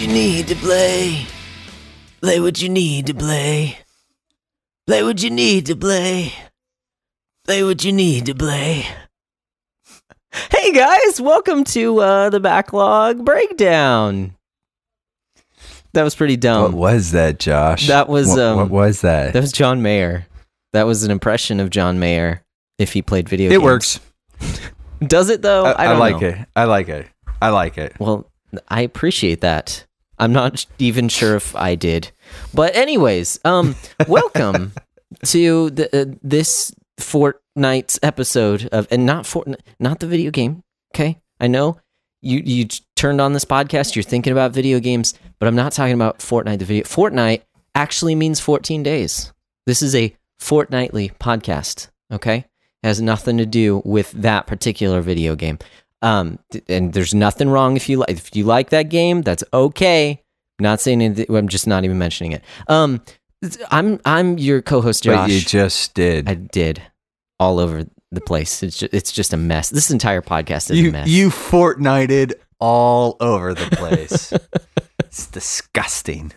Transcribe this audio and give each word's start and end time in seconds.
Play 0.00 0.06
what 0.08 0.14
you 0.16 0.22
need 0.22 0.46
to 0.48 0.56
play. 0.56 1.26
Play 2.22 2.40
what 2.40 2.62
you 2.62 2.68
need 2.70 3.06
to 3.06 3.12
play. 3.12 3.76
Play 4.86 5.02
what 5.02 5.22
you 5.22 5.28
need 5.28 5.66
to 5.66 5.76
play. 5.76 6.32
Play 7.44 7.62
what 7.62 7.84
you 7.84 7.92
need 7.92 8.24
to 8.24 8.34
play. 8.34 8.86
Hey 10.50 10.72
guys, 10.72 11.20
welcome 11.20 11.64
to 11.64 11.98
uh, 11.98 12.30
the 12.30 12.40
backlog 12.40 13.26
breakdown. 13.26 14.36
That 15.92 16.04
was 16.04 16.14
pretty 16.14 16.38
dumb. 16.38 16.72
What 16.72 16.94
was 16.94 17.10
that, 17.10 17.38
Josh? 17.38 17.88
That 17.88 18.08
was, 18.08 18.28
What, 18.28 18.38
um, 18.38 18.56
what 18.56 18.70
was 18.70 19.02
that? 19.02 19.34
That 19.34 19.40
was 19.40 19.52
John 19.52 19.82
Mayer. 19.82 20.26
That 20.72 20.86
was 20.86 21.04
an 21.04 21.10
impression 21.10 21.60
of 21.60 21.68
John 21.68 21.98
Mayer 21.98 22.42
if 22.78 22.94
he 22.94 23.02
played 23.02 23.28
video 23.28 23.50
games. 23.50 23.56
it 23.56 23.58
games. 23.58 23.64
works. 24.50 24.70
Does 25.06 25.28
it 25.28 25.42
though? 25.42 25.66
I, 25.66 25.84
I 25.84 25.88
don't 25.88 25.98
like 25.98 26.22
know. 26.22 26.28
it. 26.28 26.38
I 26.56 26.64
like 26.64 26.88
it. 26.88 27.06
I 27.42 27.50
like 27.50 27.76
it. 27.76 27.96
Well, 28.00 28.26
I 28.66 28.80
appreciate 28.80 29.42
that. 29.42 29.84
I'm 30.20 30.32
not 30.32 30.66
even 30.78 31.08
sure 31.08 31.34
if 31.34 31.56
I 31.56 31.74
did. 31.74 32.12
But 32.52 32.76
anyways, 32.76 33.40
um 33.44 33.74
welcome 34.06 34.72
to 35.24 35.70
the 35.70 36.02
uh, 36.02 36.14
this 36.22 36.72
fortnight's 36.98 37.98
episode 38.02 38.68
of 38.70 38.86
and 38.90 39.06
not 39.06 39.24
Fortnite 39.24 39.60
not 39.80 40.00
the 40.00 40.06
video 40.06 40.30
game, 40.30 40.62
okay? 40.94 41.18
I 41.40 41.48
know 41.48 41.80
you 42.20 42.42
you 42.44 42.68
turned 42.96 43.20
on 43.20 43.32
this 43.32 43.46
podcast, 43.46 43.96
you're 43.96 44.02
thinking 44.02 44.32
about 44.32 44.52
video 44.52 44.78
games, 44.78 45.14
but 45.38 45.48
I'm 45.48 45.56
not 45.56 45.72
talking 45.72 45.94
about 45.94 46.18
Fortnite 46.18 46.58
the 46.58 46.66
video. 46.66 46.84
Fortnight 46.84 47.44
actually 47.74 48.14
means 48.14 48.40
14 48.40 48.82
days. 48.82 49.32
This 49.66 49.80
is 49.80 49.94
a 49.94 50.14
fortnightly 50.38 51.12
podcast, 51.18 51.88
okay? 52.12 52.44
has 52.82 53.00
nothing 53.00 53.36
to 53.38 53.46
do 53.46 53.82
with 53.84 54.10
that 54.12 54.46
particular 54.46 55.00
video 55.00 55.36
game. 55.36 55.58
Um, 56.02 56.38
and 56.68 56.92
there's 56.92 57.14
nothing 57.14 57.50
wrong 57.50 57.76
if 57.76 57.88
you 57.88 57.98
like 57.98 58.10
if 58.10 58.34
you 58.34 58.44
like 58.44 58.70
that 58.70 58.84
game, 58.84 59.22
that's 59.22 59.44
okay. 59.52 60.22
Not 60.58 60.80
saying 60.80 61.02
anything, 61.02 61.34
I'm 61.34 61.48
just 61.48 61.66
not 61.66 61.84
even 61.84 61.98
mentioning 61.98 62.32
it. 62.32 62.42
Um, 62.68 63.02
I'm 63.70 64.00
I'm 64.04 64.38
your 64.38 64.62
co-host 64.62 65.04
But 65.06 65.30
you 65.30 65.40
just 65.40 65.94
did. 65.94 66.28
I 66.28 66.34
did 66.34 66.82
all 67.38 67.58
over 67.58 67.84
the 68.10 68.20
place. 68.20 68.62
It's 68.62 68.78
just, 68.78 68.94
it's 68.94 69.12
just 69.12 69.32
a 69.32 69.36
mess. 69.36 69.70
This 69.70 69.90
entire 69.90 70.22
podcast 70.22 70.70
is 70.70 70.78
you 70.78 70.90
a 70.90 70.92
mess. 70.92 71.08
you 71.08 71.30
Fortnited 71.30 72.34
all 72.58 73.16
over 73.20 73.54
the 73.54 73.76
place. 73.76 74.32
it's 75.00 75.26
disgusting. 75.26 76.32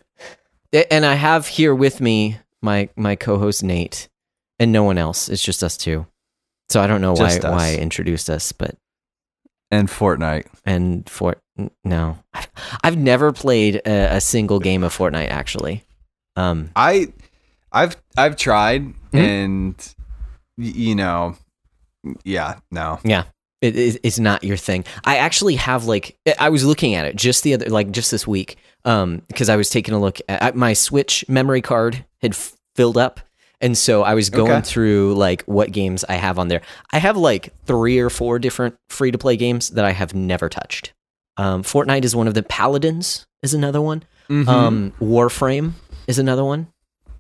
And 0.90 1.06
I 1.06 1.16
have 1.16 1.48
here 1.48 1.76
with 1.76 2.02
me 2.02 2.38
my 2.62 2.90
my 2.96 3.16
co-host 3.16 3.64
Nate, 3.64 4.10
and 4.60 4.72
no 4.72 4.84
one 4.84 4.98
else. 4.98 5.30
It's 5.30 5.44
just 5.44 5.64
us 5.64 5.78
two. 5.78 6.08
So 6.70 6.82
I 6.82 6.88
don't 6.88 7.02
know 7.02 7.14
why 7.14 7.38
us. 7.38 7.44
why 7.44 7.68
I 7.68 7.76
introduced 7.76 8.30
us, 8.30 8.52
but 8.52 8.76
And 9.74 9.88
Fortnite. 9.90 10.46
and 10.66 11.10
Fort 11.10 11.40
no, 11.84 12.18
I've, 12.84 12.98
never 12.98 13.32
played 13.32 13.76
a, 13.86 14.16
a 14.16 14.22
single 14.22 14.60
game 14.60 14.84
of 14.84 14.96
Fortnite 14.96 15.30
actually. 15.30 15.84
Um, 16.36 16.70
I 16.76 17.14
I've 17.72 17.96
I've 18.18 18.38
tried 18.38 18.94
Mhm. 19.12 19.20
and 19.20 19.96
you 20.58 20.96
know 20.96 21.36
yeah, 22.24 22.60
no. 22.72 23.00
yeah, 23.04 23.24
it, 23.62 23.76
it, 23.78 24.00
it's 24.04 24.20
not 24.20 24.44
your 24.44 24.58
thing. 24.58 24.84
I 25.06 25.18
actually 25.18 25.56
have 25.56 25.86
like 25.86 26.18
I 26.40 26.50
was 26.50 26.66
looking 26.66 26.96
at 26.96 27.06
it 27.06 27.16
just 27.16 27.44
the 27.44 27.54
other 27.54 27.70
like 27.70 27.92
just 27.92 28.12
this 28.12 28.28
week, 28.28 28.58
um, 28.84 29.22
because 29.28 29.48
I 29.50 29.56
was 29.56 29.70
taking 29.70 29.94
a 29.94 30.00
look 30.00 30.20
at 30.28 30.56
my 30.56 30.74
Switch 30.74 31.24
memory 31.30 31.62
card 31.62 32.04
had 32.22 32.32
f- 32.34 32.54
filled 32.76 32.98
up. 32.98 33.20
And 33.62 33.78
so 33.78 34.04
I 34.04 34.14
was 34.14 34.30
going 34.30 34.52
Okay. 34.52 34.62
through 34.62 35.16
like 35.16 35.44
what 35.44 35.72
games 35.72 36.04
I 36.10 36.16
have 36.16 36.38
on 36.38 36.48
there. 36.50 36.62
I 36.92 36.98
have 37.00 37.16
like 37.16 37.54
three 37.66 38.00
or 38.00 38.10
four 38.10 38.38
different 38.40 38.76
free 38.90 39.12
to 39.12 39.18
play 39.18 39.38
games 39.38 39.70
that 39.70 39.86
I 39.86 39.92
have 39.92 40.14
never 40.14 40.50
touched. 40.50 40.94
Um, 41.38 41.64
Fortnite 41.64 42.04
is 42.04 42.16
one 42.16 42.28
of 42.28 42.34
the 42.34 42.44
Paladins 42.44 43.26
is 43.42 43.54
another 43.54 43.82
one. 43.82 44.04
Mhm. 44.30 44.48
Um, 44.48 44.94
Warframe 45.02 45.74
is 46.08 46.20
another 46.20 46.44
one. 46.44 46.68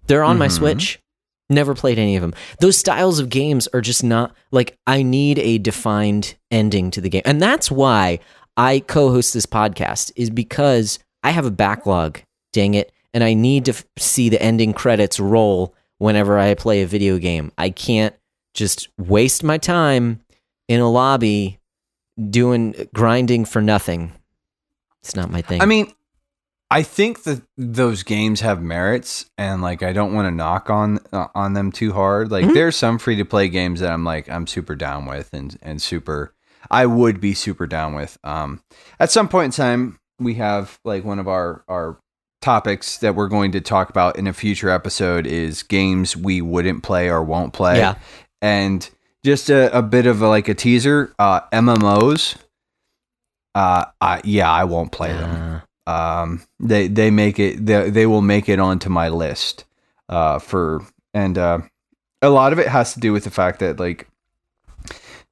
They're 0.07 0.23
on 0.23 0.37
my 0.37 0.47
Mhm. 0.47 0.51
Switch. 0.51 0.99
Never 1.49 1.73
played 1.73 1.97
any 1.99 2.15
of 2.15 2.21
them. 2.21 2.33
Those 2.59 2.77
styles 2.77 3.19
of 3.19 3.29
games 3.29 3.67
are 3.73 3.81
just 3.81 4.03
not 4.03 4.33
like 4.51 4.77
I 4.87 5.01
need 5.03 5.39
a 5.39 5.57
defined 5.57 6.35
ending 6.51 6.91
to 6.91 7.01
the 7.01 7.09
game. 7.09 7.21
And 7.25 7.41
that's 7.41 7.69
why 7.71 8.19
I 8.57 8.79
co-host 8.79 9.33
this 9.33 9.45
podcast 9.45 10.11
is 10.15 10.29
because 10.29 10.99
I 11.23 11.31
have 11.31 11.45
a 11.45 11.51
backlog, 11.51 12.19
dang 12.53 12.73
it, 12.73 12.91
and 13.13 13.23
I 13.23 13.33
need 13.33 13.65
to 13.65 13.71
f- 13.71 13.85
see 13.97 14.29
the 14.29 14.41
ending 14.41 14.73
credits 14.73 15.19
roll 15.19 15.73
whenever 15.97 16.37
I 16.39 16.53
play 16.55 16.81
a 16.81 16.87
video 16.87 17.17
game. 17.17 17.51
I 17.57 17.69
can't 17.69 18.15
just 18.53 18.89
waste 18.97 19.43
my 19.43 19.57
time 19.57 20.19
in 20.67 20.79
a 20.79 20.89
lobby 20.89 21.59
doing 22.29 22.87
grinding 22.93 23.45
for 23.45 23.61
nothing. 23.61 24.11
It's 25.01 25.15
not 25.15 25.31
my 25.31 25.41
thing. 25.41 25.61
I 25.61 25.65
mean, 25.65 25.91
I 26.69 26.81
think 26.83 27.23
that 27.23 27.41
those 27.57 28.03
games 28.03 28.41
have 28.41 28.61
merits, 28.61 29.29
and 29.37 29.61
like 29.61 29.83
I 29.83 29.93
don't 29.93 30.13
want 30.13 30.27
to 30.27 30.31
knock 30.31 30.69
on 30.69 30.99
uh, 31.11 31.27
on 31.35 31.53
them 31.53 31.71
too 31.71 31.93
hard. 31.93 32.31
Like 32.31 32.45
Mhm. 32.45 32.53
there's 32.53 32.75
some 32.75 32.97
free 32.97 33.15
to 33.17 33.25
play 33.25 33.47
games 33.49 33.79
that 33.81 33.91
I'm 33.91 34.03
like 34.03 34.29
I'm 34.29 34.47
super 34.47 34.75
down 34.75 35.05
with, 35.05 35.29
and 35.33 35.57
and 35.61 35.81
super 35.81 36.33
I 36.71 36.85
would 36.85 37.19
be 37.19 37.33
super 37.33 37.67
down 37.67 37.93
with. 37.93 38.17
Um, 38.23 38.61
at 38.99 39.11
some 39.11 39.27
point 39.27 39.45
in 39.45 39.51
time, 39.51 39.99
we 40.19 40.35
have 40.35 40.79
like 40.85 41.03
one 41.03 41.19
of 41.19 41.27
our 41.27 41.63
our 41.67 41.97
topics 42.43 42.97
that 42.99 43.15
we're 43.15 43.27
going 43.29 43.51
to 43.53 43.61
talk 43.61 43.89
about 43.89 44.17
in 44.17 44.27
a 44.27 44.33
future 44.33 44.69
episode 44.69 45.25
is 45.25 45.63
games 45.63 46.15
we 46.15 46.41
wouldn't 46.41 46.83
play 46.83 47.09
or 47.09 47.23
won't 47.23 47.53
play. 47.53 47.77
Yeah. 47.77 47.95
and 48.41 48.87
just 49.23 49.49
a, 49.49 49.75
a 49.75 49.81
bit 49.81 50.05
of 50.05 50.21
a, 50.21 50.27
like 50.27 50.49
a 50.49 50.53
teaser. 50.53 51.13
Uh, 51.17 51.39
MMOs. 51.53 52.35
Uh, 53.55 53.85
I, 54.01 54.19
yeah, 54.23 54.51
I 54.51 54.65
won't 54.65 54.91
play 54.91 55.13
them 55.13 55.61
Uh, 55.87 55.91
um 55.91 56.41
they 56.61 56.87
they 56.87 57.11
make 57.11 57.39
it 57.39 57.65
they, 57.65 57.89
they 57.89 58.05
will 58.05 58.21
make 58.21 58.47
it 58.47 58.57
onto 58.57 58.87
my 58.89 59.09
list 59.09 59.65
uh 60.07 60.39
for 60.39 60.81
and 61.13 61.37
uh 61.37 61.59
a 62.21 62.29
lot 62.29 62.53
of 62.53 62.59
it 62.59 62.69
has 62.69 62.93
to 62.93 63.01
do 63.01 63.11
with 63.11 63.25
the 63.25 63.29
fact 63.29 63.59
that 63.59 63.77
like 63.81 64.07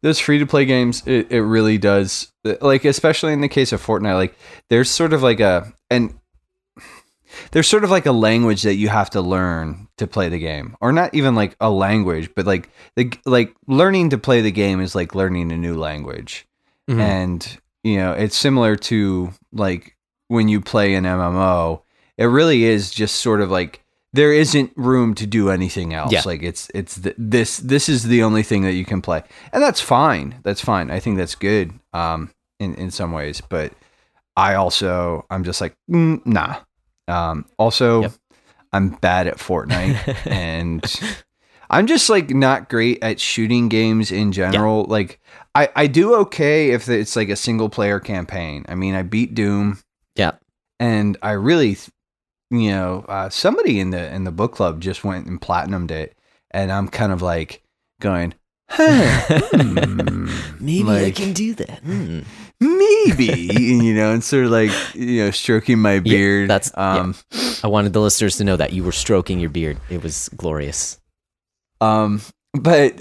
those 0.03 0.19
free 0.19 0.39
to 0.39 0.45
play 0.45 0.65
games 0.65 1.03
it, 1.05 1.31
it 1.31 1.41
really 1.41 1.77
does 1.77 2.33
like 2.59 2.83
especially 2.83 3.31
in 3.31 3.39
the 3.39 3.47
case 3.47 3.71
of 3.71 3.81
Fortnite 3.81 4.15
like 4.15 4.35
there's 4.69 4.89
sort 4.89 5.13
of 5.13 5.23
like 5.23 5.39
a 5.39 5.71
and 5.89 6.13
there's 7.51 7.67
sort 7.67 7.83
of 7.83 7.89
like 7.91 8.05
a 8.05 8.11
language 8.11 8.61
that 8.63 8.75
you 8.75 8.89
have 8.89 9.09
to 9.09 9.21
learn 9.21 9.87
to 9.97 10.07
play 10.07 10.29
the 10.29 10.39
game 10.39 10.75
or 10.81 10.91
not 10.91 11.13
even 11.13 11.35
like 11.35 11.55
a 11.59 11.69
language 11.69 12.29
but 12.35 12.45
like 12.45 12.69
the 12.95 13.11
like 13.25 13.55
learning 13.67 14.09
to 14.09 14.17
play 14.17 14.41
the 14.41 14.51
game 14.51 14.81
is 14.81 14.95
like 14.95 15.15
learning 15.15 15.51
a 15.51 15.57
new 15.57 15.75
language. 15.77 16.45
Mhm. 16.89 16.99
and 16.99 17.57
you 17.83 17.97
know 17.97 18.11
it's 18.13 18.35
similar 18.35 18.75
to 18.75 19.31
like 19.53 19.95
when 20.27 20.47
you 20.49 20.59
play 20.61 20.95
an 20.95 21.03
MMO 21.05 21.81
it 22.17 22.25
really 22.25 22.63
is 22.63 22.91
just 22.91 23.15
sort 23.15 23.41
of 23.41 23.51
like 23.51 23.83
there 24.13 24.33
isn't 24.33 24.71
room 24.75 25.15
to 25.15 25.25
do 25.25 25.49
anything 25.49 25.93
else. 25.93 26.11
Yeah. 26.11 26.23
like 26.25 26.43
it's 26.43 26.69
it's 26.73 26.99
th- 26.99 27.15
this 27.17 27.57
this 27.57 27.87
is 27.87 28.03
the 28.03 28.23
only 28.23 28.43
thing 28.43 28.63
that 28.63 28.73
you 28.73 28.83
can 28.85 29.01
play. 29.01 29.23
And 29.53 29.63
that's 29.63 29.79
fine. 29.79 30.35
That's 30.43 30.59
fine. 30.61 30.91
I 30.91 30.99
think 30.99 31.17
that's 31.17 31.35
good 31.35 31.71
um 31.93 32.29
in 32.59 32.75
in 32.75 32.91
some 32.91 33.11
ways. 33.13 33.41
But 33.41 33.73
i 34.37 34.53
also 34.55 35.25
i'm 35.29 35.43
just 35.43 35.59
like 35.59 35.73
mm, 35.91 36.25
nah 36.25 36.55
um 37.07 37.45
also 37.57 38.03
Yep. 38.03 38.11
i'm 38.73 38.89
bad 38.89 39.27
at 39.27 39.37
fortnite 39.37 40.25
and 40.25 40.83
I'm 41.73 41.87
just 41.87 42.09
like 42.09 42.29
not 42.31 42.67
great 42.67 43.01
at 43.01 43.17
shooting 43.19 43.69
games 43.69 44.11
in 44.11 44.33
general. 44.33 44.83
Like 44.83 45.21
I, 45.55 45.69
I 45.73 45.87
do 45.87 46.15
okay 46.15 46.71
if 46.71 46.89
it's 46.89 47.15
like 47.15 47.29
a 47.29 47.37
single 47.37 47.69
player 47.69 48.01
campaign. 48.01 48.65
I 48.67 48.75
mean, 48.75 48.93
I 48.93 49.03
beat 49.03 49.33
Doom. 49.33 49.79
Yeah. 50.17 50.31
And 50.81 51.17
I 51.21 51.31
really, 51.31 51.77
you 52.49 52.71
know, 52.71 53.05
uh, 53.07 53.29
somebody 53.29 53.79
in 53.79 53.91
the 53.91 54.13
in 54.13 54.25
the 54.25 54.33
book 54.33 54.51
club 54.53 54.81
just 54.81 55.05
went 55.05 55.27
and 55.27 55.39
platinumed 55.39 55.91
it, 55.91 56.17
and 56.51 56.73
I'm 56.73 56.89
kind 56.89 57.13
of 57.13 57.21
like 57.21 57.63
going, 58.01 58.33
huh, 58.69 59.21
hmm, 59.53 60.29
Maybe 60.59 60.89
I 60.89 61.11
can 61.11 61.31
do 61.31 61.53
that. 61.53 61.79
Hmm. 61.79 62.19
Maybe, 62.61 63.49
you 63.59 63.93
know, 63.93 64.11
and 64.13 64.23
sort 64.23 64.45
of 64.45 64.51
like 64.51 64.71
you 64.95 65.23
know, 65.25 65.31
stroking 65.31 65.79
my 65.79 65.99
beard. 65.99 66.49
that's- 66.49 66.71
yeah. 66.77 66.99
um, 66.99 67.15
I 67.63 67.67
wanted 67.67 67.93
the 67.93 67.99
listeners 68.01 68.37
to 68.37 68.43
know 68.43 68.55
that 68.55 68.71
you 68.73 68.83
were 68.83 68.91
stroking 68.91 69.39
your 69.39 69.49
beard. 69.49 69.77
It 69.89 70.01
was 70.03 70.29
glorious. 70.29 70.99
Um, 71.81 72.21
but 72.53 72.95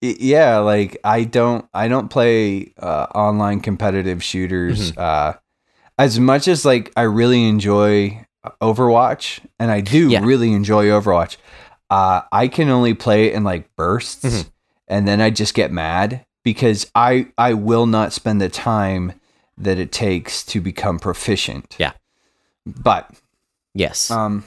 yeah, 0.00 0.58
like 0.58 0.96
I 1.04 1.24
don't, 1.24 1.66
I 1.74 1.88
don't 1.88 2.08
play 2.08 2.72
uh, 2.78 3.06
online 3.14 3.60
competitive 3.60 4.22
shooters. 4.22 4.92
Mm-hmm. 4.92 5.00
Uh, 5.00 5.32
as 5.98 6.18
much 6.18 6.48
as 6.48 6.64
like 6.64 6.92
I 6.96 7.02
really 7.02 7.46
enjoy 7.48 8.24
Overwatch, 8.60 9.40
and 9.60 9.70
I 9.70 9.80
do 9.80 10.08
Yeah. 10.10 10.24
really 10.24 10.52
enjoy 10.52 10.86
Overwatch. 10.86 11.36
Uh, 11.90 12.22
I 12.32 12.48
can 12.48 12.68
only 12.70 12.94
play 12.94 13.26
it 13.26 13.34
in 13.34 13.44
like 13.44 13.68
bursts, 13.76 14.24
Mhm. 14.24 14.50
and 14.88 15.06
then 15.06 15.20
I 15.20 15.30
just 15.30 15.54
get 15.54 15.70
mad 15.70 16.24
because 16.44 16.90
I 16.94 17.28
I 17.38 17.54
will 17.54 17.86
not 17.86 18.12
spend 18.12 18.40
the 18.40 18.48
time 18.48 19.12
that 19.58 19.78
it 19.78 19.92
takes 19.92 20.42
to 20.46 20.60
become 20.60 20.98
proficient. 20.98 21.76
Yeah. 21.78 21.92
But 22.66 23.10
Yes. 23.74 24.10
um, 24.10 24.44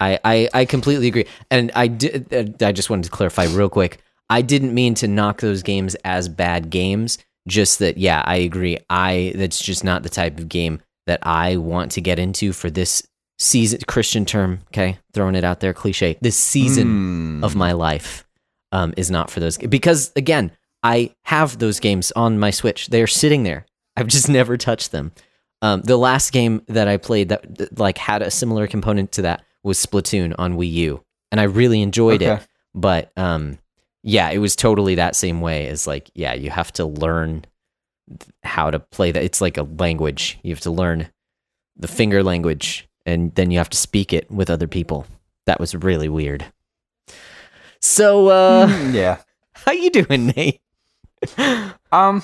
I, 0.00 0.18
I, 0.24 0.48
I 0.54 0.64
completely 0.64 1.06
agree. 1.08 1.26
And 1.50 1.70
I 1.74 1.86
did 1.86 2.32
uh, 2.32 2.66
I 2.66 2.72
just 2.72 2.90
wanted 2.90 3.04
to 3.04 3.10
clarify 3.10 3.44
real 3.44 3.68
quick. 3.68 3.98
I 4.30 4.42
didn't 4.42 4.74
mean 4.74 4.94
to 4.94 5.08
knock 5.08 5.40
those 5.40 5.62
games 5.62 5.94
as 6.04 6.28
bad 6.28 6.70
games. 6.70 7.18
Just 7.48 7.80
that, 7.80 7.98
yeah, 7.98 8.22
I 8.24 8.36
agree. 8.36 8.78
I 8.88 9.32
that's 9.36 9.58
just 9.62 9.84
not 9.84 10.02
the 10.02 10.08
type 10.08 10.38
of 10.38 10.48
game 10.48 10.80
that 11.06 11.18
I 11.26 11.56
want 11.56 11.92
to 11.92 12.00
get 12.00 12.18
into 12.18 12.52
for 12.52 12.70
this 12.70 13.02
season 13.38 13.80
Christian 13.88 14.24
term, 14.24 14.60
okay, 14.68 14.98
throwing 15.12 15.34
it 15.34 15.44
out 15.44 15.60
there 15.60 15.72
cliche. 15.74 16.16
This 16.20 16.36
season 16.36 17.40
Mm. 17.40 17.44
of 17.44 17.54
my 17.56 17.72
life 17.72 18.24
um, 18.70 18.94
is 18.96 19.10
not 19.10 19.30
for 19.30 19.40
those 19.40 19.58
because 19.58 20.12
again, 20.16 20.52
I 20.82 21.14
have 21.24 21.58
those 21.58 21.80
games 21.80 22.12
on 22.12 22.38
my 22.38 22.50
Switch. 22.50 22.88
They 22.88 23.02
are 23.02 23.06
sitting 23.06 23.42
there. 23.44 23.66
I've 23.96 24.08
just 24.08 24.28
never 24.40 24.56
touched 24.56 24.90
them. 24.92 25.12
Um, 25.60 25.82
the 25.82 25.96
last 25.96 26.32
game 26.32 26.62
that 26.68 26.88
I 26.88 26.96
played 26.96 27.28
that, 27.28 27.56
that, 27.58 27.78
like 27.78 27.98
had 27.98 28.20
a 28.22 28.30
similar 28.30 28.66
component 28.66 29.12
to 29.12 29.22
that 29.22 29.44
was 29.62 29.78
Splatoon 29.84 30.34
on 30.38 30.56
Wii 30.56 30.72
U, 30.72 31.04
and 31.30 31.40
I 31.40 31.44
really 31.44 31.82
enjoyed 31.82 32.22
Okay. 32.22 32.34
it. 32.42 32.48
But 32.74 33.12
um, 33.16 33.58
yeah, 34.02 34.30
it 34.30 34.38
was 34.38 34.56
totally 34.56 34.96
that 34.96 35.14
same 35.14 35.40
way. 35.40 35.68
As 35.68 35.86
like, 35.86 36.10
yeah, 36.14 36.34
you 36.34 36.50
have 36.50 36.72
to 36.72 36.84
learn 36.84 37.44
how 38.42 38.70
to 38.72 38.80
play 38.80 39.12
that. 39.12 39.22
It's 39.22 39.40
like 39.40 39.56
a 39.56 39.62
language. 39.62 40.38
You 40.42 40.52
have 40.52 40.62
to 40.62 40.70
learn 40.72 41.08
the 41.76 41.86
finger 41.86 42.24
language, 42.24 42.88
and 43.06 43.32
then 43.36 43.52
you 43.52 43.58
have 43.58 43.70
to 43.70 43.76
speak 43.78 44.12
it 44.12 44.28
with 44.32 44.50
other 44.50 44.66
people. 44.66 45.06
That 45.46 45.60
was 45.60 45.74
really 45.76 46.08
weird. 46.08 46.44
So, 47.80 48.28
uh, 48.28 48.66
Mm, 48.68 48.94
yeah. 48.94 49.18
how 49.52 49.72
you 49.72 49.90
doing, 49.90 50.32
Nate? 50.36 50.60
Um, 51.92 52.22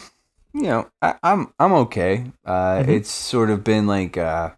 you 0.54 0.62
know, 0.62 0.88
I, 1.02 1.14
I'm 1.22 1.52
I'm 1.58 1.72
okay. 1.74 2.24
Uh, 2.44 2.76
Mhm. 2.78 2.88
it's 2.88 3.10
sort 3.10 3.50
of 3.50 3.62
been 3.64 3.86
like 3.86 4.16
uh, 4.16 4.50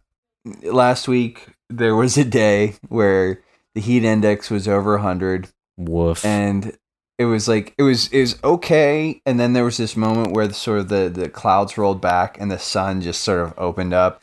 last 0.62 1.08
week. 1.08 1.48
There 1.69 1.96
was 1.96 2.16
a 2.16 2.25
day 2.25 2.75
where 2.88 3.40
the 3.75 3.81
heat 3.81 4.04
index 4.04 4.50
was 4.50 4.69
over 4.69 4.98
hundred, 4.98 5.48
Woof. 5.76 6.25
and 6.25 6.76
it 7.19 7.25
was 7.25 7.48
like 7.48 7.75
it 7.76 7.82
was 7.82 8.06
it 8.12 8.20
was 8.20 8.38
okay. 8.44 9.20
And 9.26 9.38
then 9.40 9.52
there 9.52 9.64
was 9.64 9.76
this 9.78 9.96
moment 9.96 10.32
where 10.32 10.46
the 10.46 10.54
sort 10.54 10.78
of 10.78 10.88
the 10.88 11.08
the 11.12 11.28
clouds 11.28 11.76
rolled 11.76 12.00
back 12.00 12.40
and 12.40 12.50
the 12.50 12.58
sun 12.58 13.00
just 13.00 13.22
sort 13.22 13.40
of 13.40 13.54
opened 13.58 13.92
up. 13.92 14.22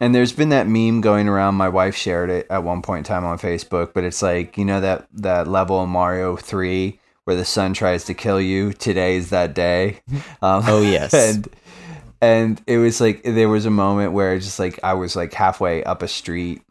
And 0.00 0.14
there's 0.14 0.32
been 0.32 0.48
that 0.50 0.66
meme 0.68 1.00
going 1.00 1.28
around. 1.28 1.54
My 1.56 1.68
wife 1.68 1.94
shared 1.96 2.30
it 2.30 2.46
at 2.50 2.64
one 2.64 2.82
point 2.82 3.06
in 3.06 3.14
time 3.14 3.24
on 3.24 3.38
Facebook, 3.38 3.92
but 3.94 4.02
it's 4.04 4.22
like 4.22 4.58
you 4.58 4.64
know 4.64 4.80
that 4.80 5.06
that 5.12 5.46
level 5.46 5.82
in 5.84 5.90
Mario 5.90 6.36
Three 6.36 6.98
where 7.28 7.36
the 7.36 7.44
sun 7.44 7.74
tries 7.74 8.06
to 8.06 8.14
kill 8.14 8.40
you. 8.40 8.72
Today's 8.72 9.28
that 9.28 9.52
day. 9.52 10.00
Um, 10.40 10.64
Oh, 10.66 10.80
yes. 10.80 11.12
and 11.28 11.46
and 12.22 12.62
it 12.66 12.78
was 12.78 13.02
like 13.02 13.22
there 13.22 13.50
was 13.50 13.66
a 13.66 13.70
moment 13.70 14.14
where 14.14 14.38
just 14.38 14.58
like 14.58 14.80
I 14.82 14.94
was 14.94 15.14
like 15.14 15.34
halfway 15.34 15.84
up 15.84 16.02
a 16.02 16.08
street, 16.08 16.62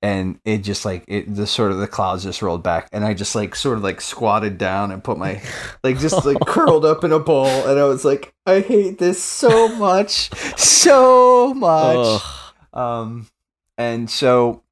and 0.00 0.40
it 0.46 0.58
just 0.58 0.86
like 0.86 1.04
it 1.08 1.34
the 1.34 1.46
sort 1.46 1.72
of 1.72 1.78
the 1.78 1.86
clouds 1.86 2.24
just 2.24 2.40
rolled 2.40 2.62
back, 2.62 2.88
and 2.90 3.04
I 3.04 3.12
just 3.12 3.34
like 3.34 3.54
sort 3.54 3.76
of 3.76 3.84
like 3.84 4.00
squatted 4.00 4.56
down 4.56 4.92
and 4.92 5.04
put 5.04 5.18
my 5.18 5.42
like 5.84 5.98
just 5.98 6.24
like 6.24 6.40
curled 6.46 6.86
up 6.86 7.04
in 7.04 7.12
a 7.12 7.18
ball, 7.18 7.68
and 7.68 7.78
I 7.78 7.84
was 7.84 8.02
like, 8.02 8.32
I 8.46 8.60
hate 8.60 8.96
this 8.98 9.22
so 9.22 9.68
much, 9.76 10.30
so 10.58 11.52
much. 11.52 12.22
Ugh. 12.22 12.22
Um, 12.72 13.26
and 13.76 14.08
so, 14.08 14.62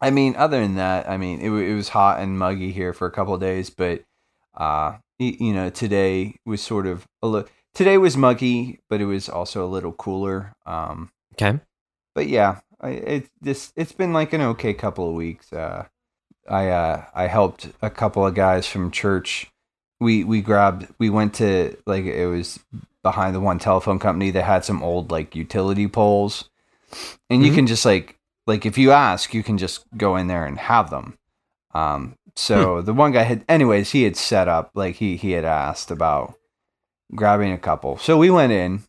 I 0.00 0.10
mean, 0.10 0.36
other 0.36 0.58
than 0.58 0.76
that, 0.76 1.06
I 1.08 1.18
mean, 1.18 1.40
it, 1.40 1.50
it 1.50 1.74
was 1.74 1.90
hot 1.90 2.20
and 2.20 2.38
muggy 2.38 2.72
here 2.72 2.92
for 2.94 3.06
a 3.06 3.12
couple 3.12 3.34
of 3.34 3.40
days, 3.40 3.68
but, 3.68 4.04
uh, 4.60 4.98
you 5.18 5.52
know, 5.52 5.70
today 5.70 6.36
was 6.46 6.60
sort 6.62 6.86
of 6.86 7.06
a 7.22 7.26
little, 7.26 7.48
today 7.74 7.98
was 7.98 8.16
muggy, 8.16 8.78
but 8.88 9.00
it 9.00 9.06
was 9.06 9.28
also 9.28 9.64
a 9.64 9.68
little 9.74 9.92
cooler. 9.92 10.52
Um, 10.66 11.10
Okay. 11.34 11.58
but 12.14 12.28
yeah, 12.28 12.60
I, 12.80 12.90
it 12.90 13.26
this, 13.40 13.72
it's 13.76 13.92
been 13.92 14.12
like 14.12 14.32
an 14.32 14.40
okay 14.42 14.74
couple 14.74 15.08
of 15.08 15.14
weeks. 15.14 15.52
Uh, 15.52 15.86
I, 16.48 16.68
uh, 16.68 17.04
I 17.14 17.26
helped 17.26 17.68
a 17.82 17.90
couple 17.90 18.26
of 18.26 18.34
guys 18.34 18.66
from 18.66 18.90
church. 18.90 19.50
We, 20.00 20.24
we 20.24 20.40
grabbed, 20.42 20.88
we 20.98 21.10
went 21.10 21.34
to 21.34 21.76
like, 21.86 22.04
it 22.04 22.26
was 22.26 22.60
behind 23.02 23.34
the 23.34 23.40
one 23.40 23.58
telephone 23.58 23.98
company 23.98 24.30
that 24.30 24.44
had 24.44 24.64
some 24.64 24.82
old 24.82 25.10
like 25.10 25.34
utility 25.34 25.88
poles 25.88 26.50
and 27.30 27.42
you 27.44 27.50
Mhm. 27.52 27.54
can 27.54 27.66
just 27.66 27.86
like 27.86 28.18
like 28.46 28.66
if 28.66 28.76
you 28.76 28.90
ask 28.92 29.32
you 29.32 29.42
can 29.42 29.56
just 29.56 29.84
go 29.96 30.16
in 30.16 30.26
there 30.26 30.44
and 30.44 30.58
have 30.58 30.90
them 30.90 31.16
um 31.72 32.14
so 32.40 32.80
the 32.80 32.94
one 32.94 33.12
guy 33.12 33.22
had 33.22 33.44
anyways 33.48 33.90
he 33.90 34.04
had 34.04 34.16
set 34.16 34.48
up 34.48 34.70
like 34.74 34.96
he 34.96 35.16
he 35.16 35.32
had 35.32 35.44
asked 35.44 35.90
about 35.90 36.34
grabbing 37.14 37.52
a 37.52 37.58
couple. 37.58 37.98
So 37.98 38.16
we 38.16 38.30
went 38.30 38.52
in 38.52 38.82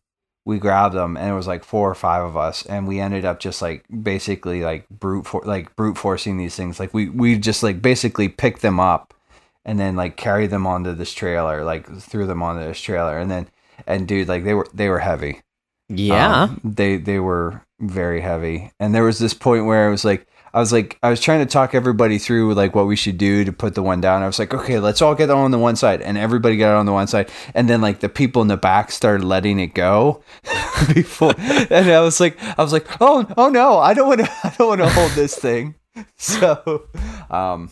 we 0.44 0.58
grabbed 0.58 0.96
them 0.96 1.18
and 1.18 1.30
it 1.30 1.36
was 1.36 1.48
like 1.48 1.64
four 1.64 1.90
or 1.90 1.96
five 1.96 2.24
of 2.24 2.36
us 2.36 2.66
and 2.66 2.88
we 2.88 3.00
ended 3.00 3.26
up 3.26 3.40
just 3.40 3.62
like 3.62 3.86
basically 4.02 4.64
like 4.64 4.88
brute 4.90 5.28
for 5.28 5.42
like 5.46 5.76
brute 5.76 5.98
forcing 5.98 6.38
these 6.38 6.56
things. 6.56 6.80
Like 6.80 6.94
we 6.94 7.10
we 7.10 7.38
just 7.38 7.62
like 7.62 7.82
basically 7.82 8.30
picked 8.30 8.62
them 8.62 8.80
up 8.80 9.14
and 9.66 9.80
then 9.80 9.96
like 9.96 10.16
carried 10.18 10.50
them 10.50 10.66
onto 10.66 10.94
this 10.94 11.14
trailer 11.14 11.64
like 11.64 11.88
threw 12.00 12.26
them 12.26 12.42
onto 12.42 12.66
this 12.66 12.82
trailer 12.82 13.18
and 13.20 13.30
then 13.30 13.48
and 13.86 14.08
dude 14.08 14.28
like 14.28 14.44
they 14.44 14.54
were 14.54 14.68
they 14.74 14.88
were 14.90 15.00
heavy. 15.00 15.42
Yeah. 15.90 16.44
um, 16.44 16.62
they 16.64 16.98
they 16.98 17.20
were 17.20 17.62
very 17.82 18.22
heavy, 18.22 18.72
and 18.80 18.94
there 18.94 19.04
was 19.04 19.20
this 19.20 19.34
point 19.34 19.66
where 19.66 19.88
it 19.88 19.92
was 19.92 20.06
like, 20.06 20.26
I 20.54 20.60
was 20.60 20.74
like, 20.74 20.98
I 21.02 21.10
was 21.10 21.22
trying 21.22 21.40
to 21.40 21.46
talk 21.46 21.74
everybody 21.74 22.18
through 22.18 22.54
like 22.56 22.76
what 22.76 22.86
we 22.88 22.96
should 22.96 23.18
do 23.18 23.46
to 23.46 23.54
put 23.54 23.74
the 23.76 23.82
one 23.84 24.02
down. 24.02 24.22
I 24.22 24.28
was 24.28 24.38
like, 24.40 24.54
okay, 24.54 24.80
let's 24.80 25.02
all 25.02 25.16
get 25.16 25.30
on 25.30 25.52
the 25.52 25.58
one 25.60 25.76
side, 25.76 26.02
and 26.02 26.18
everybody 26.18 26.58
got 26.58 26.76
on 26.76 26.86
the 26.86 26.92
one 26.92 27.08
side, 27.08 27.30
and 27.54 27.70
then 27.70 27.80
like 27.82 28.00
the 28.02 28.10
people 28.10 28.42
in 28.42 28.48
the 28.50 28.58
back 28.58 28.92
started 28.92 29.24
letting 29.24 29.60
it 29.60 29.74
go 29.74 30.24
before, 30.94 31.34
and 31.38 31.90
I 31.90 32.02
was 32.02 32.20
like, 32.20 32.38
I 32.60 32.62
was 32.64 32.74
like, 32.74 32.86
oh, 33.02 33.26
oh 33.38 33.50
no, 33.50 33.78
I 33.78 33.94
don't 33.94 34.08
want 34.08 34.22
to, 34.22 34.32
I 34.44 34.54
don't 34.58 34.68
want 34.68 34.82
to 34.82 34.90
hold 34.90 35.12
this 35.12 35.36
thing. 35.36 35.76
So, 36.18 36.88
um, 37.30 37.72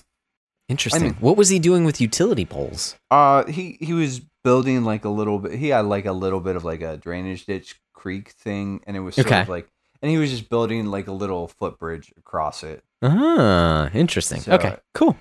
Interesting. 0.67 1.01
I 1.01 1.05
mean- 1.07 1.15
what 1.19 1.35
was 1.37 1.49
he 1.49 1.57
doing 1.59 1.83
with 1.83 1.99
utility 1.99 2.45
poles? 2.45 2.95
Uh, 3.09 3.45
he 3.45 3.77
he 3.81 3.93
was 3.93 4.21
building 4.43 4.83
like 4.85 5.03
a 5.03 5.09
little 5.09 5.39
bit. 5.39 5.53
He 5.53 5.69
had 5.69 5.85
like 5.85 6.05
a 6.05 6.11
little 6.13 6.39
bit 6.39 6.55
of 6.55 6.63
like 6.63 6.81
a 6.81 6.95
drainage 6.97 7.45
ditch 7.45 7.79
creek 7.93 8.29
thing, 8.29 8.81
and 8.85 8.95
it 8.95 8.99
was 9.01 9.15
sort 9.15 9.27
Okay. 9.27 9.41
of 9.41 9.49
like, 9.49 9.67
and 10.01 10.10
he 10.12 10.18
was 10.18 10.30
just 10.30 10.50
building 10.50 10.86
like 10.88 11.07
a 11.07 11.12
little 11.12 11.48
footbridge 11.48 12.12
across 12.18 12.63
it. 12.63 12.84
Ah, 13.01 13.90
interesting. 13.94 14.42
So- 14.42 14.54
okay. 14.54 14.78
Cool. 14.94 15.18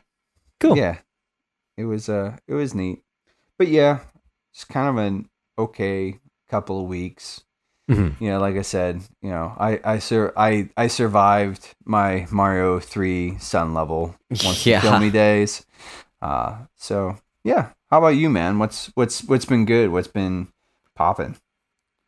Cool. 0.60 0.76
Yeah, 0.76 0.98
it 1.76 1.84
was 1.84 2.08
uh, 2.08 2.36
it 2.48 2.54
was 2.54 2.74
neat, 2.74 3.02
but 3.58 3.68
yeah, 3.68 4.00
just 4.52 4.68
kind 4.68 4.88
of 4.88 4.96
an 4.96 5.28
okay 5.56 6.18
couple 6.48 6.80
of 6.82 6.88
weeks. 6.88 7.42
Mhm. 7.88 8.20
You 8.20 8.30
know, 8.30 8.40
like 8.40 8.56
I 8.56 8.62
said, 8.62 9.00
you 9.22 9.30
know, 9.30 9.54
I 9.58 9.80
I 9.84 9.98
sur- 10.00 10.32
I 10.36 10.68
I 10.76 10.88
survived 10.88 11.74
my 11.84 12.26
Mario 12.30 12.80
three 12.80 13.38
sun 13.38 13.72
level 13.72 14.14
once 14.30 14.66
Yeah. 14.66 14.82
you 14.82 14.90
kill 14.90 14.98
me 15.00 15.10
days. 15.10 15.64
Uh, 16.20 16.66
so 16.76 17.16
yeah. 17.44 17.70
How 17.90 17.98
about 17.98 18.16
you, 18.16 18.28
man? 18.28 18.58
What's 18.58 18.90
what's 18.94 19.22
what's 19.24 19.46
been 19.46 19.64
good? 19.64 19.90
What's 19.90 20.08
been 20.08 20.48
popping? 20.96 21.36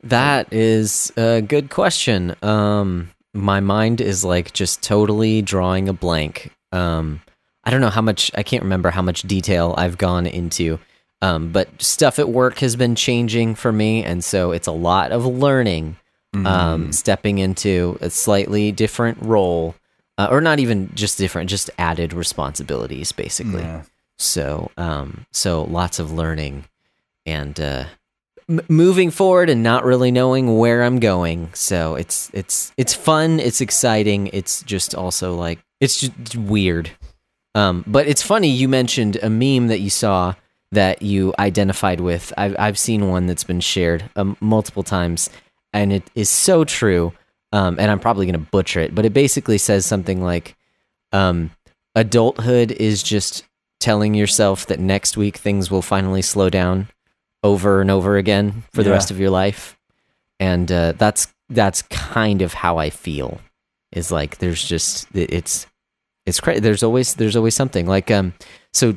That 0.02 0.52
is 0.52 1.12
a 1.16 1.42
good 1.42 1.71
question. 1.71 2.35
Um, 2.42 3.11
my 3.35 3.61
mind 3.61 4.00
is 4.00 4.25
like 4.25 4.52
just 4.52 4.83
totally 4.83 5.42
drawing 5.42 5.88
a 5.88 5.92
blank. 5.92 6.52
Um, 6.73 7.21
I 7.64 7.71
don't 7.71 7.80
know 7.80 7.90
how 7.90 8.00
much, 8.02 8.30
I 8.35 8.42
can't 8.42 8.62
remember 8.62 8.90
how 8.90 9.02
much 9.02 9.23
detail 9.23 9.75
I've 9.76 9.99
gone 9.99 10.26
into. 10.26 10.78
Um, 11.23 11.52
but 11.52 11.69
stuff 11.83 12.19
at 12.19 12.30
work 12.30 12.59
has 12.61 12.76
been 12.76 12.95
changing 12.95 13.54
for 13.54 13.71
me. 13.73 14.02
And 14.02 14.25
so 14.25 14.52
it's 14.52 14.66
a 14.66 14.73
lot 14.73 15.12
of 15.12 15.26
learning, 15.26 15.97
Mm-hmm. 16.33 16.47
um, 16.47 16.92
stepping 16.92 17.38
into 17.38 17.99
a 18.00 18.09
slightly 18.09 18.71
different 18.71 19.19
role, 19.21 19.75
uh, 20.16 20.28
or 20.30 20.40
not 20.40 20.61
even 20.61 20.88
just 20.95 21.19
different, 21.19 21.50
just 21.50 21.71
added 21.76 22.12
responsibilities, 22.12 23.11
basically. 23.11 23.62
Yeah. 23.62 23.83
So, 24.16 24.71
um, 24.76 25.26
so 25.33 25.64
lots 25.64 25.99
of 25.99 26.12
learning 26.12 26.66
and 27.26 27.59
uh, 27.59 27.87
moving 28.69 29.11
forward, 29.11 29.49
and 29.50 29.62
not 29.62 29.85
really 29.85 30.11
knowing 30.11 30.59
where 30.59 30.83
I'm 30.83 30.99
going. 30.99 31.50
So 31.54 31.95
it's 31.95 32.30
it's 32.33 32.73
it's 32.76 32.95
fun. 32.95 33.40
It's 33.40 33.61
exciting. 33.61 34.28
It's 34.33 34.62
just 34.62 34.95
also 34.95 35.35
like 35.35 35.59
it's 35.80 36.00
just 36.00 36.37
weird. 36.37 36.90
Um, 37.54 37.85
but 37.87 38.07
it's 38.07 38.23
funny. 38.23 38.49
You 38.49 38.69
mentioned 38.69 39.16
a 39.23 39.30
meme 39.30 39.69
that 39.69 39.80
you 39.80 39.90
saw 39.90 40.35
that 40.73 41.02
you 41.02 41.35
identified 41.38 42.00
with. 42.00 42.33
I've 42.37 42.57
I've 42.59 42.78
seen 42.78 43.09
one 43.09 43.26
that's 43.26 43.45
been 43.45 43.61
shared 43.61 44.09
um, 44.16 44.37
multiple 44.40 44.83
times, 44.83 45.30
and 45.73 45.92
it 45.92 46.11
is 46.14 46.28
so 46.28 46.64
true. 46.64 47.12
Um, 47.52 47.78
and 47.80 47.90
I'm 47.90 47.99
probably 47.99 48.26
gonna 48.26 48.38
butcher 48.38 48.80
it, 48.80 48.95
but 48.95 49.04
it 49.04 49.12
basically 49.12 49.59
says 49.59 49.85
something 49.85 50.23
like, 50.23 50.57
um, 51.12 51.50
"Adulthood 51.97 52.71
is 52.71 53.02
just 53.02 53.45
telling 53.80 54.14
yourself 54.14 54.66
that 54.66 54.78
next 54.78 55.16
week 55.16 55.38
things 55.38 55.71
will 55.71 55.83
finally 55.83 56.23
slow 56.23 56.50
down 56.50 56.87
over 57.42 57.80
and 57.80 57.90
over 57.90 58.16
again 58.16 58.64
for 58.73 58.82
the 58.82 58.90
Yeah. 58.90 58.94
rest 58.97 59.11
of 59.11 59.18
your 59.20 59.30
life." 59.30 59.76
And 60.38 60.70
uh, 60.70 60.92
that's 60.92 61.28
that's 61.49 61.82
kind 61.82 62.42
of 62.42 62.54
how 62.54 62.78
I 62.78 62.90
feel. 62.90 63.40
Is 63.92 64.11
like 64.12 64.38
there's 64.38 64.62
just 64.62 65.09
it's 65.14 65.66
it's 66.26 66.40
crazy. 66.40 66.61
There's 66.61 66.82
always 66.82 67.14
there's 67.14 67.37
always 67.37 67.54
something 67.54 67.87
like 67.87 68.11
um 68.11 68.32
so 68.73 68.97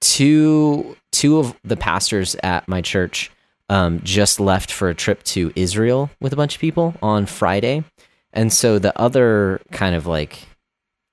two 0.00 0.96
two 1.12 1.38
of 1.38 1.54
the 1.64 1.76
pastors 1.76 2.36
at 2.42 2.66
my 2.68 2.80
church 2.80 3.30
um 3.68 4.00
just 4.02 4.40
left 4.40 4.72
for 4.72 4.88
a 4.88 4.94
trip 4.94 5.22
to 5.24 5.52
Israel 5.56 6.10
with 6.20 6.32
a 6.32 6.36
bunch 6.36 6.54
of 6.54 6.60
people 6.60 6.94
on 7.02 7.26
Friday, 7.26 7.84
and 8.32 8.52
so 8.52 8.78
the 8.78 8.98
other 8.98 9.60
kind 9.72 9.94
of 9.94 10.06
like 10.06 10.48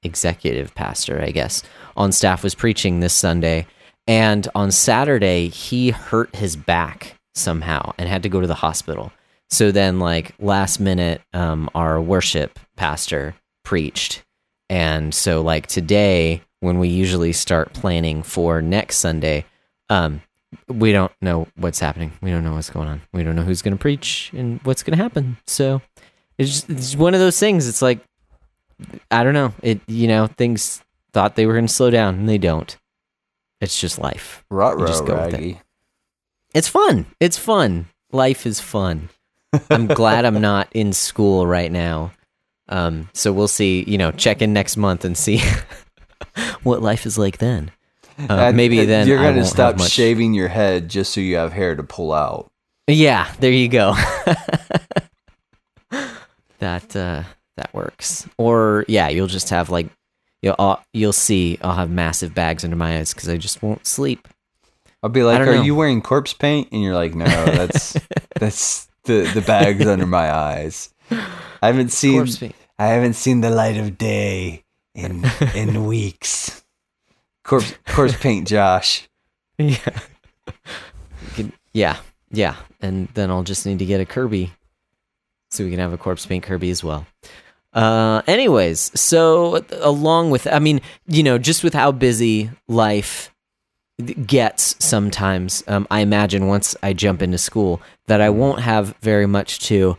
executive 0.03 0.74
pastor, 0.75 1.22
I 1.22 1.31
guess, 1.31 1.63
on 1.98 2.12
staff 2.12 2.43
was 2.43 2.55
preaching 2.55 3.00
this 3.00 3.13
Sunday, 3.13 3.67
and 4.08 4.48
on 4.56 4.72
Saturday 4.72 5.48
he 5.50 5.92
hurt 5.92 6.36
his 6.36 6.56
back 6.56 7.16
somehow 7.36 7.94
and 7.98 8.10
had 8.10 8.24
to 8.24 8.30
go 8.30 8.42
to 8.42 8.48
the 8.48 8.56
hospital. 8.56 9.12
So 9.50 9.72
then, 9.72 10.00
like 10.00 10.34
last 10.40 10.80
minute, 10.80 11.22
um, 11.34 11.70
our 11.74 12.02
worship 12.02 12.60
pastor 12.76 13.36
preached, 13.64 14.24
and 14.70 15.14
so 15.14 15.42
like 15.42 15.68
today, 15.68 16.42
when 16.60 16.80
we 16.80 16.90
usually 16.90 17.34
start 17.34 17.74
planning 17.74 18.24
for 18.24 18.62
next 18.62 18.98
Sunday, 18.98 19.46
um, 19.90 20.22
we 20.68 20.92
don't 20.92 21.12
know 21.22 21.48
what's 21.56 21.80
happening. 21.80 22.12
We 22.22 22.32
don't 22.32 22.44
know 22.44 22.54
what's 22.54 22.70
going 22.70 22.88
on. 22.88 23.02
We 23.14 23.24
don't 23.24 23.36
know 23.36 23.44
who's 23.44 23.62
going 23.62 23.78
to 23.78 23.82
preach 23.82 24.32
and 24.36 24.60
what's 24.64 24.84
going 24.84 24.98
to 24.98 25.04
happen. 25.04 25.38
So 25.46 25.82
it's 26.38 26.50
just, 26.50 26.70
it's 26.70 26.96
one 26.96 27.14
of 27.14 27.20
those 27.20 27.40
things. 27.40 27.68
It's 27.68 27.82
like 27.82 28.00
I 29.10 29.24
don't 29.24 29.34
know. 29.34 29.54
It 29.62 29.82
you 29.88 30.08
know 30.08 30.28
things 30.28 30.82
thought 31.14 31.36
they 31.36 31.46
were 31.46 31.54
going 31.54 31.68
to 31.68 31.74
slow 31.74 31.90
down 31.90 32.16
and 32.16 32.30
they 32.30 32.38
don't. 32.38 32.78
It's 33.62 33.80
just 33.80 34.00
life. 34.00 34.44
You 34.52 34.88
just 34.88 35.06
go 35.06 35.16
with 35.26 35.34
it. 35.34 35.58
It's 36.54 36.68
fun. 36.68 37.06
It's 37.20 37.38
fun. 37.38 37.88
Life 38.12 38.46
is 38.46 38.60
fun. 38.60 39.10
I'm 39.70 39.88
glad 40.02 40.26
I'm 40.26 40.42
not 40.42 40.68
in 40.74 40.94
school 40.94 41.48
right 41.48 41.72
now. 41.72 42.12
Um, 42.70 43.10
so 43.14 43.32
we'll 43.34 43.48
see. 43.48 43.84
You 43.88 43.98
know, 43.98 44.12
check 44.12 44.42
in 44.42 44.54
next 44.54 44.78
month 44.78 45.06
and 45.06 45.18
see 45.18 45.42
what 46.64 46.82
life 46.82 47.06
is 47.06 47.18
like 47.18 47.38
then. 47.40 47.72
Uh, 48.30 48.52
maybe 48.54 48.84
then 48.86 49.08
you're 49.08 49.22
gonna 49.22 49.46
stop 49.46 49.78
much- 49.78 49.92
shaving 49.92 50.34
your 50.34 50.48
head 50.48 50.90
just 50.90 51.14
so 51.14 51.22
you 51.22 51.36
have 51.36 51.54
hair 51.54 51.76
to 51.76 51.84
pull 51.84 52.12
out. 52.12 52.50
Yeah, 52.88 53.32
there 53.40 53.52
you 53.52 53.68
go. 53.68 53.94
that 56.60 56.96
uh, 56.96 57.24
that 57.58 57.74
works. 57.74 58.28
Or 58.38 58.86
yeah, 58.88 59.10
you'll 59.10 59.28
just 59.28 59.50
have 59.50 59.70
like 59.70 59.88
you'll 60.48 60.56
I'll, 60.58 60.84
you'll 60.94 61.13
see 61.13 61.60
I'll 61.62 61.75
have 61.75 61.89
massive 61.89 62.34
bags 62.34 62.63
under 62.63 62.77
my 62.77 62.98
eyes 62.98 63.13
because 63.13 63.27
I 63.27 63.38
just 63.38 63.62
won't 63.62 63.86
sleep. 63.86 64.27
I'll 65.04 65.10
be 65.10 65.24
like, 65.24 65.42
"Are 65.42 65.46
know. 65.46 65.62
you 65.62 65.75
wearing 65.75 66.01
corpse 66.01 66.34
paint?" 66.34 66.70
And 66.72 66.82
you're 66.82 66.96
like, 66.96 67.13
"No, 67.13 67.25
that's 67.25 67.98
that's 68.39 68.88
the 69.04 69.30
the 69.34 69.42
bags 69.42 69.86
under 69.86 70.08
my 70.08 70.34
eyes. 70.34 70.94
I 71.12 71.68
haven't 71.68 71.92
seen 71.92 72.25
I 72.80 72.88
haven't 72.88 73.13
seen 73.13 73.42
the 73.42 73.50
light 73.50 73.77
of 73.77 73.98
day 73.98 74.63
in 74.96 75.25
in 75.56 75.86
weeks. 75.86 76.63
Corpse 77.44 77.74
corpse 77.86 78.16
paint, 78.18 78.48
Josh. 78.48 79.08
Yeah. 79.60 80.00
Yeah, 81.74 81.98
yeah, 82.32 82.56
and 82.80 83.08
then 83.16 83.32
I'll 83.32 83.44
just 83.44 83.66
need 83.66 83.80
to 83.80 83.86
get 83.86 84.00
a 84.00 84.06
Kirby, 84.06 84.51
so 85.50 85.63
we 85.63 85.72
can 85.72 85.80
have 85.80 85.94
a 85.94 85.98
corpse 85.98 86.25
paint 86.27 86.44
Kirby 86.44 86.70
as 86.70 86.84
well. 86.84 87.08
Uh, 87.74 88.22
anyways, 88.28 88.92
so 89.00 89.64
along 89.82 90.32
with, 90.32 90.48
I 90.48 90.60
mean, 90.60 90.82
you 91.08 91.24
know, 91.24 91.38
just 91.38 91.64
with 91.64 91.74
how 91.74 91.92
busy 91.92 92.50
life 92.68 93.34
gets 94.26 94.76
sometimes, 94.84 95.64
um, 95.68 95.88
I 95.92 96.02
imagine 96.02 96.48
once 96.48 96.76
I 96.82 96.94
jump 96.94 97.22
into 97.22 97.38
school 97.38 97.82
that 98.08 98.22
I 98.22 98.30
won't 98.30 98.62
have 98.62 98.96
very 99.02 99.28
much 99.28 99.60
to 99.68 99.98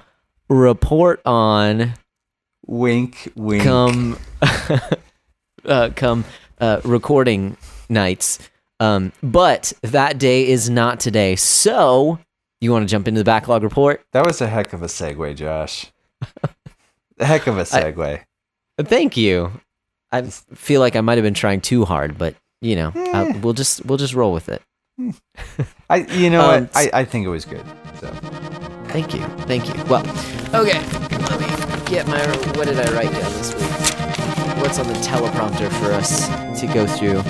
report 0.49 1.21
on 1.27 1.95
Wink, 2.67 3.33
wink. 3.35 3.65
come 3.65 4.19
uh, 5.65 5.91
come 5.95 6.25
uh, 6.61 6.81
recording 6.85 7.57
nights. 7.89 8.39
Um, 8.81 9.13
but 9.23 9.73
that 9.83 10.19
day 10.19 10.47
is 10.47 10.69
not 10.71 11.01
today. 11.01 11.35
So 11.37 12.19
you 12.61 12.73
want 12.73 12.89
to 12.89 12.91
jump 12.91 13.09
into 13.09 13.21
the 13.21 13.25
backlog 13.25 13.63
report? 13.63 14.05
That 14.13 14.27
was 14.27 14.41
a 14.41 14.47
heck 14.47 14.73
of 14.73 14.83
a 14.83 14.87
segue, 14.87 15.37
Josh. 15.37 15.87
heck 17.21 17.47
of 17.47 17.59
a 17.59 17.63
segue. 17.63 18.21
Thank 18.81 19.17
you. 19.17 19.53
I 20.13 20.23
feel 20.23 20.81
like 20.81 20.97
I 20.97 21.01
might 21.01 21.19
have 21.19 21.25
been 21.25 21.35
trying 21.35 21.61
too 21.61 21.85
hard, 21.85 22.17
but 22.19 22.35
you 22.61 22.77
know, 22.77 22.93
uh, 22.95 23.33
we'll 23.43 23.53
just 23.55 23.85
we'll 23.85 23.99
just 23.99 24.15
roll 24.15 24.33
with 24.33 24.49
it. 24.49 24.63
I, 25.91 25.97
you 25.99 26.31
know 26.31 26.41
Um, 26.51 26.63
what? 26.65 26.77
I, 26.77 26.91
I 27.01 27.05
think 27.05 27.25
it 27.27 27.29
was 27.29 27.45
good. 27.45 27.65
So 28.01 28.11
Thank 28.89 29.15
you, 29.15 29.21
thank 29.47 29.69
you. 29.69 29.85
Well, 29.85 30.01
okay. 30.55 30.81
Let 30.81 31.41
me 31.41 31.47
get 31.91 32.07
my. 32.09 32.19
What 32.57 32.67
did 32.67 32.79
I 32.81 32.91
write 32.95 33.11
down 33.13 33.33
this 33.35 33.53
week? 33.55 33.63
What's 34.63 34.79
on 34.79 34.87
the 34.89 34.95
teleprompter 34.95 35.71
for 35.81 35.93
us 35.93 36.27
to 36.61 36.67
go 36.67 36.87
through? 36.87 37.23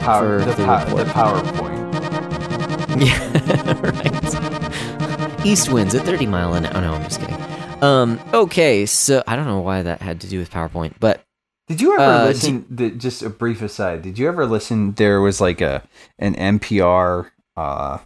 power, 0.00 0.38
the, 0.40 0.46
the 0.46 0.64
pow- 0.64 0.84
the 0.96 1.04
PowerPoint. 1.04 1.82
Yeah, 3.02 3.80
right. 5.36 5.46
East 5.46 5.72
winds 5.72 5.94
at 5.94 6.04
30 6.04 6.26
mile 6.26 6.54
an 6.54 6.66
hour. 6.66 6.72
Oh, 6.76 6.80
no, 6.80 6.92
I'm 6.94 7.02
just 7.04 7.20
kidding. 7.20 7.36
Um, 7.82 8.20
okay, 8.32 8.86
so 8.86 9.22
I 9.26 9.36
don't 9.36 9.46
know 9.46 9.60
why 9.60 9.82
that 9.82 10.00
had 10.00 10.20
to 10.22 10.28
do 10.28 10.38
with 10.38 10.50
PowerPoint, 10.50 10.94
but 11.00 11.24
Did 11.68 11.80
you 11.80 11.94
ever 11.94 12.02
Uh, 12.02 12.24
listen? 12.26 12.64
the, 12.70 12.90
just 12.90 13.22
a 13.22 13.30
brief 13.30 13.60
aside. 13.60 14.02
Did 14.02 14.18
you 14.18 14.28
ever 14.28 14.46
listen? 14.46 14.92
There 14.92 15.20
was 15.20 15.40
like 15.40 15.60
a 15.60 15.82
an 16.18 16.34
NPR. 16.36 17.30
Uh, 17.56 17.98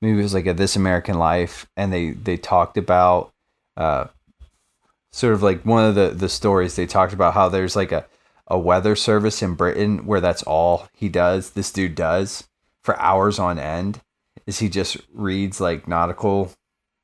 maybe 0.00 0.18
it 0.18 0.22
was 0.22 0.34
like 0.34 0.46
a 0.46 0.54
This 0.54 0.76
American 0.76 1.18
Life, 1.18 1.66
and 1.76 1.92
they 1.92 2.10
they 2.10 2.36
talked 2.36 2.76
about 2.78 3.32
uh, 3.76 4.06
sort 5.12 5.34
of 5.34 5.42
like 5.42 5.62
one 5.64 5.84
of 5.84 5.94
the 5.94 6.10
the 6.10 6.28
stories. 6.28 6.76
They 6.76 6.86
talked 6.86 7.12
about 7.12 7.34
how 7.34 7.48
there's 7.48 7.74
like 7.76 7.92
a 7.92 8.06
a 8.48 8.58
weather 8.58 8.94
service 8.94 9.42
in 9.42 9.54
Britain 9.54 10.06
where 10.06 10.20
that's 10.20 10.42
all 10.44 10.88
he 10.92 11.08
does. 11.08 11.50
This 11.50 11.72
dude 11.72 11.94
does 11.96 12.44
for 12.84 12.96
hours 13.00 13.38
on 13.40 13.58
end. 13.58 14.00
Is 14.46 14.60
he 14.60 14.68
just 14.68 14.98
reads 15.12 15.60
like 15.60 15.88
nautical 15.88 16.52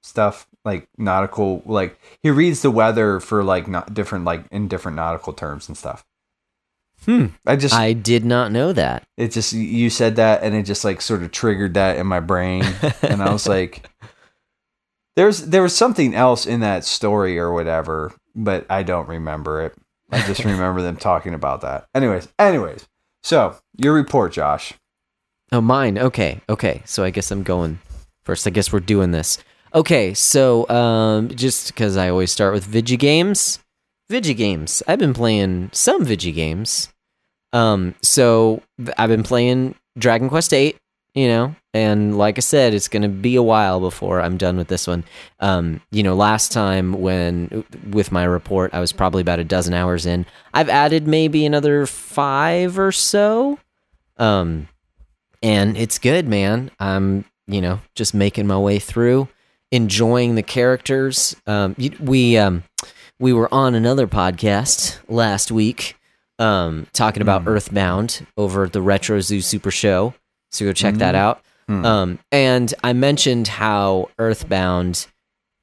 stuff 0.03 0.47
like 0.65 0.89
nautical 0.99 1.63
like 1.67 1.99
he 2.23 2.31
reads 2.31 2.63
the 2.63 2.71
weather 2.71 3.19
for 3.21 3.43
like 3.43 3.67
not 3.69 3.93
different 3.95 4.25
like 4.25 4.45
in 4.51 4.69
different 4.69 4.97
nautical 4.97 5.33
terms 5.33 5.69
and 5.69 5.77
stuff 5.77 6.05
Hmm. 7.05 7.27
i 7.47 7.57
just 7.57 7.75
I 7.75 7.95
did 7.95 8.25
not 8.25 8.53
know 8.53 8.73
that. 8.73 9.03
it 9.17 9.33
just 9.33 9.53
you 9.53 9.91
said 9.91 10.17
that 10.17 10.45
and 10.45 10.55
it 10.55 10.63
just 10.63 10.85
like 10.85 11.01
sort 11.01 11.23
of 11.25 11.33
triggered 11.33 11.75
that 11.75 11.97
in 11.99 12.07
my 12.07 12.21
brain 12.21 12.63
and 13.03 13.21
i 13.21 13.33
was 13.33 13.49
like 13.57 13.89
there's 15.17 15.47
there 15.47 15.63
was 15.63 15.77
something 15.77 16.15
else 16.15 16.47
in 16.47 16.61
that 16.61 16.85
story 16.85 17.39
or 17.39 17.53
whatever 17.53 18.13
but 18.35 18.65
i 18.71 18.83
don't 18.85 19.09
remember 19.09 19.63
it 19.63 19.75
i 20.13 20.21
just 20.27 20.45
remember 20.45 20.81
them 20.81 20.97
talking 20.97 21.35
about 21.35 21.61
that 21.63 21.87
anyways 21.95 22.29
anyways 22.39 22.87
so 23.23 23.57
your 23.79 23.95
report 23.95 24.33
josh 24.33 24.75
Oh, 25.55 25.61
mine. 25.61 25.99
Okay, 25.99 26.41
okay. 26.49 26.81
So 26.87 27.05
I 27.05 27.11
guess 27.11 27.31
I'm 27.31 27.43
going 27.43 27.79
first. 28.23 28.47
I 28.47 28.51
guess 28.51 28.73
we're 28.73 28.81
doing 28.81 29.11
this. 29.11 29.37
Okay, 29.75 30.13
so 30.13 30.69
um, 30.69 31.29
just 31.31 31.69
because 31.69 31.97
I 31.97 32.11
always 32.11 32.31
start 32.31 32.53
with 32.53 32.65
Vigi 32.65 32.97
games, 32.97 33.59
Vigi 34.11 34.35
games. 34.35 34.83
I've 34.87 34.99
been 34.99 35.15
playing 35.15 35.71
some 35.73 36.05
Vigi 36.05 36.33
games. 36.33 36.91
Um, 37.55 37.95
so 38.03 38.63
I've 38.99 39.09
been 39.09 39.23
playing 39.23 39.75
Dragon 39.99 40.29
Quest 40.29 40.53
Eight. 40.53 40.77
You 41.15 41.29
know, 41.29 41.55
and 41.75 42.17
like 42.17 42.39
I 42.39 42.41
said, 42.41 42.73
it's 42.73 42.89
gonna 42.89 43.09
be 43.11 43.37
a 43.37 43.43
while 43.43 43.81
before 43.81 44.23
I'm 44.23 44.39
done 44.39 44.57
with 44.57 44.69
this 44.69 44.87
one. 44.87 45.05
Um, 45.41 45.83
you 45.91 46.03
know, 46.03 46.15
last 46.15 46.53
time 46.53 46.95
when 46.95 47.65
with 47.91 48.11
my 48.11 48.25
report, 48.25 48.73
I 48.73 48.81
was 48.81 48.95
probably 48.95 49.21
about 49.21 49.39
a 49.39 49.45
dozen 49.45 49.75
hours 49.75 50.07
in. 50.07 50.25
I've 50.55 50.71
added 50.71 51.07
maybe 51.07 51.45
another 51.45 51.85
five 51.85 52.79
or 52.79 52.93
so. 52.93 53.59
Um, 54.17 54.69
and 55.43 55.77
it's 55.77 55.99
good, 55.99 56.27
man. 56.27 56.71
I'm, 56.81 57.27
you 57.47 57.61
know, 57.61 57.81
just 57.95 58.15
making 58.15 58.47
my 58.47 58.59
way 58.59 58.79
through, 58.79 59.29
enjoying 59.73 60.37
the 60.37 60.43
characters. 60.43 61.35
Um, 61.47 61.75
we 61.99 62.37
um, 62.39 62.63
we 63.19 63.33
were 63.33 63.53
on 63.53 63.75
another 63.75 64.07
podcast 64.07 65.01
last 65.09 65.51
week, 65.51 65.97
um, 66.39 66.87
talking 66.93 67.23
about 67.23 67.47
Earthbound 67.47 68.25
over 68.37 68.69
the 68.69 68.83
Retro 68.83 69.21
Zoo 69.21 69.41
Super 69.41 69.73
Show. 69.73 70.15
So 70.53 70.67
go 70.67 70.73
check 70.73 70.97
that 70.97 71.15
out. 71.15 71.43
Hmm. 71.67 71.85
Um, 71.85 72.19
and 72.31 72.73
I 72.85 72.93
mentioned 72.93 73.49
how 73.49 74.11
Earthbound 74.19 75.07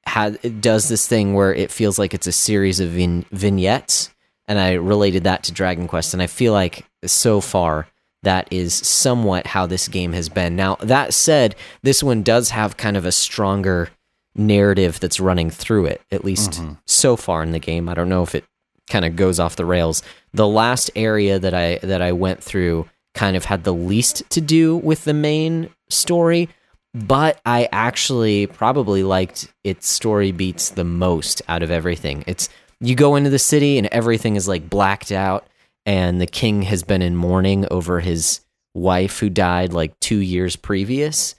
had 0.05 0.39
it 0.41 0.59
does 0.59 0.89
this 0.89 1.07
thing 1.07 1.35
where 1.35 1.53
it 1.53 1.71
feels 1.71 1.99
like 1.99 2.13
it's 2.13 2.25
a 2.27 2.31
series 2.31 2.79
of 2.79 2.89
vin- 2.89 3.25
vignettes, 3.31 4.09
and 4.47 4.59
I 4.59 4.73
related 4.73 5.25
that 5.25 5.43
to 5.43 5.51
Dragon 5.51 5.87
Quest, 5.87 6.13
and 6.13 6.23
I 6.23 6.27
feel 6.27 6.51
like 6.51 6.85
so 7.05 7.39
far 7.41 7.87
that 8.23 8.51
is 8.51 8.73
somewhat 8.73 9.47
how 9.47 9.65
this 9.65 9.87
game 9.87 10.13
has 10.13 10.27
been. 10.27 10.55
Now 10.55 10.75
that 10.81 11.13
said, 11.13 11.55
this 11.83 12.01
one 12.01 12.23
does 12.23 12.49
have 12.49 12.75
kind 12.75 12.97
of 12.97 13.05
a 13.05 13.11
stronger 13.11 13.89
narrative 14.35 14.99
that's 14.99 15.19
running 15.19 15.49
through 15.49 15.85
it, 15.85 16.01
at 16.11 16.23
least 16.23 16.51
mm-hmm. 16.51 16.73
so 16.87 17.15
far 17.15 17.43
in 17.43 17.51
the 17.51 17.59
game. 17.59 17.89
I 17.89 17.93
don't 17.93 18.09
know 18.09 18.23
if 18.23 18.35
it 18.35 18.45
kind 18.89 19.05
of 19.05 19.15
goes 19.15 19.39
off 19.39 19.55
the 19.55 19.65
rails. 19.65 20.01
The 20.33 20.47
last 20.47 20.91
area 20.95 21.39
that 21.39 21.53
I 21.53 21.79
that 21.83 22.01
I 22.01 22.11
went 22.11 22.43
through 22.43 22.89
kind 23.13 23.35
of 23.35 23.45
had 23.45 23.63
the 23.63 23.73
least 23.73 24.29
to 24.29 24.41
do 24.41 24.77
with 24.77 25.03
the 25.03 25.13
main 25.13 25.69
story, 25.89 26.49
but 26.93 27.39
I 27.45 27.67
actually 27.71 28.47
probably 28.47 29.03
liked 29.03 29.51
its 29.63 29.87
story 29.87 30.31
beats 30.31 30.69
the 30.69 30.83
most 30.83 31.41
out 31.47 31.63
of 31.63 31.71
everything. 31.71 32.23
It's 32.27 32.49
you 32.79 32.95
go 32.95 33.15
into 33.15 33.29
the 33.29 33.39
city 33.39 33.77
and 33.77 33.87
everything 33.87 34.35
is 34.35 34.47
like 34.47 34.69
blacked 34.69 35.11
out 35.11 35.47
and 35.85 36.21
the 36.21 36.27
king 36.27 36.61
has 36.63 36.83
been 36.83 37.01
in 37.01 37.15
mourning 37.15 37.65
over 37.71 37.99
his 37.99 38.41
wife 38.73 39.19
who 39.19 39.29
died 39.29 39.73
like 39.73 39.99
2 39.99 40.17
years 40.17 40.55
previous 40.55 41.35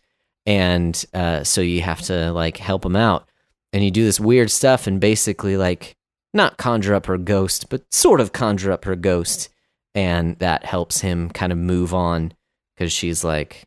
and 0.50 1.04
uh, 1.14 1.44
so 1.44 1.60
you 1.60 1.80
have 1.82 2.02
to 2.02 2.32
like 2.32 2.56
help 2.56 2.84
him 2.84 2.96
out 2.96 3.28
and 3.72 3.84
you 3.84 3.90
do 3.90 4.04
this 4.04 4.20
weird 4.20 4.50
stuff 4.50 4.86
and 4.86 5.00
basically 5.00 5.56
like 5.56 5.96
not 6.34 6.58
conjure 6.58 6.94
up 6.94 7.06
her 7.06 7.18
ghost 7.18 7.68
but 7.68 7.82
sort 7.92 8.20
of 8.20 8.32
conjure 8.32 8.72
up 8.72 8.84
her 8.84 8.96
ghost 8.96 9.48
and 9.94 10.38
that 10.38 10.64
helps 10.64 11.00
him 11.00 11.28
kind 11.30 11.52
of 11.52 11.58
move 11.58 11.94
on 11.94 12.32
because 12.76 12.92
she's 12.92 13.24
like 13.24 13.64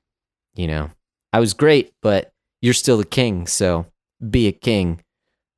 you 0.55 0.67
know 0.67 0.89
i 1.31 1.39
was 1.39 1.53
great 1.53 1.91
but 2.01 2.33
you're 2.63 2.73
still 2.73 2.97
the 2.97 3.03
king, 3.03 3.45
so 3.45 3.85
be 4.31 4.47
a 4.47 4.53
king. 4.53 5.01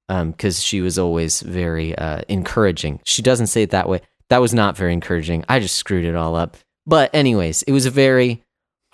Um, 0.08 0.32
because 0.32 0.62
she 0.62 0.82
was 0.82 1.00
always 1.00 1.42
very 1.42 1.98
uh 1.98 2.22
encouraging. 2.28 3.00
She 3.06 3.24
doesn't 3.24 3.48
say 3.48 3.64
it 3.64 3.72
that 3.72 3.90
way. 3.90 4.02
That 4.30 4.42
was 4.42 4.54
not 4.54 4.78
very 4.78 4.94
encouraging. 4.94 5.44
I 5.50 5.60
just 5.60 5.78
screwed 5.78 6.06
it 6.06 6.16
all 6.16 6.36
up. 6.36 6.58
But 6.86 7.10
anyways, 7.14 7.64
it 7.64 7.72
was 7.72 7.88
a 7.88 7.92
very 7.92 8.44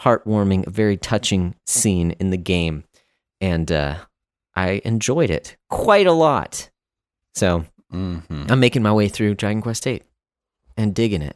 heartwarming, 0.01 0.67
very 0.67 0.97
touching 0.97 1.55
scene 1.65 2.11
in 2.19 2.29
the 2.31 2.37
game, 2.37 2.83
and 3.39 3.71
uh, 3.71 3.95
I 4.55 4.81
enjoyed 4.85 5.29
it 5.29 5.57
quite 5.69 6.07
a 6.07 6.11
lot. 6.13 6.69
So 7.35 7.65
Mm-hmm. 7.93 8.45
I'm 8.49 8.61
making 8.61 8.83
my 8.83 8.93
way 8.93 9.09
through 9.09 9.35
Dragon 9.35 9.61
Quest 9.61 9.83
VIII 9.83 10.01
and 10.77 10.95
digging 10.95 11.21
it. 11.21 11.35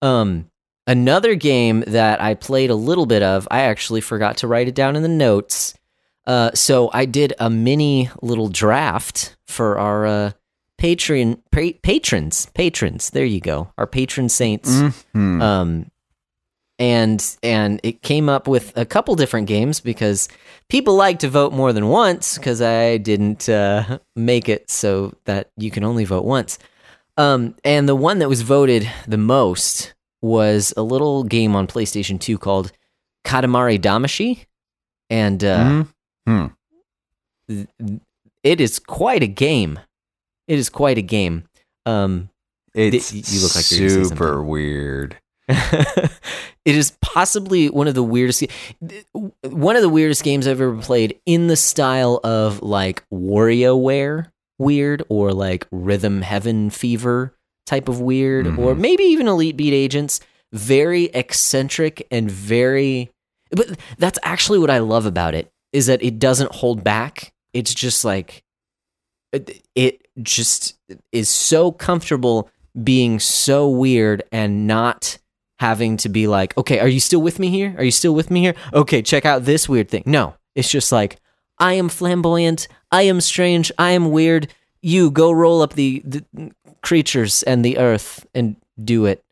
Um, 0.00 0.48
another 0.86 1.34
game 1.34 1.82
that 1.88 2.22
I 2.22 2.34
played 2.34 2.70
a 2.70 2.76
little 2.76 3.06
bit 3.06 3.24
of, 3.24 3.48
I 3.50 3.62
actually 3.62 4.00
forgot 4.00 4.36
to 4.38 4.46
write 4.46 4.68
it 4.68 4.76
down 4.76 4.94
in 4.94 5.02
the 5.02 5.08
notes. 5.08 5.74
Uh, 6.28 6.52
so 6.54 6.90
I 6.92 7.06
did 7.06 7.32
a 7.40 7.50
mini 7.50 8.08
little 8.22 8.46
draft 8.48 9.36
for 9.48 9.80
our 9.80 10.06
uh, 10.06 10.30
Patreon 10.80 11.40
pa- 11.50 11.76
patrons. 11.82 12.46
Patrons, 12.54 13.10
there 13.10 13.24
you 13.24 13.40
go. 13.40 13.72
Our 13.76 13.88
patron 13.88 14.28
saints. 14.28 14.70
Mhm. 14.70 15.42
Um, 15.42 15.90
and 16.80 17.36
and 17.42 17.78
it 17.84 18.02
came 18.02 18.28
up 18.28 18.48
with 18.48 18.76
a 18.76 18.84
couple 18.84 19.14
different 19.14 19.46
games 19.46 19.78
because 19.80 20.28
people 20.68 20.96
like 20.96 21.20
to 21.20 21.28
vote 21.28 21.52
more 21.52 21.72
than 21.72 21.88
once 21.88 22.38
because 22.38 22.60
I 22.60 22.96
didn't 22.96 23.48
uh, 23.48 23.98
make 24.16 24.48
it 24.48 24.70
so 24.70 25.14
that 25.26 25.50
you 25.56 25.70
can 25.70 25.84
only 25.84 26.04
vote 26.04 26.24
once. 26.24 26.58
Um, 27.16 27.54
and 27.64 27.88
the 27.88 27.94
one 27.94 28.18
that 28.20 28.28
was 28.28 28.40
voted 28.42 28.90
the 29.06 29.18
most 29.18 29.94
was 30.22 30.72
a 30.76 30.82
little 30.82 31.22
game 31.22 31.54
on 31.54 31.66
PlayStation 31.66 32.18
2 32.18 32.38
called 32.38 32.72
Katamari 33.26 33.78
Damacy. 33.78 34.46
And 35.10 35.44
uh, 35.44 35.84
Mhm. 36.26 36.54
it 38.42 38.60
is 38.60 38.78
quite 38.78 39.22
a 39.22 39.26
game. 39.26 39.78
It 40.48 40.58
is 40.58 40.70
quite 40.70 40.98
a 40.98 41.02
game. 41.02 41.44
Um, 41.84 42.30
It's 42.74 43.12
you 43.12 43.40
look 43.40 43.54
like 43.54 43.64
super 43.64 44.42
weird. 44.42 45.16
it 46.64 46.76
is 46.76 46.92
possibly 47.00 47.68
one 47.68 47.88
of 47.88 47.94
the 47.94 48.02
weirdest 48.02 48.44
one 49.42 49.76
of 49.76 49.82
the 49.82 49.88
weirdest 49.88 50.22
games 50.22 50.46
I've 50.46 50.60
ever 50.60 50.76
played 50.76 51.18
in 51.26 51.46
the 51.48 51.56
style 51.56 52.20
of 52.24 52.62
like 52.62 53.02
WarioWare 53.12 54.30
weird 54.58 55.02
or 55.08 55.32
like 55.32 55.66
Rhythm 55.70 56.22
Heaven 56.22 56.70
Fever 56.70 57.34
type 57.66 57.88
of 57.88 58.00
weird 58.00 58.46
or 58.46 58.74
Mhm. 58.74 58.78
maybe 58.78 59.04
even 59.04 59.26
Elite 59.28 59.56
Beat 59.56 59.72
Agents 59.72 60.20
very 60.52 61.04
eccentric 61.04 62.06
and 62.10 62.30
very 62.30 63.10
but 63.50 63.78
that's 63.98 64.18
actually 64.22 64.58
what 64.58 64.70
I 64.70 64.78
love 64.78 65.06
about 65.06 65.34
it 65.34 65.50
is 65.72 65.86
that 65.86 66.02
it 66.02 66.18
doesn't 66.18 66.52
hold 66.56 66.82
back 66.84 67.32
it's 67.52 67.72
just 67.74 68.04
like 68.04 68.42
it 69.74 70.06
just 70.22 70.76
is 71.12 71.28
so 71.28 71.70
comfortable 71.70 72.48
being 72.82 73.20
so 73.20 73.68
weird 73.68 74.22
and 74.32 74.66
not 74.66 75.18
having 75.60 75.98
to 75.98 76.08
be 76.08 76.26
like, 76.26 76.56
okay, 76.56 76.80
are 76.80 76.88
you 76.88 76.98
still 77.00 77.20
with 77.20 77.38
me 77.38 77.50
here? 77.50 77.74
Are 77.76 77.84
you 77.84 77.90
still 77.90 78.14
with 78.14 78.30
me 78.30 78.40
here? 78.40 78.54
Okay, 78.72 79.02
check 79.02 79.26
out 79.26 79.44
this 79.44 79.68
weird 79.68 79.90
thing. 79.90 80.02
No, 80.06 80.34
it's 80.54 80.70
just 80.70 80.90
like, 80.90 81.18
I 81.58 81.74
am 81.74 81.90
flamboyant. 81.90 82.66
I 82.90 83.02
am 83.02 83.20
strange. 83.20 83.70
I 83.78 83.90
am 83.90 84.10
weird. 84.10 84.48
You 84.80 85.10
go 85.10 85.30
roll 85.30 85.60
up 85.60 85.74
the, 85.74 86.02
the 86.06 86.24
creatures 86.82 87.42
and 87.42 87.62
the 87.62 87.76
earth 87.76 88.26
and 88.34 88.56
do 88.82 89.04
it. 89.04 89.22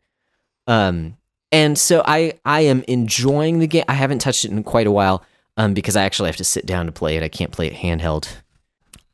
Um, 0.67 1.17
and 1.51 1.75
so 1.79 2.03
I 2.05 2.33
I 2.45 2.61
am 2.61 2.83
enjoying 2.87 3.57
the 3.57 3.65
game. 3.65 3.85
I 3.87 3.93
haven't 3.93 4.19
touched 4.19 4.45
it 4.45 4.51
in 4.51 4.63
quite 4.63 4.85
a 4.85 4.91
while. 4.91 5.23
Um, 5.57 5.73
because 5.73 5.97
I 5.97 6.03
actually 6.03 6.29
have 6.29 6.37
to 6.37 6.43
sit 6.45 6.65
down 6.65 6.85
to 6.85 6.91
play 6.91 7.17
it. 7.17 7.23
I 7.23 7.27
can't 7.27 7.51
play 7.51 7.65
it 7.67 7.73
handheld. 7.73 8.29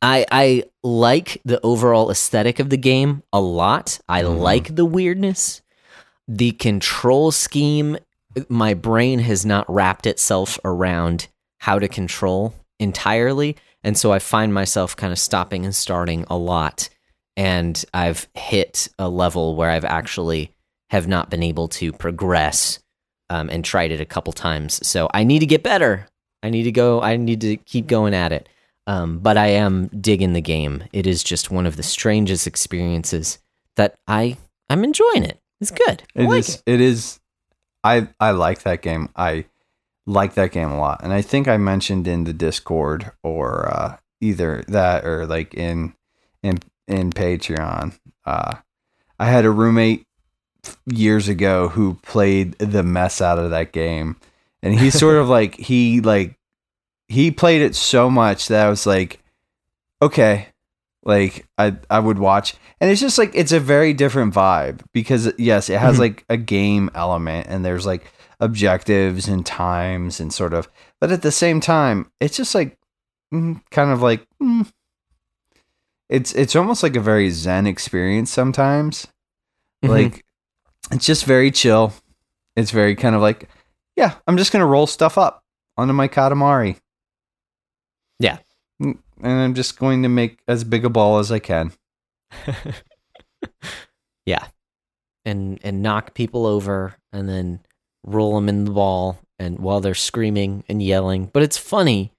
I 0.02 0.26
I 0.32 0.66
like 0.84 1.42
the 1.46 1.60
overall 1.62 2.12
aesthetic 2.12 2.60
of 2.60 2.70
the 2.70 2.78
game 2.78 3.24
a 3.32 3.40
lot. 3.40 4.00
I 4.10 4.22
Mhm. 4.24 4.38
like 4.40 4.76
the 4.76 4.84
weirdness. 4.86 5.62
The 6.28 6.52
control 6.54 7.32
scheme, 7.32 7.98
my 8.50 8.74
brain 8.74 9.20
has 9.20 9.46
not 9.46 9.72
wrapped 9.72 10.06
itself 10.06 10.60
around 10.66 11.28
how 11.60 11.80
to 11.80 11.88
control 11.88 12.54
entirely, 12.80 13.56
and 13.84 13.98
so 13.98 14.12
I 14.12 14.20
find 14.20 14.54
myself 14.54 14.96
kind 14.96 15.14
of 15.14 15.20
stopping 15.20 15.66
and 15.66 15.76
starting 15.76 16.26
a 16.30 16.38
lot. 16.38 16.90
And 17.38 17.84
I've 17.94 18.28
hit 18.34 18.88
a 18.98 19.10
level 19.10 19.56
where 19.56 19.70
I've 19.70 19.86
actually 19.86 20.52
have 20.90 21.08
not 21.08 21.30
been 21.30 21.44
able 21.44 21.68
to 21.68 21.92
progress 21.92 22.80
um, 23.30 23.50
and 23.50 23.64
tried 23.64 23.92
it 23.92 24.02
a 24.02 24.06
couple 24.06 24.34
times. 24.34 24.86
So 24.88 25.10
I 25.14 25.24
need 25.24 25.40
to 25.40 25.46
get 25.46 25.64
better. 25.64 26.08
I 26.42 26.50
need 26.50 26.64
to 26.64 26.72
go. 26.72 27.02
I 27.02 27.18
need 27.18 27.42
to 27.42 27.58
keep 27.58 27.88
going 27.88 28.14
at 28.14 28.32
it. 28.32 28.48
Um, 28.88 29.20
but 29.20 29.36
I 29.36 29.48
am 29.48 29.88
digging 29.88 30.34
the 30.34 30.42
game. 30.42 30.84
It 30.94 31.08
is 31.08 31.24
just 31.24 31.52
one 31.52 31.66
of 31.66 31.76
the 31.76 31.84
strangest 31.84 32.46
experiences 32.46 33.40
that 33.76 33.96
I 34.08 34.38
I'm 34.70 34.84
enjoying 34.84 35.24
it. 35.24 35.40
It's 35.62 35.72
good. 35.72 36.04
I 36.16 36.22
It 36.24 36.30
like 36.30 36.40
is. 36.40 36.56
it. 36.56 36.64
It 36.66 36.82
is. 36.82 37.20
I 37.84 38.08
I 38.20 38.32
like 38.32 38.64
that 38.64 38.82
game. 38.82 39.10
I 39.16 39.46
like 40.06 40.34
that 40.36 40.52
game 40.52 40.70
a 40.72 40.80
lot, 40.80 41.02
and 41.04 41.14
I 41.14 41.22
think 41.22 41.48
I 41.48 41.58
mentioned 41.58 42.08
in 42.08 42.24
the 42.26 42.34
Discord 42.34 43.12
or 43.24 43.68
uh, 43.68 43.98
either 44.22 44.64
that 44.68 45.06
or 45.06 45.26
like 45.26 45.54
in 45.54 45.94
in 46.44 46.60
in 46.88 47.12
Patreon. 47.12 47.98
Uh, 48.26 48.56
I 49.20 49.26
had 49.28 49.46
a 49.46 49.52
roommate 49.52 50.06
years 50.86 51.28
ago 51.30 51.70
who 51.70 51.96
played 52.04 52.54
the 52.58 52.84
mess 52.84 53.22
out 53.22 53.40
of 53.40 53.52
that 53.52 53.72
game, 53.72 54.18
and 54.62 54.78
he 54.80 54.90
sort 54.92 55.18
of 55.18 55.30
like 55.30 55.56
he 55.56 56.02
like 56.02 56.36
he 57.08 57.32
played 57.32 57.62
it 57.62 57.76
so 57.76 58.10
much 58.10 58.48
that 58.48 58.66
I 58.66 58.70
was 58.70 58.86
like, 58.86 59.20
okay, 60.02 60.48
like 61.06 61.48
I 61.58 61.76
I 61.90 62.00
would 62.00 62.20
watch, 62.20 62.56
and 62.82 62.90
it's 62.92 63.02
just 63.02 63.18
like 63.18 63.32
it's 63.36 63.52
a 63.52 63.60
very 63.60 63.94
different 63.94 64.34
vibe 64.34 64.82
because 64.94 65.32
yes, 65.38 65.70
it 65.70 65.80
has 65.80 65.96
Mhm. 65.98 66.00
like 66.00 66.26
a 66.30 66.38
game 66.38 66.90
element, 66.96 67.48
and 67.48 67.64
there's 67.64 67.86
like 67.86 68.12
objectives 68.40 69.28
and 69.28 69.46
times 69.46 70.20
and 70.20 70.34
sort 70.34 70.54
of, 70.54 70.68
but 71.00 71.12
at 71.12 71.22
the 71.22 71.32
same 71.32 71.60
time, 71.62 72.12
it's 72.20 72.36
just 72.36 72.54
like 72.56 72.78
mm, 73.34 73.62
kind 73.72 73.92
of 73.92 74.02
like 74.02 74.28
mm, 74.42 74.70
it's 76.10 76.34
it's 76.34 76.56
almost 76.56 76.84
like 76.84 76.96
a 76.96 77.02
very 77.02 77.30
zen 77.30 77.68
experience 77.68 78.32
sometimes. 78.32 79.08
Mhm. 79.84 79.90
Like 79.90 80.26
it's 80.92 81.06
just 81.06 81.26
very 81.26 81.52
chill. 81.52 81.94
It's 82.56 82.72
very 82.72 82.96
kind 82.96 83.16
of 83.16 83.22
like, 83.22 83.50
yeah, 83.96 84.16
I'm 84.28 84.38
just 84.38 84.52
gonna 84.52 84.66
roll 84.66 84.88
stuff 84.88 85.18
up 85.18 85.44
onto 85.78 85.94
my 85.94 86.08
Katamari. 86.08 86.78
Yeah. 88.20 88.38
And 89.22 89.32
I'm 89.40 89.54
just 89.54 89.80
going 89.80 90.04
to 90.04 90.10
make 90.10 90.40
as 90.48 90.64
big 90.64 90.86
a 90.86 90.90
ball 90.90 91.20
as 91.20 91.32
I 91.32 91.40
can. 91.40 91.72
yeah, 94.26 94.46
and 95.24 95.60
and 95.64 95.82
knock 95.82 96.14
people 96.14 96.46
over 96.46 96.96
and 97.14 97.30
then 97.30 97.60
roll 98.04 98.36
them 98.36 98.50
in 98.50 98.66
the 98.66 98.72
ball 98.72 99.20
and 99.40 99.60
while 99.60 99.80
they're 99.80 99.94
screaming 99.96 100.64
and 100.68 100.82
yelling. 100.82 101.30
But 101.34 101.44
it's 101.44 101.58
funny. 101.58 102.12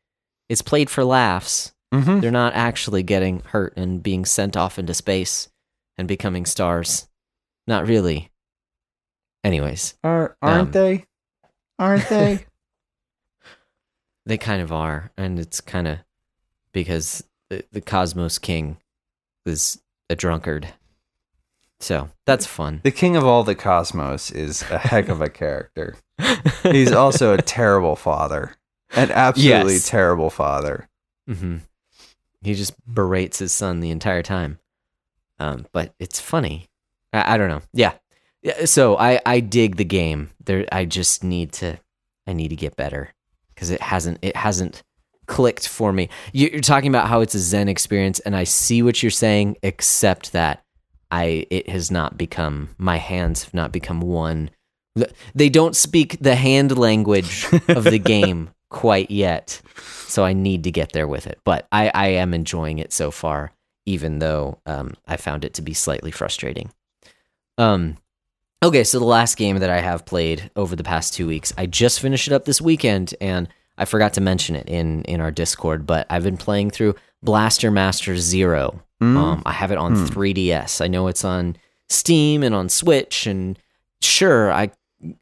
It's 0.49 0.63
played 0.63 0.89
for 0.91 1.05
laughs. 1.05 1.73
Mm-hmm. 1.93 2.21
They're 2.21 2.31
not 2.31 2.55
actually 2.55 3.03
getting 3.03 3.41
hurt 3.41 3.75
and 3.77 4.03
being 4.03 4.25
sent 4.25 4.57
off 4.57 4.79
into 4.79 4.95
space 4.95 5.49
and 5.99 6.09
becoming 6.09 6.47
stars. 6.47 7.09
Not 7.67 7.87
really. 7.87 8.31
Anyways, 9.45 9.95
Are 10.03 10.37
aren't 10.43 10.69
Um, 10.69 10.71
they? 10.73 11.05
Aren't 11.79 12.09
they? 12.09 12.47
they 14.27 14.39
kind 14.39 14.63
of 14.63 14.73
are, 14.73 15.13
and 15.17 15.39
it's 15.39 15.61
kind 15.61 15.87
of 15.87 15.99
because 16.77 17.25
the, 17.49 17.65
the 17.73 17.81
Cosmos 17.81 18.39
King 18.39 18.77
is 19.47 19.81
a 20.11 20.15
drunkard. 20.15 20.69
So 21.81 22.11
that's 22.27 22.45
fun. 22.45 22.81
the 22.85 22.91
king 22.91 23.17
of 23.17 23.25
all 23.25 23.43
the 23.45 23.55
cosmos 23.55 24.31
is 24.31 24.63
a 24.71 24.77
heck 24.79 25.09
of 25.09 25.21
a 25.23 25.29
character. 25.31 25.97
He's 26.63 26.93
also 26.93 27.33
a 27.35 27.41
terrible 27.43 27.97
father. 27.97 28.57
An 28.95 29.11
absolutely 29.11 29.75
Yes. 29.75 29.89
terrible 29.89 30.29
father. 30.31 30.89
hmm 31.27 31.57
He 32.43 32.55
just 32.55 32.75
berates 32.87 33.39
his 33.39 33.53
son 33.53 33.81
the 33.81 33.91
entire 33.91 34.23
time. 34.23 34.59
Um, 35.39 35.67
but 35.73 35.95
it's 35.99 36.21
funny. 36.21 36.69
I, 37.13 37.35
I 37.35 37.37
don't 37.39 37.49
know. 37.49 37.63
Yeah. 37.73 37.93
yeah. 38.43 38.65
So 38.67 38.97
I 38.99 39.21
I 39.27 39.41
dig 39.41 39.77
the 39.77 39.85
game. 39.85 40.31
There. 40.45 40.67
I 40.73 40.85
just 40.85 41.25
need 41.25 41.53
to. 41.55 41.79
I 42.27 42.33
need 42.35 42.49
to 42.49 42.57
get 42.57 42.77
better 42.77 43.13
because 43.55 43.71
it 43.71 43.81
hasn't. 43.83 44.19
It 44.23 44.35
hasn't 44.37 44.83
clicked 45.27 45.69
for 45.69 45.93
me. 45.93 46.09
You- 46.33 46.51
You're 46.53 46.61
talking 46.61 46.89
about 46.89 47.09
how 47.09 47.21
it's 47.21 47.35
a 47.35 47.39
Zen 47.39 47.69
experience, 47.69 48.21
and 48.21 48.35
I 48.37 48.45
see 48.45 48.83
what 48.83 49.03
you're 49.03 49.11
saying. 49.11 49.57
Except 49.63 50.33
that 50.33 50.65
I 51.11 51.47
it 51.51 51.69
has 51.69 51.91
not 51.91 52.17
become. 52.19 52.71
My 52.79 52.97
hands 52.97 53.45
have 53.45 53.55
not 53.55 53.73
become 53.73 54.01
one. 54.01 54.51
They 55.35 55.49
don't 55.51 55.77
speak 55.77 56.17
the 56.21 56.37
hand 56.37 56.77
language 56.79 57.47
of 57.69 57.85
the 57.85 57.99
game 58.15 58.51
quite 58.71 59.11
yet. 59.11 59.61
So 60.09 60.25
I 60.25 60.33
need 60.33 60.65
to 60.65 60.71
get 60.71 60.93
there 60.93 61.07
with 61.07 61.27
it. 61.27 61.39
But 61.45 61.67
I, 61.71 61.91
I 61.95 62.07
am 62.09 62.33
enjoying 62.33 62.79
it 62.79 62.93
so 62.95 63.11
far, 63.11 63.53
even 63.85 64.21
though 64.21 64.59
um, 64.65 64.95
I 65.07 65.19
found 65.19 65.45
it 65.45 65.53
to 65.55 65.63
be 65.63 65.75
slightly 65.75 66.11
frustrating. 66.11 66.71
Um, 67.59 67.99
okay, 68.63 68.85
so 68.85 68.99
the 68.99 69.05
last 69.05 69.37
game 69.37 69.59
that 69.59 69.69
I 69.71 69.81
have 69.81 70.07
played 70.07 70.51
over 70.57 70.75
the 70.77 70.85
past 70.85 71.13
two 71.15 71.27
weeks, 71.27 71.53
I 71.59 71.67
just 71.67 72.01
finished 72.01 72.27
it 72.29 72.33
up 72.33 72.45
this 72.47 72.61
weekend, 72.61 73.15
and 73.21 73.49
I 73.79 73.85
forgot 73.85 74.15
to 74.15 74.21
mention 74.21 74.57
it 74.57 74.69
in 74.69 75.03
in 75.05 75.21
our 75.21 75.31
Discord, 75.31 75.87
but 75.87 76.07
I've 76.11 76.25
been 76.25 76.37
playing 76.37 76.71
through 76.71 76.95
Blaster 77.23 77.71
Master 77.71 78.17
Zero. 78.17 78.83
Mm. 79.03 79.17
Um, 79.17 79.43
I 79.45 79.53
have 79.53 79.71
it 79.71 79.79
on 79.79 79.95
3DS. 79.95 80.81
I 80.81 80.89
know 80.89 81.07
it's 81.09 81.25
on 81.25 81.57
Steam 81.89 82.43
and 82.43 82.55
on 82.55 82.69
Switch, 82.69 83.27
and 83.27 83.59
sure, 84.01 84.53
I 84.53 84.71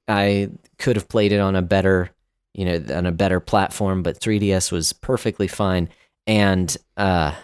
I 0.07 0.51
could 0.79 0.97
have 0.97 1.09
played 1.09 1.33
it 1.33 1.41
on 1.41 1.57
a 1.57 1.63
better 1.63 2.11
you 2.55 2.65
know 2.65 2.97
on 2.97 3.07
a 3.07 3.13
better 3.13 3.41
platform, 3.41 4.03
but 4.03 4.21
3DS 4.21 4.71
was 4.71 4.93
perfectly 4.93 5.49
fine. 5.49 5.89
And 6.27 6.75
uh, 6.97 7.35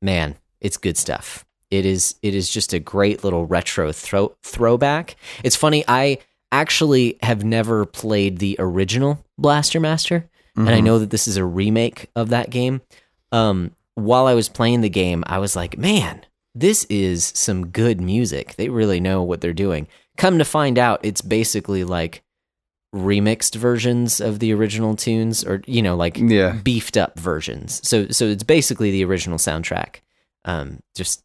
man, 0.00 0.36
it's 0.60 0.76
good 0.76 0.96
stuff. 0.96 1.44
It 1.70 1.84
is 1.84 2.14
it 2.22 2.34
is 2.34 2.48
just 2.48 2.72
a 2.72 2.78
great 2.78 3.24
little 3.24 3.44
retro 3.44 3.92
throw 3.92 4.34
throwback. 4.42 5.16
It's 5.44 5.56
funny, 5.56 5.84
I 5.86 6.18
actually 6.52 7.18
have 7.22 7.44
never 7.44 7.84
played 7.84 8.38
the 8.38 8.56
original 8.58 9.24
Blaster 9.36 9.80
Master, 9.80 10.28
and 10.56 10.68
I 10.70 10.80
Mhm. 10.80 10.84
know 10.84 10.98
that 10.98 11.10
this 11.10 11.28
is 11.28 11.36
a 11.36 11.44
remake 11.44 12.06
of 12.16 12.30
that 12.30 12.50
game. 12.50 12.80
Um, 13.32 13.72
while 13.94 14.26
I 14.26 14.34
was 14.34 14.48
playing 14.48 14.80
the 14.80 14.88
game, 14.88 15.22
I 15.26 15.38
was 15.38 15.54
like, 15.54 15.76
man, 15.78 16.24
this 16.54 16.84
is 16.84 17.32
some 17.36 17.68
good 17.68 18.00
music. 18.00 18.56
They 18.56 18.68
really 18.68 19.00
know 19.00 19.22
what 19.22 19.40
they're 19.40 19.52
doing. 19.52 19.86
Come 20.16 20.38
to 20.38 20.44
find 20.44 20.78
out, 20.78 21.00
it's 21.02 21.20
basically 21.20 21.84
like 21.84 22.22
remixed 22.94 23.54
versions 23.54 24.20
of 24.20 24.38
the 24.38 24.52
original 24.52 24.96
tunes, 24.96 25.44
or 25.44 25.62
you 25.66 25.82
know, 25.82 25.94
like 25.94 26.16
Yeah. 26.16 26.52
beefed 26.64 26.96
up 26.96 27.18
versions. 27.20 27.80
So, 27.86 28.08
so 28.08 28.24
it's 28.26 28.42
basically 28.42 28.90
the 28.90 29.04
original 29.04 29.38
soundtrack, 29.38 29.96
um, 30.46 30.78
just 30.96 31.22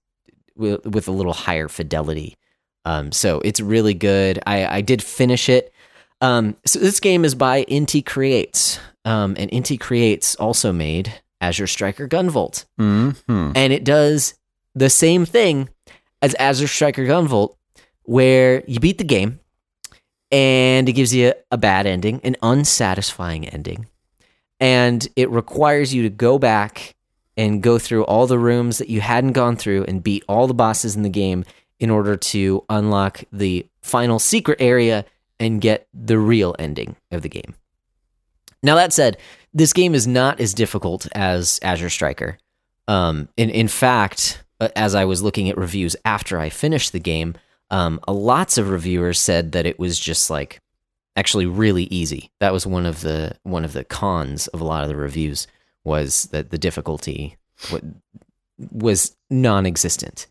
with, 0.55 0.85
with 0.85 1.07
a 1.07 1.11
little 1.11 1.33
higher 1.33 1.69
fidelity. 1.69 2.35
Um, 2.85 3.11
so 3.11 3.39
it's 3.41 3.59
really 3.59 3.93
good. 3.93 4.39
I, 4.45 4.65
I 4.77 4.81
did 4.81 5.01
finish 5.01 5.49
it. 5.49 5.73
Um, 6.21 6.55
so 6.65 6.79
this 6.79 6.99
game 6.99 7.25
is 7.25 7.35
by 7.35 7.63
Inti 7.65 8.05
Creates, 8.05 8.79
um, 9.05 9.35
and 9.37 9.49
Inti 9.51 9.79
Creates 9.79 10.35
also 10.35 10.71
made 10.71 11.13
Azure 11.41 11.67
Striker 11.67 12.07
Gunvolt, 12.07 12.65
Mhm. 12.79 13.51
and 13.55 13.73
it 13.73 13.83
does 13.83 14.35
the 14.75 14.89
same 14.89 15.25
thing 15.25 15.69
as 16.21 16.33
Azure 16.35 16.67
Striker 16.67 17.03
Gunvolt, 17.05 17.55
where 18.03 18.63
you 18.67 18.79
beat 18.79 18.97
the 18.97 19.03
game, 19.03 19.39
and 20.31 20.87
it 20.87 20.93
gives 20.93 21.13
you 21.13 21.33
a 21.51 21.57
bad 21.57 21.85
ending, 21.85 22.21
an 22.23 22.35
unsatisfying 22.41 23.47
ending, 23.49 23.87
and 24.59 25.07
it 25.15 25.29
requires 25.29 25.93
you 25.93 26.03
to 26.03 26.09
go 26.09 26.39
back 26.39 26.95
and 27.35 27.61
go 27.63 27.77
through 27.77 28.05
all 28.05 28.27
the 28.27 28.39
rooms 28.39 28.77
that 28.77 28.89
you 28.89 29.01
hadn't 29.01 29.33
gone 29.33 29.55
through 29.57 29.83
and 29.85 30.03
beat 30.03 30.23
all 30.29 30.47
the 30.47 30.53
bosses 30.53 30.95
in 30.95 31.01
the 31.03 31.09
game 31.09 31.43
in 31.83 31.89
order 31.89 32.15
to 32.15 32.63
unlock 32.69 33.25
the 33.33 33.67
final 33.81 34.17
secret 34.17 34.61
area 34.61 35.03
and 35.37 35.59
get 35.59 35.85
the 35.93 36.17
real 36.17 36.55
ending 36.57 36.95
of 37.11 37.23
the 37.23 37.27
game. 37.27 37.55
Now 38.63 38.75
that 38.75 38.93
said, 38.93 39.17
this 39.53 39.73
game 39.73 39.93
is 39.93 40.07
not 40.07 40.39
as 40.39 40.53
difficult 40.53 41.09
as 41.13 41.59
Azure 41.61 41.89
Striker. 41.89 42.37
Um, 42.87 43.27
in 43.35 43.49
in 43.49 43.67
fact, 43.67 44.41
uh, 44.61 44.69
as 44.77 44.95
I 44.95 45.03
was 45.03 45.21
looking 45.21 45.49
at 45.49 45.57
reviews 45.57 45.97
after 46.05 46.39
I 46.39 46.47
finished 46.47 46.93
the 46.93 47.01
game, 47.01 47.35
um, 47.69 47.99
lots 48.07 48.57
of 48.57 48.69
reviewers 48.69 49.19
said 49.19 49.51
that 49.51 49.65
it 49.65 49.77
was 49.77 49.99
just 49.99 50.29
like 50.29 50.61
actually 51.17 51.47
really 51.47 51.83
easy. 51.85 52.31
That 52.39 52.53
was 52.53 52.65
one 52.65 52.85
of 52.85 53.01
the 53.01 53.35
one 53.43 53.65
of 53.65 53.73
the 53.73 53.83
cons 53.83 54.47
of 54.47 54.61
a 54.61 54.65
lot 54.65 54.83
of 54.83 54.89
the 54.89 54.95
reviews 54.95 55.47
was 55.83 56.29
that 56.31 56.49
the 56.49 56.57
difficulty 56.57 57.35
was 58.71 59.17
non-existent. 59.29 60.27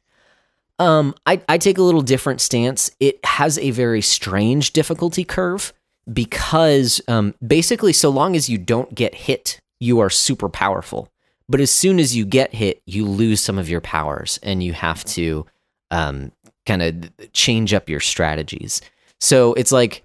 Um, 0.82 1.14
I, 1.26 1.40
I 1.48 1.58
take 1.58 1.78
a 1.78 1.82
little 1.82 2.02
different 2.02 2.40
stance. 2.40 2.90
It 2.98 3.24
has 3.24 3.56
a 3.58 3.70
very 3.70 4.00
strange 4.02 4.72
difficulty 4.72 5.24
curve 5.24 5.72
because 6.12 7.00
um, 7.08 7.34
basically, 7.46 7.92
so 7.92 8.10
long 8.10 8.34
as 8.34 8.48
you 8.48 8.58
don't 8.58 8.92
get 8.94 9.14
hit, 9.14 9.60
you 9.80 10.00
are 10.00 10.10
super 10.10 10.48
powerful. 10.48 11.08
But 11.48 11.60
as 11.60 11.70
soon 11.70 12.00
as 12.00 12.16
you 12.16 12.24
get 12.24 12.54
hit, 12.54 12.82
you 12.86 13.06
lose 13.06 13.40
some 13.40 13.58
of 13.58 13.68
your 13.68 13.80
powers 13.80 14.38
and 14.42 14.62
you 14.62 14.72
have 14.72 15.04
to 15.04 15.46
um, 15.90 16.32
kind 16.66 16.82
of 16.82 17.32
change 17.32 17.72
up 17.74 17.88
your 17.88 18.00
strategies. 18.00 18.80
So 19.20 19.52
it's 19.54 19.72
like, 19.72 20.02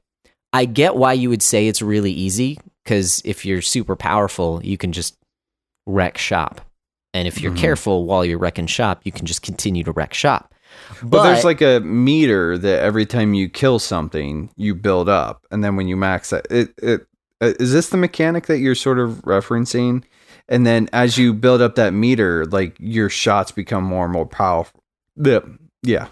I 0.53 0.65
get 0.65 0.95
why 0.95 1.13
you 1.13 1.29
would 1.29 1.43
say 1.43 1.67
it's 1.67 1.81
really 1.81 2.11
easy 2.11 2.59
because 2.83 3.21
if 3.25 3.45
you're 3.45 3.61
super 3.61 3.95
powerful, 3.95 4.61
you 4.63 4.77
can 4.77 4.91
just 4.91 5.15
wreck 5.85 6.17
shop. 6.17 6.61
And 7.13 7.27
if 7.27 7.41
you're 7.41 7.51
Mhm. 7.53 7.57
careful 7.57 8.05
while 8.05 8.23
you're 8.25 8.37
wrecking 8.37 8.67
shop, 8.67 9.01
you 9.05 9.11
can 9.11 9.25
just 9.25 9.41
continue 9.41 9.83
to 9.83 9.91
wreck 9.91 10.13
shop. 10.13 10.53
But 11.03 11.23
there's 11.23 11.43
like 11.43 11.61
a 11.61 11.79
meter 11.81 12.57
that 12.57 12.81
every 12.81 13.05
time 13.05 13.33
you 13.33 13.49
kill 13.49 13.79
something, 13.79 14.49
you 14.55 14.73
build 14.75 15.09
up, 15.09 15.45
and 15.51 15.63
then 15.63 15.75
when 15.75 15.87
you 15.87 15.95
max 15.97 16.29
that, 16.31 16.47
it 16.49 16.73
it 16.77 17.07
uh, 17.41 17.53
this 17.59 17.89
the 17.89 17.97
mechanic 17.97 18.47
that 18.47 18.59
you're 18.59 18.75
sort 18.75 18.99
of 18.99 19.21
referencing? 19.23 20.03
And 20.49 20.65
then 20.65 20.87
as 20.93 21.17
you 21.17 21.33
build 21.33 21.61
up 21.61 21.75
that 21.75 21.93
meter, 21.93 22.45
like 22.45 22.75
your 22.79 23.09
shots 23.09 23.51
become 23.51 23.83
more 23.83 24.05
and 24.05 24.13
more 24.13 24.25
powerful. 24.25 24.81
Yeah, 25.17 25.39
yeah. 25.83 26.07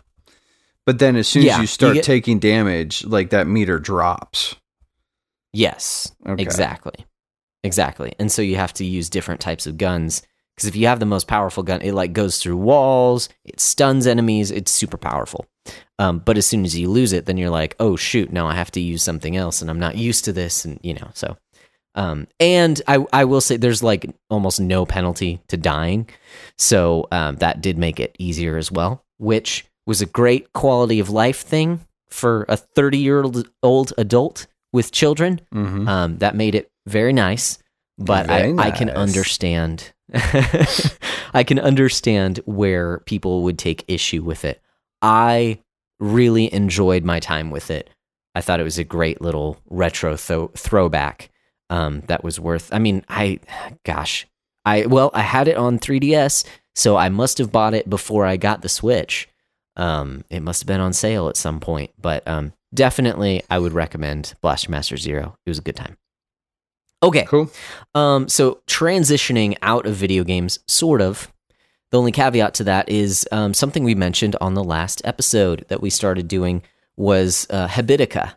But 0.86 1.00
then 1.00 1.16
as 1.16 1.28
soon 1.28 1.44
Yeah, 1.44 1.54
as 1.54 1.58
you 1.58 1.62
you 1.64 1.68
start 1.68 1.94
get- 1.96 2.04
taking 2.04 2.38
damage, 2.40 3.04
like 3.06 3.30
that 3.32 3.48
meter 3.48 3.80
drops. 3.80 4.56
Yes, 5.54 6.12
Okay. 6.28 6.42
exactly, 6.44 7.06
exactly. 7.64 8.14
And 8.20 8.32
so 8.32 8.42
you 8.42 8.58
have 8.58 8.74
to 8.74 8.86
use 8.86 9.10
different 9.10 9.40
types 9.40 9.66
of 9.68 9.78
guns 9.78 10.22
because 10.56 10.68
if 10.68 10.76
you 10.76 10.88
have 10.88 11.00
the 11.00 11.06
most 11.06 11.28
powerful 11.28 11.64
gun, 11.64 11.82
it 11.82 11.94
like 11.94 12.14
goes 12.14 12.38
through 12.38 12.58
walls, 12.58 13.30
it 13.44 13.60
stuns 13.60 14.08
enemies, 14.08 14.52
it's 14.52 14.72
super 14.72 14.98
powerful. 14.98 15.46
Um, 16.00 16.20
but 16.20 16.38
as 16.38 16.46
soon 16.46 16.66
as 16.66 16.78
you 16.78 16.90
lose 16.90 17.14
it, 17.14 17.26
then 17.26 17.38
you're 17.38 17.50
like, 17.50 17.76
oh 17.80 17.96
shoot, 17.96 18.32
now 18.32 18.48
I 18.48 18.56
have 18.56 18.72
to 18.72 18.80
use 18.80 19.04
something 19.04 19.36
else, 19.36 19.62
and 19.62 19.70
I'm 19.70 19.80
not 19.80 19.98
used 19.98 20.26
to 20.26 20.34
this, 20.34 20.66
and 20.66 20.80
you 20.84 20.94
know, 20.94 21.10
so. 21.14 21.38
Um, 21.98 22.28
and 22.42 22.82
I 22.88 23.06
I 23.14 23.24
will 23.24 23.40
say 23.40 23.56
there's 23.56 23.82
like 23.82 24.06
almost 24.30 24.60
no 24.60 24.86
penalty 24.86 25.42
to 25.48 25.58
dying, 25.58 26.10
so 26.58 27.08
um, 27.12 27.38
that 27.38 27.62
did 27.62 27.78
make 27.78 28.00
it 28.00 28.16
easier 28.20 28.58
as 28.58 28.72
well, 28.72 29.06
which 29.18 29.66
was 29.88 30.02
a 30.02 30.06
great 30.06 30.52
quality 30.52 31.00
of 31.00 31.10
life 31.10 31.42
thing 31.42 31.80
for 32.10 32.46
a 32.50 32.58
30 32.58 32.98
year 32.98 33.24
old 33.24 33.50
old 33.64 33.94
adult 33.98 34.48
with 34.74 34.92
children. 34.92 35.40
Mm-hmm. 35.54 35.88
Um, 35.88 36.18
that 36.18 36.36
made 36.36 36.56
it 36.56 36.70
very 36.86 37.14
nice, 37.14 37.60
but 37.98 38.30
I, 38.30 38.42
Very 38.42 38.60
I 38.60 38.72
can 38.72 38.90
understand. 38.90 39.94
I 41.34 41.44
can 41.46 41.60
understand 41.60 42.40
where 42.46 43.00
people 43.00 43.44
would 43.44 43.58
take 43.58 43.84
issue 43.88 44.24
with 44.24 44.46
it. 44.46 44.62
I 45.02 45.60
really 46.00 46.54
enjoyed 46.54 47.04
my 47.04 47.20
time 47.20 47.52
with 47.52 47.72
it. 47.72 47.90
I 48.34 48.42
thought 48.42 48.60
it 48.60 48.64
was 48.64 48.78
a 48.78 48.84
great 48.84 49.22
little 49.22 49.58
retro 49.70 50.16
tho- 50.16 50.52
throwback. 50.56 51.30
Um, 51.70 52.02
that 52.08 52.24
was 52.24 52.40
worth. 52.40 52.72
I 52.72 52.80
mean, 52.80 53.04
I, 53.10 53.40
gosh, 53.84 54.28
I 54.66 54.86
well, 54.86 55.10
I 55.14 55.22
had 55.22 55.48
it 55.48 55.58
on 55.58 55.80
3DS, 55.80 56.46
so 56.76 56.96
I 56.96 57.10
must 57.10 57.38
have 57.40 57.52
bought 57.52 57.74
it 57.74 57.90
before 57.90 58.26
I 58.26 58.38
got 58.38 58.62
the 58.62 58.70
Switch. 58.70 59.28
Um, 59.76 60.24
it 60.30 60.42
must 60.42 60.62
have 60.62 60.68
been 60.68 60.80
on 60.80 60.94
sale 60.94 61.28
at 61.28 61.38
some 61.38 61.60
point, 61.60 61.92
but 62.00 62.28
um, 62.28 62.54
definitely 62.74 63.42
I 63.50 63.60
would 63.60 63.74
recommend 63.74 64.34
Blaster 64.42 64.70
Master 64.70 64.98
Zero. 64.98 65.38
It 65.46 65.50
was 65.50 65.58
a 65.58 65.64
good 65.64 65.76
time. 65.76 65.98
Okay, 67.06 67.24
Cool. 67.26 67.50
um, 67.94 68.28
so 68.28 68.62
transitioning 68.68 69.56
out 69.62 69.86
of 69.86 69.96
video 69.96 70.24
games, 70.24 70.60
sort 70.68 71.02
of. 71.02 71.32
The 71.92 72.00
only 72.00 72.12
caveat 72.12 72.56
to 72.56 72.64
that 72.66 72.90
is 72.90 73.28
um, 73.32 73.54
something 73.54 73.84
we 73.84 73.96
mentioned 73.96 74.36
on 74.42 74.54
the 74.56 74.64
last 74.64 75.02
episode 75.06 75.66
that 75.70 75.82
we 75.82 75.90
started 75.90 76.28
doing 76.28 76.64
was 76.98 77.46
uh, 77.52 77.68
Habitica. 77.68 78.34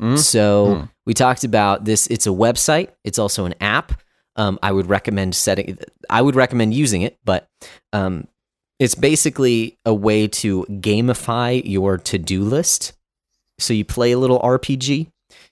Mm. 0.00 0.18
So 0.18 0.66
Mm. 0.66 0.90
we 1.06 1.14
talked 1.14 1.44
about 1.44 1.84
this. 1.86 2.06
It's 2.08 2.26
a 2.26 2.30
website. 2.30 2.90
It's 3.04 3.18
also 3.18 3.46
an 3.46 3.54
app. 3.60 4.00
Um, 4.36 4.58
I 4.62 4.70
would 4.72 4.86
recommend 4.86 5.34
setting. 5.34 5.78
I 6.10 6.20
would 6.20 6.34
recommend 6.36 6.74
using 6.74 7.02
it, 7.02 7.18
but 7.24 7.48
um, 7.92 8.26
it's 8.78 8.94
basically 8.96 9.78
a 9.86 9.94
way 9.94 10.28
to 10.28 10.64
gamify 10.68 11.62
your 11.64 11.96
to-do 11.96 12.42
list. 12.42 12.92
So 13.58 13.72
you 13.72 13.84
play 13.84 14.12
a 14.12 14.18
little 14.18 14.40
RPG. 14.40 15.10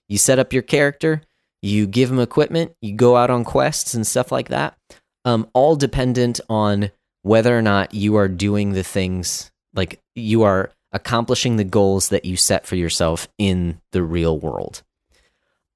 You 0.08 0.18
set 0.18 0.38
up 0.38 0.52
your 0.52 0.62
character. 0.62 1.22
You 1.62 1.86
give 1.86 2.08
them 2.08 2.18
equipment. 2.18 2.74
You 2.80 2.94
go 2.94 3.16
out 3.16 3.30
on 3.30 3.44
quests 3.44 3.94
and 3.94 4.06
stuff 4.06 4.32
like 4.32 4.48
that. 4.48 4.76
Um, 5.24 5.48
all 5.54 5.76
dependent 5.76 6.40
on 6.50 6.90
whether 7.22 7.56
or 7.56 7.62
not 7.62 7.94
you 7.94 8.16
are 8.16 8.28
doing 8.28 8.72
the 8.72 8.82
things 8.82 9.50
like 9.74 10.00
you 10.14 10.42
are 10.42 10.72
accomplishing 10.92 11.56
the 11.56 11.64
goals 11.64 12.08
that 12.08 12.24
you 12.24 12.36
set 12.36 12.66
for 12.66 12.76
yourself 12.76 13.28
in 13.38 13.80
the 13.92 14.02
real 14.02 14.38
world. 14.38 14.82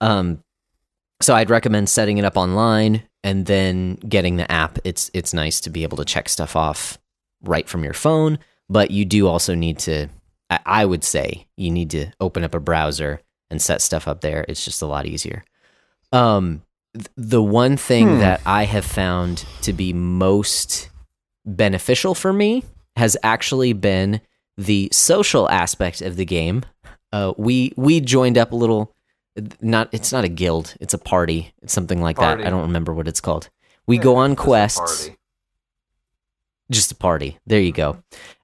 Um, 0.01 0.43
so 1.23 1.35
I'd 1.35 1.51
recommend 1.51 1.89
setting 1.89 2.19
it 2.19 2.25
up 2.25 2.37
online 2.37 3.03
and 3.25 3.47
then 3.47 3.95
getting 3.95 4.37
the 4.37 4.51
app. 4.51 4.79
It's 4.85 5.11
it's 5.15 5.33
nice 5.33 5.61
to 5.61 5.71
be 5.71 5.83
able 5.83 5.97
to 5.97 6.05
check 6.05 6.29
stuff 6.29 6.55
off 6.55 6.99
right 7.43 7.69
from 7.69 7.85
your 7.85 7.95
phone, 7.95 8.39
but 8.69 8.91
you 8.91 9.05
do 9.05 9.27
also 9.27 9.55
need 9.55 9.79
to. 9.81 10.09
I, 10.51 10.61
I 10.67 10.85
would 10.85 11.05
say 11.05 11.47
you 11.57 11.71
need 11.71 11.91
to 11.91 12.13
open 12.21 12.45
up 12.45 12.55
a 12.55 12.61
browser 12.61 13.21
and 13.51 13.63
set 13.63 13.81
stuff 13.81 14.07
up 14.07 14.21
there. 14.21 14.45
It's 14.49 14.65
just 14.65 14.83
a 14.83 14.87
lot 14.87 15.07
easier. 15.07 15.45
Um, 16.13 16.63
th- 16.95 17.07
the 17.17 17.43
one 17.43 17.77
thing 17.77 18.07
Hmm. 18.15 18.19
that 18.21 18.41
I 18.47 18.65
have 18.65 18.85
found 18.85 19.45
to 19.63 19.73
be 19.73 19.93
most 19.93 20.89
beneficial 21.45 22.15
for 22.15 22.33
me 22.33 22.65
has 22.97 23.17
actually 23.23 23.73
been 23.73 24.21
the 24.57 24.89
social 24.93 25.49
aspect 25.51 26.01
of 26.01 26.17
the 26.17 26.25
game. 26.25 26.65
Uh, 27.13 27.33
we 27.37 27.73
we 27.77 28.01
joined 28.01 28.37
up 28.39 28.53
a 28.53 28.57
little 28.57 28.93
not 29.61 29.89
it's 29.93 30.13
not 30.13 30.25
a 30.25 30.29
guild 30.31 30.75
it's 30.81 30.95
a 30.95 30.99
party 30.99 31.53
it's 31.61 31.73
something 31.75 32.01
like 32.01 32.17
Party. 32.17 32.41
that 32.43 32.47
i 32.47 32.51
don't 32.51 32.63
remember 32.63 32.93
what 32.95 33.07
it's 33.07 33.21
called. 33.21 33.49
We 33.87 33.97
Yeah, 33.99 34.03
go 34.05 34.17
on 34.17 34.33
a 34.33 34.37
quests. 34.37 35.11
just 36.71 36.91
a 36.91 36.95
party. 36.97 37.39
There 37.47 37.61
you 37.61 37.73
go. 37.73 38.03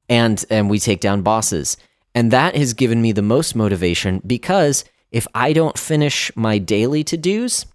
And 0.08 0.44
and 0.50 0.68
we 0.70 0.78
take 0.78 1.00
down 1.00 1.22
bosses. 1.22 1.76
And 2.14 2.30
that 2.30 2.54
has 2.56 2.74
given 2.74 3.00
me 3.00 3.12
the 3.12 3.22
most 3.22 3.56
motivation 3.56 4.20
because 4.26 4.84
if 5.12 5.26
i 5.34 5.52
don't 5.52 5.78
finish 5.78 6.34
my 6.36 6.58
daily 6.58 7.04
to-dos 7.04 7.66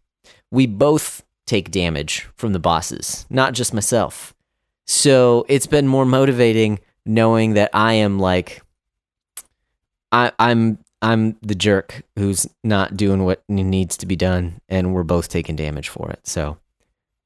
we 0.52 0.68
both 0.68 1.24
take 1.46 1.72
damage 1.72 2.28
from 2.36 2.52
the 2.54 2.60
bosses 2.60 3.26
not 3.30 3.54
just 3.54 3.74
myself 3.74 4.34
so 4.86 5.46
it's 5.48 5.68
been 5.68 5.88
more 5.88 6.06
motivating 6.06 6.80
knowing 7.06 7.54
that 7.54 7.70
i 7.74 7.94
am 7.94 8.20
like 8.20 8.62
I, 10.12 10.32
I'm 10.40 10.80
I'm 11.02 11.38
the 11.42 11.56
jerk 11.56 12.04
who's 12.16 12.48
not 12.64 12.98
doing 12.98 13.24
what 13.24 13.44
needs 13.48 13.98
to 13.98 14.06
be 14.06 14.16
done, 14.16 14.62
and 14.68 14.94
we're 14.94 15.04
both 15.04 15.30
taking 15.30 15.56
damage 15.56 15.90
for 15.90 16.10
it. 16.10 16.26
So 16.26 16.58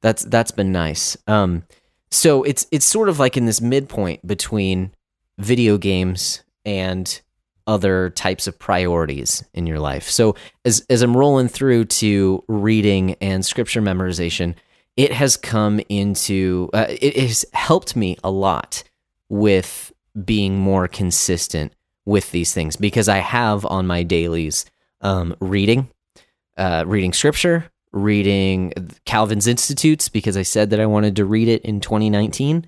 that's 0.01 0.23
that's 0.25 0.51
been 0.51 0.71
nice. 0.71 1.17
Um, 1.27 1.63
so 2.09 2.43
it's 2.43 2.67
it's 2.71 2.85
sort 2.85 3.07
of 3.07 3.19
like 3.19 3.37
in 3.37 3.45
this 3.45 3.61
midpoint 3.61 4.25
between 4.27 4.93
video 5.37 5.77
games 5.77 6.43
and 6.65 7.21
other 7.67 8.09
types 8.11 8.47
of 8.47 8.57
priorities 8.57 9.43
in 9.53 9.67
your 9.67 9.79
life. 9.79 10.09
So 10.09 10.35
as 10.65 10.85
as 10.89 11.01
I'm 11.01 11.15
rolling 11.15 11.47
through 11.47 11.85
to 11.85 12.43
reading 12.47 13.15
and 13.21 13.45
scripture 13.45 13.81
memorization, 13.81 14.55
it 14.97 15.11
has 15.11 15.37
come 15.37 15.79
into 15.89 16.69
uh, 16.73 16.87
it 16.89 17.17
has 17.17 17.45
helped 17.53 17.95
me 17.95 18.17
a 18.23 18.31
lot 18.31 18.83
with 19.29 19.91
being 20.25 20.57
more 20.57 20.87
consistent 20.87 21.73
with 22.05 22.31
these 22.31 22.53
things 22.53 22.75
because 22.75 23.07
I 23.07 23.17
have 23.17 23.65
on 23.65 23.87
my 23.87 24.03
dailies 24.03 24.65
um, 25.01 25.35
reading, 25.39 25.89
uh, 26.57 26.83
reading 26.85 27.13
scripture, 27.13 27.71
reading 27.91 28.73
Calvin's 29.05 29.47
Institutes 29.47 30.09
because 30.09 30.37
I 30.37 30.43
said 30.43 30.69
that 30.71 30.79
I 30.79 30.85
wanted 30.85 31.15
to 31.17 31.25
read 31.25 31.47
it 31.47 31.61
in 31.63 31.79
2019. 31.79 32.67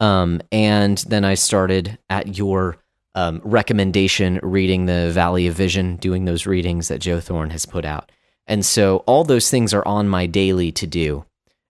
Um, 0.00 0.40
and 0.50 0.98
then 1.08 1.24
I 1.24 1.34
started 1.34 1.98
at 2.08 2.38
your 2.38 2.78
um, 3.14 3.40
recommendation 3.44 4.38
reading 4.42 4.86
the 4.86 5.10
Valley 5.12 5.46
of 5.46 5.54
Vision, 5.54 5.96
doing 5.96 6.24
those 6.24 6.46
readings 6.46 6.88
that 6.88 7.00
Joe 7.00 7.20
Thorn 7.20 7.50
has 7.50 7.66
put 7.66 7.84
out. 7.84 8.10
And 8.46 8.64
so 8.64 8.98
all 9.06 9.24
those 9.24 9.50
things 9.50 9.74
are 9.74 9.86
on 9.86 10.08
my 10.08 10.26
daily 10.26 10.72
to 10.72 10.86
do. 10.86 11.24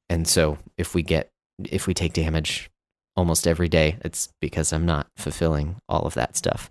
And 0.09 0.27
so 0.27 0.59
if 0.77 0.95
we 0.95 1.03
get, 1.03 1.31
if 1.65 1.87
we 1.87 1.95
take 1.95 2.13
damage 2.15 2.71
almost 3.17 3.47
every 3.47 3.69
day, 3.69 3.99
it's 4.03 4.29
because 4.41 4.73
I'm 4.73 4.87
not 4.87 5.07
fulfilling 5.17 5.77
all 5.89 6.07
of 6.07 6.15
that 6.15 6.37
stuff. 6.37 6.71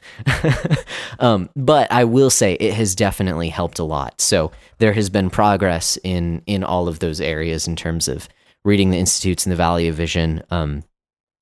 um, 1.19 1.49
but 1.55 1.91
I 1.91 2.05
will 2.05 2.29
say 2.29 2.53
it 2.53 2.73
has 2.73 2.95
definitely 2.95 3.49
helped 3.49 3.79
a 3.79 3.83
lot. 3.83 4.19
So 4.19 4.51
there 4.79 4.93
has 4.93 5.09
been 5.09 5.29
progress 5.29 5.97
in 6.03 6.41
in 6.45 6.63
all 6.63 6.87
of 6.87 6.99
those 6.99 7.21
areas 7.21 7.67
in 7.67 7.75
terms 7.75 8.07
of 8.07 8.27
reading 8.65 8.89
the 8.89 8.97
institutes 8.97 9.45
in 9.45 9.51
the 9.51 9.55
Valley 9.55 9.87
of 9.87 9.95
Vision. 9.95 10.43
Um, 10.49 10.83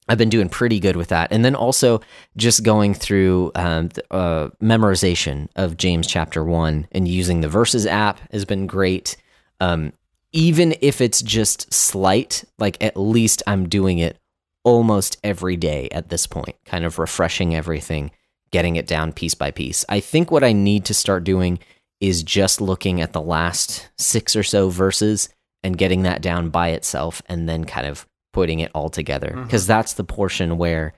I've 0.08 0.18
been 0.18 0.30
doing 0.30 0.50
pretty 0.50 0.80
good 0.80 0.96
with 0.96 1.10
that, 1.10 1.32
and 1.32 1.44
then 1.44 1.56
also 1.56 2.02
just 2.36 2.64
going 2.64 2.94
through 2.94 3.52
um, 3.56 3.90
uh, 4.12 4.50
memorization 4.62 5.50
of 5.56 5.78
James 5.78 6.08
chapter 6.08 6.44
one 6.44 6.88
and 6.92 7.08
using 7.08 7.42
the 7.42 7.50
Verses 7.50 7.86
app 7.86 8.20
has 8.32 8.46
been 8.46 8.68
great. 8.68 9.18
Um, 9.60 9.94
even 10.32 10.76
if 10.82 11.02
it's 11.02 11.22
just 11.22 11.74
slight, 11.74 12.44
like 12.60 12.82
at 12.84 12.98
least 12.98 13.44
I'm 13.48 13.68
doing 13.68 14.00
it 14.00 14.18
almost 14.64 15.18
every 15.24 15.56
day 15.56 15.88
at 15.92 16.10
this 16.10 16.28
point, 16.28 16.56
kind 16.66 16.86
of 16.86 17.00
refreshing 17.00 17.56
everything, 17.56 18.12
getting 18.52 18.76
it 18.76 18.86
down 18.86 19.14
piece 19.14 19.34
by 19.34 19.52
piece. 19.52 19.86
I 19.88 20.00
think 20.00 20.30
what 20.30 20.44
I 20.44 20.54
need 20.54 20.86
to 20.86 20.94
start 20.94 21.24
doing 21.24 21.60
is 22.00 22.24
just 22.24 22.62
looking 22.62 23.02
at 23.02 23.14
the 23.14 23.22
last 23.22 23.90
six 23.98 24.36
or 24.36 24.44
so 24.44 24.70
verses 24.70 25.30
and 25.64 25.78
getting 25.78 26.04
that 26.04 26.22
down 26.22 26.50
by 26.50 26.70
itself 26.70 27.22
and 27.28 27.48
then 27.50 27.64
kind 27.66 27.88
of 27.88 28.06
putting 28.38 28.60
it 28.60 28.70
all 28.76 28.90
together 28.90 29.32
because 29.44 29.66
that's 29.66 29.94
the 29.94 30.04
portion 30.04 30.58
where 30.60 30.94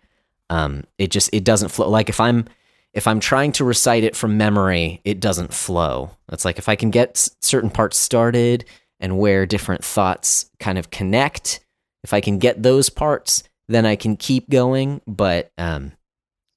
um, 0.49 0.83
it 0.97 1.09
just 1.09 1.29
it 1.31 1.43
doesn't 1.45 1.69
flow. 1.69 1.87
Like 1.89 2.09
if 2.09 2.19
i'm 2.19 2.45
if 2.93 3.05
i'm 3.07 3.19
trying 3.19 3.51
to 3.53 3.63
recite 3.63 4.03
it 4.03 4.15
from 4.15 4.35
memory 4.37 4.99
it 5.05 5.19
doesn't 5.21 5.53
flow. 5.53 6.11
It's 6.33 6.43
like 6.43 6.57
if 6.59 6.67
i 6.67 6.75
can 6.75 6.89
get 6.89 7.11
s- 7.11 7.29
certain 7.41 7.69
parts 7.69 7.97
started 7.97 8.65
and 8.99 9.17
where 9.17 9.45
different 9.45 9.83
thoughts 9.85 10.49
kind 10.59 10.77
of 10.77 10.89
connect 10.89 11.61
if 12.03 12.11
i 12.13 12.19
can 12.19 12.39
get 12.39 12.61
those 12.61 12.89
parts 12.89 13.43
then 13.69 13.85
i 13.85 13.95
can 13.95 14.17
keep 14.17 14.49
going. 14.49 14.99
But 15.07 15.51
um 15.57 15.93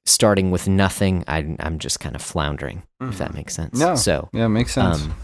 starting 0.05 0.51
with 0.51 0.67
nothing 0.67 1.23
I, 1.29 1.55
i'm 1.61 1.79
just 1.79 2.01
kind 2.01 2.17
of 2.17 2.23
floundering 2.23 2.83
if 3.01 3.19
that 3.19 3.35
makes 3.35 3.55
sense. 3.55 3.79
No. 3.79 3.95
so 3.95 4.29
Yeah, 4.33 4.47
it 4.47 4.49
makes 4.59 4.73
sense. 4.73 5.03
um, 5.03 5.15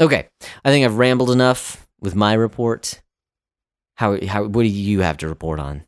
okay, 0.00 0.28
I 0.64 0.70
think 0.70 0.84
I've 0.84 0.98
rambled 0.98 1.30
enough 1.30 1.86
with 2.00 2.14
my 2.14 2.34
report. 2.34 3.00
How 3.96 4.18
how 4.26 4.44
what 4.44 4.62
do 4.62 4.68
you 4.68 5.00
have 5.00 5.16
to 5.18 5.28
report 5.28 5.60
on, 5.60 5.84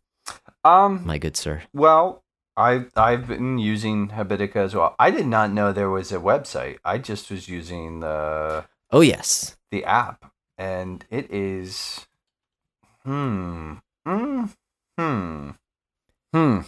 um, 0.64 1.02
my 1.04 1.18
good 1.18 1.36
sir? 1.36 1.62
Well, 1.74 2.22
I've 2.56 2.90
I've 2.96 3.26
been 3.28 3.58
using 3.58 4.08
Habitica 4.08 4.56
as 4.56 4.74
well. 4.74 4.94
I 4.98 5.10
did 5.10 5.26
not 5.26 5.50
know 5.52 5.72
there 5.72 5.90
was 5.90 6.12
a 6.12 6.18
website. 6.18 6.78
I 6.84 6.98
just 6.98 7.30
was 7.30 7.48
using 7.48 8.00
the 8.00 8.64
Oh 8.92 9.00
yes, 9.00 9.56
the 9.70 9.84
app, 9.84 10.30
and 10.56 11.04
it 11.10 11.30
is 11.32 12.06
hmm 13.04 13.74
hmm 14.06 14.44
hmm 14.98 15.50
hmm. 16.32 16.58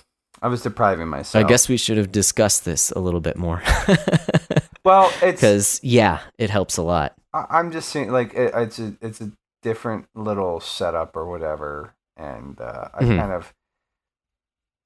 I 0.40 0.48
was 0.48 0.62
depriving 0.62 1.08
myself. 1.08 1.44
I 1.44 1.48
guess 1.48 1.68
we 1.68 1.76
should 1.76 1.96
have 1.98 2.12
discussed 2.12 2.64
this 2.64 2.90
a 2.92 2.98
little 3.00 3.20
bit 3.20 3.36
more 3.36 3.62
Well, 4.84 5.10
it's 5.22 5.40
because 5.40 5.80
yeah, 5.82 6.20
it 6.38 6.50
helps 6.50 6.76
a 6.76 6.82
lot. 6.82 7.14
I- 7.32 7.46
I'm 7.50 7.70
just 7.72 7.90
saying, 7.90 8.10
like 8.10 8.34
it, 8.34 8.52
it's 8.54 8.78
a 8.78 8.96
it's 9.00 9.20
a 9.20 9.30
different 9.62 10.06
little 10.14 10.60
setup 10.60 11.16
or 11.16 11.26
whatever, 11.28 11.94
and 12.16 12.60
uh, 12.60 12.88
I 12.94 13.02
Mhm. 13.04 13.18
kind 13.18 13.32
of, 13.32 13.54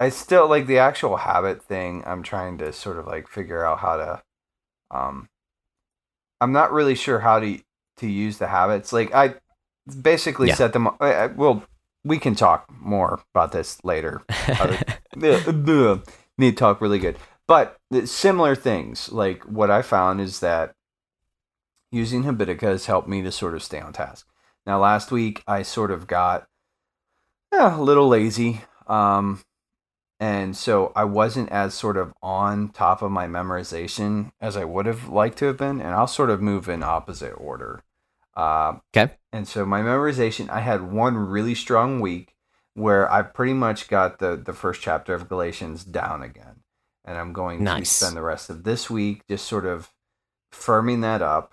I 0.01 0.09
still 0.09 0.49
like 0.49 0.67
the 0.67 0.79
actual 0.79 1.17
habit 1.19 1.63
thing. 1.63 2.03
I'm 2.07 2.23
trying 2.23 2.59
to 2.59 2.73
sort 2.73 2.99
of 2.99 3.07
like 3.07 3.29
figure 3.29 3.65
out 3.65 3.79
how 3.79 3.97
to, 3.97 4.23
um, 4.91 5.29
I'm 6.41 6.53
not 6.53 6.73
really 6.73 6.95
sure 6.95 7.21
how 7.21 7.39
to 7.41 7.59
to 7.99 8.09
use 8.09 8.39
the 8.39 8.49
habits. 8.49 8.93
Like 8.93 9.15
I 9.15 9.35
basically 10.01 10.49
Yeah. 10.49 10.55
set 10.55 10.73
them. 10.73 10.89
I, 11.01 11.13
I, 11.15 11.27
well, 11.27 11.63
we 12.05 12.19
can 12.19 12.35
talk 12.35 12.67
more 12.81 13.21
about 13.35 13.53
this 13.53 13.79
later. 13.85 14.23
Other- 14.49 14.79
Ugh, 15.23 15.69
ugh. 15.69 16.09
need 16.39 16.53
to 16.53 16.57
talk 16.57 16.81
really 16.81 16.99
good. 16.99 17.17
But 17.47 17.79
similar 18.07 18.55
things, 18.57 19.13
like 19.13 19.45
what 19.45 19.71
I 19.71 19.83
found 19.83 20.21
is 20.21 20.41
that 20.41 20.75
using 21.93 22.25
Habitica 22.25 22.63
has 22.63 22.87
helped 22.87 23.09
me 23.09 23.21
to 23.23 23.31
sort 23.31 23.55
of 23.55 23.63
stay 23.63 23.79
on 23.81 23.93
task. 23.93 24.27
Now, 24.67 24.79
last 24.81 25.11
week 25.11 25.43
I 25.47 25.63
sort 25.63 25.91
of 25.91 26.07
got 26.07 26.47
yeah, 27.53 27.79
a 27.79 27.83
little 27.83 28.09
lazy. 28.09 28.63
Um, 28.87 29.41
and 30.21 30.57
so 30.57 30.93
I 30.95 31.05
wasn't 31.05 31.51
as 31.51 31.75
sort 31.75 31.97
of 31.97 32.13
on 32.23 32.69
top 32.71 33.03
of 33.03 33.11
my 33.11 33.27
memorization 33.27 34.33
as 34.41 34.57
I 34.57 34.65
would 34.65 34.87
have 34.87 35.09
liked 35.09 35.39
to 35.39 35.47
have 35.47 35.57
been. 35.57 35.81
And 35.81 35.91
I'll 35.91 36.07
sort 36.07 36.31
of 36.31 36.41
move 36.41 36.69
in 36.69 36.83
opposite 36.83 37.33
order. 37.33 37.83
Uh, 38.37 38.75
Okay. 38.97 39.13
and 39.33 39.47
so 39.49 39.67
my 39.67 39.83
memorization, 39.83 40.49
I 40.49 40.61
had 40.61 40.93
one 40.93 41.17
really 41.17 41.55
strong 41.55 42.01
week 42.01 42.35
where 42.75 43.11
I 43.13 43.23
pretty 43.23 43.53
much 43.53 43.89
got 43.89 44.19
the 44.19 44.37
the 44.37 44.55
first 44.55 44.81
chapter 44.81 45.13
of 45.15 45.29
Galatians 45.29 45.85
down 45.85 46.23
again, 46.23 46.63
and 47.05 47.19
I'm 47.19 47.35
going 47.35 47.63
Nice. 47.63 47.91
to 47.91 48.07
spend 48.07 48.17
the 48.17 48.23
rest 48.23 48.49
of 48.49 48.65
this 48.65 48.89
week 48.89 49.27
just 49.29 49.47
sort 49.47 49.67
of 49.67 49.91
firming 50.53 51.03
that 51.03 51.21
up. 51.21 51.53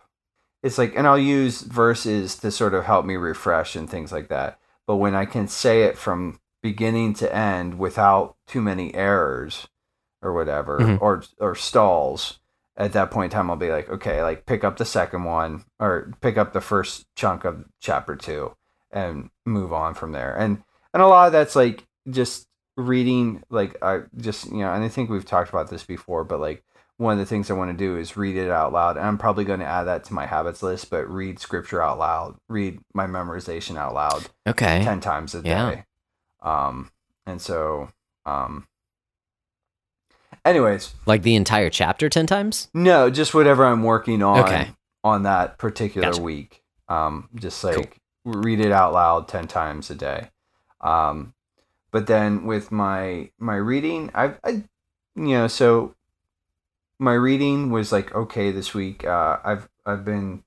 It's 0.62 0.78
like, 0.78 0.94
and 0.96 1.08
I'll 1.08 1.18
use 1.18 1.62
verses 1.62 2.36
to 2.38 2.52
sort 2.52 2.74
of 2.74 2.84
help 2.86 3.06
me 3.06 3.16
refresh 3.16 3.76
and 3.76 3.90
things 3.90 4.12
like 4.12 4.28
that. 4.30 4.60
But 4.88 4.98
when 4.98 5.16
I 5.16 5.26
can 5.26 5.48
say 5.48 5.84
it 5.84 5.98
from 5.98 6.40
beginning 6.62 7.14
to 7.16 7.34
end 7.34 7.80
without 7.80 8.36
too 8.48 8.62
many 8.62 8.94
errors 8.94 9.68
or 10.22 10.34
whatever, 10.34 10.80
Mhm. 10.80 11.02
or 11.02 11.24
or 11.40 11.56
stalls, 11.56 12.40
at 12.76 12.92
that 12.94 13.12
point 13.12 13.32
in 13.32 13.38
time, 13.38 13.50
I'll 13.50 13.56
be 13.56 13.72
like, 13.72 13.90
okay, 13.90 14.22
like 14.24 14.46
pick 14.46 14.64
up 14.66 14.78
the 14.78 14.86
second 14.86 15.24
one 15.24 15.64
or 15.80 16.12
pick 16.22 16.38
up 16.38 16.52
the 16.54 16.60
first 16.62 17.06
chunk 17.16 17.46
of 17.46 17.66
chapter 17.80 18.16
two 18.16 18.56
and 18.92 19.30
move 19.46 19.72
on 19.72 19.94
from 19.94 20.12
there. 20.12 20.36
And 20.36 20.64
and 20.94 21.02
a 21.04 21.08
lot 21.08 21.28
of 21.28 21.32
that's 21.34 21.56
like 21.56 21.86
just 22.10 22.48
reading, 22.76 23.44
like 23.50 23.78
I 23.82 24.02
just 24.18 24.52
you 24.52 24.60
know, 24.60 24.74
and 24.74 24.84
I 24.84 24.90
think 24.90 25.10
we've 25.10 25.26
talked 25.26 25.50
about 25.50 25.70
this 25.70 25.84
before, 25.84 26.24
but 26.26 26.40
like 26.42 26.64
one 27.00 27.14
of 27.14 27.20
the 27.20 27.26
things 27.26 27.50
I 27.50 27.54
want 27.54 27.72
to 27.72 27.78
do 27.78 27.96
is 27.98 28.18
read 28.18 28.36
it 28.36 28.52
out 28.52 28.74
loud. 28.74 28.98
And 28.98 29.06
I'm 29.06 29.18
probably 29.18 29.46
going 29.46 29.62
to 29.62 29.66
add 29.66 29.86
that 29.86 30.04
to 30.06 30.14
my 30.14 30.26
habits 30.26 30.62
list, 30.62 30.90
but 30.90 31.10
read 31.10 31.40
scripture 31.40 31.82
out 31.82 31.98
loud, 31.98 32.36
read 32.50 32.80
my 32.94 33.08
memorization 33.08 33.78
out 33.78 33.94
loud 33.94 34.28
Okay. 34.46 34.84
10 34.84 35.00
times 35.00 35.34
a 35.34 35.42
Yeah. 35.42 35.70
day. 35.70 35.86
Um, 36.42 36.92
and 37.26 37.42
so, 37.42 37.88
um, 38.26 38.68
anyways, 40.44 40.94
Like 41.06 41.22
the 41.24 41.36
entire 41.36 41.70
chapter 41.70 42.10
ten 42.10 42.28
times. 42.28 42.68
no, 42.74 43.10
just 43.10 43.34
whatever 43.34 43.66
I'm 43.66 43.84
working 43.84 44.22
on 44.22 44.44
Okay. 44.46 44.70
on 45.04 45.24
that 45.24 45.58
particular 45.58 46.10
Gotcha. 46.10 46.22
week. 46.22 46.64
Um, 46.90 47.30
just 47.36 47.64
like 47.64 47.98
read 48.26 48.60
it 48.60 48.72
out 48.74 48.92
loud 48.92 49.28
10 49.30 49.48
times 49.48 49.90
a 49.90 49.96
day. 49.96 50.32
Um, 50.82 51.34
but 51.92 52.08
then 52.08 52.46
with 52.46 52.72
my, 52.74 53.32
my 53.40 53.56
reading, 53.56 54.12
I've, 54.14 54.38
I, 54.44 54.50
you 55.16 55.30
know, 55.38 55.48
so 55.48 55.96
my 57.00 57.14
reading 57.14 57.72
was 57.72 57.92
like, 57.92 58.14
okay, 58.14 58.52
this 58.52 58.74
week, 58.74 59.06
uh, 59.06 59.38
I've, 59.44 59.70
I've 59.86 60.04
been 60.04 60.44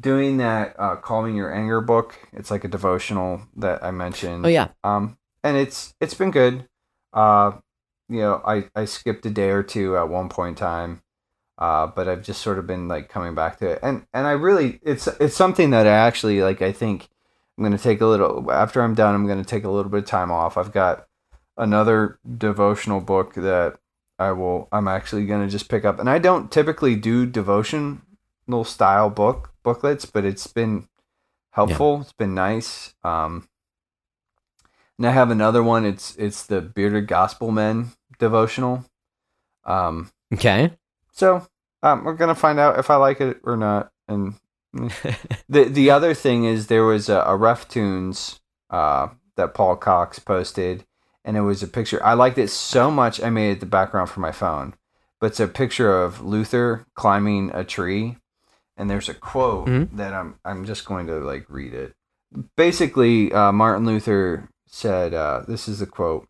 doing 0.00 0.38
that 0.38 0.74
uh, 0.78 0.96
calming 0.96 1.36
your 1.36 1.52
anger 1.52 1.80
book. 1.80 2.18
It's 2.32 2.50
like 2.50 2.64
a 2.64 2.68
devotional 2.68 3.42
that 3.56 3.82
I 3.82 3.90
mentioned. 3.90 4.44
Oh 4.44 4.48
yeah. 4.48 4.68
Um, 4.84 5.18
and 5.42 5.56
it's 5.56 5.94
it's 6.00 6.14
been 6.14 6.30
good. 6.30 6.68
Uh, 7.12 7.52
you 8.08 8.20
know, 8.20 8.42
I 8.44 8.68
I 8.74 8.84
skipped 8.84 9.26
a 9.26 9.30
day 9.30 9.50
or 9.50 9.62
two 9.62 9.96
at 9.96 10.08
one 10.08 10.28
point 10.28 10.58
in 10.58 10.64
time. 10.64 11.02
Uh, 11.58 11.88
but 11.88 12.06
I've 12.06 12.22
just 12.22 12.40
sort 12.40 12.60
of 12.60 12.68
been 12.68 12.86
like 12.86 13.08
coming 13.08 13.34
back 13.34 13.58
to 13.58 13.66
it, 13.66 13.80
and 13.82 14.06
and 14.14 14.28
I 14.28 14.32
really 14.32 14.78
it's 14.84 15.08
it's 15.18 15.36
something 15.36 15.70
that 15.70 15.88
I 15.88 15.90
actually 15.90 16.40
like. 16.40 16.62
I 16.62 16.70
think 16.70 17.08
I'm 17.56 17.64
gonna 17.64 17.78
take 17.78 18.00
a 18.00 18.06
little 18.06 18.50
after 18.52 18.80
I'm 18.80 18.94
done. 18.94 19.14
I'm 19.14 19.26
gonna 19.26 19.44
take 19.44 19.64
a 19.64 19.70
little 19.70 19.90
bit 19.90 20.04
of 20.04 20.06
time 20.06 20.30
off. 20.30 20.56
I've 20.56 20.72
got 20.72 21.08
another 21.56 22.20
devotional 22.38 23.00
book 23.00 23.34
that 23.34 23.80
I 24.18 24.32
will. 24.32 24.68
I'm 24.72 24.88
actually 24.88 25.26
gonna 25.26 25.48
just 25.48 25.68
pick 25.68 25.84
up, 25.84 25.98
and 25.98 26.10
I 26.10 26.18
don't 26.18 26.50
typically 26.50 26.96
do 26.96 27.26
devotional 27.26 28.00
style 28.64 29.10
book 29.10 29.52
booklets, 29.62 30.04
but 30.04 30.24
it's 30.24 30.46
been 30.46 30.88
helpful. 31.50 31.96
Yeah. 31.96 32.00
It's 32.02 32.12
been 32.12 32.34
nice. 32.34 32.94
Um, 33.04 33.48
and 34.98 35.06
I 35.06 35.12
have 35.12 35.30
another 35.30 35.62
one. 35.62 35.84
It's 35.84 36.16
it's 36.16 36.44
the 36.44 36.60
Bearded 36.60 37.06
Gospel 37.06 37.50
Men 37.50 37.92
devotional. 38.18 38.84
Um, 39.64 40.10
okay. 40.34 40.72
So 41.12 41.46
um, 41.82 42.04
we're 42.04 42.14
gonna 42.14 42.34
find 42.34 42.58
out 42.58 42.78
if 42.78 42.90
I 42.90 42.96
like 42.96 43.20
it 43.20 43.38
or 43.44 43.56
not. 43.56 43.92
And 44.08 44.34
the 45.48 45.64
the 45.64 45.90
other 45.90 46.14
thing 46.14 46.44
is 46.44 46.66
there 46.66 46.84
was 46.84 47.08
a, 47.08 47.20
a 47.20 47.58
tunes 47.68 48.40
uh, 48.70 49.08
that 49.36 49.54
Paul 49.54 49.76
Cox 49.76 50.18
posted, 50.18 50.84
and 51.28 51.36
it 51.36 51.42
was 51.42 51.62
a 51.62 51.68
picture. 51.68 52.02
I 52.02 52.14
liked 52.14 52.38
it 52.38 52.48
so 52.48 52.90
much 52.90 53.22
I 53.22 53.28
made 53.28 53.50
it 53.50 53.60
the 53.60 53.66
background 53.66 54.08
for 54.08 54.20
my 54.20 54.32
phone. 54.32 54.74
But 55.20 55.26
it's 55.26 55.40
a 55.40 55.46
picture 55.46 56.02
of 56.02 56.22
Luther 56.24 56.86
climbing 56.94 57.50
a 57.52 57.64
tree, 57.64 58.16
and 58.78 58.88
there's 58.88 59.10
a 59.10 59.14
quote 59.14 59.68
mm-hmm. 59.68 59.94
that 59.98 60.14
I'm 60.14 60.36
I'm 60.42 60.64
just 60.64 60.86
going 60.86 61.06
to 61.08 61.18
like 61.18 61.44
read 61.50 61.74
it. 61.74 61.92
Basically, 62.56 63.30
uh, 63.30 63.52
Martin 63.52 63.84
Luther 63.84 64.48
said, 64.68 65.12
uh, 65.12 65.42
"This 65.46 65.68
is 65.68 65.80
the 65.80 65.86
quote." 65.86 66.26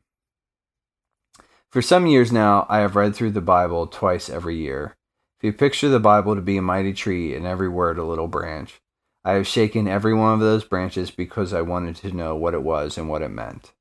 For 1.70 1.80
some 1.80 2.08
years 2.08 2.32
now, 2.32 2.66
I 2.68 2.78
have 2.78 2.96
read 2.96 3.14
through 3.14 3.32
the 3.32 3.40
Bible 3.40 3.86
twice 3.86 4.28
every 4.28 4.56
year. 4.56 4.96
If 5.38 5.44
you 5.44 5.52
picture 5.52 5.88
the 5.88 6.00
Bible 6.00 6.34
to 6.34 6.40
be 6.40 6.56
a 6.56 6.62
mighty 6.62 6.92
tree 6.92 7.36
and 7.36 7.46
every 7.46 7.68
word 7.68 7.98
a 7.98 8.04
little 8.04 8.26
branch, 8.26 8.80
I 9.24 9.34
have 9.34 9.46
shaken 9.46 9.86
every 9.86 10.14
one 10.14 10.34
of 10.34 10.40
those 10.40 10.64
branches 10.64 11.12
because 11.12 11.54
I 11.54 11.60
wanted 11.60 11.94
to 11.96 12.10
know 12.10 12.34
what 12.34 12.54
it 12.54 12.64
was 12.64 12.98
and 12.98 13.08
what 13.08 13.22
it 13.22 13.28
meant. 13.28 13.72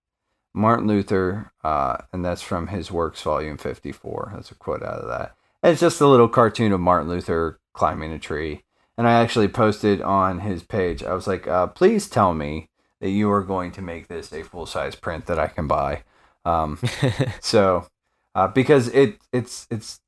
Martin 0.57 0.87
Luther, 0.87 1.51
uh, 1.63 1.97
and 2.11 2.25
that's 2.25 2.41
from 2.41 2.67
his 2.67 2.91
works, 2.91 3.21
volume 3.21 3.57
54. 3.57 4.31
That's 4.33 4.51
a 4.51 4.55
quote 4.55 4.81
out 4.81 4.99
of 4.99 5.07
that. 5.07 5.35
And 5.61 5.71
it's 5.71 5.81
just 5.81 6.01
a 6.01 6.07
little 6.07 6.27
cartoon 6.27 6.71
of 6.71 6.79
Martin 6.79 7.09
Luther 7.09 7.59
climbing 7.73 8.11
a 8.11 8.19
tree. 8.19 8.63
And 8.97 9.07
I 9.07 9.13
actually 9.13 9.49
posted 9.49 10.01
on 10.01 10.39
his 10.39 10.63
page, 10.63 11.03
I 11.03 11.13
was 11.13 11.27
like, 11.27 11.47
uh, 11.47 11.67
please 11.67 12.09
tell 12.09 12.33
me 12.33 12.69
that 12.99 13.11
you 13.11 13.31
are 13.31 13.43
going 13.43 13.71
to 13.73 13.81
make 13.83 14.07
this 14.07 14.33
a 14.33 14.43
full 14.43 14.65
size 14.65 14.95
print 14.95 15.27
that 15.27 15.37
I 15.37 15.47
can 15.47 15.67
buy. 15.67 16.01
Um, 16.43 16.79
so 17.39 17.85
uh, 18.33 18.47
because 18.47 18.87
it 18.89 19.19
it's 19.31 19.67
it's 19.69 19.99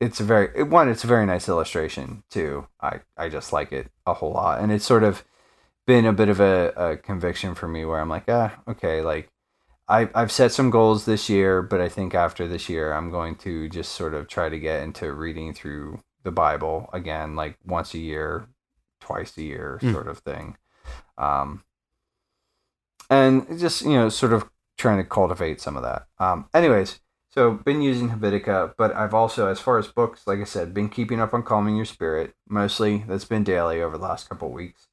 it's 0.00 0.20
a 0.20 0.24
very 0.24 0.50
it, 0.54 0.64
one 0.64 0.88
it's 0.88 1.02
a 1.02 1.08
very 1.08 1.26
nice 1.26 1.48
illustration 1.48 2.22
too. 2.30 2.68
I 2.80 3.00
I 3.16 3.28
just 3.28 3.52
like 3.52 3.72
it 3.72 3.90
a 4.06 4.14
whole 4.14 4.32
lot, 4.32 4.60
and 4.60 4.70
it's 4.70 4.84
sort 4.84 5.02
of 5.02 5.24
been 5.86 6.06
a 6.06 6.12
bit 6.12 6.28
of 6.28 6.38
a, 6.38 6.72
a 6.76 6.96
conviction 6.96 7.54
for 7.54 7.66
me 7.66 7.84
where 7.84 7.98
I'm 7.98 8.10
like 8.10 8.24
ah 8.28 8.54
okay 8.68 9.00
like 9.00 9.30
I 9.88 10.08
I've 10.14 10.32
set 10.32 10.52
some 10.52 10.70
goals 10.70 11.04
this 11.04 11.28
year, 11.28 11.62
but 11.62 11.80
I 11.80 11.88
think 11.88 12.14
after 12.14 12.46
this 12.46 12.68
year 12.68 12.92
I'm 12.92 13.10
going 13.10 13.36
to 13.36 13.68
just 13.68 13.92
sort 13.92 14.14
of 14.14 14.28
try 14.28 14.48
to 14.48 14.58
get 14.58 14.82
into 14.82 15.12
reading 15.12 15.54
through 15.54 16.00
the 16.24 16.32
Bible 16.32 16.90
again, 16.92 17.36
like 17.36 17.56
once 17.64 17.94
a 17.94 17.98
year, 17.98 18.48
twice 19.00 19.36
a 19.38 19.42
year, 19.42 19.78
mm. 19.82 19.92
sort 19.92 20.08
of 20.08 20.18
thing. 20.18 20.56
Um, 21.16 21.62
and 23.10 23.58
just 23.58 23.82
you 23.82 23.92
know 23.92 24.08
sort 24.08 24.32
of 24.32 24.48
trying 24.76 24.98
to 24.98 25.04
cultivate 25.04 25.60
some 25.60 25.76
of 25.76 25.82
that. 25.82 26.06
Um, 26.18 26.48
anyways, 26.54 27.00
so 27.30 27.52
been 27.52 27.82
using 27.82 28.10
Habitica, 28.10 28.74
but 28.76 28.94
I've 28.94 29.14
also, 29.14 29.48
as 29.48 29.60
far 29.60 29.78
as 29.78 29.86
books, 29.86 30.26
like 30.26 30.40
I 30.40 30.44
said, 30.44 30.74
been 30.74 30.88
keeping 30.88 31.20
up 31.20 31.34
on 31.34 31.42
calming 31.42 31.76
your 31.76 31.84
spirit. 31.84 32.34
Mostly 32.48 33.04
that's 33.06 33.24
been 33.24 33.44
daily 33.44 33.82
over 33.82 33.96
the 33.96 34.04
last 34.04 34.28
couple 34.28 34.50
weeks. 34.50 34.87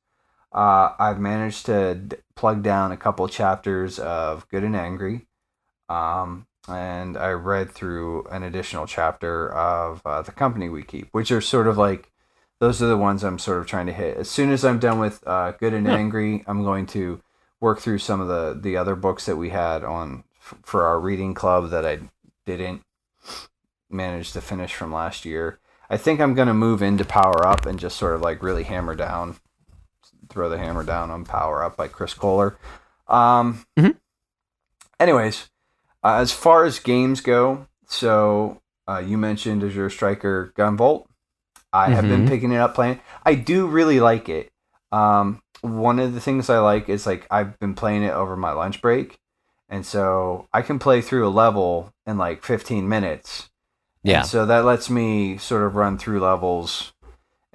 Uh, 0.55 0.95
I've 0.97 1.19
managed 1.19 1.65
to 1.65 1.95
d- 1.95 2.15
plug 2.35 2.63
down 2.63 2.93
a 2.93 2.97
couple 2.97 3.27
chapters 3.27 3.99
of 3.99 4.47
Good 4.47 4.63
and 4.63 4.75
Angry, 4.75 5.27
um, 5.89 6.47
and 6.69 7.17
I 7.17 7.31
read 7.31 7.71
through 7.71 8.23
an 8.31 8.41
additional 8.41 8.87
chapter 8.87 9.51
of 9.51 10.01
uh, 10.05 10.21
The 10.21 10.31
Company 10.31 10.69
We 10.69 10.81
Keep, 10.83 11.09
which 11.11 11.29
are 11.29 11.41
sort 11.41 11.67
of 11.67 11.77
like 11.77 12.09
those 12.61 12.81
are 12.81 12.87
the 12.87 12.95
ones 12.95 13.21
I'm 13.21 13.37
sort 13.37 13.59
of 13.59 13.67
trying 13.67 13.87
to 13.87 13.93
hit. 13.93 14.15
As 14.15 14.29
soon 14.29 14.49
as 14.49 14.63
I'm 14.63 14.79
done 14.79 14.97
with 14.97 15.21
uh, 15.27 15.51
Good 15.51 15.73
and 15.73 15.89
Angry, 15.89 16.45
I'm 16.47 16.63
going 16.63 16.85
to 16.87 17.21
work 17.59 17.79
through 17.79 17.99
some 17.99 18.21
of 18.21 18.29
the 18.29 18.57
the 18.57 18.77
other 18.77 18.95
books 18.95 19.25
that 19.25 19.35
we 19.35 19.49
had 19.49 19.83
on 19.83 20.23
f- 20.39 20.55
for 20.63 20.85
our 20.85 21.01
reading 21.01 21.33
club 21.33 21.69
that 21.71 21.85
I 21.85 21.99
didn't 22.45 22.81
manage 23.89 24.31
to 24.31 24.39
finish 24.41 24.73
from 24.73 24.93
last 24.93 25.25
year. 25.25 25.59
I 25.89 25.97
think 25.97 26.21
I'm 26.21 26.33
going 26.33 26.47
to 26.47 26.53
move 26.53 26.81
into 26.81 27.03
Power 27.03 27.45
Up 27.45 27.65
and 27.65 27.77
just 27.77 27.97
sort 27.97 28.15
of 28.15 28.21
like 28.21 28.41
really 28.41 28.63
hammer 28.63 28.95
down, 28.95 29.35
throw 30.29 30.49
the 30.49 30.57
hammer 30.57 30.83
down 30.83 31.11
on 31.11 31.25
Power 31.25 31.63
Up 31.63 31.77
by 31.77 31.87
Chris 31.87 32.13
Kohler. 32.13 32.57
Um, 33.07 33.65
mm-hmm. 33.77 33.91
Anyways, 34.99 35.49
uh, 36.03 36.15
as 36.15 36.31
far 36.31 36.65
as 36.65 36.79
games 36.79 37.21
go, 37.21 37.67
so 37.87 38.61
uh, 38.87 38.99
you 38.99 39.17
mentioned 39.17 39.63
Azure 39.63 39.89
Striker 39.89 40.53
Gunvolt. 40.57 41.05
I 41.73 41.85
mm-hmm. 41.85 41.93
have 41.93 42.03
been 42.03 42.19
mm-hmm. 42.21 42.29
picking 42.29 42.51
it 42.51 42.57
up 42.57 42.75
playing. 42.75 42.99
I 43.25 43.35
do 43.35 43.67
really 43.67 43.99
like 43.99 44.29
it. 44.29 44.51
Um, 44.91 45.41
one 45.61 45.99
of 45.99 46.13
the 46.13 46.21
things 46.21 46.49
I 46.49 46.59
like 46.59 46.89
is 46.89 47.05
like 47.05 47.27
I've 47.29 47.59
been 47.59 47.73
playing 47.73 48.03
it 48.03 48.13
over 48.13 48.37
my 48.37 48.51
lunch 48.51 48.81
break, 48.81 49.17
and 49.67 49.85
so 49.85 50.47
I 50.53 50.61
can 50.61 50.79
play 50.79 51.01
through 51.01 51.27
a 51.27 51.29
level 51.29 51.91
in 52.05 52.17
like 52.17 52.43
15 52.43 52.87
minutes. 52.87 53.49
Yeah. 54.03 54.19
And 54.19 54.27
so 54.27 54.45
that 54.45 54.65
lets 54.65 54.89
me 54.89 55.37
sort 55.37 55.63
of 55.63 55.75
run 55.75 55.97
through 55.97 56.19
levels. 56.19 56.93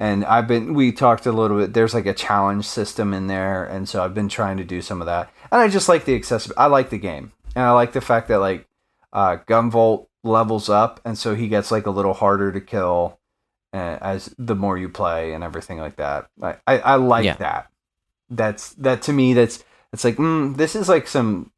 And 0.00 0.24
I've 0.24 0.48
been 0.48 0.72
we 0.72 0.92
talked 0.92 1.26
a 1.26 1.32
little 1.32 1.58
bit. 1.58 1.74
There's 1.74 1.92
like 1.92 2.06
a 2.06 2.14
challenge 2.14 2.64
system 2.64 3.12
in 3.12 3.26
there, 3.26 3.64
and 3.64 3.86
so 3.86 4.02
I've 4.02 4.14
been 4.14 4.30
trying 4.30 4.56
to 4.56 4.64
do 4.64 4.80
some 4.80 5.02
of 5.02 5.06
that. 5.06 5.30
And 5.52 5.60
I 5.60 5.68
just 5.68 5.90
like 5.90 6.06
the 6.06 6.16
accessibility. 6.16 6.58
I 6.58 6.66
like 6.66 6.88
the 6.88 6.98
game, 6.98 7.32
and 7.54 7.64
I 7.64 7.72
like 7.72 7.92
the 7.92 8.00
fact 8.00 8.28
that 8.28 8.38
like 8.38 8.66
uh, 9.12 9.36
Gunvolt 9.46 10.06
levels 10.24 10.70
up, 10.70 11.00
and 11.04 11.18
so 11.18 11.34
he 11.34 11.48
gets 11.48 11.70
like 11.70 11.86
a 11.86 11.90
little 11.90 12.14
harder 12.14 12.50
to 12.50 12.60
kill 12.62 13.18
uh, 13.74 13.98
as 14.00 14.34
the 14.38 14.56
more 14.56 14.78
you 14.78 14.88
play 14.88 15.34
and 15.34 15.44
everything 15.44 15.78
like 15.78 15.96
that. 15.96 16.30
I 16.42 16.56
I, 16.66 16.78
I 16.78 16.94
like 16.94 17.26
yeah. 17.26 17.36
that 17.36 17.70
that's 18.30 18.70
that 18.74 19.02
to 19.02 19.12
me 19.12 19.34
that's 19.34 19.62
it's 19.92 20.04
like 20.04 20.16
mm, 20.16 20.56
this 20.56 20.74
is 20.74 20.88
like 20.88 21.06
some 21.08 21.52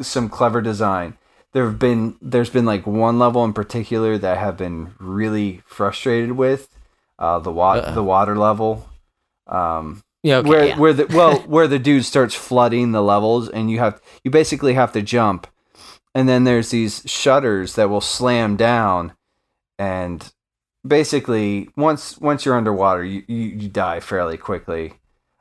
some 0.00 0.28
clever 0.28 0.60
design 0.60 1.16
there 1.52 1.66
have 1.66 1.78
been 1.78 2.16
there's 2.20 2.50
been 2.50 2.64
like 2.64 2.86
one 2.86 3.18
level 3.18 3.44
in 3.44 3.52
particular 3.52 4.18
that 4.18 4.38
I 4.38 4.40
have 4.40 4.56
been 4.56 4.94
really 4.98 5.62
frustrated 5.66 6.32
with 6.32 6.68
uh 7.18 7.38
the 7.38 7.52
water 7.52 7.90
the 7.92 8.02
water 8.02 8.36
level 8.36 8.88
um 9.46 10.02
yeah, 10.22 10.36
okay, 10.36 10.48
where 10.48 10.66
yeah. 10.66 10.78
where 10.78 10.92
the 10.92 11.06
well 11.06 11.38
where 11.46 11.66
the 11.66 11.78
dude 11.78 12.04
starts 12.04 12.34
flooding 12.34 12.92
the 12.92 13.02
levels 13.02 13.48
and 13.48 13.70
you 13.70 13.78
have 13.78 14.00
you 14.22 14.30
basically 14.30 14.74
have 14.74 14.92
to 14.92 15.02
jump. 15.02 15.46
And 16.14 16.28
then 16.28 16.44
there's 16.44 16.70
these 16.70 17.02
shutters 17.06 17.74
that 17.74 17.88
will 17.88 18.02
slam 18.02 18.56
down 18.56 19.14
and 19.78 20.30
basically 20.86 21.70
once 21.76 22.18
once 22.18 22.44
you're 22.44 22.56
underwater 22.56 23.04
you, 23.04 23.24
you, 23.26 23.36
you 23.36 23.68
die 23.68 24.00
fairly 24.00 24.36
quickly. 24.36 24.94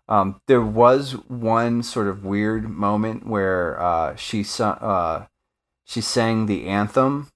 Um, 0.08 0.42
there 0.48 0.62
was 0.62 1.14
one 1.28 1.84
sort 1.84 2.08
of 2.08 2.26
weird 2.26 2.70
moment 2.70 3.26
where 3.26 3.80
uh, 3.80 4.16
she 4.16 4.46
uh, 4.60 5.26
she 5.86 6.02
sang 6.02 6.48
the 6.48 6.68
anthem, 6.68 7.30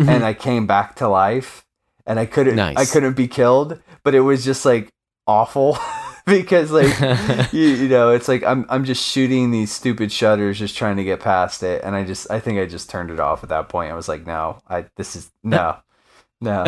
mm-hmm. 0.00 0.08
and 0.08 0.24
I 0.24 0.34
came 0.34 0.68
back 0.68 0.94
to 0.96 1.08
life, 1.08 1.64
and 2.06 2.18
I 2.18 2.26
couldn't 2.26 2.56
nice. 2.56 2.76
I 2.76 2.84
couldn't 2.84 3.14
be 3.16 3.28
killed, 3.28 3.80
but 4.02 4.14
it 4.14 4.20
was 4.20 4.44
just 4.44 4.64
like 4.64 4.92
awful 5.26 5.78
because 6.26 6.70
like 6.70 6.98
you, 7.52 7.68
you 7.68 7.88
know 7.88 8.10
it's 8.10 8.28
like 8.28 8.42
I'm 8.44 8.66
I'm 8.68 8.84
just 8.84 9.04
shooting 9.04 9.50
these 9.50 9.72
stupid 9.72 10.12
shutters, 10.12 10.58
just 10.58 10.76
trying 10.76 10.96
to 10.96 11.04
get 11.04 11.20
past 11.20 11.62
it, 11.62 11.82
and 11.84 11.94
I 11.94 12.04
just 12.04 12.30
I 12.30 12.40
think 12.40 12.58
I 12.58 12.66
just 12.66 12.90
turned 12.90 13.10
it 13.10 13.20
off 13.20 13.42
at 13.42 13.48
that 13.48 13.68
point. 13.68 13.92
I 13.92 13.94
was 13.94 14.08
like, 14.08 14.26
no, 14.26 14.58
I 14.68 14.86
this 14.96 15.16
is 15.16 15.30
no, 15.42 15.76
no, 16.40 16.64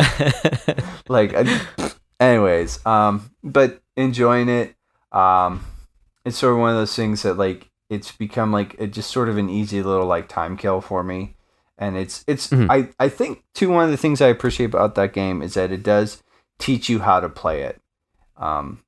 like. 1.07 1.33
I, 1.35 1.91
anyways, 2.19 2.85
um, 2.85 3.31
but 3.43 3.81
enjoying 3.95 4.49
it. 4.49 4.75
Um, 5.11 5.65
it's 6.23 6.37
sort 6.37 6.53
of 6.53 6.59
one 6.59 6.71
of 6.71 6.75
those 6.75 6.95
things 6.95 7.21
that 7.21 7.35
like 7.35 7.69
it's 7.89 8.11
become 8.11 8.51
like 8.51 8.75
it 8.79 8.87
just 8.87 9.11
sort 9.11 9.29
of 9.29 9.37
an 9.37 9.49
easy 9.49 9.83
little 9.83 10.07
like 10.07 10.27
time 10.27 10.57
kill 10.57 10.81
for 10.81 11.03
me. 11.03 11.34
And 11.77 11.97
it's 11.97 12.23
it's 12.27 12.47
mm-hmm. 12.47 12.71
I 12.71 12.89
I 12.99 13.09
think 13.09 13.43
too 13.53 13.69
one 13.69 13.85
of 13.85 13.91
the 13.91 13.97
things 13.97 14.21
I 14.21 14.27
appreciate 14.27 14.67
about 14.67 14.95
that 14.95 15.13
game 15.13 15.41
is 15.41 15.55
that 15.55 15.71
it 15.71 15.83
does 15.83 16.23
teach 16.57 16.87
you 16.87 16.99
how 16.99 17.19
to 17.19 17.27
play 17.27 17.63
it, 17.63 17.81
um, 18.37 18.83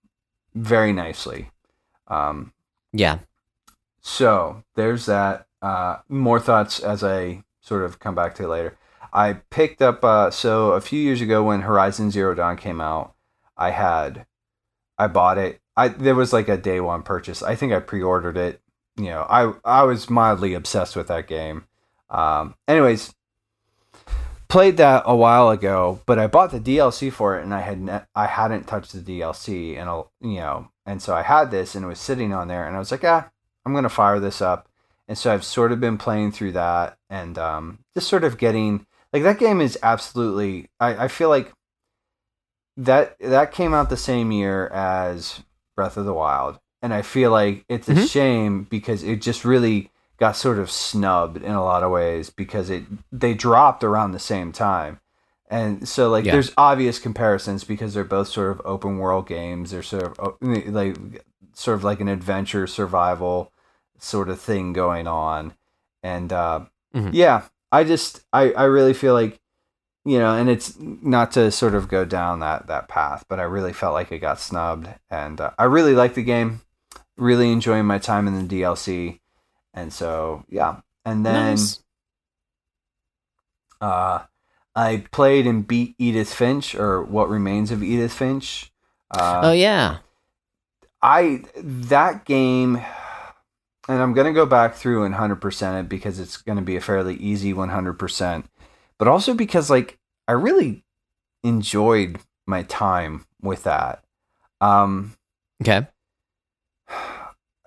very 0.56 0.94
nicely. 0.94 1.52
Um, 2.08 2.54
yeah. 2.94 3.20
So 4.02 4.64
there's 4.76 5.06
that. 5.06 5.48
Uh, 5.62 5.98
more 6.08 6.40
thoughts 6.40 6.80
as 6.80 7.04
I 7.04 7.44
sort 7.62 7.84
of 7.84 8.00
come 8.00 8.16
back 8.16 8.36
to 8.36 8.48
later. 8.48 8.78
I 9.12 9.34
picked 9.50 9.82
up 9.82 10.04
uh, 10.04 10.32
so 10.32 10.72
a 10.72 10.82
few 10.82 11.00
years 11.00 11.22
ago 11.22 11.44
when 11.44 11.62
Horizon 11.62 12.12
Zero 12.12 12.36
Dawn 12.36 12.56
came 12.56 12.80
out. 12.80 13.16
I 13.58 13.72
had, 13.72 14.28
I 14.98 15.08
bought 15.08 15.38
it. 15.38 15.60
I 15.76 15.88
there 15.90 16.16
was 16.16 16.32
like 16.32 16.48
a 16.48 16.58
day 16.58 16.80
one 16.80 17.04
purchase. 17.04 17.42
I 17.42 17.56
think 17.56 17.74
I 17.74 17.80
pre-ordered 17.80 18.38
it. 18.38 18.62
You 18.96 19.06
know, 19.06 19.26
I 19.30 19.54
I 19.66 19.84
was 19.84 20.10
mildly 20.10 20.54
obsessed 20.54 20.96
with 20.96 21.08
that 21.08 21.28
game. 21.28 21.66
Um, 22.10 22.56
anyways, 22.68 23.14
played 24.48 24.78
that 24.78 25.04
a 25.06 25.16
while 25.16 25.50
ago, 25.50 26.00
but 26.06 26.18
I 26.20 26.28
bought 26.28 26.52
the 26.52 26.60
DLC 26.60 27.12
for 27.12 27.38
it, 27.38 27.44
and 27.44 27.54
I 27.54 27.62
had 27.62 27.80
ne- 27.82 28.02
I 28.16 28.28
hadn't 28.28 28.68
touched 28.68 28.94
the 28.94 29.00
DLC, 29.02 29.78
and 29.78 29.90
I'll, 29.90 30.12
you 30.22 30.36
know, 30.38 30.70
and 30.86 31.02
so 31.02 31.14
I 31.14 31.22
had 31.24 31.52
this, 31.52 31.76
and 31.76 31.84
it 31.84 31.88
was 31.88 32.00
sitting 32.00 32.34
on 32.34 32.48
there, 32.48 32.66
and 32.66 32.76
I 32.76 32.80
was 32.80 32.92
like, 32.92 33.04
ah, 33.04 33.30
I'm 33.66 33.74
gonna 33.74 33.90
fire 33.90 34.20
this 34.20 34.42
up, 34.42 34.68
and 35.08 35.18
so 35.18 35.34
I've 35.34 35.44
sort 35.44 35.72
of 35.72 35.80
been 35.82 35.98
playing 35.98 36.32
through 36.32 36.54
that, 36.54 36.98
and 37.10 37.38
um, 37.38 37.80
just 37.94 38.08
sort 38.08 38.24
of 38.24 38.38
getting 38.38 38.86
like 39.14 39.24
that 39.24 39.40
game 39.40 39.60
is 39.62 39.78
absolutely. 39.84 40.70
I 40.80 41.06
I 41.06 41.08
feel 41.10 41.30
like 41.30 41.52
that 42.78 43.18
that 43.20 43.52
came 43.52 43.74
out 43.74 43.90
the 43.90 43.98
same 43.98 44.32
year 44.32 44.68
as 44.68 45.42
Breath 45.76 45.98
of 45.98 46.06
the 46.06 46.14
Wild, 46.14 46.60
and 46.82 46.94
I 46.94 47.02
feel 47.02 47.32
like 47.32 47.66
it's 47.68 47.90
a 47.90 47.96
Mhm. 47.96 48.10
shame 48.10 48.64
because 48.70 49.04
it 49.04 49.22
just 49.22 49.44
really 49.44 49.92
got 50.20 50.36
sort 50.36 50.60
of 50.60 50.72
snubbed 50.72 51.38
in 51.38 51.52
a 51.52 51.64
lot 51.64 51.84
of 51.84 51.92
ways 51.92 52.30
because 52.30 52.70
it 52.70 52.84
they 53.12 53.34
dropped 53.34 53.84
around 53.84 54.12
the 54.12 54.20
same 54.20 54.52
time. 54.52 55.00
And 55.50 55.88
so 55.88 56.10
like 56.10 56.26
Yeah. 56.26 56.34
there's 56.34 56.52
obvious 56.58 57.00
comparisons 57.00 57.64
because 57.64 57.94
they're 57.94 58.04
both 58.04 58.28
sort 58.28 58.52
of 58.52 58.62
open 58.66 58.98
world 58.98 59.28
games. 59.28 59.72
They're 59.72 59.84
sort 59.84 60.18
of 60.20 60.38
like 60.42 61.24
sort 61.54 61.76
of 61.76 61.84
like 61.84 62.00
an 62.02 62.08
adventure 62.08 62.68
survival 62.68 63.52
sort 64.00 64.30
of 64.30 64.40
thing 64.40 64.74
going 64.74 65.08
on. 65.08 65.54
And 66.04 66.34
uh 66.34 66.66
Mhm. 66.96 67.12
yeah, 67.14 67.44
I 67.72 67.84
just 67.84 68.22
I 68.34 68.52
I 68.54 68.64
really 68.66 68.94
feel 68.94 69.14
like 69.14 69.40
you 70.06 70.20
know, 70.20 70.34
and 70.36 70.50
it's 70.50 70.74
not 70.80 71.34
to 71.34 71.52
sort 71.52 71.76
of 71.76 71.90
go 71.90 72.06
down 72.06 72.40
that 72.40 72.68
that 72.68 72.88
path, 72.88 73.26
but 73.28 73.40
I 73.40 73.44
really 73.44 73.74
felt 73.74 73.94
like 73.94 74.12
it 74.12 74.20
got 74.20 74.40
snubbed 74.40 74.88
and 75.10 75.40
uh, 75.42 75.52
I 75.60 75.66
really 75.66 75.94
like 75.94 76.14
the 76.14 76.24
game. 76.24 76.62
Really 77.18 77.52
enjoying 77.52 77.86
my 77.86 77.98
time 77.98 78.28
in 78.28 78.48
the 78.48 78.62
DLC. 78.62 79.20
And 79.74 79.92
so, 79.94 80.44
yeah. 80.50 80.82
And 81.06 81.26
then 81.26 81.56
Nice. 81.56 81.80
uh, 83.82 84.24
I 84.76 85.06
played 85.12 85.48
and 85.48 85.68
beat 85.68 85.96
Edith 85.98 86.34
Finch, 86.34 86.76
or 86.76 87.04
what 87.04 87.30
remains 87.30 87.72
of 87.72 87.82
Edith 87.84 88.14
Finch. 88.14 88.72
Uh, 89.12 89.42
oh 89.44 89.52
yeah. 89.52 90.00
I 91.02 91.44
that 91.56 92.26
game, 92.26 92.78
and 93.88 94.02
I'm 94.02 94.14
gonna 94.14 94.34
go 94.34 94.46
back 94.46 94.76
through 94.76 95.04
and 95.06 95.16
hundred 95.16 95.42
percent 95.42 95.86
it 95.86 95.90
because 95.90 96.20
it's 96.20 96.38
gonna 96.38 96.62
be 96.62 96.76
a 96.76 96.82
fairly 96.82 97.16
easy 97.16 97.54
one 97.54 97.70
hundred 97.70 97.94
percent, 97.94 98.46
but 98.98 99.08
also 99.08 99.34
because 99.34 99.70
like 99.70 99.98
I 100.28 100.34
really 100.34 100.84
enjoyed 101.44 102.20
my 102.46 102.64
time 102.64 103.26
with 103.42 103.64
that. 103.64 104.04
Um, 104.60 105.14
Okay. 105.62 105.88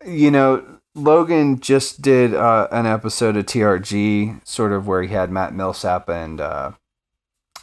you 0.07 0.31
know, 0.31 0.80
Logan 0.95 1.61
just 1.61 2.03
did 2.03 2.35
uh, 2.35 2.69
an 2.73 2.87
episode 2.87 3.37
of 3.37 3.47
TRG, 3.47 4.47
sort 4.47 4.73
of 4.73 4.87
where 4.87 5.03
he 5.03 5.15
had 5.15 5.31
Matt 5.31 5.55
Millsap 5.55 6.09
and 6.09 6.41
uh, 6.41 6.73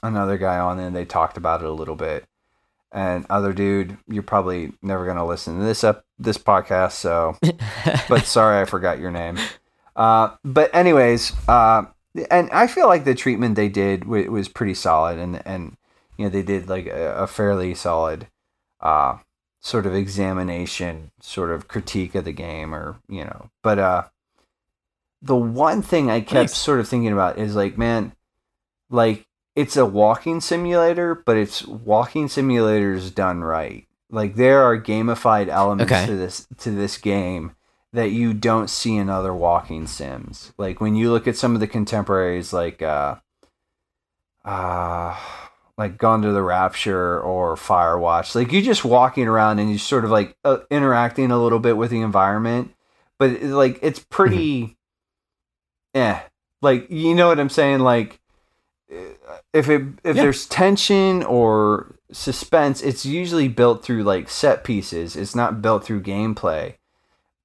another 0.02 0.38
guy 0.38 0.58
on, 0.58 0.80
and 0.80 0.96
they 0.96 1.06
talked 1.06 1.38
about 1.38 1.62
it 1.62 1.68
a 1.68 1.72
little 1.74 1.96
bit. 1.96 2.26
And 2.92 3.26
other 3.30 3.52
dude, 3.52 3.98
you're 4.08 4.24
probably 4.24 4.74
never 4.82 5.06
gonna 5.06 5.26
listen 5.26 5.60
to 5.60 5.66
this 5.66 5.84
up 5.84 6.06
this 6.18 6.38
podcast, 6.38 6.94
so 6.94 7.38
but 8.10 8.26
sorry 8.26 8.62
I 8.62 8.66
forgot 8.66 9.00
your 9.00 9.12
name. 9.12 9.38
Uh, 9.96 10.36
but 10.46 10.74
anyways, 10.74 11.34
uh, 11.50 11.84
and 12.32 12.50
I 12.52 12.68
feel 12.68 12.88
like 12.88 13.04
the 13.04 13.14
treatment 13.14 13.56
they 13.56 13.68
did 13.70 14.02
w- 14.02 14.32
was 14.32 14.48
pretty 14.48 14.74
solid, 14.74 15.20
and 15.20 15.46
and 15.46 15.76
you 16.18 16.26
know 16.26 16.30
they 16.30 16.44
did 16.44 16.70
like 16.70 16.88
a, 16.88 17.16
a 17.18 17.28
fairly 17.28 17.76
solid 17.76 18.28
uh, 18.80 19.18
sort 19.68 19.86
of 19.86 19.94
examination, 19.94 21.12
sort 21.20 21.52
of 21.52 21.68
critique 21.68 22.16
of 22.16 22.24
the 22.24 22.32
game, 22.32 22.74
or 22.74 22.96
you 23.10 23.26
know. 23.26 23.50
But 23.62 23.80
uh, 23.80 24.04
the 25.22 25.36
one 25.36 25.82
thing 25.82 26.10
I 26.10 26.22
kept 26.22 26.34
Nice. 26.52 26.58
sort 26.58 26.80
of 26.80 26.88
thinking 26.88 27.12
about 27.12 27.38
is 27.38 27.54
like, 27.54 27.78
man, 27.78 28.14
like 28.90 29.26
it's 29.56 29.76
a 29.76 29.86
walking 29.86 30.40
simulator, 30.40 31.14
but 31.16 31.36
it's 31.36 31.66
walking 31.68 32.28
simulators 32.28 33.14
done 33.14 33.42
right. 33.44 33.86
Like 34.10 34.36
there 34.36 34.62
are 34.64 34.80
gamified 34.80 35.50
elements 35.50 35.92
Okay. 35.92 36.06
to 36.06 36.16
this 36.16 36.48
to 36.60 36.72
this 36.72 36.98
game 36.98 37.54
that 37.92 38.12
you 38.12 38.34
don't 38.34 38.70
see 38.70 38.96
in 38.96 39.10
other 39.10 39.34
walking 39.34 39.86
sims. 39.88 40.54
Like 40.58 40.80
when 40.80 40.96
you 40.96 41.12
look 41.12 41.28
at 41.28 41.36
some 41.36 41.56
of 41.56 41.60
the 41.60 41.68
contemporaries, 41.68 42.54
like 42.54 42.82
uh, 42.82 43.16
uh, 44.46 45.18
like 45.78 45.98
Gone 45.98 46.22
to 46.24 46.32
the 46.32 46.42
Rapture 46.42 47.20
or 47.20 47.56
Firewatch, 47.56 48.34
like 48.36 48.52
you're 48.52 48.62
just 48.62 48.84
walking 48.86 49.28
around 49.28 49.60
and 49.60 49.70
you're 49.70 49.80
sort 49.80 50.06
of 50.06 50.12
like 50.12 50.36
uh, 50.44 50.58
interacting 50.72 51.32
a 51.32 51.42
little 51.42 51.60
bit 51.60 51.78
with 51.78 51.92
the 51.92 52.02
environment, 52.02 52.74
but 53.20 53.32
it- 53.32 53.44
like 53.52 53.80
it's 53.82 54.00
pretty, 54.00 54.78
eh. 55.94 56.20
Like 56.62 56.90
you 56.90 57.14
know 57.14 57.28
what 57.28 57.40
I'm 57.40 57.50
saying? 57.50 57.80
Like 57.80 58.20
uh, 58.92 58.98
if 59.54 59.70
it 59.70 59.84
if 60.04 60.16
Yeah. 60.16 60.24
there's 60.24 60.48
tension 60.48 61.22
or 61.24 61.96
suspense, 62.12 62.82
it's 62.82 63.06
usually 63.06 63.48
built 63.48 63.84
through 63.84 64.04
like 64.04 64.30
set 64.30 64.64
pieces. 64.64 65.16
It's 65.16 65.36
not 65.36 65.62
built 65.62 65.84
through 65.84 66.02
gameplay. 66.02 66.76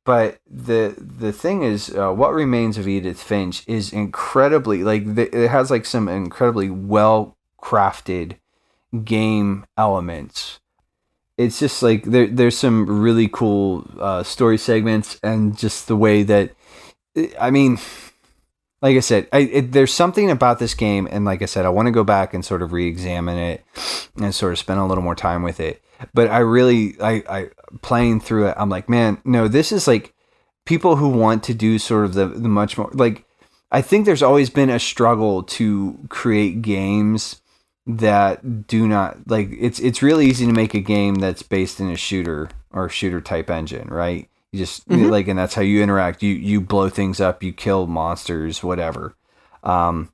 But 0.04 0.38
the 0.50 0.94
the 0.98 1.32
thing 1.32 1.62
is, 1.62 1.90
uh, 1.94 2.12
what 2.12 2.32
remains 2.32 2.78
of 2.78 2.88
Edith 2.88 3.22
Finch 3.22 3.62
is 3.68 3.92
incredibly 3.92 4.82
like 4.82 5.14
the, 5.14 5.28
it 5.44 5.48
has 5.50 5.70
like 5.70 5.84
some 5.84 6.08
incredibly 6.08 6.70
well 6.70 7.36
crafted 7.62 8.36
game 9.04 9.64
elements. 9.76 10.60
It's 11.38 11.58
just 11.58 11.82
like 11.82 12.04
there 12.04 12.26
there's 12.26 12.58
some 12.58 13.00
really 13.00 13.28
cool 13.28 13.88
uh, 13.98 14.22
story 14.22 14.58
segments 14.58 15.18
and 15.22 15.56
just 15.56 15.88
the 15.88 15.96
way 15.96 16.22
that 16.24 16.52
I 17.40 17.50
mean, 17.50 17.78
like 18.80 18.96
I 18.96 19.00
said, 19.00 19.28
I, 19.32 19.38
it, 19.38 19.72
there's 19.72 19.92
something 19.92 20.30
about 20.30 20.58
this 20.58 20.74
game, 20.74 21.06
and 21.10 21.24
like 21.24 21.42
I 21.42 21.46
said, 21.46 21.66
I 21.66 21.70
want 21.70 21.86
to 21.86 21.92
go 21.92 22.04
back 22.04 22.34
and 22.34 22.44
sort 22.44 22.62
of 22.62 22.72
re-examine 22.72 23.38
it 23.38 23.64
and 24.16 24.34
sort 24.34 24.52
of 24.52 24.58
spend 24.58 24.80
a 24.80 24.86
little 24.86 25.04
more 25.04 25.14
time 25.14 25.42
with 25.42 25.60
it. 25.60 25.82
But 26.14 26.30
I 26.30 26.38
really, 26.38 26.96
I, 27.00 27.22
I 27.28 27.50
playing 27.82 28.20
through 28.20 28.48
it, 28.48 28.54
I'm 28.58 28.70
like, 28.70 28.88
man, 28.88 29.20
no, 29.24 29.46
this 29.46 29.72
is 29.72 29.86
like 29.86 30.14
people 30.64 30.96
who 30.96 31.08
want 31.08 31.44
to 31.44 31.54
do 31.54 31.78
sort 31.78 32.04
of 32.04 32.14
the, 32.14 32.26
the 32.26 32.48
much 32.48 32.76
more 32.76 32.90
like. 32.92 33.24
I 33.70 33.80
think 33.80 34.04
there's 34.04 34.22
always 34.22 34.50
been 34.50 34.68
a 34.68 34.78
struggle 34.78 35.42
to 35.44 35.98
create 36.10 36.60
games 36.60 37.40
that 37.86 38.66
do 38.66 38.86
not 38.86 39.18
like 39.26 39.48
it's 39.58 39.80
it's 39.80 40.02
really 40.02 40.26
easy 40.26 40.46
to 40.46 40.52
make 40.52 40.74
a 40.74 40.80
game 40.80 41.16
that's 41.16 41.42
based 41.42 41.80
in 41.80 41.90
a 41.90 41.96
shooter 41.96 42.48
or 42.70 42.88
shooter 42.88 43.20
type 43.20 43.50
engine, 43.50 43.88
right? 43.88 44.28
You 44.52 44.58
just 44.60 44.88
Mhm. 44.88 45.10
like 45.10 45.26
and 45.28 45.38
that's 45.38 45.54
how 45.54 45.62
you 45.62 45.82
interact. 45.82 46.22
You 46.22 46.34
you 46.34 46.60
blow 46.60 46.88
things 46.88 47.20
up, 47.20 47.42
you 47.42 47.52
kill 47.52 47.86
monsters, 47.86 48.62
whatever. 48.62 49.14
Um 49.64 50.10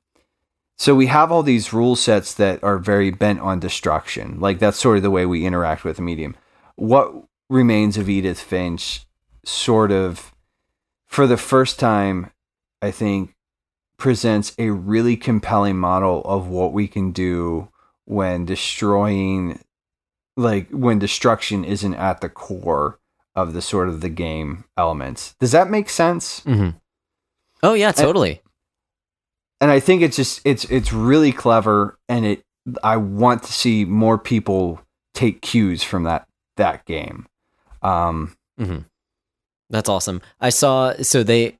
so 0.77 0.95
we 0.95 1.07
have 1.07 1.31
all 1.31 1.43
these 1.43 1.73
rule 1.73 1.95
sets 1.95 2.33
that 2.35 2.63
are 2.63 2.77
very 2.79 3.11
bent 3.11 3.39
on 3.41 3.59
destruction. 3.59 4.39
Like 4.39 4.57
that's 4.59 4.79
sort 4.79 4.97
of 4.97 5.03
the 5.03 5.11
way 5.11 5.25
we 5.25 5.45
interact 5.45 5.83
with 5.83 5.97
the 5.97 6.01
medium. 6.01 6.35
What 6.75 7.13
remains 7.49 7.97
of 7.97 8.09
Edith 8.09 8.39
Finch 8.39 9.05
sort 9.43 9.91
of 9.91 10.33
for 11.05 11.27
the 11.27 11.37
first 11.37 11.79
time 11.79 12.31
I 12.81 12.89
think 12.91 13.35
presents 13.99 14.53
a 14.57 14.71
really 14.71 15.15
compelling 15.15 15.77
model 15.77 16.21
of 16.23 16.47
what 16.47 16.73
we 16.73 16.87
can 16.87 17.11
do 17.11 17.69
when 18.05 18.45
destroying 18.45 19.59
like 20.35 20.69
when 20.71 20.97
destruction 20.97 21.63
isn't 21.63 21.93
at 21.95 22.21
the 22.21 22.29
core 22.29 22.97
of 23.35 23.53
the 23.53 23.61
sort 23.61 23.87
of 23.89 24.01
the 24.01 24.09
game 24.09 24.63
elements. 24.77 25.35
Does 25.39 25.51
that 25.51 25.69
make 25.69 25.89
sense? 25.89 26.39
hmm 26.41 26.69
Oh 27.61 27.73
yeah, 27.73 27.91
totally. 27.91 28.41
And 29.61 29.69
I 29.69 29.79
think 29.79 30.01
it's 30.01 30.15
just 30.15 30.41
it's 30.45 30.63
it's 30.65 30.93
really 30.93 31.31
clever 31.31 31.99
and 32.07 32.25
it 32.25 32.43
I 32.83 32.97
want 32.97 33.43
to 33.43 33.53
see 33.53 33.85
more 33.85 34.17
people 34.17 34.81
take 35.13 35.41
cues 35.41 35.83
from 35.83 36.03
that 36.03 36.25
that 36.55 36.85
game. 36.85 37.27
Um 37.81 38.35
hmm 38.57 38.79
That's 39.69 39.89
awesome. 39.89 40.21
I 40.39 40.49
saw 40.49 40.93
so 41.01 41.21
they 41.21 41.58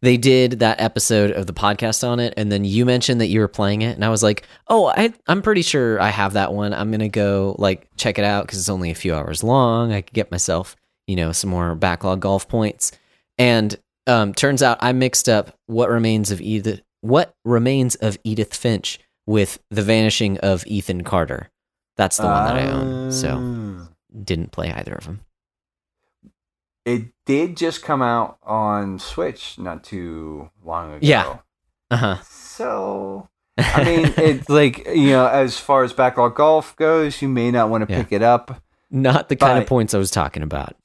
they 0.00 0.16
did 0.16 0.60
that 0.60 0.80
episode 0.80 1.30
of 1.32 1.46
the 1.46 1.52
podcast 1.52 2.06
on 2.06 2.20
it, 2.20 2.34
and 2.36 2.50
then 2.50 2.64
you 2.64 2.84
mentioned 2.84 3.20
that 3.20 3.28
you 3.28 3.40
were 3.40 3.48
playing 3.48 3.82
it, 3.82 3.94
and 3.94 4.04
I 4.04 4.08
was 4.08 4.22
like, 4.22 4.46
oh, 4.68 4.86
I 4.86 5.12
I'm 5.26 5.42
pretty 5.42 5.62
sure 5.62 6.00
I 6.00 6.08
have 6.08 6.34
that 6.34 6.52
one. 6.52 6.72
I'm 6.74 6.90
gonna 6.90 7.08
go 7.08 7.56
like 7.58 7.88
check 7.96 8.18
it 8.18 8.24
out 8.24 8.46
because 8.46 8.58
it's 8.58 8.68
only 8.68 8.90
a 8.90 8.94
few 8.94 9.14
hours 9.14 9.42
long. 9.42 9.92
I 9.92 10.00
could 10.02 10.14
get 10.14 10.30
myself 10.30 10.76
you 11.06 11.16
know 11.16 11.32
some 11.32 11.50
more 11.50 11.74
backlog 11.74 12.20
golf 12.20 12.48
points, 12.48 12.92
and 13.38 13.76
um, 14.06 14.34
turns 14.34 14.62
out 14.62 14.78
I 14.80 14.92
mixed 14.92 15.28
up 15.28 15.56
what 15.66 15.90
remains 15.90 16.30
of 16.30 16.40
Edith 16.40 16.82
what 17.00 17.34
remains 17.44 17.96
of 17.96 18.18
Edith 18.24 18.54
Finch 18.54 18.98
with 19.26 19.58
the 19.70 19.82
vanishing 19.82 20.38
of 20.38 20.66
Ethan 20.66 21.04
Carter. 21.04 21.50
That's 21.96 22.16
the 22.16 22.24
one 22.24 22.44
that 22.46 22.56
I 22.56 22.70
own. 22.70 23.12
So 23.12 23.28
uh, 23.28 23.86
didn't 24.24 24.52
play 24.52 24.72
either 24.72 24.94
of 24.94 25.04
them. 25.04 25.20
It 26.84 27.04
did 27.26 27.56
just 27.56 27.82
come 27.82 28.02
out 28.02 28.38
on 28.42 28.98
Switch 28.98 29.58
not 29.58 29.82
too 29.84 30.50
long 30.64 30.90
ago. 30.94 30.98
Yeah. 31.02 31.38
Uh 31.90 31.96
huh. 31.96 32.16
So 32.22 33.28
I 33.58 33.84
mean, 33.84 34.12
it's 34.16 34.48
like 34.48 34.86
you 34.88 35.10
know, 35.10 35.26
as 35.26 35.58
far 35.58 35.84
as 35.84 35.92
backlog 35.92 36.34
golf 36.36 36.74
goes, 36.76 37.22
you 37.22 37.28
may 37.28 37.50
not 37.50 37.70
want 37.70 37.86
to 37.86 37.92
Yeah. 37.92 38.02
pick 38.02 38.12
it 38.12 38.22
up, 38.22 38.62
Not 38.90 39.28
the 39.28 39.36
kind 39.36 39.58
of 39.58 39.66
points 39.68 39.94
I 39.94 39.98
was 39.98 40.10
talking 40.10 40.42
about. 40.42 40.76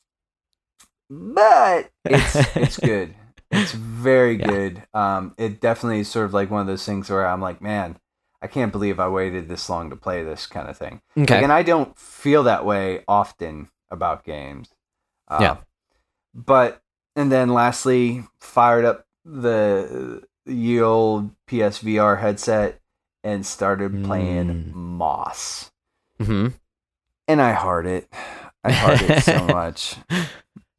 but 1.10 1.90
it's 2.06 2.36
it's 2.56 2.78
good. 2.92 3.16
It's 3.52 3.72
very 3.72 4.38
Yeah. 4.38 4.46
good. 4.48 4.84
Um, 4.94 5.34
it 5.38 5.60
definitely 5.60 6.00
is 6.02 6.08
sort 6.08 6.26
of 6.26 6.34
like 6.34 6.52
one 6.52 6.62
of 6.62 6.68
those 6.68 6.86
things 6.86 7.10
where 7.10 7.26
I'm 7.26 7.42
like, 7.42 7.62
man, 7.62 7.98
I 8.42 8.48
can't 8.48 8.72
believe 8.72 9.00
I 9.00 9.08
waited 9.10 9.50
this 9.50 9.70
long 9.70 9.90
to 9.90 9.96
play 9.96 10.24
this 10.24 10.46
kind 10.46 10.70
of 10.70 10.78
thing. 10.78 11.02
Like, 11.16 11.32
Okay. 11.32 11.44
and 11.44 11.52
I 11.52 11.64
don't 11.64 11.98
feel 11.98 12.44
that 12.44 12.64
way 12.64 13.04
often 13.08 13.70
about 13.90 14.24
games. 14.24 14.70
Uh, 15.28 15.40
Yeah. 15.42 15.58
But 16.46 16.82
and 17.16 17.32
then 17.32 17.50
lastly, 17.54 18.24
fired 18.40 18.86
up 18.86 19.06
the 19.26 20.24
ye 20.46 20.80
old 20.82 21.32
PSVR 21.48 22.20
headset 22.20 22.80
and 23.24 23.46
started 23.46 24.04
playing 24.06 24.48
Mm. 24.48 24.74
Moss. 24.74 25.70
hmm 26.20 26.48
And 27.28 27.42
I 27.42 27.52
heart 27.54 27.86
it. 27.86 28.08
I 28.64 28.72
heart 28.72 29.02
it 29.02 29.22
so 29.24 29.46
much. 29.48 29.96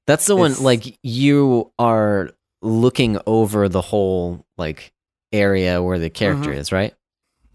That's 0.07 0.27
the 0.27 0.37
one. 0.37 0.55
Like 0.63 0.99
you 1.03 1.73
are 1.79 2.31
looking 2.63 3.19
over 3.27 3.69
the 3.69 3.83
whole 3.83 4.45
like 4.57 4.93
area 5.33 5.83
where 5.83 5.99
the 5.99 6.11
character 6.11 6.51
Mhm. 6.51 6.57
is, 6.57 6.73
right? 6.73 6.95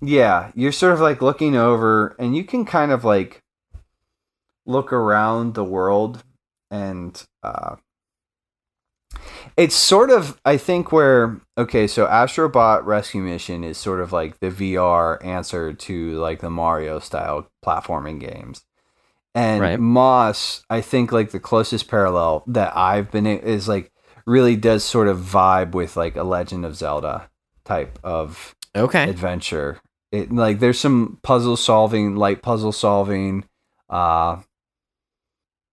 Yeah, 0.02 0.52
you're 0.56 0.72
sort 0.72 0.94
of 0.94 1.00
like 1.00 1.22
looking 1.22 1.56
over, 1.56 2.16
and 2.20 2.36
you 2.36 2.44
can 2.44 2.66
kind 2.66 2.92
of 2.92 3.04
like 3.04 3.42
look 4.66 4.94
around 4.94 5.54
the 5.56 5.64
world, 5.64 6.24
and 6.72 7.22
uh, 7.44 7.76
it's 9.58 9.76
sort 9.76 10.10
of 10.10 10.40
I 10.46 10.58
think 10.58 10.92
where 10.92 11.40
okay, 11.58 11.88
so 11.88 12.06
Astrobot 12.08 12.86
Rescue 12.86 13.22
Mission 13.22 13.64
is 13.64 13.78
sort 13.78 14.02
of 14.02 14.12
like 14.12 14.40
the 14.40 14.50
VR 14.50 15.24
answer 15.24 15.74
to 15.74 16.12
like 16.20 16.40
the 16.42 16.50
Mario 16.50 17.00
style 17.00 17.50
platforming 17.66 18.20
games. 18.20 18.64
And 19.34 19.62
Right. 19.62 19.80
Moss, 19.80 20.64
I 20.70 20.82
think 20.82 21.12
like 21.12 21.32
the 21.32 21.40
closest 21.40 21.88
parallel 21.88 22.44
that 22.48 22.76
I've 22.76 23.12
been 23.12 23.26
in 23.26 23.40
is 23.40 23.68
like 23.68 23.92
really 24.26 24.56
does 24.56 24.84
sort 24.84 25.08
of 25.08 25.20
vibe 25.20 25.72
with 25.72 25.98
like 25.98 26.16
a 26.16 26.24
Legend 26.24 26.66
of 26.66 26.76
Zelda 26.76 27.30
type 27.64 28.00
of 28.04 28.56
Okay. 28.76 29.10
adventure. 29.10 29.80
It 30.12 30.32
like 30.32 30.60
there's 30.60 30.80
some 30.80 31.20
puzzle 31.24 31.58
solving, 31.58 32.16
light 32.16 32.42
puzzle 32.42 32.72
solving. 32.72 33.46
Uh 33.90 34.38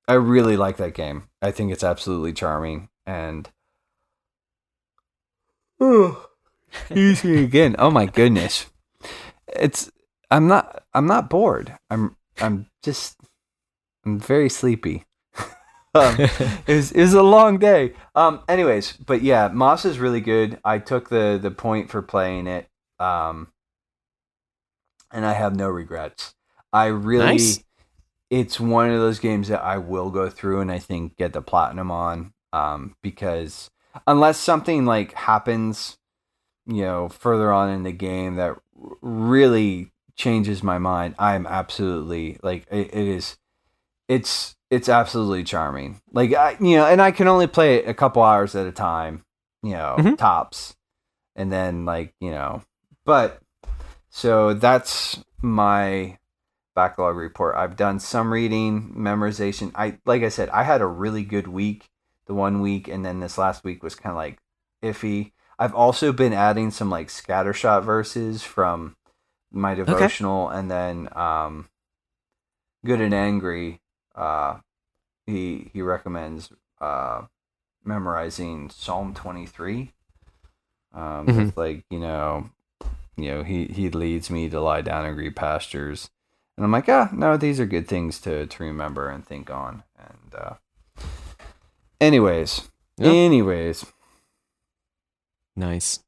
I 0.09 0.15
really 0.15 0.57
like 0.57 0.77
that 0.79 0.95
game. 0.95 1.29
I 1.41 1.51
think 1.53 1.73
it's 1.73 1.85
absolutely 1.85 2.33
charming 2.33 2.89
and 3.07 3.51
excuse 6.73 7.25
me 7.25 7.43
again. 7.45 7.77
Oh 7.79 7.91
my 7.91 8.07
goodness. 8.07 8.67
It's 9.49 9.91
I'm 10.31 10.49
not 10.49 10.85
I'm 10.95 11.07
not 11.07 11.29
bored. 11.29 11.77
I'm 11.91 12.17
I'm 12.41 12.67
just 12.83 13.17
I'm 14.05 14.19
very 14.19 14.49
sleepy. 14.49 15.05
um, 15.95 16.17
it 16.19 16.69
was 16.69 16.93
it 16.93 17.01
was 17.01 17.15
a 17.15 17.23
long 17.23 17.59
day. 17.59 17.95
Um, 18.15 18.43
anyways, 18.49 18.93
but 18.93 19.23
yeah, 19.23 19.49
Moss 19.49 19.85
is 19.85 19.99
really 19.99 20.21
good. 20.21 20.59
I 20.65 20.79
took 20.79 21.09
the 21.09 21.39
the 21.41 21.51
point 21.51 21.91
for 21.91 22.03
playing 22.03 22.47
it, 22.47 22.69
um, 22.99 23.49
and 25.13 25.27
I 25.27 25.35
have 25.35 25.55
no 25.55 25.69
regrets. 25.69 26.35
I 26.73 26.87
really, 26.87 27.27
Nice. 27.27 27.65
it's 28.31 28.59
one 28.59 28.91
of 28.91 29.01
those 29.01 29.19
games 29.19 29.49
that 29.49 29.63
I 29.63 29.77
will 29.79 30.11
go 30.11 30.31
through 30.31 30.61
and 30.61 30.73
I 30.73 30.79
think 30.79 31.17
get 31.17 31.35
the 31.35 31.43
platinum 31.43 31.91
on, 31.91 32.33
um, 32.53 32.97
because 33.03 33.71
unless 34.07 34.39
something 34.39 34.85
like 34.85 35.13
happens, 35.15 35.99
you 36.67 36.83
know, 36.83 37.09
further 37.09 37.53
on 37.53 37.69
in 37.71 37.83
the 37.83 37.93
game 37.93 38.37
that 38.37 38.57
really 39.01 39.93
changes 40.17 40.63
my 40.63 40.79
mind, 40.79 41.15
I'm 41.19 41.47
absolutely 41.47 42.39
like 42.43 42.67
it, 42.71 42.89
it 42.95 43.09
is 43.09 43.37
it's 44.09 44.57
it's 44.71 44.89
absolutely 44.89 45.45
charming. 45.45 46.01
Like 46.13 46.35
I, 46.35 46.57
you 46.61 46.77
know, 46.77 46.87
and 46.87 47.01
I 47.01 47.11
can 47.11 47.29
only 47.29 47.47
play 47.47 47.77
it 47.77 47.89
a 47.89 47.95
couple 47.95 48.23
hours 48.23 48.55
at 48.55 48.67
a 48.67 48.73
time, 48.73 49.25
you 49.63 49.73
know, 49.73 49.97
Mhm. 49.99 50.19
tops, 50.19 50.75
and 51.37 51.53
then 51.53 51.85
like 51.85 52.15
you 52.21 52.31
know, 52.31 52.63
but 53.05 53.41
so 54.09 54.55
that's 54.55 55.23
my 55.41 56.19
backlog 56.75 57.17
report. 57.17 57.55
I've 57.57 57.77
done 57.77 58.01
some 58.01 58.33
reading, 58.33 58.95
memorization. 58.97 59.73
I 59.75 59.99
like 60.07 60.23
I 60.23 60.29
said, 60.29 60.49
I 60.51 60.63
had 60.65 60.81
a 60.81 60.87
really 60.87 61.23
good 61.25 61.49
week, 61.49 61.91
the 62.33 62.39
one 62.41 62.61
week, 62.63 62.89
and 62.89 63.05
then 63.05 63.21
this 63.21 63.37
last 63.39 63.63
week 63.63 63.83
was 63.83 63.95
kind 63.95 64.11
of 64.13 64.17
like 64.17 64.39
iffy. 64.83 65.33
I've 65.59 65.75
also 65.75 66.13
been 66.13 66.33
adding 66.33 66.71
some 66.71 66.91
like 66.91 67.09
scattershot 67.09 67.85
verses 67.85 68.43
from 68.43 68.97
my 69.51 69.75
devotional, 69.75 70.49
and 70.49 70.71
then 70.71 71.09
um, 71.15 71.69
good 72.85 73.01
and 73.01 73.15
angry 73.15 73.81
uh, 74.15 74.59
he 75.27 75.71
he 75.73 75.83
recommends 75.83 76.51
uh, 76.81 77.23
memorizing 77.85 78.71
Psalm 78.71 79.15
23. 79.15 79.93
Um, 80.95 81.27
Mhm. 81.27 81.37
with 81.37 81.57
like 81.57 81.85
you 81.91 81.99
know, 82.01 82.51
you 83.17 83.31
know 83.31 83.43
he 83.43 83.67
he 83.67 83.89
leads 83.91 84.31
me 84.31 84.49
to 84.49 84.61
lie 84.61 84.83
down 84.83 85.07
in 85.07 85.15
green 85.15 85.33
pastures, 85.35 86.11
and 86.57 86.65
I'm 86.65 86.73
like 86.73 86.89
ah 86.89 87.09
no 87.13 87.37
these 87.37 87.61
are 87.61 87.67
good 87.67 87.89
things 87.89 88.21
to 88.23 88.47
to 88.47 88.65
remember 88.65 89.09
and 89.09 89.25
think 89.27 89.51
on. 89.51 89.85
And 89.99 90.35
uh, 90.35 90.55
anyways, 92.03 92.69
Yeah. 92.99 93.11
anyways, 93.11 93.85
Nice. 95.57 96.01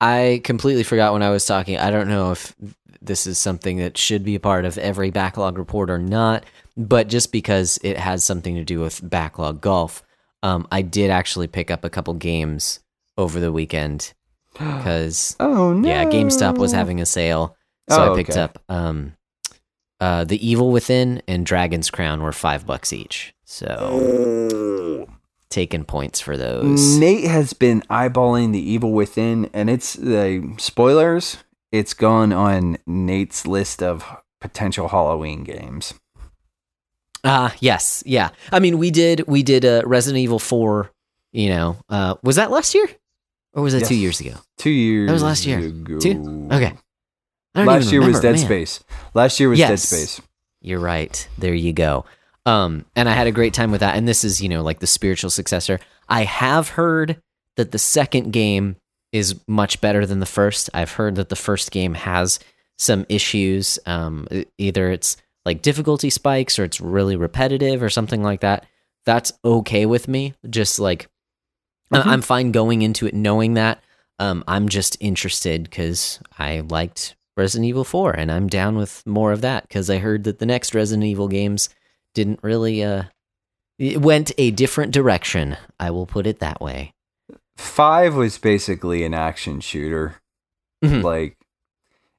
I 0.00 0.40
completely 0.44 0.82
forgot 0.82 1.12
when 1.12 1.22
I 1.22 1.30
was 1.30 1.44
talking. 1.44 1.78
I 1.78 1.90
don't 1.90 2.08
know 2.08 2.32
if 2.32 2.54
this 3.02 3.26
is 3.26 3.38
something 3.38 3.76
that 3.78 3.96
should 3.98 4.24
be 4.24 4.34
a 4.34 4.40
part 4.40 4.64
of 4.64 4.78
every 4.78 5.10
backlog 5.10 5.58
report 5.58 5.90
or 5.90 5.98
not, 5.98 6.44
but 6.76 7.08
just 7.08 7.30
because 7.32 7.78
it 7.82 7.98
has 7.98 8.24
something 8.24 8.54
to 8.56 8.64
do 8.64 8.80
with 8.80 9.06
backlog 9.08 9.60
golf, 9.60 10.02
um, 10.42 10.66
I 10.72 10.82
did 10.82 11.10
actually 11.10 11.46
pick 11.46 11.70
up 11.70 11.84
a 11.84 11.90
couple 11.90 12.14
games 12.14 12.80
over 13.18 13.38
the 13.40 13.52
weekend 13.52 14.12
because 14.52 15.36
oh 15.40 15.72
no 15.74 15.88
yeah, 15.88 16.04
GameStop 16.04 16.58
was 16.58 16.72
having 16.72 17.00
a 17.00 17.06
sale, 17.06 17.56
so 17.88 17.96
Oh, 18.02 18.12
I 18.12 18.16
picked 18.16 18.30
okay. 18.30 18.40
up 18.40 18.58
um, 18.68 19.14
uh, 20.00 20.24
The 20.24 20.46
Evil 20.46 20.70
Within 20.72 21.22
and 21.28 21.44
Dragon's 21.46 21.90
Crown 21.90 22.22
were 22.22 22.32
five 22.32 22.66
bucks 22.66 22.92
each. 22.92 23.34
So 23.44 25.08
taking 25.50 25.84
points 25.84 26.20
for 26.20 26.36
those. 26.36 26.96
Nate 26.96 27.24
has 27.24 27.52
been 27.52 27.82
eyeballing 27.82 28.52
the 28.52 28.70
Evil 28.70 28.92
Within, 28.92 29.48
and 29.52 29.70
it's 29.70 29.94
the 29.94 30.54
spoilers. 30.58 31.38
It's 31.72 31.94
gone 31.94 32.32
on 32.32 32.78
Nate's 32.86 33.46
list 33.46 33.82
of 33.82 34.04
potential 34.40 34.88
Halloween 34.88 35.44
games. 35.44 35.94
Ah, 37.24 37.54
yes, 37.60 38.02
yeah. 38.06 38.30
I 38.52 38.60
mean, 38.60 38.78
we 38.78 38.90
did 38.90 39.26
we 39.26 39.42
did 39.42 39.64
uh, 39.64 39.82
Resident 39.84 40.22
Evil 40.22 40.38
Four. 40.38 40.92
You 41.32 41.50
know, 41.50 41.76
uh, 41.88 42.14
was 42.22 42.36
that 42.36 42.50
last 42.50 42.74
year 42.74 42.86
or 43.52 43.62
was 43.62 43.72
that 43.72 43.84
two 43.84 43.96
years 43.96 44.20
ago? 44.20 44.34
Two 44.58 44.70
years. 44.70 45.08
That 45.08 45.12
was 45.12 45.22
last 45.22 45.44
year. 45.44 45.58
Ago. 45.58 45.98
Two? 45.98 46.48
Okay. 46.52 46.72
Last 47.54 47.90
year 47.90 48.06
was 48.06 48.20
Dead 48.20 48.36
man. 48.36 48.44
Space. 48.44 48.84
Last 49.14 49.40
year 49.40 49.48
was 49.48 49.58
Dead 49.58 49.78
Space. 49.78 50.20
You're 50.60 50.80
right. 50.80 51.28
There 51.38 51.54
you 51.54 51.72
go. 51.72 52.04
Um, 52.46 52.86
and 52.94 53.08
I 53.08 53.12
had 53.12 53.26
a 53.26 53.32
great 53.32 53.52
time 53.52 53.70
with 53.70 53.80
that. 53.80 53.96
And 53.96 54.06
this 54.06 54.24
is, 54.24 54.40
you 54.40 54.48
know, 54.48 54.62
like 54.62 54.78
the 54.78 54.86
spiritual 54.86 55.30
successor. 55.30 55.80
I 56.08 56.22
have 56.22 56.70
heard 56.70 57.20
that 57.56 57.72
the 57.72 57.78
second 57.78 58.32
game 58.32 58.76
is 59.12 59.40
much 59.48 59.80
better 59.80 60.06
than 60.06 60.20
the 60.20 60.26
first. 60.26 60.70
I've 60.72 60.92
heard 60.92 61.16
that 61.16 61.28
the 61.28 61.36
first 61.36 61.70
game 61.72 61.94
has 61.94 62.38
some 62.78 63.04
issues. 63.08 63.78
Um, 63.86 64.28
either 64.58 64.90
it's 64.90 65.16
like 65.44 65.62
difficulty 65.62 66.10
spikes 66.10 66.58
or 66.58 66.64
it's 66.64 66.80
really 66.80 67.16
repetitive 67.16 67.82
or 67.82 67.90
something 67.90 68.22
like 68.22 68.40
that. 68.40 68.66
That's 69.04 69.32
okay 69.44 69.86
with 69.86 70.08
me. 70.08 70.34
Just 70.48 70.78
like 70.78 71.08
Mhm. 71.92 72.06
I'm 72.06 72.22
fine 72.22 72.50
going 72.52 72.82
into 72.82 73.06
it 73.06 73.14
knowing 73.14 73.54
that. 73.54 73.80
Um, 74.18 74.42
I'm 74.48 74.68
just 74.68 74.96
interested 75.00 75.64
because 75.64 76.18
I 76.38 76.60
liked 76.60 77.14
Resident 77.36 77.68
Evil 77.68 77.84
4 77.84 78.12
and 78.12 78.32
I'm 78.32 78.48
down 78.48 78.76
with 78.76 79.02
more 79.06 79.30
of 79.32 79.40
that 79.42 79.68
because 79.68 79.88
I 79.90 79.98
heard 79.98 80.24
that 80.24 80.38
the 80.38 80.46
next 80.46 80.74
Resident 80.74 81.04
Evil 81.04 81.28
games 81.28 81.68
didn't 82.16 82.40
really 82.42 82.82
uh 82.82 83.04
it 83.78 84.00
went 84.00 84.32
a 84.38 84.50
different 84.50 84.92
direction. 84.92 85.56
I 85.78 85.90
will 85.90 86.06
put 86.06 86.26
it 86.26 86.38
that 86.38 86.62
way. 86.62 86.94
Five 87.56 88.14
was 88.14 88.38
basically 88.38 89.04
an 89.04 89.12
action 89.12 89.60
shooter. 89.60 90.16
Mhm. 90.82 91.02
Like 91.02 91.36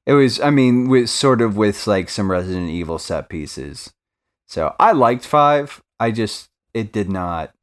it 0.06 0.14
was. 0.14 0.40
I 0.40 0.52
mean, 0.52 0.88
with 0.88 1.10
sort 1.10 1.42
of 1.42 1.58
with 1.58 1.88
like 1.88 2.10
some 2.10 2.32
Resident 2.32 2.70
Evil 2.70 3.00
set 3.00 3.28
pieces. 3.28 3.92
So 4.48 4.76
I 4.80 4.92
liked 4.92 5.26
five. 5.26 5.82
I 6.00 6.12
just 6.12 6.50
it 6.74 6.94
did 6.94 7.10
not 7.10 7.54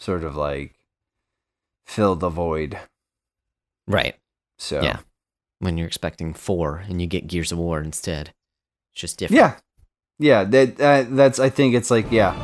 sort 0.00 0.24
of 0.24 0.34
like 0.34 0.74
fill 1.84 2.16
the 2.16 2.30
void. 2.30 2.78
Right. 3.86 4.16
So 4.58 4.82
Yeah. 4.82 5.00
When 5.58 5.76
you're 5.78 5.86
expecting 5.86 6.34
4 6.34 6.84
and 6.88 7.00
you 7.00 7.06
get 7.06 7.28
Gears 7.28 7.52
of 7.52 7.58
War 7.58 7.80
instead. 7.80 8.34
It's 8.92 9.00
just 9.00 9.18
different. 9.18 9.38
Yeah 9.38 9.56
yeah, 10.18 10.44
that 10.44 10.80
uh, 10.80 11.04
that's 11.08 11.38
I 11.38 11.50
think 11.50 11.74
it's 11.74 11.90
like 11.90 12.10
yeah. 12.10 12.34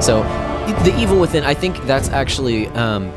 So 0.00 0.45
the 0.86 0.96
evil 1.00 1.18
within, 1.18 1.42
I 1.42 1.52
think 1.52 1.84
that's 1.86 2.08
actually 2.10 2.68
um, 2.68 3.12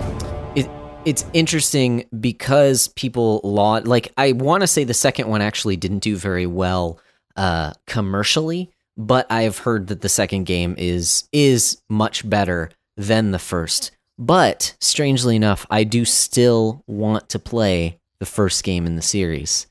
it. 0.55 0.67
It's 1.05 1.24
interesting 1.34 2.05
because 2.20 2.88
people 2.88 3.41
law 3.43 3.80
like 3.84 4.11
I 4.17 4.32
want 4.32 4.61
to 4.61 4.67
say 4.67 4.86
the 4.86 4.95
second 4.95 5.28
one 5.30 5.43
actually 5.43 5.78
didn't 5.78 5.99
do 5.99 6.15
very 6.15 6.47
well 6.47 6.99
uh, 7.38 7.74
commercially, 7.86 8.72
but 8.97 9.32
I've 9.32 9.59
heard 9.59 9.88
that 9.88 10.01
the 10.01 10.09
second 10.09 10.45
game 10.45 10.74
is 10.80 11.30
is 11.32 11.80
much 11.89 12.28
better 12.28 12.72
than 12.97 13.30
the 13.30 13.39
first. 13.39 13.91
But 14.17 14.76
strangely 14.82 15.36
enough, 15.36 15.67
I 15.70 15.84
do 15.84 16.05
still 16.05 16.84
want 16.88 17.30
to 17.30 17.39
play 17.39 17.99
the 18.17 18.26
first 18.26 18.63
game 18.63 18.88
in 18.88 18.95
the 18.95 19.03
series. 19.03 19.67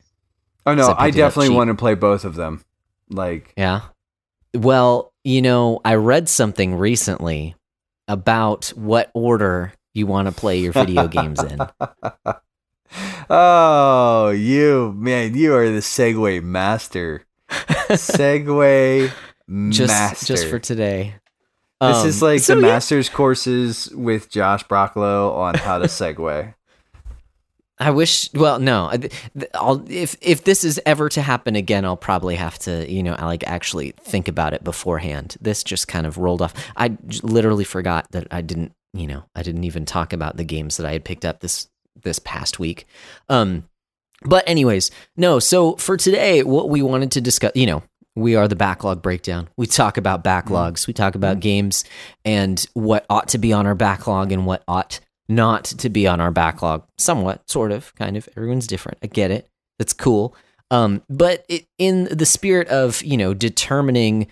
Oh 0.64 0.74
no, 0.74 0.86
I 0.90 0.90
I 0.90 1.06
picked 1.06 1.18
it 1.18 1.22
up 1.22 1.30
definitely 1.30 1.56
want 1.56 1.68
to 1.68 1.74
play 1.74 1.94
both 1.94 2.24
of 2.24 2.36
them. 2.36 2.64
Like, 3.10 3.52
Yeah. 3.56 3.80
Well, 4.54 5.12
you 5.24 5.42
know, 5.42 5.80
I 5.84 5.96
read 5.96 6.28
something 6.28 6.76
recently 6.76 7.56
about 8.08 8.66
what 8.74 9.10
order 9.14 9.72
you 9.94 10.06
want 10.06 10.26
to 10.26 10.32
play 10.32 10.58
your 10.58 10.72
video 10.72 11.06
games 11.08 11.42
in. 11.42 11.58
oh, 13.30 14.30
you 14.30 14.92
man, 14.96 15.34
you 15.36 15.54
are 15.54 15.68
the 15.68 15.80
segue 15.80 16.42
master. 16.42 17.22
segue 17.50 19.12
master. 19.46 20.26
just 20.26 20.46
for 20.48 20.58
today. 20.58 21.14
this 21.80 22.04
is 22.04 22.22
Um, 22.22 22.28
like 22.28 22.40
so 22.40 22.54
the 22.56 22.62
yeah. 22.62 22.66
master's 22.74 23.08
courses 23.08 23.90
with 23.94 24.30
Josh 24.30 24.64
Brocklow 24.64 25.32
on 25.34 25.54
how 25.54 25.78
to 25.78 25.86
segue. 25.88 26.54
I 27.80 27.90
wish. 27.90 28.32
Well, 28.34 28.58
no. 28.58 28.90
I'll 29.54 29.84
if 29.88 30.16
if 30.20 30.44
this 30.44 30.64
is 30.64 30.80
ever 30.84 31.08
to 31.10 31.22
happen 31.22 31.54
again, 31.54 31.84
I'll 31.84 31.96
probably 31.96 32.36
have 32.36 32.58
to, 32.60 32.90
you 32.90 33.02
know, 33.02 33.14
like 33.20 33.46
actually 33.46 33.92
think 34.00 34.26
about 34.26 34.52
it 34.52 34.64
beforehand. 34.64 35.36
This 35.40 35.62
just 35.62 35.86
kind 35.86 36.06
of 36.06 36.18
rolled 36.18 36.42
off. 36.42 36.54
I 36.76 36.96
literally 37.22 37.64
forgot 37.64 38.10
that 38.10 38.26
I 38.30 38.40
didn't, 38.40 38.72
you 38.92 39.06
know, 39.06 39.24
I 39.36 39.42
didn't 39.42 39.64
even 39.64 39.84
talk 39.84 40.12
about 40.12 40.36
the 40.36 40.44
games 40.44 40.76
that 40.76 40.86
I 40.86 40.92
had 40.92 41.04
picked 41.04 41.24
up 41.24 41.40
this 41.40 41.68
this 42.02 42.18
past 42.18 42.58
week. 42.58 42.86
Um, 43.28 43.68
but 44.22 44.48
anyways, 44.48 44.90
no. 45.16 45.38
So 45.38 45.76
for 45.76 45.96
today, 45.96 46.42
what 46.42 46.68
we 46.68 46.82
wanted 46.82 47.12
to 47.12 47.20
discuss, 47.20 47.52
you 47.54 47.66
know, 47.66 47.82
we 48.16 48.34
are 48.34 48.48
the 48.48 48.56
backlog 48.56 49.00
breakdown. 49.00 49.48
We 49.56 49.66
talk 49.66 49.96
about 49.96 50.24
backlogs. 50.24 50.88
We 50.88 50.92
talk 50.92 51.14
about 51.14 51.38
games 51.38 51.84
and 52.24 52.64
what 52.74 53.06
ought 53.08 53.28
to 53.28 53.38
be 53.38 53.52
on 53.52 53.66
our 53.66 53.76
backlog 53.76 54.32
and 54.32 54.44
what 54.44 54.64
ought 54.66 54.98
not 55.28 55.64
to 55.64 55.90
be 55.90 56.06
on 56.06 56.20
our 56.20 56.30
backlog. 56.30 56.84
Somewhat, 56.96 57.48
sort 57.50 57.72
of, 57.72 57.94
kind 57.94 58.16
of. 58.16 58.28
Everyone's 58.36 58.66
different. 58.66 58.98
I 59.02 59.06
get 59.06 59.30
it. 59.30 59.48
That's 59.78 59.92
cool. 59.92 60.34
Um, 60.70 61.02
but 61.08 61.44
it, 61.48 61.66
in 61.78 62.04
the 62.04 62.26
spirit 62.26 62.68
of 62.68 63.02
you 63.02 63.16
know 63.16 63.34
determining 63.34 64.28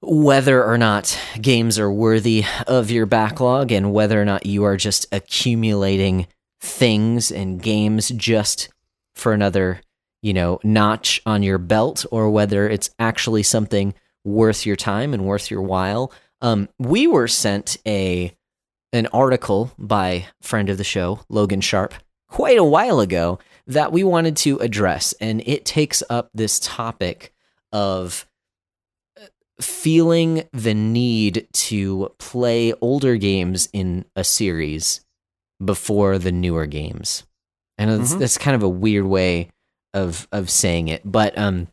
whether 0.00 0.62
or 0.62 0.76
not 0.76 1.18
games 1.40 1.78
are 1.78 1.90
worthy 1.90 2.44
of 2.66 2.90
your 2.90 3.06
backlog 3.06 3.72
and 3.72 3.92
whether 3.92 4.20
or 4.20 4.24
not 4.24 4.46
you 4.46 4.64
are 4.64 4.76
just 4.76 5.06
accumulating 5.12 6.26
things 6.60 7.30
and 7.30 7.62
games 7.62 8.08
just 8.10 8.68
for 9.14 9.32
another 9.32 9.80
you 10.22 10.32
know 10.32 10.58
notch 10.64 11.20
on 11.24 11.42
your 11.42 11.58
belt 11.58 12.04
or 12.10 12.30
whether 12.30 12.68
it's 12.68 12.90
actually 12.98 13.42
something 13.42 13.94
worth 14.24 14.66
your 14.66 14.76
time 14.76 15.14
and 15.14 15.24
worth 15.24 15.50
your 15.50 15.62
while 15.62 16.12
um, 16.40 16.68
we 16.78 17.06
were 17.06 17.28
sent 17.28 17.76
a 17.86 18.34
an 18.94 19.06
article 19.08 19.72
by 19.78 20.26
friend 20.40 20.70
of 20.70 20.78
the 20.78 20.84
show 20.84 21.20
logan 21.28 21.60
sharp 21.60 21.92
quite 22.28 22.56
a 22.58 22.64
while 22.64 23.00
ago 23.00 23.38
that 23.66 23.92
we 23.92 24.02
wanted 24.04 24.36
to 24.36 24.56
address 24.58 25.12
and 25.20 25.42
it 25.46 25.64
takes 25.64 26.02
up 26.08 26.30
this 26.32 26.58
topic 26.60 27.34
of 27.72 28.26
feeling 29.60 30.44
the 30.52 30.74
need 30.74 31.46
to 31.52 32.10
play 32.18 32.72
older 32.80 33.16
games 33.16 33.68
in 33.72 34.04
a 34.16 34.24
series 34.24 35.00
before 35.64 36.18
the 36.18 36.32
newer 36.32 36.66
games. 36.66 37.24
And 37.78 37.90
it's, 37.90 38.14
Mhm. 38.14 38.18
that's 38.18 38.36
kind 38.38 38.54
of 38.56 38.62
a 38.62 38.68
weird 38.68 39.04
way 39.06 39.50
of 39.92 40.26
of 40.32 40.50
saying 40.50 40.88
it, 40.88 41.02
but 41.04 41.36
um 41.38 41.68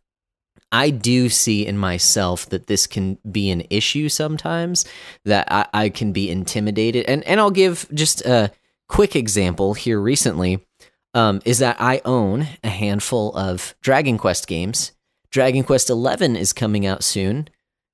I 0.71 0.89
do 0.89 1.29
see 1.29 1.65
in 1.65 1.77
myself 1.77 2.47
that 2.49 2.67
this 2.67 2.87
can 2.87 3.17
be 3.29 3.49
an 3.49 3.63
issue 3.69 4.09
sometimes 4.09 4.85
that 5.25 5.51
I, 5.51 5.67
I 5.73 5.89
can 5.89 6.11
be 6.13 6.29
intimidated 6.29 7.05
and 7.05 7.23
and 7.25 7.39
I'll 7.39 7.51
give 7.51 7.87
just 7.93 8.21
a 8.21 8.51
quick 8.87 9.15
example 9.15 9.73
here 9.73 9.99
recently 9.99 10.65
um, 11.13 11.41
is 11.45 11.59
that 11.59 11.77
I 11.79 12.01
own 12.05 12.47
a 12.63 12.69
handful 12.69 13.35
of 13.35 13.75
Dragon 13.81 14.17
Quest 14.17 14.47
games. 14.47 14.91
Dragon 15.29 15.63
Quest 15.63 15.89
Eleven 15.89 16.35
is 16.35 16.53
coming 16.53 16.85
out 16.85 17.03
soon. 17.03 17.49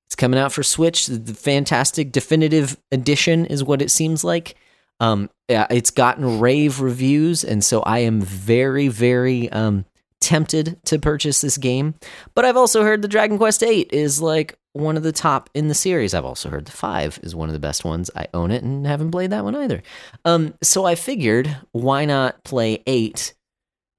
It's 0.06 0.16
coming 0.16 0.38
out 0.38 0.52
for 0.52 0.62
Switch. 0.62 1.06
The 1.06 1.34
fantastic 1.34 2.12
definitive 2.12 2.78
edition 2.90 3.46
is 3.46 3.62
what 3.62 3.82
it 3.82 3.90
seems 3.90 4.24
like. 4.24 4.56
Um, 5.00 5.30
it's 5.48 5.90
gotten 5.90 6.40
rave 6.40 6.80
reviews, 6.80 7.44
and 7.44 7.62
so 7.62 7.80
I 7.82 8.00
am 8.00 8.20
very, 8.20 8.88
very 8.88 9.50
um, 9.50 9.84
tempted 10.20 10.78
to 10.84 10.98
purchase 10.98 11.40
this 11.40 11.58
game. 11.58 11.94
But 12.34 12.44
I've 12.44 12.56
also 12.56 12.82
heard 12.82 13.02
the 13.02 13.08
Dragon 13.08 13.38
Quest 13.38 13.62
Eight 13.62 13.92
is 13.92 14.20
like 14.20 14.58
one 14.72 14.96
of 14.96 15.02
the 15.02 15.12
top 15.12 15.50
in 15.54 15.68
the 15.68 15.74
series. 15.74 16.14
I've 16.14 16.24
also 16.24 16.50
heard 16.50 16.66
the 16.66 16.72
Five 16.72 17.18
is 17.22 17.34
one 17.34 17.48
of 17.48 17.52
the 17.52 17.58
best 17.58 17.84
ones. 17.84 18.10
I 18.14 18.26
own 18.34 18.50
it 18.50 18.62
and 18.62 18.86
haven't 18.86 19.10
played 19.10 19.30
that 19.30 19.44
one 19.44 19.56
either. 19.56 19.82
Um, 20.24 20.54
so 20.62 20.84
I 20.84 20.94
figured, 20.94 21.56
why 21.72 22.04
not 22.04 22.44
play 22.44 22.82
Eight? 22.86 23.34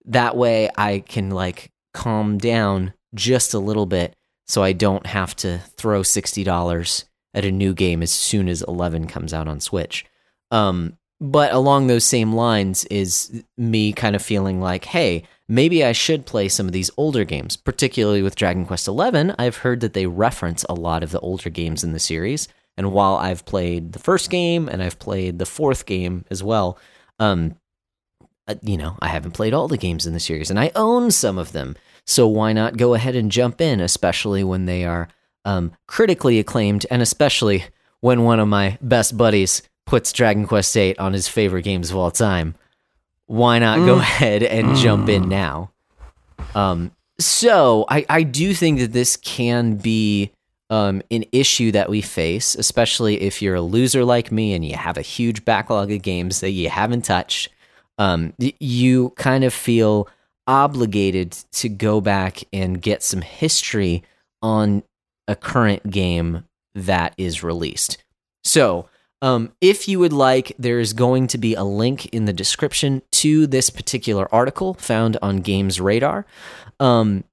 That 0.05 0.36
way, 0.36 0.70
I 0.78 0.99
can 0.99 1.32
like 1.32 1.72
calm 1.93 2.38
down 2.38 2.93
just 3.13 3.53
a 3.53 3.59
little 3.59 3.86
bit, 3.86 4.15
so 4.47 4.63
I 4.63 4.74
don't 4.74 5.05
have 5.05 5.36
to 5.38 5.59
throw 5.78 6.03
sixty 6.03 6.43
dollars 6.43 7.05
at 7.34 7.45
a 7.45 7.51
new 7.51 7.74
game 7.74 8.01
as 8.01 8.11
soon 8.11 8.47
as 8.47 8.61
Eleven 8.63 9.07
comes 9.07 9.34
out 9.34 9.47
on 9.47 9.59
Switch. 9.59 10.05
Um, 10.51 10.97
but 11.20 11.53
along 11.53 11.88
those 11.88 12.05
same 12.05 12.34
lines 12.34 12.86
is 12.86 13.43
me 13.57 13.93
kind 13.93 14.15
of 14.15 14.22
feeling 14.22 14.61
like, 14.61 14.86
hey, 14.86 15.24
maybe 15.50 15.84
I 15.84 15.91
should 15.91 16.26
play 16.26 16.47
some 16.47 16.68
of 16.68 16.72
these 16.72 16.91
older 16.95 17.26
games, 17.26 17.58
particularly 17.58 18.22
with 18.22 18.36
Dragon 18.36 18.66
Quest 18.66 18.86
XI. 18.86 19.34
I've 19.38 19.58
heard 19.58 19.82
that 19.82 19.93
they 19.93 20.06
reference 20.06 20.64
a 20.70 20.76
lot 20.76 21.04
of 21.04 21.12
the 21.12 21.20
older 21.20 21.50
games 21.50 21.84
in 21.84 21.91
the 21.91 22.00
series, 22.00 22.47
and 22.78 22.93
while 22.93 23.16
I've 23.16 23.43
played 23.43 23.91
the 23.91 24.00
first 24.00 24.30
game 24.30 24.70
and 24.70 24.82
I've 24.82 25.00
played 25.00 25.39
the 25.39 25.45
fourth 25.45 25.86
game 25.86 26.24
as 26.30 26.41
well, 26.41 26.78
um, 27.20 27.58
uh, 28.47 28.56
you 28.64 28.78
know, 28.78 28.95
I 29.02 29.10
haven't 29.10 29.32
played 29.34 29.54
all 29.54 29.68
the 29.68 29.78
games 29.78 30.06
in 30.06 30.14
the 30.14 30.20
series, 30.20 30.50
and 30.50 30.60
I 30.60 30.72
own 30.76 31.12
some 31.12 31.38
of 31.38 31.52
them. 31.52 31.76
So 32.06 32.28
why 32.28 32.54
not 32.54 32.78
go 32.78 32.93
ahead 32.93 33.16
and 33.16 33.32
jump 33.32 33.60
in, 33.60 33.80
especially 33.80 34.43
when 34.43 34.66
they 34.66 34.86
are 34.86 35.10
um, 35.45 35.74
critically 35.88 36.39
acclaimed, 36.39 36.86
and 36.89 37.02
especially 37.02 37.66
when 38.00 38.24
one 38.24 38.39
of 38.39 38.47
my 38.47 38.78
best 38.82 39.18
buddies 39.18 39.62
puts 39.86 40.14
Dragon 40.14 40.47
Quest 40.47 40.74
VIII 40.74 40.97
on 40.97 41.14
his 41.14 41.28
favorite 41.28 41.64
games 41.64 41.91
of 41.91 41.97
all 41.97 42.12
time. 42.12 42.56
Why 43.30 43.60
not 43.60 43.78
go 43.86 43.98
Mm. 43.98 44.00
ahead 44.00 44.42
and 44.42 44.76
jump 44.76 45.08
in 45.08 45.30
now? 45.30 45.70
Um, 46.56 46.90
so 47.20 47.86
I, 47.88 48.04
I 48.10 48.24
do 48.24 48.56
think 48.56 48.80
that 48.80 48.92
this 48.92 49.18
can 49.18 49.76
be 49.76 50.32
um, 50.72 51.04
an 51.12 51.26
issue 51.32 51.72
that 51.74 51.90
we 51.92 52.02
face, 52.02 52.56
especially 52.56 53.22
if 53.22 53.40
you're 53.40 53.54
a 53.56 53.62
loser 53.62 54.04
like 54.04 54.32
me 54.32 54.54
and 54.54 54.66
you 54.66 54.76
have 54.76 54.98
a 54.98 55.04
huge 55.04 55.46
backlog 55.46 55.92
of 55.92 56.02
games 56.02 56.40
that 56.40 56.50
you 56.52 56.70
haven't 56.70 57.06
touched. 57.06 57.50
Um, 58.00 58.34
you 58.40 59.12
kind 59.12 59.44
of 59.44 59.54
feel 59.54 60.08
obligated 60.48 61.32
to 61.52 61.70
go 61.70 62.02
back 62.02 62.44
and 62.52 62.82
get 62.82 63.04
some 63.04 63.22
history 63.22 64.02
on 64.42 64.82
a 65.28 65.36
current 65.36 65.92
game 65.92 66.46
that 66.74 67.14
is 67.16 67.44
released. 67.44 68.04
So, 68.44 68.89
um, 69.22 69.51
if 69.59 69.88
you 69.88 69.99
would 69.99 70.13
like, 70.13 70.53
there 70.57 70.80
is 70.80 70.93
going 70.93 71.28
to 71.28 71.38
be 71.38 71.53
a 71.53 71.63
link 71.63 72.07
in 72.07 72.26
the 72.26 72.34
description 72.34 73.01
to 73.11 73.47
this 73.47 73.70
particular 73.70 74.34
article 74.34 74.76
found 74.76 75.17
on 75.22 75.41
GamesRadar. 75.41 76.24
Um, 76.80 77.24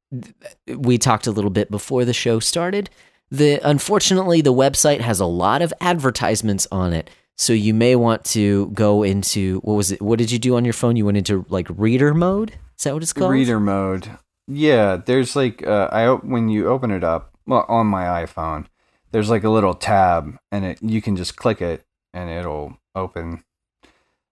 we 0.68 0.98
talked 0.98 1.26
a 1.26 1.30
little 1.30 1.50
bit 1.50 1.70
before 1.70 2.04
the 2.04 2.12
show 2.12 2.40
started. 2.40 2.90
The 3.30 3.60
unfortunately, 3.68 4.40
the 4.40 4.52
website 4.52 5.00
has 5.00 5.20
a 5.20 5.26
lot 5.26 5.62
of 5.62 5.72
advertisements 5.80 6.66
on 6.70 6.92
it, 6.92 7.10
so 7.36 7.52
you 7.52 7.74
may 7.74 7.96
want 7.96 8.24
to 8.26 8.68
go 8.68 9.02
into 9.02 9.60
what 9.60 9.74
was 9.74 9.92
it? 9.92 10.00
What 10.00 10.18
did 10.18 10.30
you 10.30 10.38
do 10.38 10.56
on 10.56 10.64
your 10.64 10.74
phone? 10.74 10.96
You 10.96 11.04
went 11.04 11.18
into 11.18 11.44
like 11.48 11.66
reader 11.70 12.14
mode. 12.14 12.52
Is 12.78 12.84
that 12.84 12.94
what 12.94 13.02
it's 13.02 13.12
called? 13.12 13.32
Reader 13.32 13.58
mode. 13.58 14.10
Yeah, 14.46 14.96
there's 14.96 15.34
like 15.34 15.66
uh, 15.66 15.88
I 15.90 16.08
when 16.12 16.48
you 16.48 16.68
open 16.68 16.92
it 16.92 17.02
up 17.02 17.32
well, 17.46 17.64
on 17.68 17.88
my 17.88 18.04
iPhone, 18.24 18.66
there's 19.12 19.30
like 19.30 19.44
a 19.44 19.50
little 19.50 19.74
tab, 19.74 20.36
and 20.52 20.64
it 20.64 20.82
you 20.82 21.00
can 21.02 21.16
just 21.16 21.36
click 21.36 21.60
it, 21.62 21.84
and 22.12 22.30
it'll 22.30 22.78
open. 22.94 23.44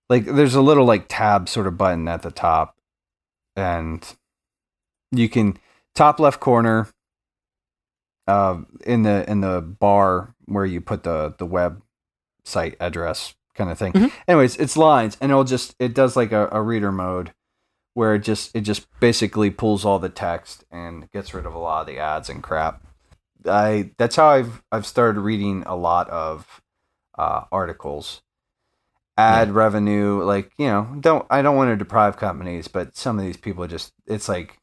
Like 0.09 0.25
there's 0.27 0.55
a 0.55 0.61
little 0.63 0.85
like 0.85 1.07
tab 1.09 1.49
sort 1.49 1.67
of 1.67 1.79
button 1.79 2.09
at 2.09 2.23
the 2.23 2.31
top, 2.31 2.77
and 3.57 4.07
you 5.13 5.29
can 5.29 5.59
top 5.95 6.19
left 6.21 6.41
corner. 6.41 6.89
Uh, 8.27 8.63
in 8.87 9.03
the 9.03 9.31
in 9.31 9.43
the 9.43 9.61
bar 9.61 10.35
where 10.47 10.65
you 10.65 10.81
put 10.81 11.03
the 11.03 11.35
the 11.39 11.47
website 11.47 12.75
address 12.81 13.35
kind 13.55 13.71
of 13.71 13.79
thing. 13.79 13.93
Mhm. 13.93 14.13
Anyways, 14.27 14.57
it's 14.57 14.79
lines, 14.79 15.19
and 15.21 15.31
it'll 15.31 15.45
just 15.45 15.75
it 15.79 15.95
does 15.95 16.17
like 16.17 16.33
a, 16.33 16.49
a 16.51 16.63
reader 16.63 16.91
mode 16.91 17.33
where 17.93 18.15
it 18.15 18.21
just 18.21 18.51
it 18.57 18.63
just 18.63 18.87
basically 18.99 19.51
pulls 19.51 19.85
all 19.85 19.99
the 19.99 20.09
text 20.09 20.65
and 20.71 21.11
gets 21.13 21.35
rid 21.35 21.45
of 21.45 21.55
a 21.55 21.59
lot 21.59 21.83
of 21.83 21.87
the 21.87 21.99
ads 21.99 22.31
and 22.31 22.43
crap. 22.43 22.83
I 23.47 23.91
that's 23.99 24.17
how 24.17 24.29
I've 24.29 24.63
I've 24.73 24.87
started 24.87 25.21
reading 25.21 25.63
a 25.67 25.77
lot 25.77 26.09
of 26.11 26.63
uh, 27.17 27.45
articles. 27.53 28.23
Ad 29.17 29.53
revenue, 29.53 30.25
like 30.25 30.51
you 30.59 30.67
know, 30.67 30.97
don't 30.99 31.25
I 31.31 31.41
don't 31.41 31.55
want 31.57 31.71
to 31.71 31.77
deprive 31.77 32.17
companies, 32.17 32.67
but 32.67 32.97
some 32.97 33.17
of 33.17 33.25
these 33.25 33.37
people 33.37 33.65
just 33.69 33.93
it's 34.07 34.29
like, 34.29 34.59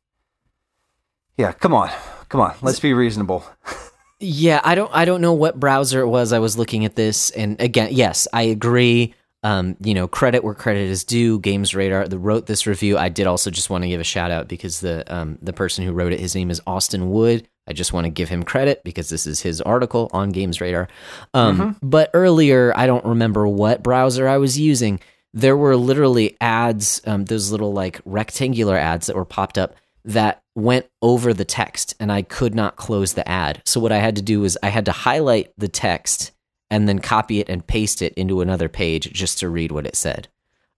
yeah, 1.37 1.53
come 1.53 1.73
on, 1.73 1.89
come 2.27 2.41
on, 2.41 2.55
let's 2.61 2.79
be 2.81 2.93
reasonable. 2.93 3.45
Yeah, 4.23 4.61
I 4.63 4.75
don't 4.75 4.91
I 4.93 5.05
don't 5.05 5.21
know 5.21 5.33
what 5.33 5.59
browser 5.59 5.99
it 6.01 6.07
was 6.07 6.31
I 6.31 6.37
was 6.37 6.55
looking 6.55 6.85
at 6.85 6.95
this 6.95 7.31
and 7.31 7.59
again, 7.59 7.89
yes, 7.91 8.27
I 8.31 8.43
agree. 8.43 9.15
Um, 9.43 9.75
you 9.81 9.95
know, 9.95 10.07
credit 10.07 10.43
where 10.43 10.53
credit 10.53 10.87
is 10.87 11.03
due. 11.03 11.39
GamesRadar 11.39 12.07
that 12.07 12.19
wrote 12.19 12.45
this 12.45 12.67
review. 12.67 12.99
I 12.99 13.09
did 13.09 13.25
also 13.25 13.49
just 13.49 13.71
want 13.71 13.83
to 13.83 13.87
give 13.87 13.99
a 13.99 14.03
shout 14.03 14.29
out 14.29 14.47
because 14.47 14.79
the 14.81 15.03
um, 15.11 15.39
the 15.41 15.53
person 15.53 15.83
who 15.83 15.91
wrote 15.91 16.13
it, 16.13 16.19
his 16.19 16.35
name 16.35 16.51
is 16.51 16.61
Austin 16.67 17.09
Wood. 17.09 17.47
I 17.67 17.73
just 17.73 17.93
want 17.93 18.05
to 18.05 18.09
give 18.09 18.29
him 18.29 18.43
credit 18.43 18.83
because 18.83 19.09
this 19.09 19.27
is 19.27 19.41
his 19.41 19.61
article 19.61 20.09
on 20.13 20.33
GamesRadar. 20.33 20.87
Um, 21.33 21.77
But 21.81 22.09
earlier, 22.13 22.73
I 22.75 22.87
don't 22.87 23.05
remember 23.05 23.47
what 23.47 23.83
browser 23.83 24.27
I 24.27 24.37
was 24.37 24.59
using. 24.59 24.99
There 25.33 25.55
were 25.55 25.77
literally 25.77 26.35
ads, 26.41 27.01
um, 27.05 27.25
those 27.25 27.51
little 27.51 27.71
like 27.71 28.01
rectangular 28.03 28.77
ads 28.77 29.07
that 29.07 29.15
were 29.15 29.25
popped 29.25 29.57
up 29.57 29.75
that 30.03 30.41
went 30.55 30.87
over 31.01 31.33
the 31.33 31.45
text, 31.45 31.95
and 31.99 32.11
I 32.11 32.23
could 32.23 32.55
not 32.55 32.75
close 32.75 33.13
the 33.13 33.27
ad. 33.29 33.61
So 33.65 33.79
what 33.79 33.91
I 33.91 33.99
had 33.99 34.15
to 34.17 34.21
do 34.21 34.41
was 34.41 34.57
I 34.63 34.69
had 34.69 34.85
to 34.85 34.91
highlight 34.91 35.53
the 35.57 35.67
text 35.69 36.31
and 36.69 36.87
then 36.87 36.99
copy 36.99 37.39
it 37.39 37.49
and 37.49 37.65
paste 37.65 38.01
it 38.01 38.13
into 38.15 38.41
another 38.41 38.67
page 38.67 39.11
just 39.13 39.39
to 39.39 39.49
read 39.49 39.71
what 39.71 39.85
it 39.85 39.95
said. 39.95 40.27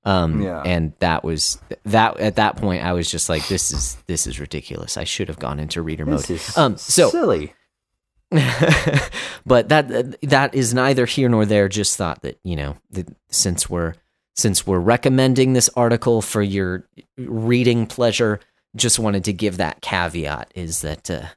Um, 0.05 0.41
Yeah. 0.41 0.61
and 0.65 0.93
that 0.99 1.23
was 1.23 1.59
that 1.85 2.19
at 2.19 2.35
that 2.35 2.57
point 2.57 2.83
I 2.83 2.91
was 2.93 3.09
just 3.09 3.29
like, 3.29 3.47
this 3.47 3.71
is 3.71 3.95
this 4.07 4.27
is 4.27 4.39
ridiculous. 4.39 4.97
I 4.97 5.03
should 5.05 5.27
have 5.29 5.39
gone 5.39 5.59
into 5.59 5.81
reader 5.81 6.05
mode. 6.05 6.29
um, 6.57 6.75
so 6.77 7.09
silly. 7.09 7.53
but 9.45 9.69
that 9.69 10.19
that 10.21 10.53
is 10.55 10.73
neither 10.73 11.05
here 11.05 11.29
nor 11.29 11.45
there. 11.45 11.69
Just 11.69 11.97
thought 11.97 12.21
that 12.23 12.39
you 12.43 12.55
know, 12.55 12.77
that 12.91 13.07
since 13.29 13.69
we're 13.69 13.93
since 14.35 14.65
we're 14.65 14.79
recommending 14.79 15.53
this 15.53 15.69
article 15.75 16.21
for 16.21 16.41
your 16.41 16.87
reading 17.17 17.85
pleasure, 17.85 18.39
just 18.75 18.97
wanted 18.99 19.23
to 19.25 19.33
give 19.33 19.57
that 19.57 19.81
caveat 19.81 20.51
is 20.55 20.81
that 20.81 21.09
uh, 21.11 21.27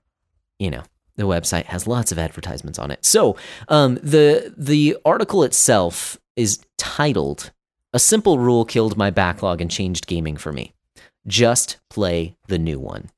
you 0.58 0.70
know 0.70 0.82
the 1.16 1.24
website 1.24 1.64
has 1.66 1.86
lots 1.86 2.12
of 2.12 2.18
advertisements 2.18 2.78
on 2.78 2.90
it. 2.90 3.04
So 3.04 3.36
um, 3.68 3.96
the 3.96 4.54
the 4.56 4.96
article 5.04 5.42
itself 5.42 6.18
is 6.34 6.60
titled 6.78 7.50
"A 7.96 7.98
Simple 7.98 8.38
Rule 8.38 8.66
Killed 8.66 8.98
My 8.98 9.08
Backlog 9.08 9.62
and 9.62 9.70
Changed 9.70 10.06
Gaming 10.06 10.36
for 10.36 10.52
Me." 10.52 10.74
Just 11.26 11.78
play 11.88 12.36
the 12.46 12.58
new 12.58 12.78
one. 12.78 13.08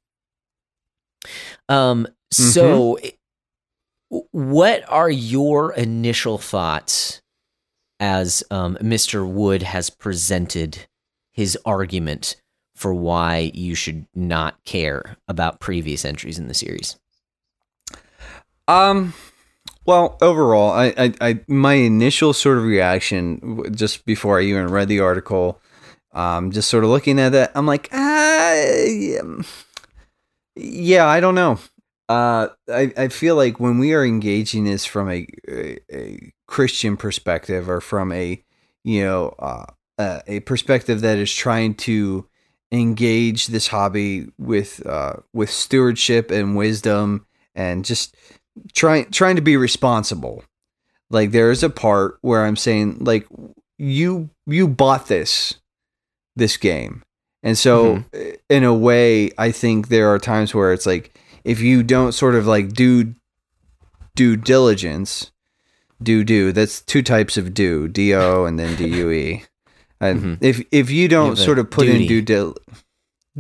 Um. 1.68 2.07
So 2.31 2.99
what 4.31 4.85
are 4.89 5.11
your 5.11 5.72
initial 5.72 6.39
thoughts 6.39 7.20
as 7.99 8.45
um, 8.53 8.76
Mr. 8.81 9.29
Wood 9.29 9.64
has 9.64 9.91
presented 9.91 10.87
his 11.33 11.59
argument 11.64 12.37
for 12.76 12.95
why 12.95 13.51
you 13.55 13.74
should 13.74 14.07
not 14.14 14.62
care 14.64 15.16
about 15.26 15.59
previous 15.59 16.05
entries 16.05 16.39
in 16.39 16.47
the 16.47 16.55
series? 16.55 16.97
Um, 18.68 19.14
well, 19.89 20.18
overall, 20.20 20.70
I, 20.72 20.93
I, 20.99 21.14
I, 21.18 21.41
my 21.49 21.72
initial 21.72 22.34
sort 22.34 22.59
of 22.59 22.64
reaction 22.64 23.72
just 23.74 24.05
before 24.05 24.39
I 24.39 24.43
even 24.43 24.68
read 24.68 24.89
the 24.89 25.01
article, 25.01 25.62
um, 26.12 26.51
just 26.51 26.68
sort 26.68 26.84
of 26.84 26.91
looking 26.91 27.18
at 27.18 27.32
it, 27.34 27.51
I'm 27.55 27.64
like, 27.64 27.89
ah, 27.91 28.53
yeah, 30.55 31.07
I 31.07 31.20
don't 31.20 31.34
know. 31.34 31.59
Uh, 32.07 32.49
I, 32.68 32.93
I 32.99 33.09
feel 33.09 33.34
like 33.34 33.61
when 33.61 33.78
we 33.78 33.95
are 33.95 34.05
engaging 34.05 34.64
this 34.64 34.84
from 34.84 35.09
a, 35.09 35.26
a, 35.49 35.78
a 35.91 36.32
Christian 36.47 36.99
perspective 36.99 37.70
or 37.70 37.80
from 37.80 38.12
a, 38.12 38.45
you 38.84 39.05
know, 39.05 39.34
uh, 39.39 39.64
uh, 39.97 40.20
a 40.26 40.41
perspective 40.41 41.01
that 41.01 41.16
is 41.16 41.32
trying 41.32 41.72
to 41.76 42.28
engage 42.70 43.47
this 43.47 43.68
hobby 43.68 44.26
with, 44.36 44.86
uh, 44.86 45.14
with 45.32 45.49
stewardship 45.49 46.30
and 46.30 46.59
wisdom 46.59 47.24
and 47.55 47.86
just 47.86 48.14
trying 48.72 49.11
trying 49.11 49.36
to 49.36 49.42
be 49.42 49.56
responsible. 49.56 50.44
Like 51.11 51.30
there 51.30 51.50
is 51.50 51.62
a 51.62 51.70
part 51.70 52.18
where 52.20 52.44
I'm 52.44 52.56
saying 52.56 52.98
like 53.00 53.26
you 53.78 54.30
you 54.46 54.68
bought 54.68 55.06
this 55.09 55.54
this 56.36 56.56
game. 56.56 57.02
And 57.42 57.56
so 57.56 58.04
in 58.50 58.64
a 58.64 58.74
way 58.74 59.30
I 59.38 59.52
think 59.52 59.88
there 59.88 60.09
are 60.12 60.18
times 60.18 60.54
where 60.54 60.72
it's 60.72 60.86
like 60.86 61.18
if 61.44 61.61
you 61.61 61.82
don't 61.82 62.12
sort 62.12 62.34
of 62.34 62.46
like 62.46 62.72
do 62.72 63.14
due 64.16 64.36
diligence 64.36 65.30
do 66.02 66.24
do 66.24 66.52
that's 66.52 66.80
two 66.82 67.02
types 67.02 67.36
of 67.36 67.54
do 67.54 67.86
do 67.88 68.44
and 68.44 68.59
then 68.59 68.76
due 68.76 69.40
and 70.00 70.20
Mhm. 70.22 70.38
if 70.40 70.62
if 70.72 70.90
you 70.90 71.09
don't 71.09 71.36
sort 71.36 71.59
of 71.59 71.70
put 71.70 71.86
duty. 71.86 72.02
in 72.02 72.09
due 72.09 72.22
dil- 72.22 72.56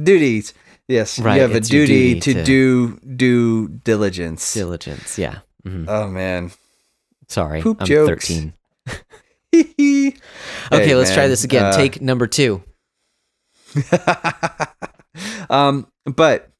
duties 0.00 0.54
yes 0.88 1.18
Right, 1.18 1.36
you 1.36 1.42
have 1.42 1.54
a 1.54 1.60
duty, 1.60 2.14
duty 2.14 2.20
to, 2.20 2.34
to- 2.34 2.44
do 2.44 2.98
due 3.16 3.68
diligence 3.68 4.54
Diligence, 4.54 5.18
yeah. 5.18 5.40
Mhm. 5.66 5.84
Oh 5.88 6.08
man. 6.08 6.50
Sorry, 7.28 7.60
Poop 7.60 7.80
I'm 7.80 7.86
jokes. 7.86 8.28
13. 8.28 8.52
okay, 9.54 10.12
Okay, 10.72 10.94
let's 10.94 11.12
try 11.12 11.26
this 11.28 11.44
again. 11.44 11.72
Take 11.74 12.00
number 12.00 12.26
two. 12.26 12.62
um, 15.50 15.86
but 16.04 16.50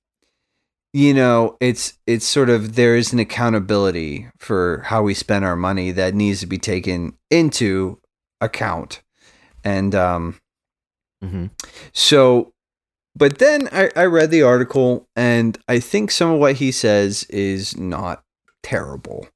you 0.93 1.13
know, 1.15 1.57
it's 1.61 1.95
it's 2.07 2.27
sort 2.27 2.51
of 2.51 2.75
there 2.75 2.97
is 2.97 3.13
an 3.13 3.19
accountability 3.19 4.29
for 4.39 4.83
how 4.87 5.03
we 5.03 5.15
spend 5.15 5.45
our 5.45 5.57
money 5.57 5.91
that 5.93 6.15
needs 6.15 6.41
to 6.41 6.47
be 6.47 6.59
taken 6.59 7.13
into 7.31 8.01
account, 8.41 9.03
and 9.65 9.95
um, 9.95 10.39
hmm 11.23 11.47
so. 11.93 12.53
But 13.19 13.39
then 13.39 13.69
I, 13.73 13.91
I 13.97 14.05
read 14.05 14.31
the 14.31 14.43
article, 14.43 15.09
and 15.17 15.59
I 15.67 15.81
think 15.81 16.13
some 16.13 16.31
of 16.31 16.39
what 16.39 16.57
he 16.57 16.71
says 16.71 17.25
is 17.25 17.77
not 17.77 18.23
terrible. 18.63 19.27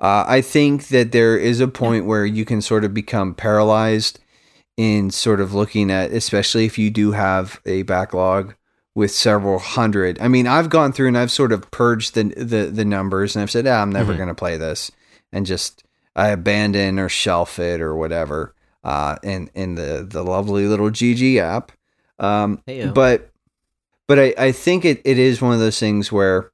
Uh, 0.00 0.24
I 0.26 0.40
think 0.40 0.88
that 0.88 1.12
there 1.12 1.36
is 1.36 1.60
a 1.60 1.68
point 1.68 2.06
where 2.06 2.26
you 2.26 2.44
can 2.44 2.60
sort 2.60 2.84
of 2.84 2.92
become 2.92 3.34
paralyzed 3.34 4.18
in 4.76 5.10
sort 5.10 5.40
of 5.40 5.54
looking 5.54 5.90
at, 5.90 6.10
especially 6.10 6.64
if 6.64 6.76
you 6.78 6.90
do 6.90 7.12
have 7.12 7.60
a 7.66 7.82
backlog 7.82 8.54
with 8.96 9.12
several 9.12 9.58
hundred. 9.60 10.18
I 10.20 10.26
mean, 10.26 10.46
I've 10.48 10.68
gone 10.70 10.92
through 10.92 11.08
and 11.08 11.18
I've 11.18 11.30
sort 11.30 11.52
of 11.52 11.70
purged 11.70 12.14
the 12.14 12.24
the, 12.24 12.64
the 12.72 12.84
numbers, 12.84 13.36
and 13.36 13.42
I've 13.42 13.50
said, 13.50 13.66
ah, 13.66 13.80
I'm 13.82 13.92
never 13.92 14.14
Mhm. 14.14 14.16
going 14.16 14.28
to 14.28 14.34
play 14.34 14.56
this, 14.56 14.90
and 15.32 15.46
just 15.46 15.84
I 16.16 16.28
abandon 16.30 16.98
or 16.98 17.08
shelf 17.08 17.58
it 17.60 17.80
or 17.80 17.94
whatever. 17.94 18.54
Uh, 18.82 19.16
in 19.22 19.50
in 19.54 19.74
the 19.76 20.04
the 20.08 20.24
lovely 20.24 20.66
little 20.66 20.90
GG 20.90 21.36
app. 21.38 21.70
Um, 22.20 22.62
Heyo. 22.68 22.92
but 22.94 23.30
but 24.06 24.18
I, 24.18 24.34
I 24.36 24.52
think 24.52 24.84
it, 24.84 25.00
it 25.04 25.18
is 25.18 25.40
one 25.40 25.52
of 25.54 25.60
those 25.60 25.78
things 25.78 26.10
where 26.10 26.50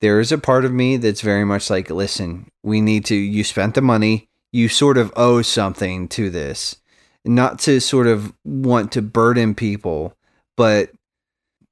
there 0.00 0.20
is 0.20 0.30
a 0.30 0.38
part 0.38 0.64
of 0.64 0.72
me 0.72 0.96
that's 0.98 1.22
very 1.22 1.44
much 1.44 1.70
like, 1.70 1.90
listen, 1.90 2.50
we 2.62 2.80
need 2.80 3.04
to, 3.06 3.14
you 3.14 3.42
spent 3.44 3.74
the 3.74 3.80
money, 3.80 4.28
you 4.52 4.68
sort 4.68 4.98
of 4.98 5.12
owe 5.16 5.42
something 5.42 6.06
to 6.08 6.28
this. 6.30 6.76
Not 7.24 7.58
to 7.60 7.80
sort 7.80 8.06
of 8.06 8.32
want 8.44 8.92
to 8.92 9.02
burden 9.02 9.54
people, 9.54 10.14
but 10.56 10.90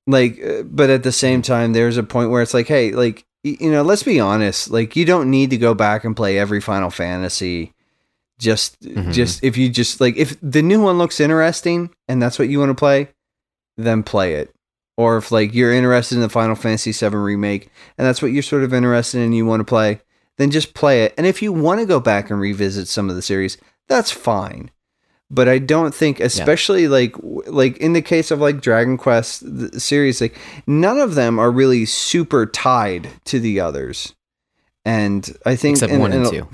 like, 0.07 0.43
uh, 0.43 0.63
but 0.63 0.91
at 0.91 1.03
the 1.03 1.13
same 1.13 1.43
time, 1.43 1.73
there's 1.73 1.97
a 1.99 2.03
point 2.03 2.31
where 2.31 2.43
it's 2.43 2.55
like, 2.55 2.67
hey, 2.69 2.93
like, 2.93 3.25
you 3.45 3.71
know, 3.71 3.83
let's 3.83 4.03
be 4.03 4.19
honest, 4.19 4.71
like, 4.71 4.97
you 4.97 5.05
don't 5.05 5.31
need 5.31 5.51
to 5.51 5.57
go 5.57 5.73
back 5.75 6.03
and 6.05 6.17
play 6.17 6.39
every 6.39 6.61
Final 6.61 6.91
Fantasy. 6.91 7.75
Just, 8.39 8.81
Mhm. 8.81 9.13
just 9.13 9.45
if 9.45 9.57
you 9.57 9.69
just 9.69 10.01
like, 10.01 10.17
if 10.17 10.37
the 10.43 10.63
new 10.63 10.81
one 10.81 10.99
looks 10.99 11.21
interesting 11.21 11.91
and 12.09 12.21
that's 12.21 12.39
what 12.39 12.49
you 12.49 12.59
want 12.59 12.71
to 12.71 12.75
play, 12.75 13.09
then 13.77 14.03
play 14.03 14.35
it. 14.35 14.53
Or 14.97 15.19
if 15.19 15.31
like 15.31 15.53
you're 15.55 15.73
interested 15.73 16.15
in 16.15 16.23
the 16.23 16.29
Final 16.29 16.55
Fantasy 16.57 16.93
VII 16.93 17.15
remake 17.17 17.69
and 17.99 18.07
that's 18.07 18.23
what 18.23 18.33
you're 18.33 18.43
sort 18.43 18.63
of 18.65 18.73
interested 18.73 19.19
in 19.19 19.25
and 19.25 19.37
you 19.37 19.45
want 19.45 19.61
to 19.61 19.65
play, 19.65 20.01
then 20.39 20.51
just 20.51 20.73
play 20.75 21.05
it. 21.05 21.13
And 21.19 21.27
if 21.27 21.43
you 21.43 21.53
want 21.53 21.81
to 21.81 21.87
go 21.87 22.01
back 22.01 22.31
and 22.31 22.41
revisit 22.41 22.89
some 22.89 23.11
of 23.11 23.17
the 23.17 23.23
series, 23.23 23.59
that's 23.89 24.11
fine. 24.11 24.71
But 25.31 25.49
I 25.49 25.59
don't 25.59 25.95
think, 25.95 26.21
especially 26.21 26.87
like 26.89 27.15
like 27.23 27.77
in 27.79 27.93
the 27.95 28.01
case 28.03 28.31
of 28.31 28.41
like 28.41 28.61
Dragon 28.61 28.97
Quest 28.97 29.43
the 29.45 29.81
series, 29.81 30.21
like 30.21 30.39
none 30.67 30.99
of 30.99 31.15
them 31.17 31.39
are 31.39 31.51
really 31.51 31.85
super 31.85 32.47
tied 32.47 33.09
to 33.25 33.41
the 33.41 33.59
others. 33.61 34.15
And 34.85 35.29
I 35.45 35.57
think 35.57 35.77
Except 35.77 35.93
and- 35.93 36.01
one 36.01 36.13
and 36.13 36.27
and- 36.27 36.33
two. 36.33 36.49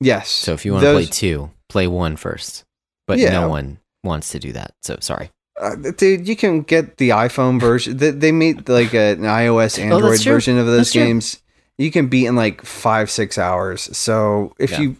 Yes. 0.00 0.28
So 0.28 0.52
if 0.52 0.64
you 0.64 0.72
want 0.72 0.84
to 0.84 0.92
play 0.92 1.06
two, 1.06 1.50
play 1.68 1.86
one 1.86 2.16
first. 2.16 2.64
But 3.06 3.18
Yeah. 3.18 3.32
no 3.32 3.48
one 3.48 3.78
wants 4.04 4.28
to 4.30 4.38
do 4.38 4.52
that. 4.52 4.74
So 4.82 4.98
sorry. 5.00 5.30
Uh, 5.60 5.74
dude, 5.96 6.28
you 6.28 6.36
can 6.36 6.62
get 6.62 6.96
the 6.98 7.10
iPhone 7.10 7.60
version. 7.60 7.96
They, 7.96 8.10
they 8.10 8.32
made 8.32 8.68
like 8.68 8.94
a, 8.94 9.12
an 9.12 9.20
iOS 9.22 9.78
Oh, 9.78 9.82
Android 9.82 10.20
true. 10.20 10.32
version 10.32 10.58
of 10.58 10.66
those 10.66 10.76
That's 10.78 10.92
true. 10.92 11.02
games. 11.04 11.42
You 11.78 11.90
can 11.90 12.08
beat 12.08 12.26
in 12.26 12.36
like 12.36 12.64
five 12.64 13.10
six 13.10 13.38
hours. 13.38 13.82
So 13.96 14.54
if 14.58 14.72
Yeah. 14.72 14.80
you 14.80 14.96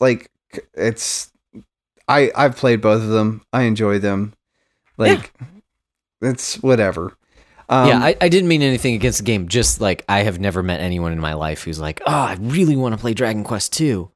like, 0.00 0.30
it's 0.74 1.30
I 2.08 2.30
I've 2.34 2.56
played 2.56 2.80
both 2.80 3.02
of 3.02 3.08
them. 3.08 3.42
I 3.52 3.62
enjoy 3.62 3.98
them. 3.98 4.34
Like 4.98 5.32
it's 6.20 6.56
whatever. 6.62 7.16
Um, 7.68 7.88
yeah, 7.88 7.98
I, 8.00 8.16
I 8.20 8.28
didn't 8.28 8.48
mean 8.48 8.60
anything 8.62 8.94
against 8.94 9.18
the 9.18 9.24
game. 9.24 9.48
Just 9.48 9.80
like 9.80 10.04
I 10.08 10.24
have 10.24 10.38
never 10.38 10.62
met 10.62 10.80
anyone 10.80 11.12
in 11.12 11.20
my 11.20 11.32
life 11.34 11.62
who's 11.62 11.80
like, 11.80 12.02
oh, 12.06 12.12
I 12.12 12.36
really 12.40 12.76
want 12.76 12.94
to 12.94 13.00
play 13.00 13.14
Dragon 13.14 13.44
Quest 13.44 13.72
2. 13.74 14.10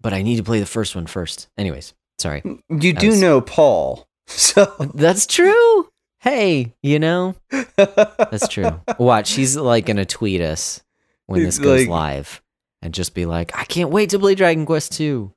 but 0.00 0.12
I 0.12 0.22
need 0.22 0.36
to 0.36 0.44
play 0.44 0.60
the 0.60 0.66
first 0.66 0.94
one 0.94 1.06
first. 1.06 1.48
Anyways, 1.58 1.92
sorry. 2.18 2.42
You 2.68 2.92
do 2.92 3.08
was- 3.08 3.20
know 3.20 3.40
Paul, 3.40 4.06
so 4.26 4.64
That's 4.94 5.26
true. 5.26 5.88
Hey, 6.20 6.72
you 6.82 6.98
know, 6.98 7.34
that's 7.76 8.48
true. 8.48 8.80
Watch, 8.98 9.32
he's 9.32 9.56
like 9.56 9.86
gonna 9.86 10.06
tweet 10.06 10.40
us 10.40 10.82
when 11.26 11.42
this 11.42 11.58
goes 11.58 11.80
like- 11.82 11.88
live 11.88 12.42
and 12.80 12.94
just 12.94 13.14
be 13.14 13.26
like, 13.26 13.56
I 13.58 13.64
can't 13.64 13.90
wait 13.90 14.10
to 14.10 14.18
play 14.18 14.34
Dragon 14.34 14.64
Quest 14.66 14.92
2. 14.92 15.32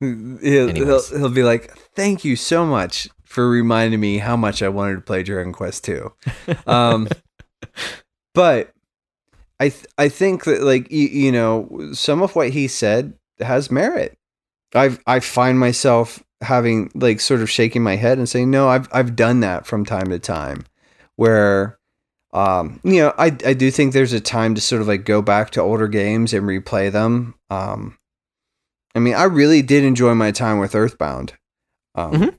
he'll, 0.00 0.38
he'll, 0.40 1.02
he'll 1.02 1.28
be 1.28 1.42
like, 1.42 1.76
"Thank 1.94 2.24
you 2.24 2.34
so 2.36 2.64
much 2.64 3.08
for 3.24 3.48
reminding 3.48 4.00
me 4.00 4.18
how 4.18 4.36
much 4.36 4.62
I 4.62 4.68
wanted 4.68 4.94
to 4.94 5.00
play 5.02 5.22
Dragon 5.22 5.52
Quest 5.52 5.84
2." 5.84 6.12
Um, 6.66 7.08
but 8.34 8.72
I 9.58 9.68
th- 9.70 9.86
I 9.98 10.08
think 10.08 10.44
that 10.44 10.62
like 10.62 10.90
you, 10.90 11.08
you 11.08 11.32
know 11.32 11.90
some 11.92 12.22
of 12.22 12.34
what 12.36 12.50
he 12.50 12.68
said 12.68 13.14
has 13.40 13.70
merit. 13.70 14.16
I've, 14.74 15.00
I 15.06 15.18
find 15.20 15.58
myself 15.58 16.22
having 16.40 16.90
like 16.94 17.20
sort 17.20 17.40
of 17.40 17.50
shaking 17.50 17.82
my 17.82 17.96
head 17.96 18.18
and 18.18 18.28
saying, 18.28 18.50
"No, 18.50 18.68
I've 18.68 18.88
I've 18.92 19.14
done 19.16 19.40
that 19.40 19.66
from 19.66 19.84
time 19.84 20.08
to 20.10 20.18
time," 20.18 20.64
where. 21.16 21.78
Um, 22.32 22.78
you 22.84 22.98
know, 23.00 23.12
I 23.18 23.26
I 23.44 23.54
do 23.54 23.72
think 23.72 23.92
there's 23.92 24.12
a 24.12 24.20
time 24.20 24.54
to 24.54 24.60
sort 24.60 24.80
of 24.80 24.86
like 24.86 25.04
go 25.04 25.20
back 25.20 25.50
to 25.50 25.60
older 25.60 25.88
games 25.88 26.32
and 26.32 26.46
replay 26.46 26.92
them. 26.92 27.34
Um, 27.50 27.98
I 28.94 29.00
mean, 29.00 29.14
I 29.14 29.24
really 29.24 29.62
did 29.62 29.82
enjoy 29.82 30.14
my 30.14 30.30
time 30.30 30.60
with 30.60 30.76
Earthbound. 30.76 31.32
Um, 31.96 32.12
Mhm. 32.12 32.34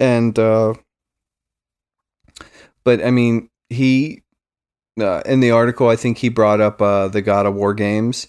and 0.00 0.36
uh, 0.36 0.74
but 2.84 3.04
I 3.04 3.12
mean, 3.12 3.48
he 3.68 4.22
uh, 5.00 5.22
in 5.26 5.38
the 5.38 5.50
article, 5.52 5.88
I 5.88 5.94
think 5.96 6.18
he 6.18 6.28
brought 6.28 6.60
up 6.60 6.82
uh, 6.82 7.06
the 7.06 7.22
God 7.22 7.46
of 7.46 7.54
War 7.54 7.72
games, 7.72 8.26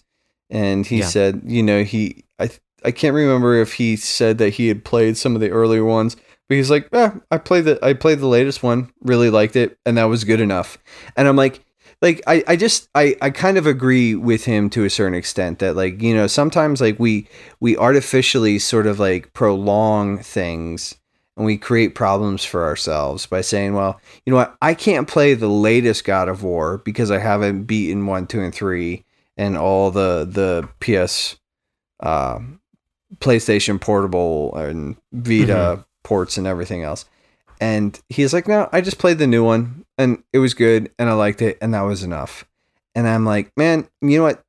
and 0.51 0.85
he 0.85 0.99
Yeah. 0.99 1.05
said, 1.07 1.41
you 1.45 1.63
know, 1.63 1.83
he 1.83 2.25
I 2.39 2.51
I 2.87 2.91
can't 2.91 3.13
remember 3.13 3.55
if 3.55 3.73
he 3.73 3.97
said 3.97 4.37
that 4.37 4.51
he 4.51 4.69
had 4.69 4.85
played 4.85 5.17
some 5.17 5.35
of 5.35 5.41
the 5.41 5.49
earlier 5.49 5.83
ones, 5.83 6.15
but 6.47 6.55
he's 6.55 6.71
like, 6.71 6.87
eh, 6.93 7.11
I 7.29 7.37
played 7.37 7.65
the 7.65 7.77
I 7.85 7.91
played 7.91 8.19
the 8.19 8.27
latest 8.27 8.63
one, 8.63 8.93
really 9.01 9.29
liked 9.29 9.57
it, 9.57 9.77
and 9.85 9.97
that 9.97 10.05
was 10.05 10.23
good 10.23 10.39
enough. 10.39 10.77
And 11.17 11.27
I'm 11.27 11.35
like, 11.35 11.65
like 12.01 12.21
I, 12.27 12.45
I 12.47 12.55
just 12.55 12.87
I, 12.95 13.17
I 13.21 13.29
kind 13.29 13.57
of 13.57 13.67
agree 13.67 14.15
with 14.15 14.45
him 14.45 14.69
to 14.69 14.85
a 14.85 14.89
certain 14.89 15.15
extent 15.15 15.59
that 15.59 15.75
like 15.75 16.01
you 16.01 16.15
know 16.15 16.27
sometimes 16.27 16.79
like 16.79 16.97
we 16.97 17.27
we 17.59 17.75
artificially 17.75 18.57
sort 18.57 18.87
of 18.87 19.01
like 19.01 19.33
prolong 19.33 20.19
things 20.19 20.95
and 21.35 21.45
we 21.45 21.57
create 21.57 21.93
problems 21.93 22.45
for 22.45 22.63
ourselves 22.63 23.25
by 23.25 23.41
saying 23.41 23.73
well 23.73 23.99
you 24.25 24.31
know 24.31 24.37
what 24.37 24.55
I 24.61 24.73
can't 24.75 25.09
play 25.09 25.33
the 25.33 25.49
latest 25.49 26.05
God 26.05 26.29
of 26.29 26.41
War 26.41 26.77
because 26.77 27.11
I 27.11 27.19
haven't 27.19 27.63
beaten 27.63 28.05
one 28.05 28.27
two 28.27 28.41
and 28.41 28.55
three 28.55 29.03
and 29.35 29.57
all 29.57 29.91
the 29.91 30.25
the 30.29 30.69
PS 30.79 31.35
uh, 31.99 32.39
PlayStation 33.19 33.79
Portable 33.79 34.53
and 34.55 34.97
Vita 35.13 35.85
ports 36.03 36.37
and 36.37 36.45
everything 36.47 36.83
else 36.83 37.05
and 37.59 37.99
he's 38.09 38.33
like, 38.33 38.47
no, 38.47 38.69
I 38.71 38.81
just 38.81 38.99
played 38.99 39.17
the 39.17 39.25
new 39.27 39.43
one 39.43 39.83
and 39.97 40.21
it 40.31 40.37
was 40.39 40.53
good 40.53 40.91
and 40.99 41.09
I 41.09 41.13
liked 41.13 41.41
it 41.41 41.57
and 41.59 41.73
that 41.73 41.81
was 41.81 42.03
enough. 42.03 42.45
And 42.93 43.07
I'm 43.07 43.25
like, 43.25 43.51
man, 43.57 43.87
you 44.01 44.17
know 44.17 44.23
what? 44.23 44.43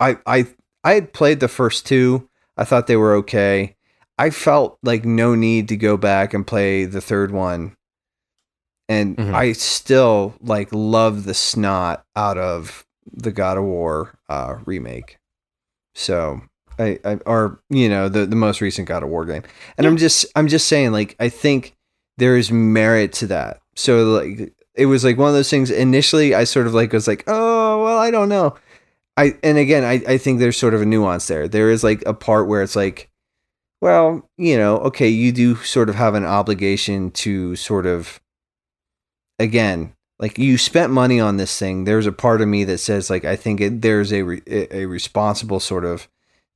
I 0.00 0.18
I 0.26 0.46
I 0.82 0.94
had 0.94 1.12
played 1.12 1.40
the 1.40 1.48
first 1.48 1.86
two. 1.86 2.28
I 2.56 2.64
thought 2.64 2.86
they 2.88 2.96
were 2.96 3.14
okay. 3.16 3.76
I 4.18 4.30
felt 4.30 4.78
like 4.82 5.04
no 5.04 5.36
need 5.36 5.68
to 5.68 5.76
go 5.76 5.96
back 5.96 6.34
and 6.34 6.44
play 6.46 6.84
the 6.86 7.00
third 7.00 7.30
one. 7.30 7.76
And 8.88 9.16
Mhm. 9.16 9.32
I 9.34 9.52
still 9.52 10.34
like 10.40 10.68
love 10.72 11.24
the 11.24 11.34
snot 11.34 12.04
out 12.16 12.36
of 12.38 12.84
the 13.12 13.30
God 13.30 13.58
of 13.58 13.64
War 13.64 14.18
uh, 14.28 14.56
remake. 14.64 15.18
So 15.94 16.42
I, 16.78 16.98
I 17.04 17.14
or 17.26 17.60
you 17.70 17.88
know 17.88 18.08
the 18.08 18.26
the 18.26 18.36
most 18.36 18.60
recent 18.60 18.88
God 18.88 19.02
of 19.02 19.08
War 19.08 19.24
game. 19.24 19.42
And 19.76 19.86
I'm 19.86 19.96
just 19.96 20.26
I'm 20.36 20.48
just 20.48 20.68
saying 20.68 20.92
like 20.92 21.16
I 21.18 21.28
think 21.28 21.76
there 22.18 22.36
is 22.36 22.50
merit 22.50 23.12
to 23.14 23.26
that. 23.28 23.60
So 23.76 24.04
like 24.04 24.52
it 24.74 24.86
was 24.86 25.04
like 25.04 25.18
one 25.18 25.28
of 25.28 25.34
those 25.34 25.50
things 25.50 25.70
initially 25.70 26.34
I 26.34 26.44
sort 26.44 26.66
of 26.66 26.74
like 26.74 26.92
was 26.92 27.08
like, 27.08 27.24
"Oh, 27.26 27.84
well, 27.84 27.98
I 27.98 28.10
don't 28.10 28.28
know." 28.28 28.56
I 29.16 29.36
and 29.42 29.58
again, 29.58 29.84
I 29.84 30.02
I 30.06 30.18
think 30.18 30.38
there's 30.38 30.56
sort 30.56 30.74
of 30.74 30.82
a 30.82 30.86
nuance 30.86 31.26
there. 31.26 31.48
There 31.48 31.70
is 31.70 31.82
like 31.82 32.02
a 32.06 32.14
part 32.14 32.46
where 32.46 32.62
it's 32.62 32.76
like, 32.76 33.10
well, 33.80 34.28
you 34.36 34.56
know, 34.56 34.78
okay, 34.78 35.08
you 35.08 35.32
do 35.32 35.56
sort 35.56 35.88
of 35.88 35.96
have 35.96 36.14
an 36.14 36.24
obligation 36.24 37.10
to 37.12 37.56
sort 37.56 37.86
of 37.86 38.20
again, 39.40 39.94
like 40.20 40.38
you 40.38 40.58
spent 40.58 40.92
money 40.92 41.18
on 41.18 41.36
this 41.36 41.58
thing. 41.58 41.84
There's 41.84 42.06
a 42.06 42.12
part 42.12 42.40
of 42.40 42.48
me 42.48 42.64
that 42.64 42.78
says 42.78 43.10
like 43.10 43.24
I 43.24 43.36
think 43.36 43.60
it, 43.60 43.82
there's 43.82 44.12
a 44.12 44.22
re, 44.22 44.42
a 44.46 44.78
a 44.82 44.84
responsible 44.86 45.60
sort 45.60 45.84
of 45.84 46.08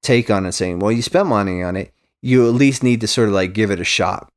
take 0.03 0.31
on 0.31 0.47
it 0.47 0.53
saying, 0.53 0.79
"Well, 0.81 0.93
you 0.93 1.03
spent 1.03 1.29
money 1.29 1.63
on 1.63 1.77
it. 1.77 1.93
You 2.21 2.47
at 2.49 2.55
least 2.55 2.83
need 2.83 3.01
to 3.01 3.07
sort 3.09 3.29
of 3.29 3.35
like 3.35 3.53
give 3.55 3.71
it 3.71 3.81
a 3.81 3.85
shot." 3.85 4.29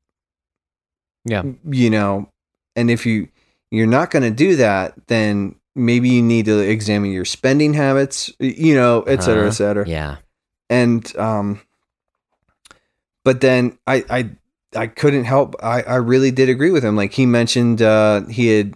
Yeah. 1.27 1.41
you 1.67 1.89
know 1.89 2.29
and 2.75 2.91
if 2.91 3.03
you 3.07 3.29
you're 3.71 3.87
not 3.87 4.11
going 4.11 4.21
to 4.21 4.29
do 4.29 4.57
that 4.57 4.93
then 5.07 5.55
maybe 5.75 6.07
you 6.07 6.21
need 6.21 6.45
to 6.45 6.59
examine 6.59 7.11
your 7.11 7.25
spending 7.25 7.73
habits 7.73 8.31
you 8.39 8.75
know 8.75 9.01
et 9.07 9.23
cetera 9.23 9.45
Uh, 9.45 9.47
et 9.47 9.51
cetera 9.51 9.87
Yeah. 9.89 10.17
and 10.69 11.01
um 11.17 11.61
but 13.23 13.41
then 13.41 13.75
i 13.87 14.03
i 14.11 14.29
i 14.75 14.85
couldn't 14.85 15.23
help 15.23 15.55
i 15.63 15.81
i 15.81 15.95
really 15.95 16.29
did 16.29 16.47
agree 16.47 16.69
with 16.69 16.85
him 16.85 16.95
like 16.95 17.13
he 17.13 17.25
mentioned 17.25 17.81
uh 17.81 18.21
he 18.27 18.45
had 18.55 18.75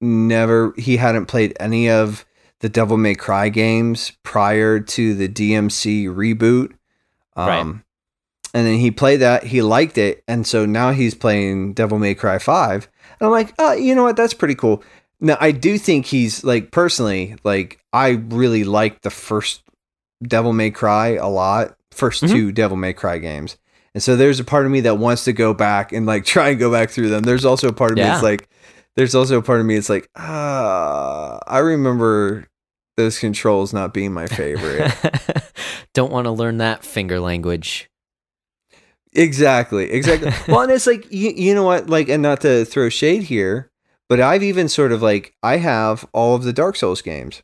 never 0.00 0.72
he 0.78 0.96
hadn't 0.96 1.26
played 1.26 1.56
any 1.58 1.90
of 1.90 2.24
the 2.60 2.68
devil 2.68 2.96
may 2.96 3.14
cry 3.14 3.48
games 3.48 4.12
prior 4.22 4.80
to 4.80 5.14
the 5.14 5.28
dmc 5.28 6.06
reboot. 6.06 6.72
Um 7.36 7.46
Right. 7.48 7.58
and 8.54 8.66
then 8.66 8.78
he 8.78 8.90
played 8.90 9.20
that 9.20 9.44
he 9.44 9.62
liked 9.62 9.96
it 9.98 10.22
and 10.28 10.46
so 10.46 10.66
now 10.66 10.90
he's 10.92 11.14
playing 11.14 11.72
devil 11.74 11.98
may 11.98 12.14
cry 12.14 12.38
5 12.38 12.88
and 13.20 13.26
i'm 13.26 13.30
like 13.32 13.54
oh 13.58 13.72
you 13.72 13.94
know 13.94 14.02
what? 14.04 14.16
That's 14.16 14.34
pretty 14.34 14.54
cool. 14.54 14.82
Now 15.20 15.36
i 15.40 15.50
do 15.52 15.78
think 15.78 16.06
he's 16.06 16.44
like 16.44 16.70
personally 16.70 17.36
like 17.44 17.78
i 17.92 18.10
really 18.28 18.64
like 18.64 19.02
the 19.02 19.10
first 19.10 19.62
devil 20.22 20.52
may 20.52 20.70
cry 20.70 21.08
a 21.14 21.28
lot 21.28 21.76
1st 21.94 22.24
Mhm. 22.24 22.30
two 22.32 22.52
devil 22.52 22.76
may 22.76 22.92
cry 22.92 23.18
games. 23.18 23.56
And 23.92 24.00
so 24.02 24.14
there's 24.14 24.38
a 24.38 24.44
part 24.44 24.66
of 24.66 24.70
me 24.70 24.80
that 24.82 24.98
wants 24.98 25.24
to 25.24 25.32
go 25.32 25.52
back 25.52 25.92
and 25.92 26.06
like 26.06 26.24
try 26.34 26.50
and 26.50 26.58
go 26.60 26.70
back 26.70 26.90
through 26.90 27.08
them. 27.08 27.22
There's 27.24 27.44
also 27.44 27.68
a 27.68 27.72
part 27.72 27.90
of 27.92 27.96
me 27.96 28.04
that's 28.04 28.22
like 28.22 28.48
there's 28.96 29.14
also 29.14 29.38
a 29.38 29.42
part 29.42 29.60
of 29.60 29.66
me 29.66 29.76
it's 29.76 29.88
like 29.88 30.08
ah 30.16 31.38
i 31.46 31.58
remember 31.58 32.46
those 32.96 33.18
controls 33.18 33.72
not 33.72 33.94
being 33.94 34.12
my 34.12 34.26
favorite 34.26 34.92
Don't 35.92 36.12
want 36.12 36.26
to 36.26 36.30
learn 36.30 36.58
that 36.58 36.84
finger 36.84 37.18
language. 37.18 37.90
Exactly, 39.12 39.90
exactly. 39.90 40.32
well, 40.48 40.60
and 40.62 40.70
it's 40.70 40.86
like 40.86 41.10
you, 41.10 41.30
you 41.30 41.54
know 41.54 41.64
what, 41.64 41.90
like, 41.90 42.08
and 42.08 42.22
not 42.22 42.40
to 42.42 42.64
throw 42.64 42.88
shade 42.88 43.24
here, 43.24 43.72
but 44.08 44.20
I've 44.20 44.44
even 44.44 44.68
sort 44.68 44.92
of 44.92 45.02
like 45.02 45.34
I 45.42 45.56
have 45.56 46.06
all 46.12 46.36
of 46.36 46.44
the 46.44 46.52
Dark 46.52 46.76
Souls 46.76 47.02
games. 47.02 47.42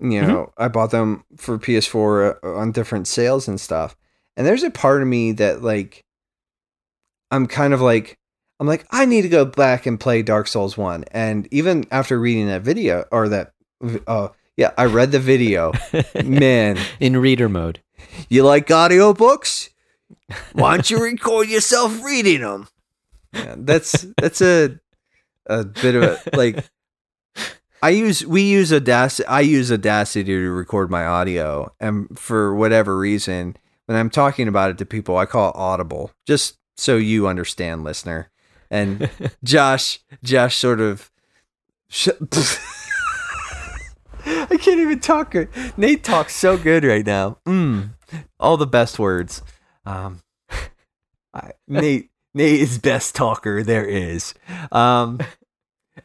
You 0.00 0.22
know, 0.22 0.52
I 0.58 0.66
bought 0.68 0.90
them 0.90 1.24
for 1.36 1.56
PS4 1.56 2.36
uh, 2.42 2.54
on 2.54 2.72
different 2.72 3.06
sales 3.06 3.46
and 3.46 3.60
stuff. 3.60 3.96
And 4.36 4.44
there's 4.44 4.64
a 4.64 4.70
part 4.70 5.02
of 5.02 5.08
me 5.08 5.30
that 5.32 5.62
like 5.62 6.04
I'm 7.30 7.46
kind 7.46 7.72
of 7.72 7.80
like 7.80 8.18
I'm 8.64 8.68
like 8.68 8.86
I 8.90 9.04
need 9.04 9.22
to 9.22 9.28
go 9.28 9.44
back 9.44 9.84
and 9.84 10.00
play 10.00 10.22
Dark 10.22 10.48
Souls 10.48 10.78
1. 10.78 11.04
And 11.10 11.46
even 11.50 11.84
after 11.90 12.18
reading 12.18 12.46
that 12.46 12.62
video 12.62 13.04
or 13.12 13.28
that 13.28 13.52
uh 14.06 14.28
yeah, 14.56 14.70
I 14.78 14.86
read 14.86 15.12
the 15.12 15.20
video. 15.20 15.72
Man, 16.24 16.78
In 16.98 17.18
reader 17.18 17.50
mode. 17.50 17.82
you 18.30 18.42
like 18.42 18.68
audiobooks? 18.68 19.68
Why 20.54 20.76
don't 20.76 20.88
you 20.88 21.02
record 21.02 21.50
yourself 21.50 22.02
reading 22.02 22.40
them? 22.40 22.68
Yeah, 23.34 23.56
that's 23.58 24.06
that's 24.16 24.40
a 24.40 24.80
a 25.44 25.64
bit 25.64 25.94
of 25.96 26.02
a 26.04 26.18
like. 26.34 26.64
I 27.82 27.90
use 27.90 28.24
we 28.24 28.42
use 28.42 28.72
Audacity. 28.72 29.26
I 29.28 29.40
use 29.40 29.70
Audacity 29.70 30.24
to 30.24 30.50
record 30.50 30.90
my 30.90 31.04
audio, 31.04 31.70
and 31.80 32.18
for 32.18 32.54
whatever 32.54 32.96
reason, 32.96 33.58
when 33.84 33.98
I'm 33.98 34.08
talking 34.08 34.48
about 34.48 34.70
it 34.70 34.78
to 34.78 34.86
people, 34.86 35.18
I 35.18 35.26
call 35.26 35.50
it 35.50 35.56
Audible, 35.56 36.12
just 36.24 36.56
so 36.78 36.96
you 36.96 37.26
understand, 37.28 37.84
listener. 37.84 38.30
And 38.74 39.08
Josh, 39.44 40.00
Josh, 40.24 40.56
sort 40.56 40.80
of. 40.80 41.12
Sh- 41.88 42.08
I 44.26 44.56
can't 44.56 44.80
even 44.80 44.98
talk. 44.98 45.36
Nate 45.76 46.02
talks 46.02 46.34
so 46.34 46.56
good 46.56 46.82
right 46.82 47.06
now. 47.06 47.38
Mm, 47.46 47.90
all 48.40 48.56
the 48.56 48.66
best 48.66 48.98
words. 48.98 49.42
Um, 49.86 50.22
I, 51.32 51.52
Nate, 51.68 52.10
Nate 52.34 52.60
is 52.60 52.78
best 52.78 53.14
talker 53.14 53.62
there 53.62 53.84
is. 53.84 54.34
Um, 54.72 55.20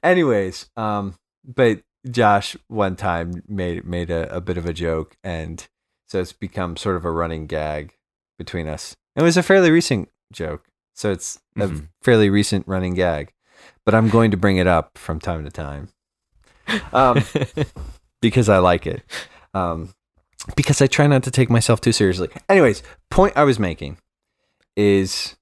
anyways, 0.03 0.69
um, 0.77 1.15
but 1.43 1.81
Josh 2.09 2.55
one 2.67 2.95
time 2.95 3.41
made 3.47 3.83
made 3.83 4.11
a, 4.11 4.35
a 4.35 4.41
bit 4.41 4.57
of 4.57 4.67
a 4.67 4.73
joke, 4.73 5.17
and 5.23 5.67
so 6.07 6.19
it's 6.19 6.33
become 6.33 6.77
sort 6.77 6.97
of 6.97 7.05
a 7.05 7.11
running 7.11 7.47
gag 7.47 7.95
between 8.37 8.67
us. 8.67 8.95
It 9.15 9.23
was 9.23 9.37
a 9.37 9.43
fairly 9.43 9.71
recent 9.71 10.09
joke, 10.31 10.67
so 10.93 11.11
it's 11.11 11.39
a 11.61 11.67
Mhm. 11.67 11.87
fairly 12.01 12.29
recent 12.29 12.67
running 12.67 12.93
gag. 12.93 13.31
But 13.85 13.95
I'm 13.95 14.09
going 14.09 14.31
to 14.31 14.37
bring 14.37 14.57
it 14.57 14.67
up 14.67 14.97
from 14.97 15.19
time 15.19 15.43
to 15.45 15.51
time. 15.51 15.89
Um, 16.93 17.23
because 18.21 18.47
I 18.49 18.57
like 18.59 18.85
it. 18.85 19.01
Um, 19.53 19.93
because 20.55 20.81
I 20.81 20.87
try 20.87 21.07
not 21.07 21.23
to 21.23 21.31
take 21.31 21.49
myself 21.49 21.81
too 21.81 21.91
seriously. 21.91 22.29
Anyways, 22.47 22.83
point 23.09 23.33
I 23.35 23.43
was 23.43 23.57
making 23.59 23.97
is 24.75 25.35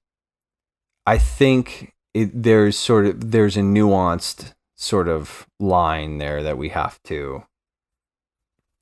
I 1.06 1.18
think 1.18 1.92
it, 2.14 2.42
there's 2.42 2.76
sort 2.76 3.06
of 3.06 3.30
there's 3.30 3.56
a 3.56 3.60
nuanced 3.60 4.54
sort 4.76 5.08
of 5.08 5.46
line 5.60 6.18
there 6.18 6.42
that 6.42 6.56
we 6.58 6.70
have 6.70 7.02
to 7.04 7.44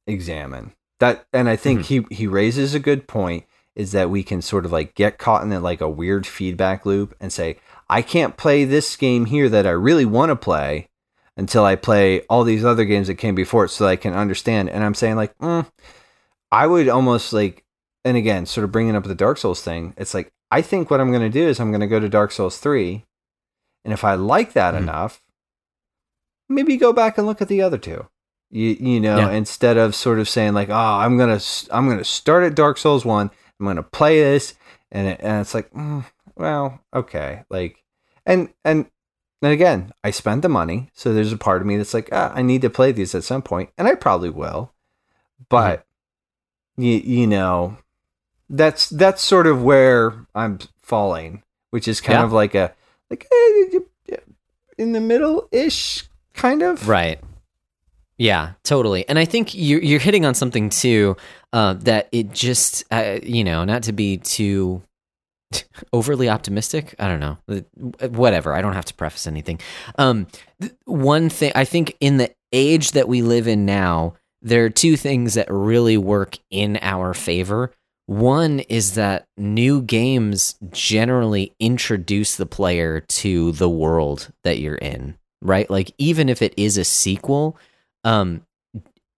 examine. 0.07 0.73
That 1.01 1.27
and 1.33 1.49
I 1.49 1.57
think 1.57 1.81
Mm-hmm. 1.83 2.09
he 2.11 2.15
he 2.17 2.27
raises 2.27 2.75
a 2.75 2.81
good 2.81 3.07
point 3.07 3.45
is 3.77 3.93
that 3.93 4.11
we 4.11 4.23
can 4.25 4.43
sort 4.43 4.65
of 4.65 4.73
like 4.73 4.95
get 4.95 5.19
caught 5.19 5.43
in 5.43 5.63
like 5.63 5.81
a 5.81 5.89
weird 5.89 6.27
feedback 6.27 6.85
loop 6.87 7.15
and 7.21 7.33
say 7.33 7.59
I 7.89 8.03
can't 8.03 8.37
play 8.37 8.65
this 8.65 8.97
game 8.97 9.27
here 9.27 9.49
that 9.51 9.67
I 9.67 9.71
really 9.71 10.05
want 10.07 10.31
to 10.31 10.37
play 10.37 10.89
until 11.37 11.65
I 11.65 11.77
play 11.77 12.23
all 12.23 12.43
these 12.43 12.65
other 12.65 12.85
games 12.87 13.07
that 13.09 13.17
came 13.17 13.35
before 13.35 13.67
it 13.67 13.69
so 13.69 13.85
that 13.85 13.91
I 13.91 13.97
can 13.97 14.15
understand. 14.15 14.71
And 14.71 14.83
I'm 14.83 14.95
saying 14.95 15.17
like, 15.17 15.37
mm, 15.39 15.67
I 16.51 16.67
would 16.67 16.89
almost 16.89 17.33
like, 17.35 17.63
and 18.05 18.17
again, 18.17 18.47
sort 18.47 18.65
of 18.65 18.73
bringing 18.73 18.97
up 18.97 19.05
the 19.05 19.15
Dark 19.15 19.37
Souls 19.37 19.61
thing. 19.63 19.93
It's 19.99 20.15
like 20.15 20.33
I 20.51 20.63
think 20.63 20.91
what 20.91 21.01
I'm 21.01 21.11
going 21.11 21.23
to 21.23 21.29
do 21.29 21.47
is 21.47 21.61
I'm 21.61 21.71
going 21.71 21.81
to 21.83 21.87
go 21.87 22.01
to 22.01 22.09
Dark 22.09 22.33
Souls 22.33 22.59
three, 22.59 23.05
and 23.85 23.93
if 23.93 24.05
I 24.05 24.15
like 24.15 24.53
that 24.55 24.75
Mhm. 24.75 24.79
enough, 24.79 25.21
maybe 26.49 26.77
go 26.77 26.93
back 26.93 27.19
and 27.19 27.27
look 27.27 27.43
at 27.43 27.49
the 27.49 27.63
other 27.63 27.79
two. 27.79 28.07
You 28.51 28.77
you 28.79 29.01
know, 29.01 29.19
Yeah. 29.19 29.31
instead 29.33 29.77
of 29.77 29.95
sort 29.95 30.19
of 30.21 30.29
saying 30.29 30.55
like, 30.55 30.71
oh, 30.71 30.75
I'm 30.75 31.19
gonna 31.19 31.35
s- 31.35 31.69
I'm 31.73 31.89
gonna 31.89 32.05
start 32.05 32.45
at 32.45 32.55
Dark 32.55 32.79
Souls 32.79 33.05
one. 33.05 33.31
I'm 33.61 33.67
gonna 33.67 33.83
play 33.83 34.21
this, 34.21 34.55
and 34.91 35.09
it, 35.09 35.21
and 35.23 35.41
it's 35.41 35.55
like, 35.55 35.71
mm, 35.73 36.05
well, 36.37 36.81
okay, 36.95 37.45
like, 37.51 37.83
and 38.25 38.51
and 38.65 38.87
and 39.43 39.53
again, 39.53 39.93
I 40.05 40.11
spent 40.11 40.43
the 40.43 40.49
money, 40.49 40.91
so 40.95 41.13
there's 41.13 41.33
a 41.33 41.37
part 41.39 41.61
of 41.61 41.67
me 41.67 41.77
that's 41.77 41.95
like, 41.95 42.09
ah, 42.13 42.33
I 42.35 42.43
need 42.43 42.63
to 42.63 42.71
play 42.71 42.93
these 42.93 43.15
at 43.15 43.25
some 43.25 43.43
point, 43.43 43.71
and 43.79 43.87
I 43.89 43.95
probably 43.95 44.31
will. 44.31 44.73
But 45.49 45.87
you 46.77 46.93
you 46.97 47.27
know, 47.27 47.79
that's 48.51 48.89
that's 48.89 49.23
sort 49.23 49.47
of 49.47 49.63
where 49.63 50.27
I'm 50.35 50.59
falling, 50.83 51.43
which 51.71 51.89
is 51.89 52.01
kind 52.01 52.19
Yeah. 52.19 52.25
of 52.25 52.33
like 52.33 52.55
a 52.55 52.75
like 53.11 53.27
eh, 53.33 53.79
in 54.79 54.93
the 54.93 55.01
middle 55.01 55.49
ish 55.53 56.05
kind 56.35 56.63
of. 56.63 56.89
Right. 56.89 57.19
Yeah, 58.19 58.53
totally. 58.65 59.07
And 59.09 59.19
I 59.19 59.25
think 59.27 59.55
you're 59.55 59.83
you're 59.83 60.01
hitting 60.01 60.25
on 60.25 60.35
something 60.35 60.71
too 60.71 61.17
uh, 61.57 61.73
that 61.73 62.07
it 62.13 62.33
just 62.33 62.85
uh, 62.91 63.19
you 63.23 63.43
know 63.43 63.65
not 63.65 63.83
to 63.85 63.93
be 63.93 64.19
too 64.19 64.83
overly 65.93 66.29
optimistic. 66.29 66.95
I 66.99 67.09
don't 67.09 67.19
know. 67.19 67.39
Whatever. 68.11 68.53
I 68.53 68.61
don't 68.61 68.75
have 68.75 68.85
to 68.85 68.95
preface 68.95 69.27
anything. 69.27 69.59
Um, 69.97 70.27
th- 70.61 70.75
one 70.85 71.31
thing 71.31 71.53
I 71.55 71.65
think 71.65 71.97
in 71.99 72.19
the 72.19 72.31
age 72.53 72.91
that 72.91 73.09
we 73.09 73.23
live 73.23 73.49
in 73.49 73.65
now, 73.65 74.17
there 74.43 74.67
are 74.67 74.71
two 74.71 74.99
things 74.99 75.33
that 75.33 75.47
really 75.51 75.97
work 75.97 76.37
in 76.51 76.79
our 76.83 77.15
favor. 77.15 77.73
One 78.05 78.61
is 78.61 78.95
that 78.97 79.27
new 79.39 79.81
games 79.81 80.57
generally 80.71 81.55
introduce 81.59 82.37
the 82.37 82.45
player 82.45 83.01
to 83.01 83.53
the 83.53 83.71
world 83.71 84.31
that 84.45 84.59
you're 84.59 84.75
in, 84.75 85.17
right? 85.41 85.71
Like 85.71 85.93
even 85.97 86.29
if 86.29 86.43
it 86.43 86.53
is 86.59 86.77
a 86.77 86.85
sequel, 86.85 87.57
um, 88.05 88.43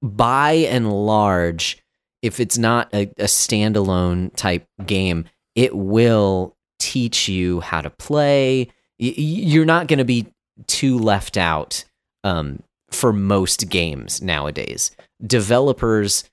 by 0.01 0.53
and 0.53 0.93
large, 0.93 1.83
if 2.23 2.41
it's 2.41 2.59
not 2.59 2.89
a, 2.93 3.03
a 3.19 3.25
standalone 3.25 4.35
type 4.35 4.67
game, 4.85 5.25
it 5.55 5.77
will 5.77 6.57
teach 6.79 7.29
you 7.29 7.61
how 7.61 7.81
to 7.81 7.91
play. 7.91 8.69
You're 8.99 9.65
not 9.65 9.87
going 9.87 9.99
to 9.99 10.05
be 10.05 10.27
too 10.67 10.99
left 10.99 11.37
out 11.37 11.85
um, 12.25 12.63
for 12.91 13.13
most 13.13 13.69
games 13.69 14.21
nowadays. 14.23 14.91
Developers 15.25 16.25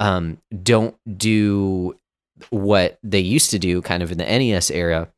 um, 0.00 0.38
don't 0.62 0.96
do 1.16 1.98
what 2.50 2.98
they 3.02 3.20
used 3.20 3.50
to 3.50 3.58
do 3.58 3.82
kind 3.82 4.02
of 4.02 4.12
in 4.12 4.18
the 4.18 4.24
NES 4.24 4.70
era 4.70 5.08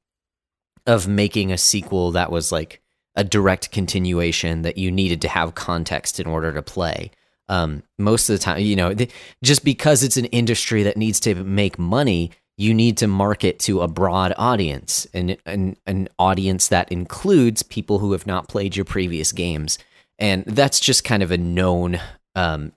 of 0.87 1.07
making 1.07 1.53
a 1.53 1.59
sequel 1.59 2.13
that 2.13 2.33
was 2.33 2.51
like 2.51 2.81
a 3.15 3.25
direct 3.25 3.71
continuation 3.71 4.63
that 4.63 4.79
you 4.79 4.91
needed 4.91 5.21
to 5.21 5.29
have 5.29 5.55
context 5.55 6.21
in 6.21 6.27
order 6.27 6.53
to 6.53 6.63
play. 6.63 7.11
Um, 7.51 7.83
most 7.99 8.31
of 8.31 8.39
the 8.39 8.43
time, 8.43 8.61
you 8.61 8.77
know, 8.77 8.95
th- 8.95 9.11
just 9.43 9.65
because 9.65 10.05
it's 10.05 10.17
an 10.17 10.27
industry 10.27 10.85
that 10.85 10.97
needs 10.97 11.19
to 11.21 11.35
make 11.35 11.79
money, 11.79 12.31
you 12.57 12.73
need 12.73 12.97
to 12.99 13.07
market 13.07 13.59
to 13.59 13.81
a 13.81 13.89
broad 13.89 14.33
audience 14.39 15.07
and 15.13 15.37
an, 15.47 15.77
an 15.87 16.09
audience 16.19 16.69
that 16.69 16.93
includes 16.93 17.63
people 17.65 17.99
who 17.99 18.13
have 18.13 18.27
not 18.27 18.49
played 18.49 18.77
your 18.77 18.85
previous 18.85 19.33
games. 19.33 19.79
And 20.19 20.45
that's 20.45 20.79
just 20.79 21.03
kind 21.03 21.23
of 21.25 21.33
a 21.33 21.39
known 21.39 21.99
um, 22.37 22.73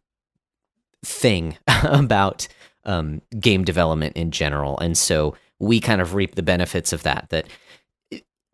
thing 1.05 1.57
about 1.83 2.47
um, 2.85 3.21
game 3.39 3.63
development 3.63 4.15
in 4.15 4.31
general. 4.31 4.79
And 4.79 4.97
so 4.97 5.35
we 5.59 5.79
kind 5.79 6.01
of 6.01 6.15
reap 6.15 6.35
the 6.35 6.43
benefits 6.43 6.93
of 6.93 7.03
that. 7.03 7.27
That 7.29 7.47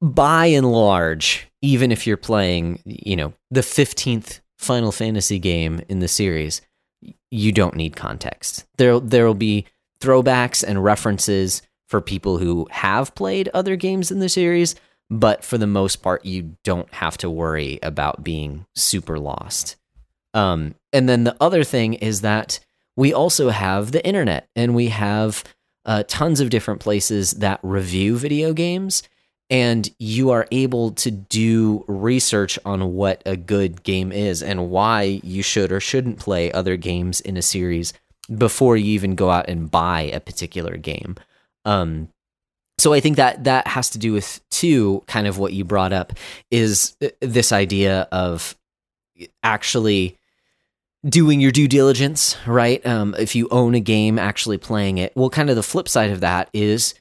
by 0.01 0.47
and 0.47 0.72
large, 0.72 1.47
even 1.61 1.91
if 1.91 2.05
you're 2.07 2.17
playing, 2.17 2.82
you 2.86 3.15
know, 3.15 3.34
the 3.51 3.61
15th 3.61 4.39
Final 4.60 4.91
Fantasy 4.91 5.39
game 5.39 5.82
in 5.89 5.99
the 5.99 6.07
series, 6.07 6.62
you 7.32 7.51
don't 7.51 7.76
need 7.76 7.95
context. 7.95 8.66
There 8.78 8.99
there'll 8.99 9.34
be 9.34 9.66
throwbacks 10.01 10.64
and 10.64 10.84
references 10.84 11.62
for 11.88 12.01
people 12.01 12.38
who 12.38 12.68
have 12.70 13.16
played 13.16 13.49
other 13.53 13.76
games 13.76 14.12
in 14.12 14.20
the 14.20 14.30
series, 14.30 14.76
but 15.10 15.43
for 15.43 15.57
the 15.57 15.66
most 15.66 15.97
part 15.97 16.26
you 16.26 16.57
don't 16.64 16.93
have 16.93 17.18
to 17.20 17.30
worry 17.30 17.80
about 17.82 18.24
being 18.24 18.66
super 18.76 19.18
lost. 19.18 19.78
Um, 20.34 20.76
and 20.93 21.10
then 21.10 21.24
the 21.24 21.38
other 21.39 21.64
thing 21.64 21.95
is 21.95 22.22
that 22.22 22.60
we 22.95 23.14
also 23.14 23.49
have 23.49 23.91
the 23.91 24.05
internet 24.05 24.49
and 24.55 24.76
we 24.76 24.89
have 24.89 25.43
uh, 25.86 26.03
tons 26.07 26.41
of 26.41 26.49
different 26.49 26.82
places 26.82 27.32
that 27.32 27.60
review 27.64 28.18
video 28.18 28.53
games 28.53 29.03
and 29.49 29.89
you 29.97 30.29
are 30.29 30.47
able 30.51 30.91
to 30.91 31.09
do 31.09 31.83
research 31.87 32.59
on 32.65 32.93
what 32.93 33.21
a 33.25 33.35
good 33.35 33.83
game 33.83 34.11
is 34.11 34.43
and 34.43 34.69
why 34.69 35.19
you 35.23 35.41
should 35.41 35.71
or 35.71 35.79
shouldn't 35.79 36.19
play 36.19 36.51
other 36.51 36.77
games 36.77 37.19
in 37.21 37.35
a 37.35 37.41
series 37.41 37.93
before 38.37 38.77
you 38.77 38.91
even 38.91 39.15
go 39.15 39.31
out 39.31 39.49
and 39.49 39.71
buy 39.71 40.01
a 40.01 40.19
particular 40.19 40.77
game. 40.77 41.15
Um, 41.65 42.09
so 42.77 42.93
I 42.93 42.99
think 42.99 43.17
that 43.17 43.43
that 43.43 43.67
has 43.67 43.89
to 43.91 43.97
do 43.97 44.13
with 44.13 44.39
too 44.51 45.03
kind 45.07 45.27
of 45.27 45.37
what 45.37 45.53
you 45.53 45.65
brought 45.65 45.93
up 45.93 46.13
is 46.51 46.95
uh, 47.03 47.07
this 47.19 47.51
idea 47.51 48.07
of 48.11 48.55
actually 49.43 50.17
doing 51.07 51.39
your 51.39 51.51
due 51.51 51.67
diligence, 51.67 52.37
right? 52.45 52.85
Um, 52.85 53.15
if 53.17 53.35
you 53.35 53.47
own 53.51 53.73
a 53.73 53.79
game, 53.79 54.19
actually 54.19 54.57
playing 54.57 54.97
it. 54.97 55.11
Well, 55.15 55.29
kind 55.29 55.49
of 55.49 55.55
the 55.55 55.63
flip 55.63 55.89
side 55.89 56.11
of 56.11 56.21
that 56.21 56.49
is 56.53 56.93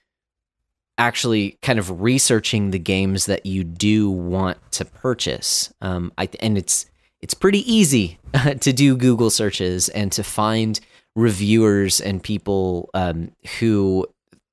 actually 0.99 1.57
kind 1.63 1.79
of 1.79 2.03
researching 2.03 2.71
the 2.71 2.79
games 2.79 3.27
that 3.27 3.47
you 3.47 3.65
do 3.65 4.11
want 4.11 4.59
to 4.73 4.85
purchase. 4.85 5.73
Um, 5.81 6.13
I 6.19 6.29
and 6.41 6.59
it's 6.59 6.87
it's 7.21 7.35
pretty 7.35 7.71
easy 7.73 8.19
to 8.61 8.73
do 8.73 8.97
Google 8.97 9.31
searches 9.31 9.89
and 9.89 10.13
to 10.13 10.23
find 10.23 10.79
reviewers 11.17 12.01
and 12.01 12.23
people 12.23 12.91
um, 12.95 13.33
who 13.59 14.07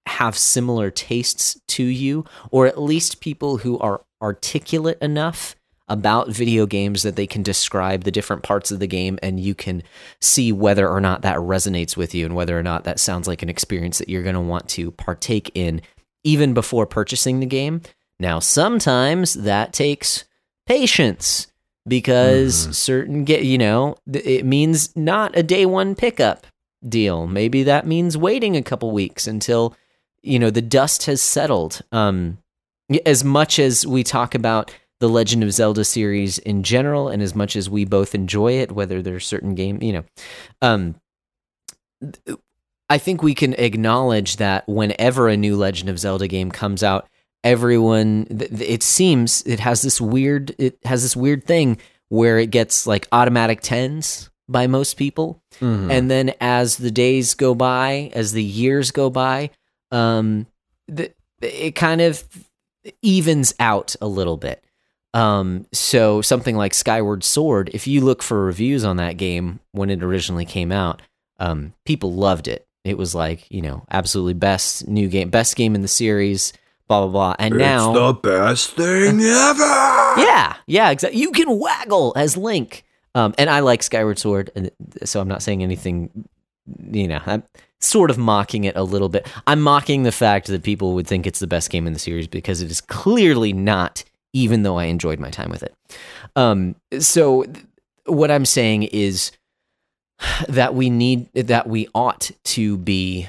have 0.07 0.37
similar 0.37 0.91
tastes 0.91 1.59
to 1.67 1.83
you, 1.83 2.25
or 2.51 2.67
at 2.67 2.79
least 2.79 3.21
people 3.21 3.57
who 3.57 3.77
are 3.79 4.01
articulate 4.21 4.97
enough 5.01 5.55
about 5.87 6.29
video 6.29 6.65
games 6.65 7.03
that 7.03 7.15
they 7.15 7.27
can 7.27 7.43
describe 7.43 8.03
the 8.03 8.11
different 8.11 8.41
parts 8.41 8.71
of 8.71 8.79
the 8.79 8.87
game 8.87 9.19
and 9.21 9.39
you 9.39 9.53
can 9.53 9.83
see 10.19 10.51
whether 10.51 10.89
or 10.89 10.99
not 10.99 11.21
that 11.21 11.37
resonates 11.37 11.95
with 11.95 12.15
you 12.15 12.25
and 12.25 12.35
whether 12.35 12.57
or 12.57 12.63
not 12.63 12.85
that 12.85 12.99
sounds 12.99 13.27
like 13.27 13.43
an 13.43 13.49
experience 13.49 13.99
that 13.99 14.09
you're 14.09 14.23
going 14.23 14.33
to 14.33 14.41
want 14.41 14.67
to 14.67 14.89
partake 14.91 15.51
in 15.53 15.79
even 16.26 16.53
before 16.53 16.86
purchasing 16.86 17.39
the 17.39 17.45
game. 17.45 17.82
Now, 18.19 18.39
sometimes 18.39 19.36
that 19.36 19.71
takes 19.71 20.26
patience 20.65 21.47
because 21.88 22.67
Mhm. 22.67 22.73
certain 22.76 23.23
get 23.26 23.43
you 23.43 23.57
know 23.57 23.95
it 24.11 24.43
means 24.45 24.95
not 24.95 25.38
a 25.38 25.43
day 25.43 25.65
one 25.65 25.95
pickup 25.95 26.47
deal. 26.88 27.28
Maybe 27.28 27.63
that 27.63 27.86
means 27.88 28.17
waiting 28.17 28.57
a 28.57 28.61
couple 28.63 28.91
weeks 28.91 29.28
until 29.28 29.76
you 30.23 30.39
know 30.39 30.49
the 30.49 30.61
dust 30.61 31.05
has 31.05 31.21
settled. 31.21 31.82
Um, 31.91 32.39
as 33.05 33.23
much 33.23 33.59
as 33.59 33.86
we 33.86 34.03
talk 34.03 34.34
about 34.36 34.71
the 34.99 35.09
Legend 35.09 35.43
of 35.43 35.51
Zelda 35.51 35.84
series 35.84 36.38
in 36.39 36.63
general, 36.63 37.09
and 37.09 37.21
as 37.21 37.36
much 37.36 37.55
as 37.55 37.69
we 37.69 37.84
both 37.86 38.15
enjoy 38.15 38.53
it, 38.53 38.71
whether 38.71 39.01
there's 39.01 39.26
certain 39.28 39.53
game, 39.55 39.82
you 39.82 39.93
know, 39.93 40.03
um, 40.61 40.95
I 42.89 42.97
think 42.97 43.23
we 43.23 43.33
can 43.33 43.53
acknowledge 43.55 44.38
that 44.38 44.67
whenever 44.67 45.27
a 45.27 45.38
new 45.38 45.55
Legend 45.55 45.89
of 45.89 45.99
Zelda 45.99 46.27
game 46.27 46.51
comes 46.51 46.83
out, 46.83 47.07
everyone 47.43 48.25
it 48.29 48.81
seems 48.83 49.43
it 49.43 49.59
has 49.59 49.81
this 49.83 50.01
weird 50.01 50.55
it 50.57 50.77
has 50.83 51.03
this 51.03 51.15
weird 51.15 51.45
thing 51.45 51.77
where 52.09 52.39
it 52.39 52.49
gets 52.49 52.88
like 52.88 53.07
automatic 53.11 53.61
tens 53.61 54.29
by 54.49 54.65
most 54.65 54.95
people 54.95 55.39
Mhm. 55.61 55.91
and 55.91 56.09
then 56.11 56.33
as 56.41 56.77
the 56.77 56.89
days 56.89 57.36
go 57.36 57.53
by 57.53 58.11
as 58.13 58.31
the 58.31 58.43
years 58.43 58.89
go 58.91 59.11
by 59.11 59.51
um 59.91 60.47
the, 60.88 61.11
it 61.41 61.75
kind 61.75 62.01
of 62.01 62.23
evens 63.03 63.53
out 63.59 63.95
a 64.01 64.07
little 64.07 64.38
bit 64.38 64.63
um 65.13 65.65
so 65.71 66.21
something 66.23 66.55
like 66.57 66.73
skyward 66.73 67.23
sword 67.23 67.69
if 67.73 67.86
you 67.86 68.01
look 68.01 68.23
for 68.23 68.43
reviews 68.43 68.83
on 68.83 68.97
that 68.97 69.17
game 69.17 69.59
when 69.71 69.91
it 69.91 70.01
originally 70.03 70.45
came 70.45 70.71
out 70.71 71.01
Um, 71.38 71.73
people 71.86 72.13
loved 72.13 72.47
it. 72.47 72.64
It 72.86 72.97
was 72.97 73.15
like 73.15 73.49
you 73.51 73.61
know 73.61 73.83
absolutely 73.91 74.36
best 74.36 74.88
new 74.88 75.07
game, 75.07 75.29
best 75.29 75.55
game 75.55 75.75
in 75.75 75.81
the 75.81 75.88
series. 75.88 76.53
Blah 76.88 77.01
blah 77.01 77.11
blah. 77.11 77.36
And 77.39 77.57
now 77.57 77.91
the 77.91 78.13
best 78.13 78.71
thing 78.71 79.19
ever. 79.19 79.63
yeah, 80.21 80.55
yeah, 80.67 80.91
exactly. 80.91 81.19
You 81.19 81.31
can 81.31 81.59
waggle 81.59 82.13
as 82.15 82.38
Link. 82.38 82.83
Um, 83.15 83.33
and 83.38 83.49
I 83.49 83.61
like 83.61 83.81
Skyward 83.81 84.19
Sword, 84.19 84.51
and 84.55 84.69
so 85.03 85.19
I'm 85.19 85.27
not 85.27 85.41
saying 85.41 85.63
anything. 85.63 86.27
You 86.91 87.07
know, 87.07 87.21
I'm 87.25 87.43
sort 87.79 88.11
of 88.11 88.17
mocking 88.17 88.65
it 88.65 88.75
a 88.75 88.83
little 88.83 89.09
bit. 89.09 89.25
I'm 89.47 89.61
mocking 89.61 90.03
the 90.03 90.11
fact 90.11 90.47
that 90.47 90.63
people 90.63 90.93
would 90.93 91.07
think 91.07 91.25
it's 91.25 91.39
the 91.39 91.47
best 91.47 91.69
game 91.69 91.88
in 91.88 91.93
the 91.93 91.99
series 91.99 92.27
because 92.27 92.61
it 92.61 92.69
is 92.69 92.81
clearly 92.81 93.51
not. 93.51 94.03
Even 94.33 94.63
though 94.63 94.77
I 94.77 94.83
enjoyed 94.86 95.17
my 95.17 95.29
time 95.29 95.49
with 95.49 95.63
it. 95.63 95.73
Um, 96.36 96.75
so 96.99 97.43
th- 97.43 97.65
what 98.05 98.29
I'm 98.29 98.43
saying 98.43 98.83
is 98.83 99.31
that 100.49 100.74
we 100.76 100.89
need 100.89 101.32
that 101.34 101.68
we 101.68 101.88
ought 101.93 102.32
to 102.43 102.78
be 102.78 103.28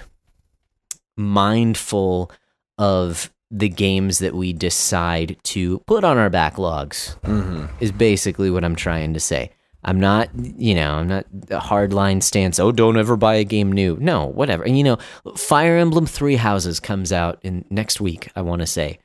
mindful 1.17 2.31
of 2.79 3.31
the 3.51 3.69
games 3.69 4.19
that 4.19 4.35
we 4.35 4.53
decide 4.53 5.37
to 5.45 5.79
put 5.81 6.05
on 6.05 6.19
our 6.19 6.31
backlogs 6.31 7.19
Mm-hmm. 7.23 7.67
is 7.81 7.93
basically 7.93 8.51
what 8.51 8.65
I'm 8.65 8.77
trying 8.77 9.15
to 9.15 9.21
say. 9.21 9.51
I'm 9.85 10.01
not, 10.01 10.31
you 10.35 10.75
know, 10.75 10.95
I'm 10.95 11.07
not 11.07 11.27
a 11.49 11.61
hardline 11.61 12.21
stance. 12.21 12.59
Oh, 12.59 12.73
don't 12.73 12.97
ever 12.99 13.17
buy 13.17 13.37
a 13.37 13.45
game 13.45 13.71
new. 13.71 13.97
No, 14.01 14.27
whatever. 14.27 14.65
And 14.65 14.77
you 14.77 14.83
know, 14.83 14.99
Fire 15.37 15.77
Emblem 15.77 16.07
Three 16.07 16.35
Houses 16.35 16.81
comes 16.81 17.13
out 17.13 17.39
in 17.43 17.65
next 17.71 18.01
week. 18.01 18.29
I 18.35 18.43
want 18.43 18.61
to 18.63 18.67
say. 18.67 18.99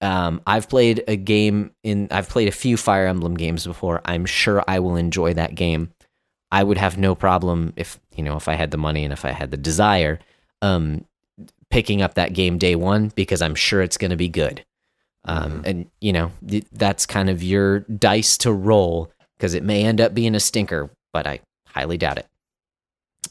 Um, 0.00 0.42
I've 0.46 0.68
played 0.68 1.04
a 1.06 1.14
game 1.16 1.70
in. 1.84 2.08
I've 2.10 2.28
played 2.28 2.48
a 2.48 2.52
few 2.52 2.76
Fire 2.76 3.06
Emblem 3.06 3.34
games 3.34 3.66
before. 3.66 4.00
I'm 4.04 4.26
sure 4.26 4.64
I 4.66 4.80
will 4.80 4.96
enjoy 4.96 5.34
that 5.34 5.54
game. 5.54 5.92
I 6.50 6.62
would 6.62 6.78
have 6.78 6.96
no 6.96 7.14
problem 7.14 7.72
if 7.76 7.98
you 8.14 8.22
know 8.22 8.36
if 8.36 8.48
I 8.48 8.54
had 8.54 8.70
the 8.70 8.78
money 8.78 9.04
and 9.04 9.12
if 9.12 9.24
I 9.24 9.32
had 9.32 9.50
the 9.50 9.56
desire, 9.56 10.20
um, 10.62 11.04
picking 11.70 12.02
up 12.02 12.14
that 12.14 12.32
game 12.32 12.58
day 12.58 12.76
one 12.76 13.08
because 13.14 13.42
I'm 13.42 13.54
sure 13.54 13.82
it's 13.82 13.98
going 13.98 14.10
to 14.10 14.16
be 14.16 14.28
good. 14.28 14.64
Um, 15.24 15.62
and 15.64 15.90
you 16.00 16.12
know 16.12 16.30
th- 16.46 16.66
that's 16.72 17.04
kind 17.04 17.28
of 17.28 17.42
your 17.42 17.80
dice 17.80 18.38
to 18.38 18.52
roll 18.52 19.10
because 19.36 19.54
it 19.54 19.64
may 19.64 19.84
end 19.84 20.00
up 20.00 20.14
being 20.14 20.34
a 20.34 20.40
stinker, 20.40 20.90
but 21.12 21.26
I 21.26 21.40
highly 21.66 21.98
doubt 21.98 22.18
it. 22.18 22.26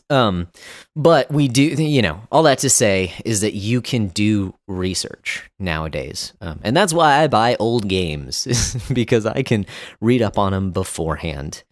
Um, 0.09 0.49
but 0.95 1.31
we 1.31 1.47
do, 1.47 1.63
you 1.63 2.01
know, 2.01 2.21
all 2.31 2.43
that 2.43 2.59
to 2.59 2.69
say 2.69 3.13
is 3.23 3.41
that 3.41 3.53
you 3.53 3.81
can 3.81 4.07
do 4.07 4.53
research 4.67 5.49
nowadays, 5.57 6.33
um, 6.41 6.59
and 6.63 6.75
that's 6.77 6.93
why 6.93 7.23
I 7.23 7.27
buy 7.27 7.55
old 7.59 7.87
games 7.87 8.77
because 8.93 9.25
I 9.25 9.41
can 9.41 9.65
read 10.01 10.21
up 10.21 10.37
on 10.37 10.51
them 10.51 10.71
beforehand. 10.71 11.63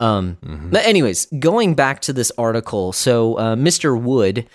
Um, 0.00 0.38
Mhm. 0.44 0.70
but 0.70 0.86
anyways, 0.86 1.26
going 1.38 1.74
back 1.74 2.00
to 2.02 2.12
this 2.12 2.30
article, 2.38 2.92
so 2.92 3.34
uh, 3.38 3.56
Mr. 3.56 4.00
Wood 4.00 4.46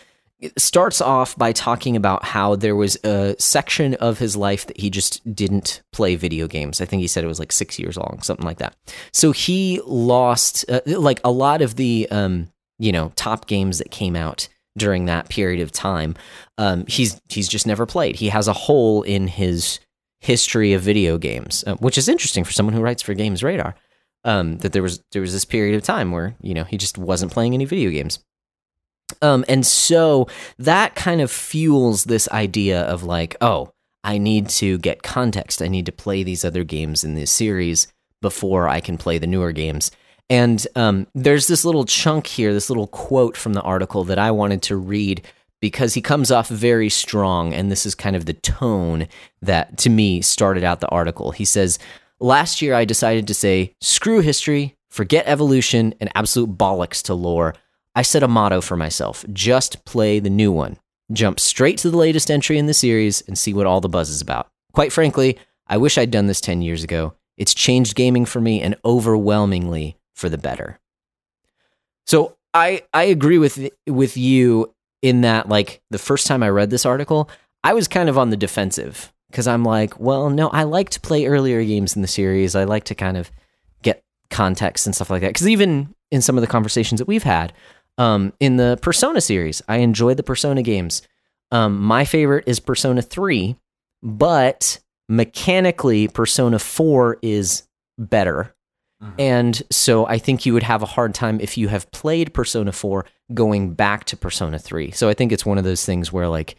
starts 0.57 0.99
off 0.99 1.37
by 1.37 1.53
talking 1.53 1.95
about 1.95 2.25
how 2.25 2.55
there 2.55 2.75
was 2.75 2.97
a 3.05 3.33
section 3.39 3.93
of 3.95 4.19
his 4.19 4.35
life 4.35 4.67
that 4.67 4.77
he 4.79 4.89
just 4.89 5.21
didn't 5.35 5.81
play 5.93 6.15
video 6.15 6.47
games. 6.47 6.81
I 6.81 6.85
think 6.85 7.01
he 7.01 7.07
said 7.07 7.23
it 7.23 7.27
was 7.27 7.39
like 7.39 7.51
six 7.51 7.79
years 7.79 7.95
long, 7.95 8.19
something 8.21 8.45
like 8.45 8.57
that. 8.57 8.75
So 9.13 9.31
he 9.31 9.79
lost 9.85 10.65
uh, 10.69 10.81
like 10.85 11.21
a 11.23 11.31
lot 11.31 11.61
of 11.61 11.75
the 11.75 12.07
um, 12.11 12.49
you 12.79 12.91
know 12.91 13.11
top 13.15 13.47
games 13.47 13.77
that 13.77 13.91
came 13.91 14.15
out 14.17 14.49
during 14.77 15.05
that 15.05 15.29
period 15.29 15.61
of 15.61 15.71
time. 15.71 16.15
Um, 16.57 16.83
he's 16.87 17.21
he's 17.29 17.47
just 17.47 17.65
never 17.67 17.85
played. 17.85 18.17
He 18.17 18.27
has 18.29 18.47
a 18.49 18.53
hole 18.53 19.01
in 19.03 19.27
his 19.27 19.79
history 20.19 20.73
of 20.73 20.81
video 20.81 21.17
games, 21.17 21.63
uh, 21.67 21.75
which 21.75 21.97
is 21.97 22.09
interesting 22.09 22.43
for 22.43 22.51
someone 22.51 22.73
who 22.73 22.81
writes 22.81 23.01
for 23.01 23.13
GamesRadar. 23.15 23.73
Um, 24.26 24.57
that 24.59 24.71
there 24.71 24.84
was 24.84 25.03
there 25.11 25.21
was 25.21 25.34
this 25.34 25.45
period 25.45 25.76
of 25.76 25.84
time 25.84 26.11
where 26.11 26.36
you 26.41 26.53
know 26.53 26.63
he 26.63 26.78
just 26.78 26.97
wasn't 26.97 27.32
playing 27.32 27.53
any 27.53 27.65
video 27.65 27.91
games. 27.91 28.19
Um, 29.21 29.45
and 29.47 29.65
so 29.65 30.28
that 30.57 30.95
kind 30.95 31.21
of 31.21 31.30
fuels 31.30 32.05
this 32.05 32.28
idea 32.30 32.82
of 32.82 33.03
like, 33.03 33.36
oh, 33.41 33.74
I 34.03 34.17
need 34.17 34.49
to 34.49 34.78
get 34.80 35.03
context. 35.03 35.61
I 35.61 35.67
need 35.67 35.86
to 35.86 35.91
play 35.91 36.24
these 36.24 36.43
other 36.43 36.63
games 36.63 37.03
in 37.03 37.15
this 37.15 37.32
series 37.32 37.88
before 38.21 38.67
I 38.67 38.80
can 38.80 38.97
play 38.97 39.17
the 39.17 39.28
newer 39.28 39.51
games. 39.51 39.91
And 40.30 40.65
um, 40.76 41.07
there's 41.13 41.47
this 41.47 41.63
little 41.65 41.86
chunk 41.86 42.28
here, 42.28 42.53
this 42.53 42.69
little 42.69 42.88
quote 42.88 43.38
from 43.38 43.53
the 43.53 43.61
article 43.61 44.03
that 44.05 44.19
I 44.19 44.32
wanted 44.32 44.61
to 44.63 44.78
read 44.78 45.21
because 45.61 45.93
he 45.93 46.01
comes 46.01 46.32
off 46.32 46.49
very 46.49 46.89
strong. 46.89 47.53
And 47.53 47.71
this 47.71 47.86
is 47.86 47.95
kind 47.95 48.15
of 48.15 48.26
the 48.26 48.34
tone 48.34 49.07
that, 49.41 49.78
to 49.80 49.89
me, 49.89 50.21
started 50.21 50.63
out 50.63 50.80
the 50.80 50.89
article. 50.89 51.32
He 51.32 51.45
says, 51.45 51.80
Last 52.24 52.61
year 52.61 52.74
I 52.74 52.86
decided 52.86 53.28
to 53.28 53.34
say, 53.34 53.76
screw 53.82 54.21
history, 54.21 54.78
forget 54.89 55.28
evolution, 55.28 55.93
and 55.99 56.09
absolute 56.15 56.57
bollocks 56.57 57.03
to 57.03 57.13
lore. 57.13 57.53
I 57.95 58.01
set 58.01 58.24
a 58.24 58.30
motto 58.30 58.61
for 58.61 58.78
myself 58.78 59.26
just 59.34 59.84
play 59.84 60.19
the 60.19 60.30
new 60.30 60.49
one. 60.49 60.78
Jump 61.11 61.38
straight 61.38 61.80
to 61.80 61.91
the 61.91 61.97
latest 61.97 62.32
entry 62.32 62.57
in 62.57 62.65
the 62.65 62.74
series 62.74 63.19
and 63.28 63.38
see 63.38 63.53
what 63.53 63.65
all 63.65 63.82
the 63.82 63.89
buzz 63.89 64.09
is 64.09 64.21
about. 64.21 64.49
Quite 64.71 64.93
frankly, 64.93 65.38
I 65.67 65.76
wish 65.76 65.97
I'd 65.97 66.11
done 66.11 66.28
this 66.28 66.39
10 66.39 66.61
years 66.61 66.82
ago. 66.82 67.13
It's 67.36 67.53
changed 67.53 67.93
gaming 67.93 68.24
for 68.24 68.39
me 68.39 68.61
and 68.61 68.78
overwhelmingly 68.86 69.97
for 70.13 70.30
the 70.30 70.38
better. 70.38 70.80
So 72.05 72.38
I 72.53 72.84
I 72.93 73.03
agree 73.03 73.38
with 73.38 73.69
with 73.86 74.15
you 74.15 74.74
in 75.01 75.21
that 75.21 75.49
like 75.49 75.82
the 75.89 75.99
first 75.99 76.26
time 76.26 76.41
I 76.41 76.47
read 76.47 76.69
this 76.69 76.86
article, 76.86 77.30
I 77.65 77.74
was 77.74 77.89
kind 77.89 78.07
of 78.07 78.17
on 78.17 78.30
the 78.30 78.38
defensive 78.38 79.12
because 79.34 79.47
I'm 79.47 79.65
like, 79.65 79.99
well, 79.99 80.29
no, 80.29 80.49
I 80.49 80.61
like 80.61 80.91
to 80.91 80.99
play 80.99 81.25
earlier 81.25 81.63
games 81.63 81.95
in 81.95 82.03
the 82.03 82.08
series. 82.08 82.55
I 82.55 82.66
like 82.66 82.83
to 82.86 82.95
kind 82.95 83.17
of 83.17 83.32
get 83.82 84.03
context 84.29 84.86
and 84.86 84.93
stuff 84.93 85.09
like 85.09 85.21
that. 85.21 85.29
Because 85.29 85.47
even 85.49 85.95
in 86.12 86.21
some 86.21 86.37
of 86.37 86.41
the 86.41 86.47
conversations 86.47 86.99
that 86.99 87.08
we've 87.08 87.24
had 87.24 87.51
um, 87.97 88.32
in 88.39 88.58
the 88.58 88.78
Persona 88.83 89.21
series, 89.21 89.59
I 89.67 89.78
enjoy 89.78 90.13
the 90.13 90.21
Persona 90.21 90.62
games. 90.62 91.01
Um, 91.51 91.82
my 91.82 92.05
favorite 92.05 92.43
is 92.45 92.59
Persona 92.59 93.01
3, 93.01 93.55
but 94.03 94.79
mechanically, 95.09 96.08
Persona 96.08 96.59
4 96.59 97.17
is 97.24 97.63
better. 97.97 98.53
Mhm. 99.03 99.13
And 99.17 99.63
so 99.71 100.05
I 100.05 100.20
think 100.20 100.45
you 100.45 100.53
would 100.53 100.62
have 100.62 100.83
a 100.83 100.87
hard 100.87 101.16
time 101.16 101.39
if 101.41 101.58
you 101.58 101.70
have 101.70 101.89
played 101.89 102.36
Persona 102.36 102.71
4 102.71 103.03
going 103.33 103.74
back 103.74 104.03
to 104.05 104.16
Persona 104.16 104.59
3. 104.59 104.91
So 104.91 105.09
I 105.09 105.16
think 105.16 105.32
it's 105.32 105.43
one 105.45 105.58
of 105.58 105.63
those 105.63 105.83
things 105.86 106.13
where, 106.13 106.28
like, 106.28 106.55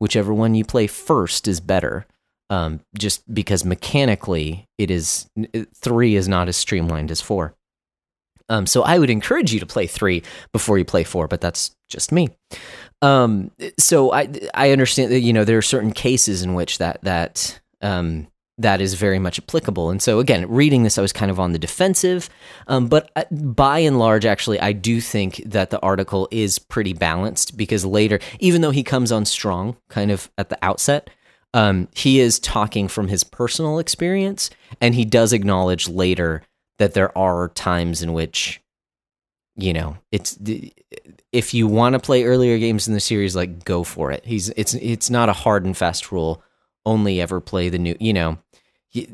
whichever 0.00 0.34
one 0.34 0.56
you 0.56 0.64
play 0.64 0.88
first 0.88 1.46
is 1.46 1.60
better. 1.60 2.06
Um, 2.48 2.80
just 2.98 3.32
because 3.32 3.64
mechanically 3.64 4.66
it 4.76 4.90
is 4.90 5.30
three 5.72 6.16
is 6.16 6.26
not 6.26 6.48
as 6.48 6.56
streamlined 6.56 7.12
as 7.12 7.20
four. 7.20 7.54
Um, 8.48 8.66
so 8.66 8.82
I 8.82 8.98
would 8.98 9.10
encourage 9.10 9.52
you 9.52 9.60
to 9.60 9.66
play 9.66 9.86
three 9.86 10.24
before 10.52 10.76
you 10.76 10.84
play 10.84 11.04
four, 11.04 11.28
but 11.28 11.40
that's 11.40 11.70
just 11.88 12.10
me. 12.10 12.30
Um, 13.02 13.52
so 13.78 14.12
I 14.12 14.28
I 14.52 14.72
understand 14.72 15.12
that 15.12 15.20
you 15.20 15.32
know 15.32 15.44
there 15.44 15.58
are 15.58 15.62
certain 15.62 15.92
cases 15.92 16.42
in 16.42 16.54
which 16.54 16.78
that 16.78 17.00
that 17.02 17.60
um, 17.80 18.26
that 18.60 18.80
is 18.80 18.94
very 18.94 19.18
much 19.18 19.38
applicable. 19.38 19.90
And 19.90 20.00
so 20.00 20.18
again, 20.18 20.48
reading 20.48 20.82
this, 20.82 20.98
I 20.98 21.02
was 21.02 21.12
kind 21.12 21.30
of 21.30 21.40
on 21.40 21.52
the 21.52 21.58
defensive, 21.58 22.28
um, 22.66 22.88
but 22.88 23.10
uh, 23.16 23.24
by 23.30 23.78
and 23.80 23.98
large, 23.98 24.24
actually, 24.24 24.60
I 24.60 24.72
do 24.72 25.00
think 25.00 25.42
that 25.46 25.70
the 25.70 25.80
article 25.80 26.28
is 26.30 26.58
pretty 26.58 26.92
balanced 26.92 27.56
because 27.56 27.84
later, 27.84 28.20
even 28.38 28.60
though 28.60 28.70
he 28.70 28.82
comes 28.82 29.10
on 29.10 29.24
strong, 29.24 29.76
kind 29.88 30.10
of 30.10 30.30
at 30.38 30.48
the 30.48 30.58
outset. 30.62 31.10
Um, 31.52 31.88
he 31.96 32.20
is 32.20 32.38
talking 32.38 32.86
from 32.86 33.08
his 33.08 33.24
personal 33.24 33.80
experience, 33.80 34.50
and 34.80 34.94
he 34.94 35.04
does 35.04 35.32
acknowledge 35.32 35.88
later 35.88 36.42
that 36.78 36.94
there 36.94 37.16
are 37.18 37.48
times 37.48 38.02
in 38.02 38.12
which 38.12 38.60
you 39.56 39.72
know 39.72 39.96
it's 40.12 40.38
if 41.32 41.52
you 41.52 41.66
want 41.66 41.92
to 41.94 41.98
play 41.98 42.24
earlier 42.24 42.58
games 42.58 42.88
in 42.88 42.94
the 42.94 43.00
series 43.00 43.36
like 43.36 43.64
go 43.64 43.84
for 43.84 44.10
it 44.10 44.24
he's 44.24 44.48
it's 44.50 44.74
it's 44.74 45.10
not 45.10 45.28
a 45.28 45.34
hard 45.34 45.64
and 45.64 45.76
fast 45.76 46.10
rule 46.10 46.42
only 46.86 47.20
ever 47.20 47.40
play 47.40 47.68
the 47.68 47.78
new 47.78 47.96
you 48.00 48.12
know 48.12 48.38
he 48.90 49.08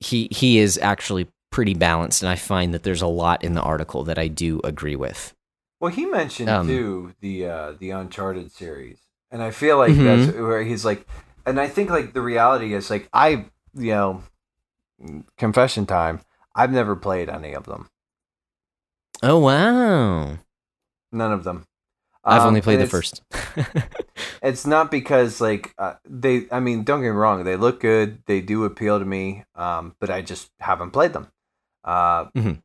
he, 0.00 0.28
he 0.30 0.58
is 0.58 0.78
actually 0.78 1.26
pretty 1.50 1.74
balanced 1.74 2.22
and 2.22 2.28
i 2.30 2.34
find 2.36 2.74
that 2.74 2.82
there's 2.82 3.02
a 3.02 3.06
lot 3.06 3.42
in 3.44 3.54
the 3.54 3.62
article 3.62 4.04
that 4.04 4.18
i 4.18 4.28
do 4.28 4.60
agree 4.64 4.96
with 4.96 5.32
Well, 5.80 5.92
he 5.92 6.06
mentioned 6.06 6.48
Um, 6.48 6.66
too 6.66 7.14
the 7.20 7.46
uh, 7.46 7.72
the 7.78 7.90
Uncharted 7.90 8.50
series, 8.52 8.98
and 9.30 9.42
I 9.42 9.50
feel 9.50 9.76
like 9.78 9.92
Mhm. 9.92 10.04
that's 10.04 10.38
where 10.38 10.62
he's 10.62 10.84
like, 10.84 11.06
and 11.46 11.60
I 11.60 11.68
think 11.68 11.90
like 11.90 12.12
the 12.14 12.22
reality 12.22 12.72
is 12.74 12.88
like 12.90 13.08
I, 13.12 13.46
you 13.74 13.92
know, 13.94 14.22
confession 15.36 15.84
time. 15.86 16.20
I've 16.56 16.72
never 16.72 16.94
played 16.96 17.28
any 17.28 17.52
of 17.54 17.66
them, 17.66 17.88
oh 19.22 19.38
wow 19.38 20.38
none 21.12 21.32
of 21.32 21.44
them. 21.44 21.66
I've 22.24 22.42
Um, 22.42 22.48
only 22.48 22.60
played 22.62 22.80
the 22.80 22.86
first 22.86 23.22
It's 24.42 24.66
not 24.66 24.90
because 24.90 25.40
like 25.40 25.72
uh, 25.78 25.94
they. 26.06 26.46
I 26.52 26.60
mean, 26.60 26.84
don't 26.84 27.00
get 27.00 27.06
me 27.12 27.16
wrong. 27.16 27.44
They 27.44 27.56
look 27.56 27.80
good. 27.80 28.22
They 28.26 28.42
do 28.42 28.64
appeal 28.64 28.98
to 28.98 29.04
me. 29.06 29.44
Um, 29.54 29.94
but 30.00 30.10
I 30.10 30.20
just 30.20 30.50
haven't 30.60 30.90
played 30.90 31.14
them. 31.14 31.28
Uh, 31.82 32.26
Mhm. 32.36 32.60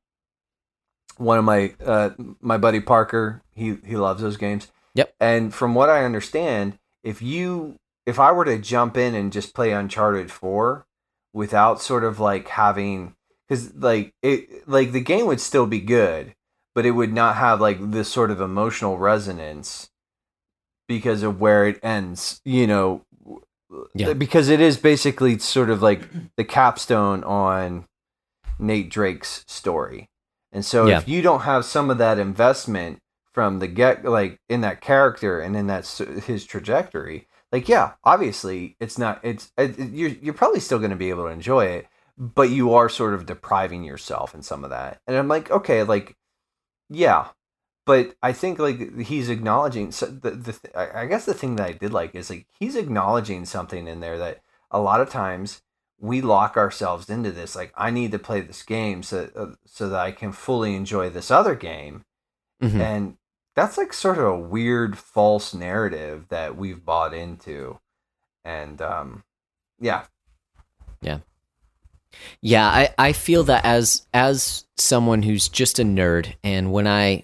one 1.17 1.37
of 1.37 1.45
my 1.45 1.73
uh, 1.85 2.09
my 2.41 2.57
buddy 2.57 2.81
Parker. 2.81 3.41
He 3.53 3.77
he 3.85 3.95
loves 3.95 4.21
those 4.21 4.35
games. 4.37 4.67
Yep. 4.95 5.13
And 5.21 5.53
from 5.53 5.73
what 5.73 5.89
I 5.89 6.03
understand, 6.03 6.77
if 7.03 7.21
you 7.21 7.75
if 8.05 8.19
I 8.19 8.31
were 8.33 8.45
to 8.45 8.57
jump 8.59 8.97
in 8.97 9.15
and 9.15 9.31
just 9.31 9.53
play 9.53 9.71
Uncharted 9.71 10.31
Four 10.31 10.85
without 11.33 11.81
sort 11.81 12.03
of 12.03 12.19
like 12.19 12.49
having 12.49 13.15
because 13.47 13.73
like 13.75 14.13
it 14.21 14.67
like 14.67 14.91
the 14.91 15.01
game 15.01 15.27
would 15.27 15.39
still 15.41 15.65
be 15.65 15.79
good, 15.79 16.35
but 16.75 16.85
it 16.85 16.91
would 16.91 17.13
not 17.13 17.35
have 17.35 17.59
like 17.61 17.77
this 17.91 18.09
sort 18.11 18.31
of 18.31 18.41
emotional 18.41 18.97
resonance 18.97 19.89
because 20.87 21.23
of 21.23 21.39
where 21.39 21.65
it 21.67 21.79
ends. 21.83 22.41
You 22.45 22.67
know, 22.67 23.01
Yeah. 23.93 24.13
because 24.13 24.49
it 24.49 24.59
is 24.61 24.77
basically 24.77 25.37
sort 25.39 25.69
of 25.69 25.81
like 25.81 26.01
the 26.35 26.43
capstone 26.43 27.23
on 27.23 27.85
Nate 28.57 28.89
Drake's 28.89 29.43
story. 29.47 30.09
And 30.51 30.65
so 30.65 30.87
Yeah. 30.87 30.97
if 30.97 31.07
you 31.07 31.21
don't 31.21 31.41
have 31.41 31.65
some 31.65 31.89
of 31.89 31.97
that 31.99 32.17
investment 32.17 32.99
from 33.33 33.59
the 33.59 33.67
get 33.67 34.03
like 34.03 34.39
in 34.49 34.61
that 34.61 34.81
character 34.81 35.39
and 35.39 35.55
in 35.55 35.67
that 35.67 35.85
his 36.25 36.45
trajectory, 36.45 37.27
like 37.51 37.69
yeah, 37.69 37.93
obviously 38.03 38.75
it's 38.79 38.97
not 38.97 39.19
it's 39.23 39.51
it, 39.57 39.77
it- 39.79 39.91
you're 39.91 40.09
you're 40.09 40.33
probably 40.33 40.59
still 40.59 40.79
going 40.79 40.89
to 40.89 40.95
be 40.97 41.09
able 41.11 41.23
to 41.25 41.29
enjoy 41.29 41.65
it, 41.65 41.87
but 42.17 42.49
you 42.49 42.73
are 42.73 42.89
sort 42.89 43.13
of 43.13 43.25
depriving 43.27 43.83
yourself 43.83 44.33
in 44.33 44.41
some 44.41 44.63
of 44.63 44.71
that. 44.71 44.99
And 45.07 45.15
I'm 45.15 45.27
like, 45.27 45.51
okay, 45.51 45.83
like 45.83 46.15
yeah, 46.89 47.29
but 47.85 48.15
I 48.21 48.33
think 48.33 48.59
like 48.59 48.99
he's 48.99 49.29
acknowledging 49.29 49.91
so 49.91 50.05
the 50.07 50.31
the 50.31 50.79
I 50.99 51.05
guess 51.05 51.25
the 51.25 51.33
thing 51.33 51.55
that 51.55 51.67
I 51.67 51.71
did 51.73 51.93
like 51.93 52.15
is 52.15 52.29
like 52.29 52.47
he's 52.59 52.75
acknowledging 52.75 53.45
something 53.45 53.87
in 53.87 53.99
there 53.99 54.17
that 54.17 54.41
a 54.71 54.79
lot 54.79 55.01
of 55.01 55.09
times 55.09 55.61
we 55.99 56.21
lock 56.21 56.55
ourselves 56.57 57.09
into 57.09 57.31
this 57.31 57.55
like 57.55 57.73
I 57.75 57.91
need 57.91 58.11
to 58.11 58.19
play 58.19 58.41
this 58.41 58.63
game 58.63 59.03
so 59.03 59.29
uh, 59.35 59.55
so 59.65 59.89
that 59.89 59.99
I 59.99 60.11
can 60.11 60.31
fully 60.31 60.75
enjoy 60.75 61.09
this 61.09 61.29
other 61.31 61.55
game 61.55 62.05
Mhm. 62.61 62.79
and 62.79 63.17
that's 63.55 63.77
like 63.77 63.91
sort 63.93 64.17
of 64.17 64.25
a 64.25 64.37
weird 64.39 64.97
false 64.97 65.53
narrative 65.53 66.27
that 66.29 66.55
we've 66.55 66.85
bought 66.85 67.13
into 67.13 67.79
and 68.45 68.81
um 68.81 69.23
yeah 69.79 70.05
Yeah, 71.01 71.19
I, 72.67 72.89
I 72.97 73.13
feel 73.13 73.43
that 73.45 73.65
as 73.65 74.05
as 74.13 74.65
someone 74.77 75.23
who's 75.23 75.49
just 75.49 75.79
a 75.79 75.83
nerd, 75.83 76.33
and 76.43 76.71
when 76.71 76.87
I 76.87 77.23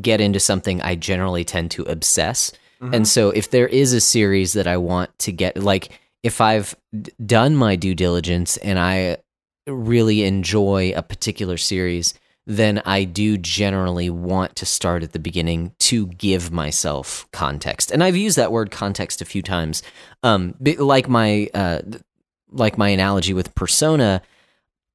get 0.00 0.20
into 0.20 0.40
something, 0.40 0.80
I 0.82 0.94
generally 0.94 1.44
tend 1.44 1.70
to 1.72 1.82
obsess. 1.84 2.52
Mhm. 2.80 2.94
And 2.94 3.08
so, 3.08 3.30
if 3.30 3.50
there 3.50 3.68
is 3.68 3.92
a 3.92 4.00
series 4.00 4.52
that 4.54 4.66
I 4.66 4.76
want 4.76 5.16
to 5.20 5.32
get, 5.32 5.56
like 5.56 5.90
if 6.22 6.40
I've 6.40 6.76
done 7.24 7.56
my 7.56 7.76
due 7.76 7.94
diligence 7.94 8.56
and 8.58 8.78
I 8.78 9.18
really 9.66 10.24
enjoy 10.24 10.92
a 10.94 11.02
particular 11.02 11.56
series, 11.56 12.14
then 12.46 12.82
I 12.84 13.04
do 13.04 13.38
generally 13.38 14.10
want 14.10 14.56
to 14.56 14.66
start 14.66 15.02
at 15.02 15.12
the 15.12 15.18
beginning 15.18 15.72
to 15.80 16.06
give 16.06 16.50
myself 16.50 17.26
context. 17.32 17.90
And 17.90 18.02
I've 18.02 18.16
used 18.16 18.36
that 18.36 18.52
word 18.52 18.70
context 18.70 19.22
a 19.22 19.24
few 19.24 19.42
times. 19.42 19.82
Um, 20.22 20.54
like 20.60 21.08
my 21.08 21.48
uh, 21.54 21.82
like 22.52 22.78
my 22.78 22.88
analogy 22.88 23.32
with 23.32 23.54
Persona, 23.54 24.22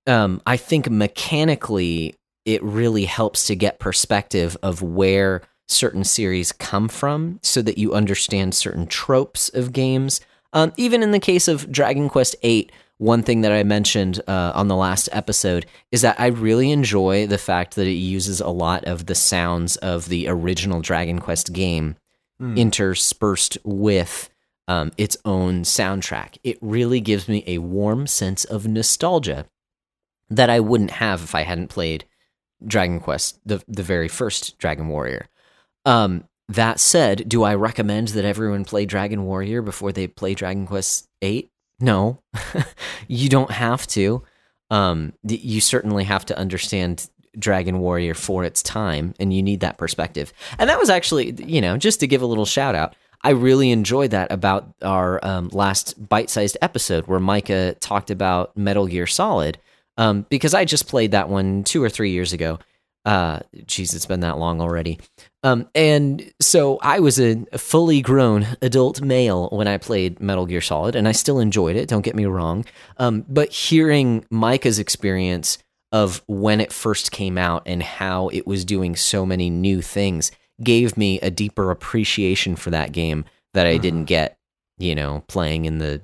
um, 0.08 0.42
I 0.46 0.58
think 0.58 0.90
mechanically 0.90 2.16
it 2.46 2.62
really 2.64 3.06
helps 3.06 3.48
to 3.48 3.56
get 3.56 3.80
perspective 3.80 4.56
of 4.62 4.82
where 4.82 5.42
certain 5.68 6.04
series 6.04 6.52
come 6.52 6.88
from 6.88 7.40
so 7.42 7.62
that 7.62 7.78
you 7.78 7.94
understand 7.94 8.54
certain 8.54 8.86
tropes 8.86 9.50
of 9.50 9.74
games. 9.74 10.22
Um, 10.54 10.72
even 10.78 11.02
in 11.02 11.12
the 11.12 11.20
case 11.20 11.48
of 11.48 11.72
Dragon 11.72 12.08
Quest 12.08 12.36
VIII, 12.44 12.70
one 12.98 13.24
thing 13.24 13.42
that 13.42 13.52
I 13.52 13.64
mentioned 13.64 14.22
uh, 14.28 14.52
on 14.56 14.68
the 14.68 14.76
last 14.76 15.10
episode 15.12 15.66
is 15.92 16.02
that 16.02 16.20
I 16.20 16.28
really 16.28 16.72
enjoy 16.72 17.28
the 17.28 17.38
fact 17.40 17.76
that 17.76 17.88
it 17.88 17.92
uses 17.92 18.40
a 18.40 18.50
lot 18.50 18.86
of 18.86 19.08
the 19.08 19.16
sounds 19.16 19.76
of 19.78 20.08
the 20.08 20.28
original 20.28 20.82
Dragon 20.82 21.20
Quest 21.20 21.52
game 21.52 21.96
Hmm. 22.38 22.58
interspersed 22.58 23.58
with 23.64 24.30
um, 24.68 24.92
its 24.98 25.18
own 25.26 25.64
soundtrack. 25.64 26.38
It 26.44 26.58
really 26.62 27.02
gives 27.02 27.28
me 27.28 27.44
a 27.48 27.60
warm 27.60 28.08
sense 28.08 28.46
of 28.46 28.68
nostalgia 28.68 29.46
that 30.30 30.50
I 30.50 30.60
wouldn't 30.60 30.92
have 30.92 31.24
if 31.24 31.36
I 31.36 31.44
hadn't 31.44 31.68
played 31.68 32.06
Dragon 32.66 33.00
Quest, 33.00 33.40
the 33.46 33.64
the 33.68 33.84
very 33.84 34.08
first 34.08 34.58
Dragon 34.58 34.88
Warrior. 34.88 35.28
Um, 35.86 36.26
that 36.50 36.80
said, 36.80 37.28
do 37.28 37.44
I 37.44 37.56
recommend 37.56 38.10
that 38.10 38.26
everyone 38.26 38.66
play 38.66 38.86
Dragon 38.86 39.26
Warrior 39.26 39.62
before 39.62 39.92
they 39.92 40.08
play 40.08 40.34
Dragon 40.34 40.68
Quest 40.68 41.08
Eight? 41.22 41.50
No, 41.80 42.22
you 43.08 43.30
don't 43.30 43.52
have 43.52 43.86
to. 43.88 44.24
Um, 44.72 45.14
you 45.24 45.62
certainly 45.62 46.06
have 46.06 46.26
to 46.26 46.38
understand 46.38 47.10
Dragon 47.38 47.80
Warrior 47.80 48.14
for 48.14 48.44
its 48.44 48.64
time, 48.64 49.14
and 49.20 49.34
you 49.34 49.44
need 49.44 49.60
that 49.60 49.78
perspective. 49.78 50.34
And 50.58 50.70
that 50.70 50.80
was 50.80 50.90
actually, 50.90 51.34
you 51.44 51.62
know, 51.62 51.78
just 51.78 52.00
to 52.00 52.08
give 52.08 52.22
a 52.22 52.26
little 52.26 52.46
shout 52.46 52.76
out. 52.76 52.96
I 53.26 53.32
really 53.32 53.72
enjoyed 53.72 54.12
that 54.12 54.32
about 54.32 54.72
our 54.84 55.20
um, 55.26 55.50
last 55.52 55.96
bite-sized 56.08 56.60
episode 56.62 57.08
where 57.08 57.20
Micah 57.20 57.74
talked 57.80 58.12
about 58.12 58.56
Metal 58.56 58.86
Gear 58.86 59.08
Solid, 59.08 59.58
um, 59.98 60.28
because 60.30 60.54
I 60.54 60.64
just 60.64 60.88
played 60.88 61.10
that 61.12 61.28
one 61.28 61.64
two 61.64 61.82
or 61.82 61.90
three 61.90 62.12
years 62.12 62.34
ago. 62.34 62.60
Uh, 63.04 63.40
geez, 63.66 63.96
it's 63.96 64.06
been 64.06 64.20
that 64.20 64.38
long 64.38 64.62
already. 64.62 65.00
Um, 65.42 65.68
and 65.74 66.32
so 66.40 66.78
I 66.84 67.00
was 67.00 67.20
a 67.20 67.44
fully 67.58 68.00
grown 68.04 68.46
adult 68.62 69.02
male 69.02 69.50
when 69.50 69.68
I 69.68 69.80
played 69.80 70.20
Metal 70.20 70.46
Gear 70.46 70.62
Solid, 70.62 70.96
and 70.96 71.08
I 71.08 71.12
still 71.12 71.40
enjoyed 71.40 71.76
it. 71.76 71.90
Don't 71.90 72.06
get 72.06 72.16
me 72.16 72.26
wrong. 72.26 72.64
Um, 72.98 73.26
but 73.28 73.52
hearing 73.52 74.24
Micah's 74.30 74.78
experience 74.78 75.58
of 75.92 76.22
when 76.28 76.62
it 76.62 76.72
first 76.72 77.12
came 77.12 77.40
out 77.40 77.64
and 77.66 77.82
how 77.82 78.28
it 78.30 78.46
was 78.46 78.64
doing 78.66 78.96
so 78.96 79.26
many 79.26 79.50
new 79.50 79.82
things 79.82 80.32
gave 80.64 80.98
me 80.98 81.20
a 81.22 81.30
deeper 81.30 81.72
appreciation 81.72 82.56
for 82.56 82.70
that 82.72 82.92
game 82.92 83.26
that 83.54 83.68
I 83.68 83.78
didn't 83.78 84.06
get, 84.06 84.38
you 84.78 84.96
know, 84.96 85.24
playing 85.28 85.66
in 85.66 85.78
the 85.80 86.02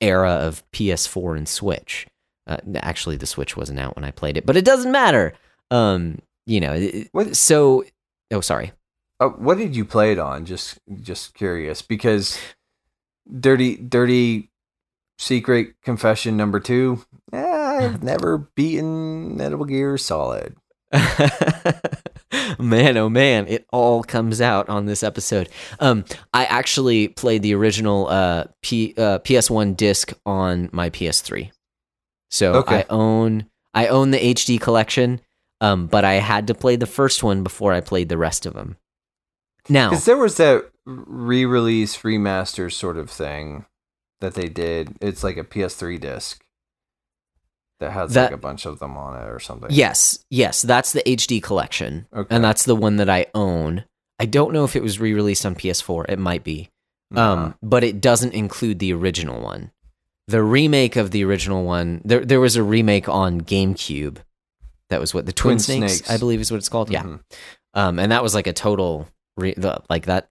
era 0.00 0.30
of 0.32 0.62
PS4 0.72 1.36
and 1.36 1.48
Switch. 1.48 2.06
Uh, 2.46 2.58
actually, 2.76 3.16
the 3.16 3.26
Switch 3.26 3.56
wasn't 3.56 3.78
out 3.78 3.94
when 3.96 4.04
I 4.04 4.10
played 4.10 4.36
it, 4.36 4.46
but 4.46 4.56
it 4.56 4.64
doesn't 4.64 4.92
matter. 4.92 5.34
Um, 5.70 6.18
you 6.46 6.60
know, 6.60 6.78
What- 7.12 7.36
so 7.36 7.84
oh, 8.30 8.40
sorry. 8.40 8.72
Uh, 9.20 9.28
what 9.30 9.58
did 9.58 9.74
you 9.74 9.84
play 9.84 10.12
it 10.12 10.18
on? 10.18 10.44
Just 10.46 10.78
just 11.02 11.34
curious 11.34 11.82
because 11.82 12.38
dirty 13.40 13.76
dirty 13.76 14.48
secret 15.18 15.74
confession 15.82 16.36
number 16.36 16.60
two. 16.60 17.04
eh, 17.32 17.44
I've 17.44 18.02
never 18.04 18.38
beaten 18.38 19.36
Metal 19.36 19.64
Gear 19.64 19.98
Solid. 19.98 20.54
man, 22.58 22.96
oh 22.96 23.08
man, 23.08 23.46
it 23.46 23.66
all 23.72 24.02
comes 24.02 24.40
out 24.40 24.68
on 24.68 24.86
this 24.86 25.02
episode. 25.02 25.48
Um, 25.80 26.04
I 26.34 26.44
actually 26.44 27.08
played 27.08 27.42
the 27.42 27.54
original 27.54 28.08
uh, 28.08 28.44
P, 28.62 28.94
uh, 28.96 29.18
PS1 29.20 29.76
disc 29.76 30.12
on 30.26 30.68
my 30.72 30.90
PS3, 30.90 31.50
so 32.30 32.54
Okay. 32.54 32.80
I 32.80 32.84
own 32.90 33.46
I 33.74 33.86
own 33.88 34.10
the 34.10 34.18
HD 34.18 34.60
collection. 34.60 35.20
Um, 35.60 35.88
but 35.88 36.04
I 36.04 36.14
had 36.14 36.46
to 36.46 36.54
play 36.54 36.76
the 36.76 36.86
first 36.86 37.24
one 37.24 37.42
before 37.42 37.72
I 37.72 37.80
played 37.80 38.08
the 38.08 38.16
rest 38.16 38.46
of 38.46 38.54
them. 38.54 38.76
Now, 39.68 39.90
Because 39.90 40.04
there 40.04 40.16
was 40.16 40.36
that 40.36 40.70
re-release 40.86 41.98
remaster 41.98 42.72
sort 42.72 42.96
of 42.96 43.10
thing 43.10 43.66
that 44.20 44.34
they 44.34 44.48
did. 44.48 44.96
It's 45.00 45.24
like 45.24 45.36
a 45.36 45.42
PS3 45.42 46.00
disc 46.00 46.44
that 47.80 47.92
has 47.92 48.12
That- 48.14 48.24
like 48.26 48.32
a 48.32 48.36
bunch 48.36 48.66
of 48.66 48.78
them 48.78 48.96
on 48.96 49.20
it 49.20 49.28
or 49.28 49.38
something. 49.40 49.68
yes, 49.70 50.24
yes, 50.30 50.62
that's 50.62 50.92
the 50.92 51.02
HD 51.08 51.40
collection. 51.40 52.06
Okay. 52.14 52.34
and 52.34 52.42
that's 52.44 52.64
the 52.64 52.74
one 52.76 52.96
that 52.96 53.08
I 53.08 53.26
own. 53.34 53.84
I 54.18 54.26
don't 54.26 54.52
know 54.52 54.64
if 54.64 54.74
it 54.74 54.82
was 54.82 54.98
re-released 54.98 55.46
on 55.46 55.54
PS4. 55.54 56.04
It 56.08 56.18
might 56.18 56.42
be, 56.42 56.70
Uh-huh. 57.14 57.32
um, 57.32 57.54
but 57.62 57.84
it 57.84 58.00
doesn't 58.00 58.34
include 58.34 58.78
the 58.80 58.92
original 58.92 59.40
one. 59.40 59.70
The 60.26 60.42
remake 60.42 60.96
of 60.96 61.10
the 61.12 61.24
original 61.24 61.64
one, 61.64 62.02
there 62.04 62.24
there 62.24 62.40
was 62.40 62.56
a 62.56 62.62
remake 62.62 63.08
on 63.08 63.40
GameCube. 63.40 64.16
That 64.90 65.00
was 65.00 65.14
what 65.14 65.24
the 65.26 65.32
Twin, 65.32 65.52
Twin 65.56 65.58
Snakes, 65.60 65.92
Snakes. 65.98 66.10
I 66.10 66.18
believe, 66.18 66.40
is 66.40 66.50
what 66.50 66.56
it's 66.58 66.68
called. 66.68 66.90
Yeah, 66.90 67.02
Mhm. 67.04 67.20
um, 67.74 67.98
and 67.98 68.10
that 68.12 68.22
was 68.22 68.34
like 68.34 68.46
a 68.46 68.52
total 68.52 69.06
re- 69.36 69.54
the, 69.56 69.80
like 69.88 70.06
that. 70.06 70.28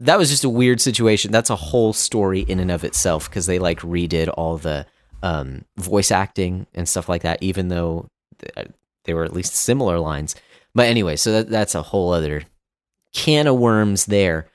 That 0.00 0.18
was 0.18 0.30
just 0.30 0.44
a 0.44 0.48
weird 0.48 0.80
situation. 0.80 1.32
That's 1.32 1.50
a 1.50 1.56
whole 1.56 1.92
story 1.92 2.40
in 2.40 2.60
and 2.60 2.70
of 2.70 2.84
itself 2.84 3.28
because 3.28 3.46
they 3.46 3.58
like 3.58 3.80
redid 3.80 4.32
all 4.36 4.56
the 4.58 4.86
um, 5.22 5.64
voice 5.76 6.10
acting 6.10 6.66
and 6.74 6.88
stuff 6.88 7.08
like 7.08 7.22
that, 7.22 7.42
even 7.42 7.68
though 7.68 8.06
th- 8.38 8.68
they 9.04 9.14
were 9.14 9.24
at 9.24 9.32
least 9.32 9.54
similar 9.54 9.98
lines. 9.98 10.34
But 10.74 10.86
anyway, 10.86 11.16
so 11.16 11.32
that, 11.32 11.48
that's 11.48 11.74
a 11.74 11.82
whole 11.82 12.12
other 12.12 12.42
can 13.12 13.46
of 13.46 13.56
worms 13.58 14.06
there. 14.06 14.48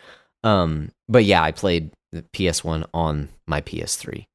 Um, 0.43 0.91
but 1.09 1.25
yeah, 1.25 1.41
I 1.41 1.51
played 1.51 1.91
the 2.11 2.21
PS1 2.21 2.85
on 2.93 3.29
my 3.47 3.61
PS3. 3.61 4.25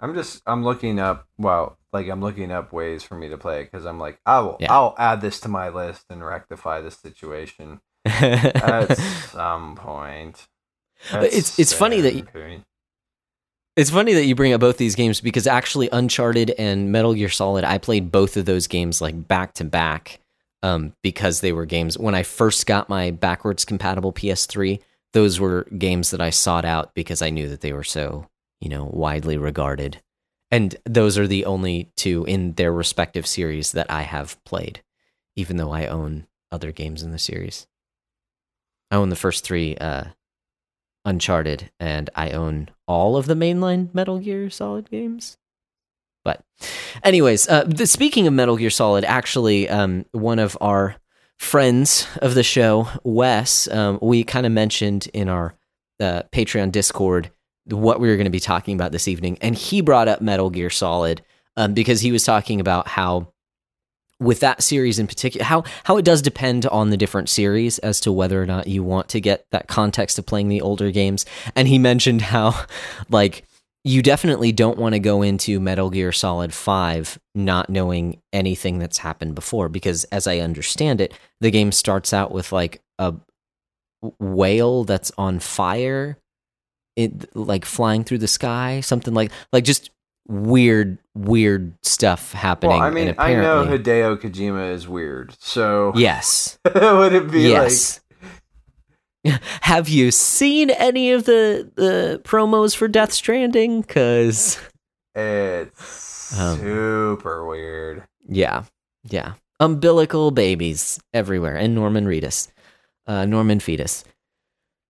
I'm 0.00 0.14
just 0.14 0.42
I'm 0.46 0.62
looking 0.64 0.98
up 0.98 1.26
well 1.38 1.78
like 1.92 2.08
I'm 2.08 2.20
looking 2.20 2.50
up 2.52 2.72
ways 2.72 3.02
for 3.02 3.14
me 3.14 3.28
to 3.30 3.38
play 3.38 3.60
it 3.62 3.70
because 3.72 3.86
I'm 3.86 3.98
like 3.98 4.18
I 4.26 4.40
will 4.40 4.56
Yeah. 4.60 4.72
I'll 4.72 4.94
add 4.98 5.20
this 5.22 5.40
to 5.40 5.48
my 5.48 5.68
list 5.70 6.04
and 6.10 6.22
rectify 6.24 6.80
this 6.80 6.98
situation 6.98 7.80
at 8.04 8.94
some 9.30 9.76
point. 9.76 10.46
It's- 11.12 11.58
it's 11.58 11.72
funny 11.72 12.00
that 12.02 12.14
you-. 12.14 12.26
It's 13.76 13.90
funny 13.90 14.14
that 14.14 14.24
you 14.24 14.36
bring 14.36 14.52
up 14.52 14.60
both 14.60 14.76
these 14.76 14.94
games 14.94 15.20
because 15.20 15.48
actually 15.48 15.88
Uncharted 15.90 16.50
and 16.58 16.92
Metal 16.92 17.12
Gear 17.12 17.28
Solid, 17.28 17.64
I 17.64 17.78
played 17.78 18.12
both 18.12 18.36
of 18.36 18.44
those 18.44 18.68
games 18.68 19.00
like 19.00 19.26
back 19.26 19.54
to 19.54 19.64
back 19.64 20.20
um, 20.62 20.92
because 21.02 21.40
they 21.40 21.52
were 21.52 21.66
games. 21.66 21.98
When 21.98 22.14
I 22.14 22.22
first 22.22 22.66
got 22.66 22.88
my 22.88 23.10
backwards 23.10 23.64
compatible 23.64 24.12
PS3, 24.12 24.80
those 25.12 25.40
were 25.40 25.66
games 25.76 26.10
that 26.10 26.20
I 26.20 26.30
sought 26.30 26.64
out 26.64 26.94
because 26.94 27.20
I 27.20 27.30
knew 27.30 27.48
that 27.48 27.62
they 27.62 27.72
were 27.72 27.84
so, 27.84 28.28
you 28.60 28.68
know, 28.68 28.84
widely 28.92 29.36
regarded. 29.38 30.00
And 30.52 30.76
those 30.84 31.18
are 31.18 31.26
the 31.26 31.44
only 31.44 31.90
two 31.96 32.24
in 32.26 32.52
their 32.52 32.72
respective 32.72 33.26
series 33.26 33.72
that 33.72 33.90
I 33.90 34.02
have 34.02 34.42
played. 34.44 34.82
even 35.36 35.56
though 35.56 35.72
I 35.72 35.86
own 35.86 36.28
other 36.52 36.70
games 36.70 37.02
in 37.02 37.10
the 37.10 37.18
series. 37.18 37.66
I 38.90 38.96
own 38.96 39.08
the 39.08 39.16
first 39.16 39.42
three 39.44 39.76
uh, 39.76 40.04
Uncharted, 41.04 41.70
and 41.78 42.10
I 42.14 42.30
own 42.30 42.70
all 42.86 43.16
of 43.16 43.26
the 43.26 43.34
mainline 43.34 43.94
Metal 43.94 44.18
Gear 44.18 44.48
Solid 44.50 44.90
games. 44.90 45.36
But, 46.24 46.42
anyways, 47.02 47.48
uh, 47.48 47.64
the, 47.64 47.86
speaking 47.86 48.26
of 48.26 48.32
Metal 48.32 48.56
Gear 48.56 48.70
Solid, 48.70 49.04
actually, 49.04 49.68
um, 49.68 50.06
one 50.12 50.38
of 50.38 50.56
our 50.60 50.96
friends 51.38 52.08
of 52.22 52.34
the 52.34 52.42
show, 52.42 52.88
Wes, 53.02 53.68
um, 53.68 53.98
we 54.00 54.24
kind 54.24 54.46
of 54.46 54.52
mentioned 54.52 55.08
in 55.12 55.28
our 55.28 55.54
uh, 56.00 56.22
Patreon 56.32 56.72
Discord 56.72 57.30
what 57.66 58.00
we 58.00 58.08
were 58.08 58.16
going 58.16 58.24
to 58.24 58.30
be 58.30 58.40
talking 58.40 58.74
about 58.74 58.92
this 58.92 59.08
evening, 59.08 59.38
and 59.40 59.54
he 59.54 59.80
brought 59.80 60.08
up 60.08 60.20
Metal 60.20 60.50
Gear 60.50 60.70
Solid 60.70 61.22
um, 61.56 61.74
because 61.74 62.00
he 62.00 62.12
was 62.12 62.24
talking 62.24 62.60
about 62.60 62.88
how 62.88 63.33
with 64.24 64.40
that 64.40 64.62
series 64.62 64.98
in 64.98 65.06
particular 65.06 65.44
how 65.44 65.64
how 65.84 65.96
it 65.96 66.04
does 66.04 66.22
depend 66.22 66.66
on 66.66 66.90
the 66.90 66.96
different 66.96 67.28
series 67.28 67.78
as 67.80 68.00
to 68.00 68.12
whether 68.12 68.42
or 68.42 68.46
not 68.46 68.66
you 68.66 68.82
want 68.82 69.08
to 69.10 69.20
get 69.20 69.46
that 69.52 69.68
context 69.68 70.18
of 70.18 70.26
playing 70.26 70.48
the 70.48 70.60
older 70.60 70.90
games. 70.90 71.26
And 71.54 71.68
he 71.68 71.78
mentioned 71.78 72.22
how 72.22 72.64
like 73.10 73.44
you 73.86 74.02
definitely 74.02 74.50
don't 74.50 74.78
want 74.78 74.94
to 74.94 74.98
go 74.98 75.20
into 75.20 75.60
Metal 75.60 75.90
Gear 75.90 76.10
Solid 76.10 76.54
5 76.54 77.18
not 77.34 77.68
knowing 77.68 78.20
anything 78.32 78.78
that's 78.78 78.98
happened 78.98 79.34
before 79.34 79.68
because 79.68 80.04
as 80.04 80.26
I 80.26 80.38
understand 80.38 81.00
it 81.00 81.12
the 81.40 81.50
game 81.50 81.70
starts 81.70 82.12
out 82.12 82.32
with 82.32 82.50
like 82.52 82.80
a 82.98 83.14
whale 84.18 84.84
that's 84.84 85.12
on 85.18 85.38
fire 85.38 86.18
it 86.96 87.34
like 87.36 87.64
flying 87.64 88.04
through 88.04 88.18
the 88.18 88.28
sky 88.28 88.80
something 88.80 89.14
like 89.14 89.32
like 89.52 89.64
just 89.64 89.90
weird, 90.26 90.98
weird 91.14 91.74
stuff 91.82 92.32
happening. 92.32 92.78
Well, 92.78 92.82
I 92.82 92.90
mean, 92.90 93.14
I 93.18 93.34
know 93.34 93.64
Hideo 93.66 94.16
Kojima 94.16 94.72
is 94.72 94.88
weird, 94.88 95.36
so 95.40 95.92
yes, 95.96 96.58
would 96.74 97.12
it 97.12 97.30
be 97.30 97.42
yes. 97.42 98.00
like? 98.00 98.00
Have 99.62 99.88
you 99.88 100.10
seen 100.10 100.70
any 100.70 101.10
of 101.12 101.24
the 101.24 101.70
the 101.76 102.20
promos 102.24 102.76
for 102.76 102.88
Death 102.88 103.12
Stranding? 103.12 103.80
Because 103.80 104.58
it's 105.14 106.38
um, 106.38 106.58
super 106.58 107.46
weird. 107.46 108.04
Yeah, 108.28 108.64
yeah. 109.08 109.34
Umbilical 109.60 110.30
babies 110.30 111.00
everywhere, 111.14 111.56
and 111.56 111.74
Norman 111.74 112.06
Reedus, 112.06 112.48
uh, 113.06 113.24
Norman 113.24 113.60
Fetus. 113.60 114.04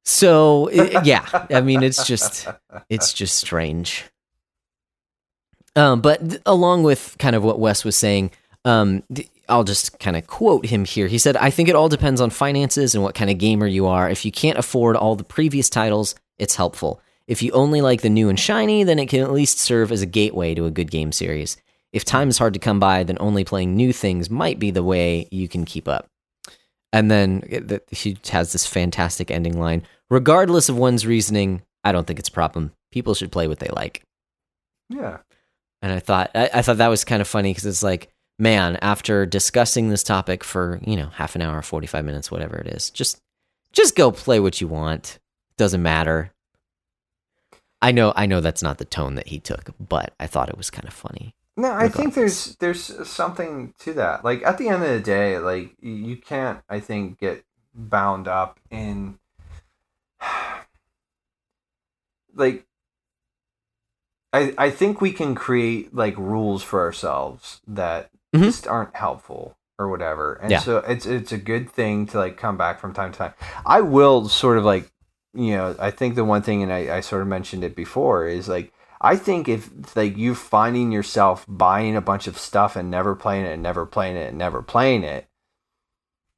So 0.04 0.70
yeah, 0.70 1.46
I 1.50 1.60
mean, 1.60 1.82
it's 1.82 2.06
just 2.06 2.48
it's 2.88 3.12
just 3.12 3.36
strange. 3.36 4.04
Um, 5.76 6.00
but 6.00 6.28
th- 6.28 6.42
along 6.46 6.84
with 6.84 7.16
kind 7.18 7.34
of 7.34 7.42
what 7.42 7.58
Wes 7.58 7.84
was 7.84 7.96
saying, 7.96 8.30
um, 8.64 9.02
th- 9.12 9.28
I'll 9.48 9.64
just 9.64 9.98
kind 9.98 10.16
of 10.16 10.26
quote 10.26 10.66
him 10.66 10.84
here. 10.84 11.06
He 11.06 11.18
said, 11.18 11.36
I 11.36 11.50
think 11.50 11.68
it 11.68 11.74
all 11.74 11.88
depends 11.88 12.20
on 12.20 12.30
finances 12.30 12.94
and 12.94 13.02
what 13.02 13.14
kind 13.14 13.30
of 13.30 13.38
gamer 13.38 13.66
you 13.66 13.86
are. 13.86 14.08
If 14.08 14.24
you 14.24 14.32
can't 14.32 14.58
afford 14.58 14.96
all 14.96 15.16
the 15.16 15.24
previous 15.24 15.68
titles, 15.68 16.14
it's 16.38 16.56
helpful. 16.56 17.00
If 17.26 17.42
you 17.42 17.50
only 17.52 17.80
like 17.80 18.02
the 18.02 18.10
new 18.10 18.28
and 18.28 18.38
shiny, 18.38 18.84
then 18.84 18.98
it 18.98 19.08
can 19.08 19.20
at 19.20 19.32
least 19.32 19.58
serve 19.58 19.92
as 19.92 20.02
a 20.02 20.06
gateway 20.06 20.54
to 20.54 20.66
a 20.66 20.70
good 20.70 20.90
game 20.90 21.12
series. 21.12 21.56
If 21.92 22.04
time 22.04 22.28
is 22.28 22.38
hard 22.38 22.54
to 22.54 22.60
come 22.60 22.80
by, 22.80 23.02
then 23.02 23.16
only 23.20 23.44
playing 23.44 23.76
new 23.76 23.92
things 23.92 24.30
might 24.30 24.58
be 24.58 24.70
the 24.70 24.82
way 24.82 25.28
you 25.30 25.48
can 25.48 25.64
keep 25.64 25.88
up. 25.88 26.06
And 26.92 27.10
then 27.10 27.66
uh, 27.70 27.78
he 27.90 28.16
has 28.30 28.52
this 28.52 28.66
fantastic 28.66 29.30
ending 29.30 29.58
line 29.58 29.82
Regardless 30.10 30.68
of 30.68 30.76
one's 30.76 31.06
reasoning, 31.06 31.62
I 31.82 31.90
don't 31.90 32.06
think 32.06 32.18
it's 32.18 32.28
a 32.28 32.32
problem. 32.32 32.72
People 32.92 33.14
should 33.14 33.32
play 33.32 33.48
what 33.48 33.58
they 33.58 33.70
like. 33.72 34.02
Yeah 34.88 35.18
and 35.84 35.92
I 35.92 36.00
thought 36.00 36.30
I, 36.34 36.48
I 36.54 36.62
thought 36.62 36.78
that 36.78 36.88
was 36.88 37.04
kind 37.04 37.20
of 37.20 37.28
funny 37.28 37.50
because 37.50 37.66
it's 37.66 37.82
like, 37.82 38.08
man, 38.38 38.78
after 38.80 39.26
discussing 39.26 39.90
this 39.90 40.02
topic 40.02 40.42
for 40.42 40.80
you 40.82 40.96
know 40.96 41.10
half 41.10 41.36
an 41.36 41.42
hour, 41.42 41.60
forty 41.60 41.86
five 41.86 42.06
minutes, 42.06 42.30
whatever 42.30 42.56
it 42.56 42.68
is, 42.68 42.88
just 42.88 43.20
just 43.70 43.94
go 43.94 44.10
play 44.10 44.40
what 44.40 44.62
you 44.62 44.66
want. 44.66 45.18
Doesn't 45.58 45.82
matter. 45.82 46.32
I 47.82 47.92
know 47.92 48.14
I 48.16 48.24
know 48.24 48.40
that's 48.40 48.62
not 48.62 48.78
the 48.78 48.86
tone 48.86 49.16
that 49.16 49.28
he 49.28 49.38
took, 49.38 49.74
but 49.78 50.14
I 50.18 50.26
thought 50.26 50.48
it 50.48 50.56
was 50.56 50.70
kind 50.70 50.88
of 50.88 50.94
funny. 50.94 51.34
No, 51.54 51.70
I 51.70 51.90
think 51.90 52.14
there's 52.14 52.56
there's 52.56 53.06
something 53.06 53.74
to 53.80 53.92
that. 53.92 54.24
Like 54.24 54.42
at 54.42 54.56
the 54.56 54.70
end 54.70 54.82
of 54.82 54.88
the 54.88 55.00
day, 55.00 55.38
like 55.38 55.74
you 55.82 56.16
can't 56.16 56.62
I 56.66 56.80
think 56.80 57.18
get 57.18 57.44
bound 57.74 58.26
up 58.26 58.58
in 58.70 59.18
like 62.34 62.64
I, 64.34 64.52
I 64.58 64.70
think 64.70 65.00
we 65.00 65.12
can 65.12 65.36
create 65.36 65.94
like 65.94 66.18
rules 66.18 66.64
for 66.64 66.80
ourselves 66.80 67.60
that 67.68 68.10
mm-hmm. 68.34 68.44
just 68.44 68.66
aren't 68.66 68.96
helpful 68.96 69.56
or 69.78 69.88
whatever. 69.88 70.34
And 70.34 70.50
yeah. 70.50 70.58
so 70.58 70.78
it's 70.78 71.06
it's 71.06 71.30
a 71.30 71.38
good 71.38 71.70
thing 71.70 72.06
to 72.06 72.18
like 72.18 72.36
come 72.36 72.56
back 72.56 72.80
from 72.80 72.92
time 72.92 73.12
to 73.12 73.18
time. 73.18 73.34
I 73.64 73.80
will 73.80 74.28
sort 74.28 74.58
of 74.58 74.64
like 74.64 74.90
you 75.34 75.52
know, 75.52 75.76
I 75.78 75.90
think 75.92 76.16
the 76.16 76.24
one 76.24 76.42
thing 76.42 76.62
and 76.62 76.72
I, 76.72 76.96
I 76.96 77.00
sort 77.00 77.22
of 77.22 77.28
mentioned 77.28 77.62
it 77.62 77.76
before 77.76 78.26
is 78.26 78.48
like 78.48 78.72
I 79.00 79.14
think 79.14 79.48
if 79.48 79.70
like 79.94 80.16
you 80.16 80.34
finding 80.34 80.90
yourself 80.90 81.44
buying 81.48 81.94
a 81.94 82.00
bunch 82.00 82.26
of 82.26 82.36
stuff 82.36 82.74
and 82.74 82.90
never 82.90 83.14
playing 83.14 83.46
it 83.46 83.52
and 83.52 83.62
never 83.62 83.86
playing 83.86 84.16
it 84.16 84.30
and 84.30 84.38
never 84.38 84.62
playing 84.62 85.04
it, 85.04 85.28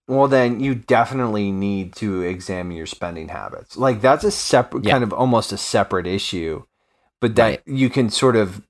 well 0.06 0.28
then 0.28 0.60
you 0.60 0.74
definitely 0.74 1.50
need 1.50 1.94
to 1.96 2.20
examine 2.20 2.76
your 2.76 2.84
spending 2.84 3.28
habits. 3.28 3.74
Like 3.74 4.02
that's 4.02 4.24
a 4.24 4.30
separate 4.30 4.84
yeah. 4.84 4.92
kind 4.92 5.04
of 5.04 5.14
almost 5.14 5.50
a 5.50 5.56
separate 5.56 6.06
issue 6.06 6.62
but 7.20 7.36
that 7.36 7.62
you 7.66 7.90
can 7.90 8.10
sort 8.10 8.36
of 8.36 8.62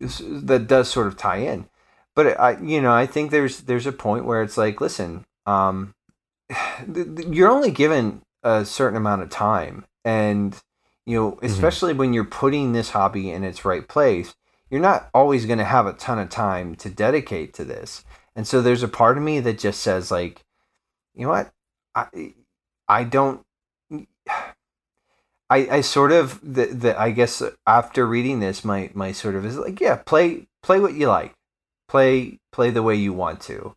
that 0.00 0.66
does 0.66 0.88
sort 0.88 1.06
of 1.06 1.16
tie 1.16 1.38
in. 1.38 1.68
But 2.14 2.38
I, 2.38 2.58
you 2.60 2.80
know, 2.80 2.92
I 2.92 3.06
think 3.06 3.30
there's 3.30 3.62
there's 3.62 3.86
a 3.86 3.92
point 3.92 4.24
where 4.24 4.42
it's 4.42 4.58
like, 4.58 4.80
listen, 4.80 5.24
um, 5.46 5.94
you're 7.28 7.50
only 7.50 7.70
given 7.70 8.22
a 8.42 8.64
certain 8.64 8.96
amount 8.96 9.22
of 9.22 9.30
time, 9.30 9.84
and 10.04 10.60
you 11.06 11.16
know, 11.18 11.32
mm-hmm. 11.32 11.46
especially 11.46 11.92
mm-hmm. 11.92 12.00
when 12.00 12.12
you're 12.12 12.24
putting 12.24 12.72
this 12.72 12.90
hobby 12.90 13.30
in 13.30 13.44
its 13.44 13.64
right 13.64 13.86
place, 13.86 14.34
you're 14.70 14.80
not 14.80 15.08
always 15.14 15.46
going 15.46 15.58
to 15.58 15.64
have 15.64 15.86
a 15.86 15.92
ton 15.94 16.18
of 16.18 16.28
time 16.28 16.74
to 16.76 16.90
dedicate 16.90 17.54
to 17.54 17.64
this. 17.64 18.04
And 18.34 18.46
so 18.46 18.62
there's 18.62 18.82
a 18.82 18.88
part 18.88 19.18
of 19.18 19.22
me 19.22 19.40
that 19.40 19.58
just 19.58 19.80
says 19.80 20.10
like, 20.10 20.44
you 21.14 21.24
know 21.24 21.30
what, 21.30 21.52
I 21.94 22.34
I 22.88 23.04
don't 23.04 23.44
I, 25.52 25.76
I 25.76 25.80
sort 25.82 26.12
of 26.12 26.40
the, 26.42 26.66
the 26.66 26.98
I 26.98 27.10
guess 27.10 27.42
after 27.66 28.06
reading 28.06 28.40
this 28.40 28.64
my 28.64 28.90
my 28.94 29.12
sort 29.12 29.34
of 29.34 29.44
is 29.44 29.58
like 29.58 29.80
yeah 29.80 29.96
play 29.96 30.46
play 30.62 30.80
what 30.80 30.94
you 30.94 31.08
like. 31.08 31.34
Play 31.88 32.38
play 32.52 32.70
the 32.70 32.82
way 32.82 32.94
you 32.94 33.12
want 33.12 33.42
to. 33.42 33.74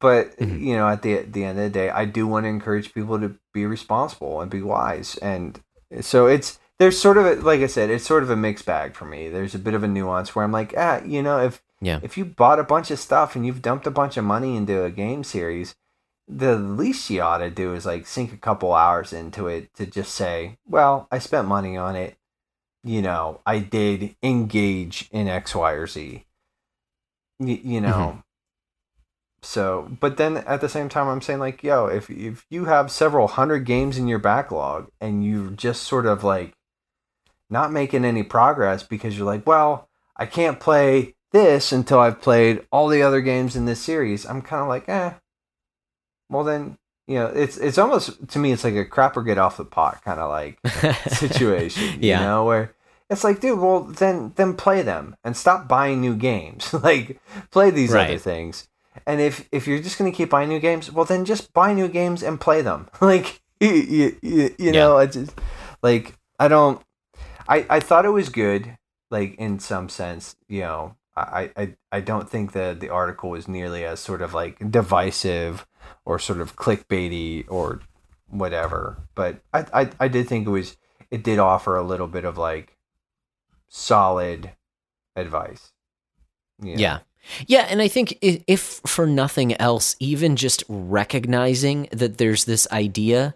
But 0.00 0.38
mm-hmm. 0.38 0.62
you 0.62 0.76
know 0.76 0.88
at 0.88 1.02
the 1.02 1.14
at 1.14 1.32
the 1.32 1.44
end 1.44 1.58
of 1.58 1.64
the 1.64 1.70
day 1.70 1.90
I 1.90 2.04
do 2.04 2.28
want 2.28 2.44
to 2.44 2.48
encourage 2.48 2.94
people 2.94 3.18
to 3.18 3.36
be 3.52 3.66
responsible 3.66 4.40
and 4.40 4.48
be 4.48 4.62
wise. 4.62 5.16
And 5.16 5.60
so 6.00 6.26
it's 6.26 6.60
there's 6.78 7.00
sort 7.00 7.18
of 7.18 7.26
a, 7.26 7.34
like 7.36 7.60
I 7.60 7.66
said 7.66 7.90
it's 7.90 8.06
sort 8.06 8.22
of 8.22 8.30
a 8.30 8.36
mixed 8.36 8.64
bag 8.64 8.94
for 8.94 9.04
me. 9.04 9.28
There's 9.28 9.56
a 9.56 9.58
bit 9.58 9.74
of 9.74 9.82
a 9.82 9.88
nuance 9.88 10.36
where 10.36 10.44
I'm 10.44 10.52
like 10.52 10.74
ah 10.76 11.02
you 11.04 11.22
know 11.22 11.40
if 11.40 11.60
yeah. 11.80 11.98
if 12.04 12.16
you 12.16 12.24
bought 12.24 12.60
a 12.60 12.64
bunch 12.64 12.92
of 12.92 13.00
stuff 13.00 13.34
and 13.34 13.44
you've 13.44 13.62
dumped 13.62 13.88
a 13.88 13.90
bunch 13.90 14.16
of 14.16 14.24
money 14.24 14.56
into 14.56 14.84
a 14.84 14.92
game 14.92 15.24
series 15.24 15.74
the 16.26 16.56
least 16.56 17.10
you 17.10 17.20
ought 17.22 17.38
to 17.38 17.50
do 17.50 17.74
is 17.74 17.86
like 17.86 18.06
sink 18.06 18.32
a 18.32 18.38
couple 18.38 18.72
hours 18.72 19.12
into 19.12 19.46
it 19.46 19.74
to 19.74 19.86
just 19.86 20.14
say, 20.14 20.58
well, 20.66 21.06
I 21.10 21.18
spent 21.18 21.48
money 21.48 21.76
on 21.76 21.96
it. 21.96 22.16
You 22.82 23.02
know, 23.02 23.40
I 23.46 23.58
did 23.60 24.14
engage 24.22 25.08
in 25.10 25.28
X, 25.28 25.54
Y, 25.54 25.72
or 25.72 25.86
Z. 25.86 26.24
Y- 27.38 27.60
you 27.62 27.80
know. 27.80 27.88
Mm-hmm. 27.88 28.18
So, 29.42 29.90
but 30.00 30.16
then 30.16 30.38
at 30.38 30.62
the 30.62 30.68
same 30.68 30.88
time, 30.88 31.06
I'm 31.06 31.20
saying 31.20 31.38
like, 31.38 31.62
yo, 31.62 31.86
if 31.86 32.08
if 32.08 32.46
you 32.48 32.64
have 32.64 32.90
several 32.90 33.26
hundred 33.26 33.66
games 33.66 33.98
in 33.98 34.08
your 34.08 34.18
backlog 34.18 34.90
and 35.00 35.24
you're 35.24 35.50
just 35.50 35.82
sort 35.82 36.06
of 36.06 36.24
like 36.24 36.54
not 37.50 37.72
making 37.72 38.04
any 38.04 38.22
progress 38.22 38.82
because 38.82 39.16
you're 39.16 39.26
like, 39.26 39.46
well, 39.46 39.88
I 40.16 40.26
can't 40.26 40.60
play 40.60 41.14
this 41.32 41.72
until 41.72 42.00
I've 42.00 42.22
played 42.22 42.66
all 42.72 42.88
the 42.88 43.02
other 43.02 43.20
games 43.20 43.54
in 43.54 43.66
this 43.66 43.80
series. 43.80 44.24
I'm 44.24 44.40
kind 44.40 44.62
of 44.62 44.68
like, 44.68 44.88
eh, 44.88 45.12
well 46.28 46.44
then 46.44 46.78
you 47.06 47.16
know 47.16 47.26
it's 47.26 47.56
it's 47.56 47.78
almost 47.78 48.28
to 48.28 48.38
me 48.38 48.52
it's 48.52 48.64
like 48.64 48.74
a 48.74 48.84
crap 48.84 49.16
or 49.16 49.22
get 49.22 49.38
off 49.38 49.56
the 49.56 49.64
pot 49.64 50.02
kind 50.04 50.20
of 50.20 50.30
like 50.30 50.58
situation 51.08 51.98
yeah. 52.00 52.20
you 52.20 52.26
know 52.26 52.44
where 52.44 52.74
it's 53.10 53.24
like 53.24 53.40
dude 53.40 53.58
well 53.58 53.80
then 53.82 54.32
then 54.36 54.54
play 54.54 54.82
them 54.82 55.16
and 55.24 55.36
stop 55.36 55.68
buying 55.68 56.00
new 56.00 56.14
games 56.14 56.72
like 56.82 57.20
play 57.50 57.70
these 57.70 57.92
right. 57.92 58.10
other 58.10 58.18
things 58.18 58.68
and 59.06 59.20
if 59.20 59.48
if 59.52 59.66
you're 59.66 59.82
just 59.82 59.98
going 59.98 60.10
to 60.10 60.16
keep 60.16 60.30
buying 60.30 60.48
new 60.48 60.60
games 60.60 60.90
well 60.90 61.04
then 61.04 61.24
just 61.24 61.52
buy 61.52 61.72
new 61.72 61.88
games 61.88 62.22
and 62.22 62.40
play 62.40 62.62
them 62.62 62.88
like 63.00 63.42
you, 63.60 64.16
you, 64.22 64.54
you, 64.58 64.72
know 64.72 64.98
it's 64.98 65.16
just 65.16 65.38
like 65.82 66.18
i 66.38 66.48
don't 66.48 66.82
i 67.48 67.64
i 67.70 67.80
thought 67.80 68.04
it 68.04 68.10
was 68.10 68.28
good 68.28 68.76
like 69.10 69.34
in 69.36 69.58
some 69.58 69.88
sense 69.88 70.36
you 70.48 70.60
know 70.60 70.96
I, 71.16 71.50
I, 71.56 71.74
I 71.92 72.00
don't 72.00 72.28
think 72.28 72.52
that 72.54 72.80
the 72.80 72.88
article 72.90 73.30
was 73.30 73.46
nearly 73.46 73.84
as 73.84 74.00
sort 74.00 74.20
of 74.20 74.34
like 74.34 74.70
divisive 74.70 75.64
or 76.04 76.18
sort 76.18 76.40
of 76.40 76.56
clickbaity 76.56 77.44
or 77.48 77.80
whatever. 78.28 78.98
But 79.14 79.40
I, 79.52 79.66
I, 79.72 79.90
I 80.00 80.08
did 80.08 80.28
think 80.28 80.46
it 80.46 80.50
was 80.50 80.76
it 81.10 81.22
did 81.22 81.38
offer 81.38 81.76
a 81.76 81.82
little 81.82 82.08
bit 82.08 82.24
of 82.24 82.38
like 82.38 82.76
solid 83.68 84.52
advice. 85.16 85.72
Know? 86.58 86.74
Yeah. 86.76 86.98
Yeah, 87.46 87.66
and 87.70 87.80
I 87.80 87.88
think 87.88 88.18
if 88.20 88.82
for 88.86 89.06
nothing 89.06 89.58
else, 89.60 89.96
even 89.98 90.36
just 90.36 90.62
recognizing 90.68 91.88
that 91.90 92.18
there's 92.18 92.44
this 92.44 92.68
idea 92.70 93.34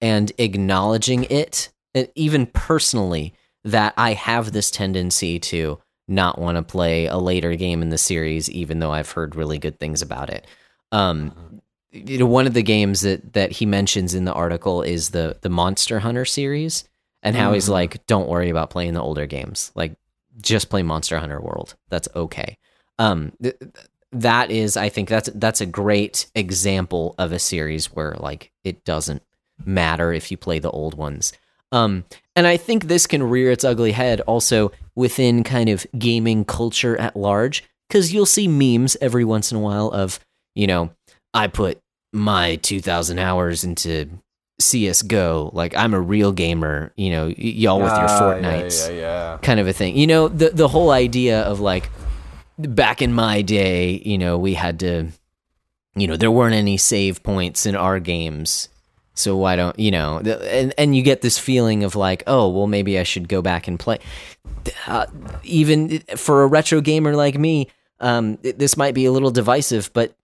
and 0.00 0.30
acknowledging 0.38 1.24
it, 1.24 1.70
and 1.92 2.08
even 2.14 2.46
personally, 2.46 3.34
that 3.64 3.94
I 3.96 4.12
have 4.12 4.52
this 4.52 4.70
tendency 4.70 5.40
to 5.40 5.80
not 6.06 6.38
want 6.38 6.56
to 6.56 6.62
play 6.62 7.06
a 7.06 7.16
later 7.16 7.56
game 7.56 7.82
in 7.82 7.88
the 7.88 7.98
series, 7.98 8.48
even 8.48 8.78
though 8.78 8.92
I've 8.92 9.10
heard 9.10 9.34
really 9.34 9.58
good 9.58 9.80
things 9.80 10.02
about 10.02 10.30
it. 10.30 10.46
Um, 10.92 11.55
you 12.04 12.18
know, 12.18 12.26
one 12.26 12.46
of 12.46 12.54
the 12.54 12.62
games 12.62 13.00
that 13.02 13.32
that 13.34 13.52
he 13.52 13.66
mentions 13.66 14.14
in 14.14 14.24
the 14.24 14.32
article 14.32 14.82
is 14.82 15.10
the 15.10 15.36
the 15.42 15.48
Monster 15.48 16.00
Hunter 16.00 16.24
series, 16.24 16.84
and 17.22 17.34
how 17.36 17.52
he's 17.52 17.66
Mhm. 17.66 17.70
like, 17.72 18.06
"Don't 18.06 18.28
worry 18.28 18.50
about 18.50 18.70
playing 18.70 18.94
the 18.94 19.02
older 19.02 19.26
games. 19.26 19.72
Like, 19.74 19.94
just 20.40 20.68
play 20.68 20.82
Monster 20.82 21.18
Hunter 21.18 21.40
World. 21.40 21.74
That's 21.88 22.08
okay." 22.14 22.58
Um, 22.98 23.32
th- 23.42 23.58
th- 23.58 23.72
that 24.12 24.50
is, 24.50 24.76
I 24.76 24.88
think 24.88 25.08
that's 25.08 25.28
that's 25.34 25.60
a 25.60 25.66
great 25.66 26.26
example 26.34 27.14
of 27.18 27.32
a 27.32 27.38
series 27.38 27.86
where 27.86 28.14
like 28.18 28.52
it 28.64 28.84
doesn't 28.84 29.22
matter 29.64 30.12
if 30.12 30.30
you 30.30 30.36
play 30.36 30.58
the 30.58 30.70
old 30.70 30.94
ones. 30.94 31.32
Um, 31.72 32.04
and 32.36 32.46
I 32.46 32.56
think 32.56 32.84
this 32.84 33.06
can 33.06 33.22
rear 33.22 33.50
its 33.50 33.64
ugly 33.64 33.92
head 33.92 34.20
also 34.22 34.70
within 34.94 35.42
kind 35.42 35.68
of 35.68 35.86
gaming 35.98 36.44
culture 36.44 36.96
at 36.98 37.16
large, 37.16 37.64
because 37.88 38.12
you'll 38.14 38.24
see 38.26 38.46
memes 38.48 38.96
every 39.00 39.24
once 39.24 39.50
in 39.50 39.56
a 39.58 39.60
while 39.60 39.88
of, 39.90 40.20
you 40.54 40.66
know, 40.66 40.90
I 41.34 41.48
put 41.48 41.80
my 42.16 42.56
2,000 42.56 43.18
hours 43.18 43.62
into 43.64 44.08
CSGO, 44.60 45.52
like 45.52 45.76
I'm 45.76 45.94
a 45.94 46.00
real 46.00 46.32
gamer, 46.32 46.92
you 46.96 47.10
know, 47.10 47.26
y- 47.26 47.34
y'all 47.36 47.80
with 47.80 47.96
your 47.98 48.08
Ah, 48.08 48.18
Fortnites 48.20 48.88
Yeah, 48.88 48.94
yeah, 48.94 49.00
yeah. 49.32 49.38
kind 49.42 49.60
of 49.60 49.68
a 49.68 49.72
thing. 49.72 49.96
You 49.96 50.06
know, 50.06 50.28
the 50.28 50.50
the 50.50 50.68
whole 50.68 50.90
idea 50.90 51.42
of 51.42 51.60
like 51.60 51.90
back 52.58 53.02
in 53.02 53.12
my 53.12 53.42
day, 53.42 54.00
you 54.04 54.16
know, 54.18 54.38
we 54.38 54.54
had 54.54 54.80
to 54.80 55.08
you 55.94 56.06
know, 56.06 56.16
there 56.16 56.30
weren't 56.30 56.54
any 56.54 56.76
save 56.76 57.22
points 57.22 57.64
in 57.64 57.74
our 57.74 57.98
games. 58.00 58.68
So 59.14 59.34
why 59.34 59.56
don't, 59.56 59.78
you 59.78 59.90
know, 59.90 60.18
and 60.18 60.74
and 60.76 60.94
you 60.96 61.02
get 61.02 61.22
this 61.22 61.38
feeling 61.38 61.84
of 61.84 61.94
like, 61.96 62.22
oh, 62.26 62.48
well 62.50 62.66
maybe 62.66 62.98
I 62.98 63.02
should 63.02 63.28
go 63.28 63.40
back 63.42 63.66
and 63.68 63.78
play. 63.78 63.98
Uh, 64.86 65.06
even 65.42 66.00
for 66.16 66.42
a 66.42 66.46
retro 66.46 66.80
gamer 66.80 67.14
like 67.16 67.38
me, 67.38 67.68
um 68.00 68.36
this 68.42 68.76
might 68.76 68.94
be 68.94 69.04
a 69.06 69.12
little 69.12 69.30
divisive, 69.30 69.90
but 69.92 70.14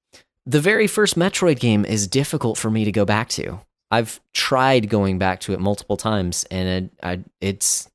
the 0.47 0.61
very 0.61 0.87
first 0.87 1.17
Metroid 1.19 1.59
game 1.61 1.85
is 1.85 2.07
difficult 2.07 2.59
for 2.59 2.71
me 2.71 2.85
to 2.85 2.93
go 2.93 3.05
back 3.05 3.29
to. 3.31 3.61
I've 3.91 4.21
tried 4.33 4.89
going 4.89 5.19
back 5.19 5.41
to 5.41 5.53
it 5.53 5.61
multiple 5.61 5.97
times 5.97 6.45
and 6.51 6.69
it, 6.87 6.91
I, 7.03 7.21
it's 7.41 7.89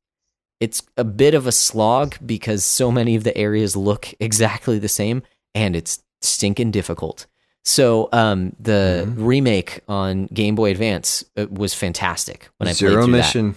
it's 0.60 0.82
a 0.96 1.04
bit 1.04 1.34
of 1.36 1.46
a 1.46 1.52
slog 1.52 2.16
because 2.26 2.64
so 2.64 2.92
many 2.92 3.16
of 3.16 3.24
the 3.24 3.36
areas 3.38 3.76
look 3.76 4.14
exactly 4.20 4.80
the 4.80 4.88
same 4.90 5.24
and 5.56 5.76
it's 5.76 6.04
stinking 6.22 6.72
difficult. 6.72 7.26
So 7.66 8.10
um, 8.14 8.56
the 8.60 9.06
Mhm. 9.08 9.16
remake 9.18 9.82
on 9.90 10.28
Game 10.28 10.56
Boy 10.56 10.72
Advance 10.72 11.26
uh, 11.36 11.48
was 11.50 11.74
fantastic 11.74 12.50
when 12.58 12.68
I 12.68 12.72
played 12.72 12.78
Zero 12.78 13.04
through 13.04 13.12
that. 13.14 13.18
mission. 13.18 13.56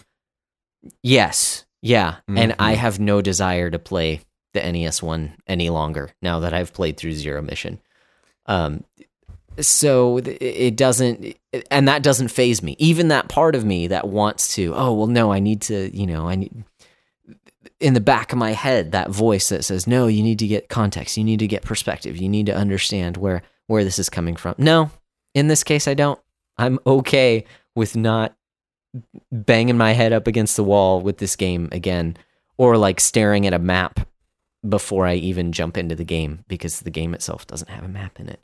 Yes, 1.02 1.64
yeah, 1.82 2.16
and 2.28 2.54
I 2.58 2.74
Mhm. 2.74 2.78
have 2.78 2.98
no 3.00 3.20
desire 3.22 3.70
to 3.70 3.78
play 3.78 4.20
the 4.54 4.64
NES 4.64 5.02
one 5.02 5.36
any 5.46 5.70
longer 5.70 6.10
now 6.22 6.40
that 6.40 6.52
I've 6.52 6.72
played 6.72 6.96
through 6.96 7.12
Zero 7.12 7.40
Mission. 7.42 7.80
Um, 8.46 8.84
so 9.60 10.18
it 10.18 10.76
doesn't, 10.76 11.36
and 11.70 11.88
that 11.88 12.02
doesn't 12.02 12.28
faze 12.28 12.62
me. 12.62 12.76
Even 12.78 13.08
that 13.08 13.28
part 13.28 13.54
of 13.54 13.64
me 13.64 13.88
that 13.88 14.08
wants 14.08 14.54
to, 14.54 14.74
oh 14.74 14.92
well, 14.92 15.06
no, 15.06 15.32
I 15.32 15.40
need 15.40 15.60
to, 15.62 15.94
you 15.96 16.06
know, 16.06 16.28
I 16.28 16.36
need 16.36 16.64
in 17.78 17.94
the 17.94 18.00
back 18.00 18.32
of 18.32 18.38
my 18.38 18.52
head 18.52 18.92
that 18.92 19.10
voice 19.10 19.48
that 19.48 19.64
says, 19.64 19.86
no, 19.86 20.06
you 20.06 20.22
need 20.22 20.38
to 20.38 20.46
get 20.46 20.68
context, 20.68 21.16
you 21.16 21.24
need 21.24 21.40
to 21.40 21.46
get 21.46 21.62
perspective, 21.62 22.16
you 22.16 22.28
need 22.28 22.46
to 22.46 22.56
understand 22.56 23.16
where 23.16 23.42
where 23.66 23.84
this 23.84 23.98
is 23.98 24.08
coming 24.08 24.36
from. 24.36 24.54
No, 24.58 24.90
in 25.34 25.48
this 25.48 25.64
case, 25.64 25.86
I 25.86 25.94
don't. 25.94 26.20
I'm 26.58 26.78
okay 26.86 27.44
with 27.74 27.96
not 27.96 28.34
banging 29.30 29.78
my 29.78 29.92
head 29.92 30.12
up 30.12 30.26
against 30.26 30.56
the 30.56 30.64
wall 30.64 31.00
with 31.00 31.18
this 31.18 31.36
game 31.36 31.68
again 31.72 32.16
or 32.58 32.76
like 32.76 33.00
staring 33.00 33.46
at 33.46 33.54
a 33.54 33.58
map 33.58 34.00
before 34.68 35.06
I 35.06 35.14
even 35.14 35.52
jump 35.52 35.76
into 35.76 35.94
the 35.94 36.04
game 36.04 36.44
because 36.48 36.80
the 36.80 36.90
game 36.90 37.14
itself 37.14 37.46
doesn't 37.46 37.70
have 37.70 37.84
a 37.84 37.88
map 37.88 38.20
in 38.20 38.28
it. 38.28 38.40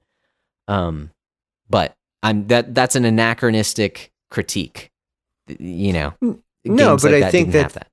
Um 0.68 1.10
but 1.68 1.94
I'm 2.22 2.46
that 2.48 2.74
that's 2.74 2.96
an 2.96 3.04
anachronistic 3.04 4.12
critique. 4.30 4.90
You 5.58 5.92
know. 5.92 6.14
No, 6.64 6.96
but 6.96 7.12
like 7.12 7.22
I 7.22 7.30
think 7.30 7.52
didn't 7.52 7.72
that- 7.74 7.88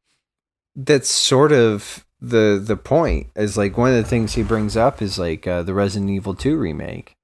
that's 0.75 1.09
sort 1.09 1.51
of 1.51 2.05
the 2.19 2.59
the 2.63 2.77
point 2.77 3.27
is 3.35 3.57
like 3.57 3.77
one 3.77 3.89
of 3.91 3.95
the 3.97 4.09
things 4.09 4.33
he 4.33 4.41
brings 4.43 4.75
up 4.77 5.01
is 5.01 5.19
like 5.19 5.45
uh, 5.45 5.61
the 5.61 5.73
Resident 5.73 6.09
Evil 6.09 6.33
2 6.33 6.57
remake. 6.57 7.15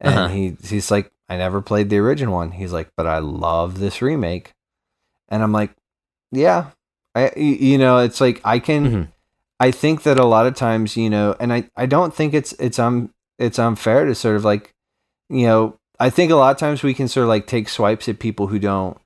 And 0.00 0.14
Uh-huh. 0.14 0.28
he 0.28 0.56
he's 0.64 0.90
like 0.90 1.10
I 1.28 1.36
never 1.36 1.62
played 1.62 1.88
the 1.88 1.98
original 1.98 2.34
one. 2.34 2.50
He's 2.50 2.72
like, 2.72 2.90
"But 2.96 3.06
I 3.06 3.18
love 3.20 3.78
this 3.78 4.02
remake." 4.02 4.52
And 5.30 5.42
I'm 5.42 5.52
like, 5.52 5.70
"Yeah. 6.32 6.70
I 7.14 7.32
you 7.36 7.78
know, 7.78 7.98
it's 7.98 8.20
like 8.20 8.40
I 8.44 8.58
can 8.58 8.90
Mhm. 8.90 9.08
I 9.62 9.70
think 9.70 10.02
that 10.02 10.18
a 10.18 10.26
lot 10.26 10.46
of 10.46 10.54
times, 10.56 10.96
you 10.96 11.08
know, 11.08 11.36
and 11.38 11.52
I 11.52 11.70
I 11.76 11.86
don't 11.86 12.12
think 12.12 12.34
it's 12.34 12.52
it's 12.54 12.78
um 12.78 13.10
it's 13.38 13.58
unfair 13.58 14.04
to 14.04 14.14
sort 14.14 14.36
of 14.36 14.44
like 14.44 14.74
you 15.30 15.46
know, 15.46 15.76
I 16.00 16.10
think 16.10 16.30
a 16.32 16.36
lot 16.36 16.50
of 16.50 16.58
times 16.58 16.82
we 16.82 16.94
can 16.94 17.08
sort 17.08 17.22
of 17.24 17.28
like 17.28 17.46
take 17.46 17.68
swipes 17.68 18.08
at 18.08 18.18
people 18.18 18.48
who 18.48 18.58
don't 18.58 18.98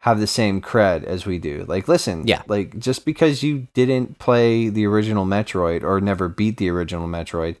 have 0.00 0.20
the 0.20 0.26
same 0.26 0.60
cred 0.60 1.04
as 1.04 1.24
we 1.26 1.38
do. 1.38 1.64
Like, 1.66 1.88
listen, 1.88 2.26
Yeah. 2.26 2.42
like 2.46 2.78
just 2.78 3.04
because 3.04 3.42
you 3.42 3.68
didn't 3.72 4.18
play 4.18 4.68
the 4.68 4.84
original 4.86 5.24
Metroid 5.24 5.82
or 5.82 6.00
never 6.00 6.28
beat 6.28 6.56
the 6.58 6.68
original 6.70 7.08
Metroid, 7.08 7.56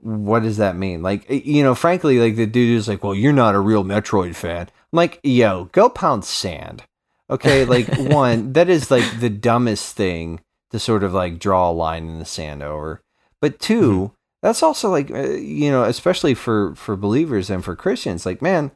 what 0.00 0.42
does 0.44 0.56
that 0.58 0.76
mean? 0.76 1.02
Like, 1.02 1.26
you 1.28 1.62
know, 1.62 1.74
frankly, 1.74 2.18
like 2.20 2.36
the 2.36 2.46
dude 2.46 2.78
is 2.78 2.88
like, 2.88 3.02
well, 3.02 3.14
you're 3.14 3.32
not 3.32 3.54
a 3.54 3.60
real 3.60 3.84
Metroid 3.84 4.34
fan. 4.34 4.68
I'm 4.92 4.96
like, 4.96 5.20
yo, 5.22 5.64
go 5.72 5.88
pound 5.88 6.24
sand. 6.24 6.84
Okay, 7.28 7.64
like 7.64 7.88
one, 7.98 8.52
that 8.54 8.68
is 8.70 8.90
like 8.90 9.20
the 9.20 9.30
dumbest 9.30 9.96
thing 9.96 10.40
to 10.76 10.80
sort 10.80 11.02
of 11.02 11.14
like 11.14 11.38
draw 11.38 11.70
a 11.70 11.72
line 11.72 12.08
in 12.08 12.18
the 12.18 12.24
sand 12.24 12.62
over. 12.62 13.00
But 13.40 13.58
2 13.58 14.12
that's 14.42 14.62
also 14.62 14.90
like 14.90 15.10
uh, 15.10 15.30
you 15.30 15.70
know, 15.70 15.84
especially 15.84 16.34
for 16.34 16.74
for 16.76 16.94
believers 16.94 17.50
and 17.50 17.64
for 17.64 17.74
Christians, 17.74 18.24
like 18.26 18.42
man, 18.42 18.70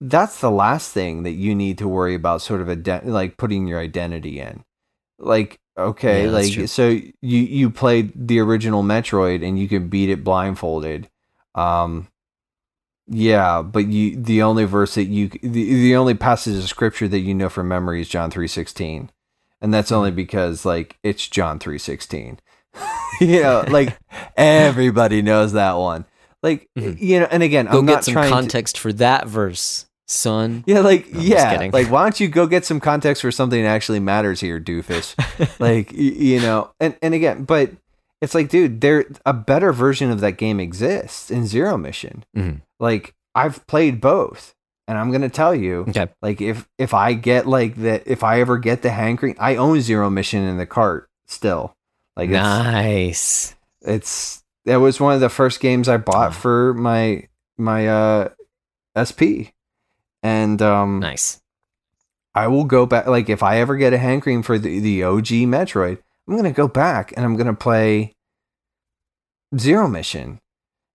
that's 0.00 0.40
the 0.40 0.50
last 0.50 0.92
thing 0.92 1.24
that 1.24 1.32
you 1.32 1.54
need 1.54 1.78
to 1.78 1.88
worry 1.88 2.14
about 2.14 2.42
sort 2.42 2.60
of 2.60 2.68
ident- 2.68 3.04
like 3.04 3.36
putting 3.36 3.66
your 3.66 3.80
identity 3.80 4.40
in. 4.40 4.64
Like 5.18 5.58
okay, 5.76 6.24
Yeah, 6.24 6.30
like 6.30 6.68
so 6.68 6.88
you 6.88 7.12
you 7.20 7.70
played 7.70 8.12
the 8.28 8.38
original 8.40 8.82
Metroid 8.82 9.46
and 9.46 9.58
you 9.58 9.68
can 9.68 9.88
beat 9.88 10.10
it 10.10 10.24
blindfolded. 10.24 11.08
Um 11.54 12.08
yeah, 13.06 13.60
but 13.60 13.86
you 13.88 14.16
the 14.16 14.42
only 14.42 14.64
verse 14.64 14.94
that 14.94 15.04
you 15.04 15.28
the, 15.28 15.48
the 15.48 15.96
only 15.96 16.14
passage 16.14 16.56
of 16.56 16.68
scripture 16.68 17.08
that 17.08 17.20
you 17.20 17.34
know 17.34 17.50
from 17.50 17.68
memory 17.68 18.00
is 18.00 18.08
John 18.08 18.30
3:16. 18.30 19.10
And 19.60 19.72
that's 19.72 19.92
only 19.92 20.10
because 20.10 20.64
like 20.64 20.98
it's 21.02 21.26
John 21.28 21.58
3:16. 21.58 22.38
you 23.20 23.42
know, 23.42 23.64
like 23.68 23.96
everybody 24.36 25.22
knows 25.22 25.52
that 25.52 25.74
one. 25.74 26.04
Like 26.42 26.68
Mhm. 26.78 27.00
you 27.00 27.20
know, 27.20 27.28
and 27.30 27.42
again, 27.42 27.66
Go 27.66 27.78
I'm 27.78 27.86
get 27.86 27.92
not 27.94 28.04
some 28.04 28.12
trying 28.14 28.26
to, 28.28 28.32
context 28.34 28.78
for 28.78 28.92
that 28.94 29.26
verse, 29.28 29.86
son. 30.06 30.64
yeah, 30.66 30.80
like 30.80 31.06
I'm 31.14 31.20
yeah, 31.20 31.70
like 31.72 31.90
why 31.90 32.02
don't 32.02 32.20
you 32.20 32.28
go 32.28 32.46
get 32.46 32.64
some 32.66 32.80
context 32.80 33.22
for 33.22 33.30
something 33.30 33.62
that 33.62 33.68
actually 33.68 34.00
matters 34.00 34.40
here, 34.40 34.60
doofus? 34.60 35.14
like 35.60 35.90
y- 35.92 35.98
you 35.98 36.40
know, 36.40 36.70
and 36.80 36.96
and 37.00 37.14
again, 37.14 37.44
but 37.44 37.70
it's 38.20 38.34
like, 38.34 38.48
dude, 38.50 38.80
there 38.82 39.06
a 39.24 39.32
better 39.32 39.72
version 39.72 40.10
of 40.10 40.20
that 40.20 40.32
game 40.36 40.60
exists 40.60 41.30
in 41.30 41.46
Zero 41.46 41.78
Mission. 41.78 42.24
Mhm. 42.36 42.60
Like 42.78 43.14
I've 43.34 43.66
played 43.66 44.00
both, 44.02 44.54
and 44.88 44.98
I'm 44.98 45.10
gonna 45.12 45.28
tell 45.28 45.54
you, 45.54 45.86
Okay. 45.88 46.08
like 46.22 46.40
if 46.40 46.68
if 46.78 46.92
I 46.94 47.14
get 47.14 47.46
like 47.46 47.76
that, 47.76 48.02
if 48.06 48.22
I 48.22 48.40
ever 48.40 48.58
get 48.58 48.82
the 48.82 48.90
hankering, 48.90 49.36
I 49.38 49.56
own 49.56 49.80
Zero 49.80 50.10
Mission 50.10 50.42
in 50.42 50.56
the 50.58 50.66
cart 50.66 51.08
still. 51.26 51.74
Like 52.16 52.28
it's, 52.30 52.34
nice. 52.38 53.54
it's 53.82 54.42
that 54.66 54.76
was 54.76 55.00
one 55.00 55.14
of 55.14 55.20
the 55.20 55.28
first 55.28 55.60
games 55.60 55.88
I 55.88 55.96
bought 55.96 56.34
for 56.34 56.74
my 56.74 57.28
my 57.58 57.88
uh 57.88 58.28
SP, 58.94 59.52
and 60.22 60.60
um 60.62 61.00
Nice. 61.00 61.40
I 62.34 62.48
will 62.48 62.64
go 62.64 62.84
back. 62.86 63.06
Like 63.06 63.28
if 63.28 63.42
I 63.42 63.58
ever 63.60 63.76
get 63.76 63.92
a 63.92 63.98
hankering 63.98 64.42
for 64.42 64.58
the, 64.58 64.80
the 64.80 65.04
OG 65.04 65.26
Metroid, 65.46 65.98
I'm 66.28 66.36
gonna 66.36 66.52
go 66.52 66.66
back 66.68 67.12
and 67.16 67.24
I'm 67.24 67.36
gonna 67.36 67.54
play 67.54 68.12
Zero 69.56 69.88
Mission. 69.88 70.40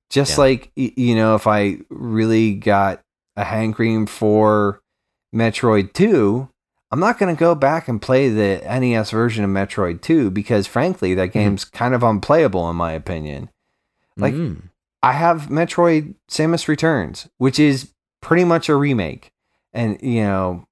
Just 0.10 0.32
Yeah. 0.38 0.38
like 0.44 0.72
you 0.76 1.16
know, 1.16 1.36
if 1.36 1.48
I 1.48 1.78
really 1.90 2.56
got 2.56 3.02
a 3.40 3.44
hankering 3.45 4.06
for 4.07 4.82
Metroid 5.34 5.94
Two, 5.94 6.49
I'm 6.91 6.99
not 6.99 7.18
gonna 7.20 7.36
go 7.36 7.56
back 7.56 7.88
and 7.88 8.02
play 8.02 8.30
the 8.30 8.61
NES 8.66 9.11
version 9.11 9.44
of 9.44 9.49
Metroid 9.49 10.02
Two 10.02 10.30
because 10.32 10.68
frankly, 10.68 11.14
that 11.16 11.28
game's 11.34 11.64
kind 11.66 11.94
of 11.94 12.03
unplayable 12.03 12.70
in 12.70 12.76
my 12.76 12.91
opinion. 12.94 13.49
Like- 14.18 14.34
Mm. 14.34 14.64
I 15.02 15.14
have 15.14 15.44
Metroid 15.48 16.16
Samus 16.30 16.68
Returns, 16.68 17.30
which 17.38 17.57
is 17.57 17.94
pretty 18.20 18.44
much 18.44 18.68
a 18.68 18.76
remake. 18.76 19.32
And, 19.72 19.98
you 20.02 20.24
know, 20.24 20.68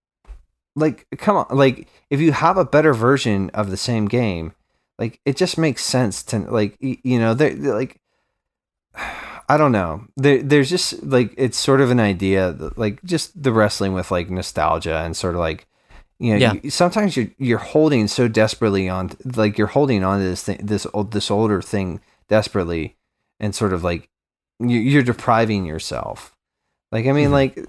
like, 0.75 1.07
come 1.17 1.37
on. 1.37 1.45
Like, 1.55 1.87
if 2.09 2.19
you 2.19 2.33
have 2.33 2.57
a 2.57 2.65
better 2.65 2.93
version 2.93 3.49
of 3.53 3.69
the 3.71 3.77
same 3.77 4.05
game, 4.09 4.51
like, 4.99 5.21
it 5.23 5.37
just 5.37 5.57
makes 5.57 5.85
sense 5.85 6.23
to, 6.23 6.39
like, 6.39 6.75
you 6.81 7.17
know, 7.19 7.33
they're, 7.33 7.55
they're 7.55 7.73
like, 7.73 8.01
I 9.49 9.57
don't 9.57 9.71
know. 9.71 10.05
There, 10.17 10.41
there's 10.43 10.69
just 10.69 11.03
like 11.03 11.33
it's 11.37 11.57
sort 11.57 11.79
of 11.81 11.89
an 11.91 11.99
idea, 11.99 12.51
that, 12.51 12.77
like 12.77 13.01
just 13.03 13.41
the 13.41 13.51
wrestling 13.53 13.93
with 13.93 14.11
like 14.11 14.29
nostalgia 14.29 14.97
and 14.97 15.15
sort 15.15 15.35
of 15.35 15.39
like 15.39 15.67
you 16.19 16.31
know. 16.33 16.37
Yeah. 16.39 16.53
You, 16.63 16.69
sometimes 16.69 17.15
you're 17.15 17.29
you're 17.37 17.57
holding 17.59 18.07
so 18.07 18.27
desperately 18.27 18.89
on, 18.89 19.11
like 19.35 19.57
you're 19.57 19.67
holding 19.67 20.03
on 20.03 20.19
to 20.19 20.25
this 20.25 20.43
thing, 20.43 20.59
this 20.63 20.85
old, 20.93 21.11
this 21.11 21.31
older 21.31 21.61
thing 21.61 22.01
desperately, 22.27 22.97
and 23.39 23.55
sort 23.55 23.71
of 23.73 23.83
like 23.83 24.09
you, 24.59 24.79
you're 24.79 25.03
depriving 25.03 25.65
yourself. 25.65 26.35
Like 26.91 27.05
I 27.05 27.11
mean, 27.13 27.29
Mhm. 27.29 27.31
like 27.31 27.65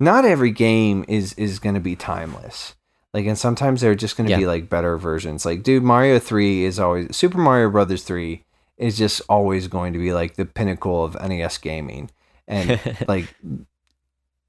not 0.00 0.24
every 0.24 0.50
game 0.50 1.04
is 1.08 1.34
is 1.34 1.58
going 1.58 1.74
to 1.76 1.80
be 1.80 1.94
timeless. 1.96 2.74
Like 3.14 3.26
and 3.26 3.38
sometimes 3.38 3.80
they're 3.80 3.94
just 3.94 4.16
going 4.16 4.26
to 4.26 4.32
Yeah. 4.32 4.38
be 4.38 4.46
like 4.46 4.68
better 4.68 4.98
versions. 4.98 5.46
Like 5.46 5.62
dude, 5.62 5.82
Mario 5.84 6.18
3 6.18 6.64
is 6.64 6.78
always 6.80 7.14
Super 7.16 7.38
Mario 7.38 7.70
Brothers 7.70 8.02
3 8.02 8.42
is 8.76 8.96
just 8.98 9.22
always 9.28 9.68
going 9.68 9.92
to 9.92 9.98
be 9.98 10.12
like 10.12 10.36
the 10.36 10.44
pinnacle 10.44 11.04
of 11.04 11.14
NES 11.20 11.58
gaming. 11.58 12.10
And 12.48 12.80
like 13.08 13.34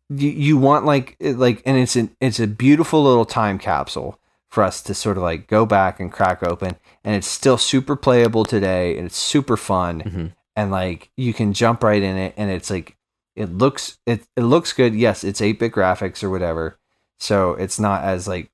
you, 0.09 0.29
you 0.29 0.57
want 0.57 0.85
like 0.85 1.15
like 1.19 1.61
and 1.65 1.77
it's 1.77 1.95
an 1.95 2.15
it's 2.19 2.39
a 2.39 2.47
beautiful 2.47 3.03
little 3.03 3.25
time 3.25 3.57
capsule 3.59 4.19
for 4.49 4.63
us 4.63 4.81
to 4.83 4.93
sort 4.93 5.17
of 5.17 5.23
like 5.23 5.47
go 5.47 5.65
back 5.65 5.99
and 5.99 6.11
crack 6.11 6.41
open 6.43 6.75
and 7.03 7.15
it's 7.15 7.27
still 7.27 7.57
super 7.57 7.95
playable 7.95 8.45
today 8.45 8.97
and 8.97 9.05
it's 9.07 9.17
super 9.17 9.57
fun 9.57 10.01
Mhm. 10.01 10.33
and 10.55 10.71
like 10.71 11.09
you 11.17 11.33
can 11.33 11.51
jump 11.51 11.83
right 11.83 12.01
in 12.01 12.15
it 12.17 12.33
and 12.37 12.49
it's 12.49 12.69
like 12.69 12.95
it 13.35 13.51
looks 13.51 13.97
it, 14.05 14.25
it 14.37 14.41
looks 14.43 14.71
good 14.71 14.95
yes 14.95 15.23
it's 15.25 15.41
8-bit 15.41 15.73
graphics 15.73 16.23
or 16.23 16.29
whatever 16.29 16.77
so 17.19 17.51
it's 17.55 17.77
not 17.79 18.03
as 18.03 18.25
like 18.27 18.49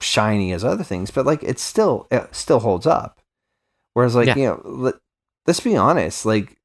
shiny 0.00 0.52
as 0.52 0.64
other 0.64 0.82
things 0.84 1.12
but 1.12 1.24
like 1.24 1.42
it's 1.44 1.62
still 1.62 2.08
it 2.10 2.34
still 2.34 2.58
holds 2.60 2.86
up 2.86 3.20
whereas 3.94 4.16
like 4.16 4.26
Yeah. 4.26 4.36
you 4.36 4.44
know 4.46 4.92
let's 5.46 5.60
be 5.60 5.76
honest 5.76 6.26
like 6.26 6.56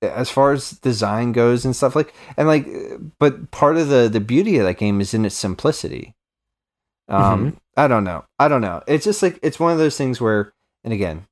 as 0.00 0.30
far 0.30 0.52
as 0.52 0.70
design 0.70 1.32
goes 1.32 1.64
and 1.64 1.74
stuff 1.74 1.96
like 1.96 2.14
and 2.36 2.46
like 2.46 2.68
but 3.18 3.50
part 3.50 3.76
of 3.76 3.88
the 3.88 4.08
the 4.08 4.20
beauty 4.20 4.56
of 4.58 4.64
that 4.64 4.78
game 4.78 5.00
is 5.00 5.12
in 5.12 5.24
its 5.24 5.34
simplicity. 5.34 6.14
Um 7.08 7.56
i 7.76 7.88
don't 7.88 8.04
know. 8.04 8.24
I 8.38 8.48
don't 8.48 8.60
know. 8.60 8.82
It's 8.86 9.04
just 9.04 9.22
like 9.22 9.38
it's 9.42 9.58
one 9.58 9.72
of 9.72 9.78
those 9.78 9.96
things 9.96 10.20
where 10.20 10.52
and 10.84 10.92
again 10.92 11.26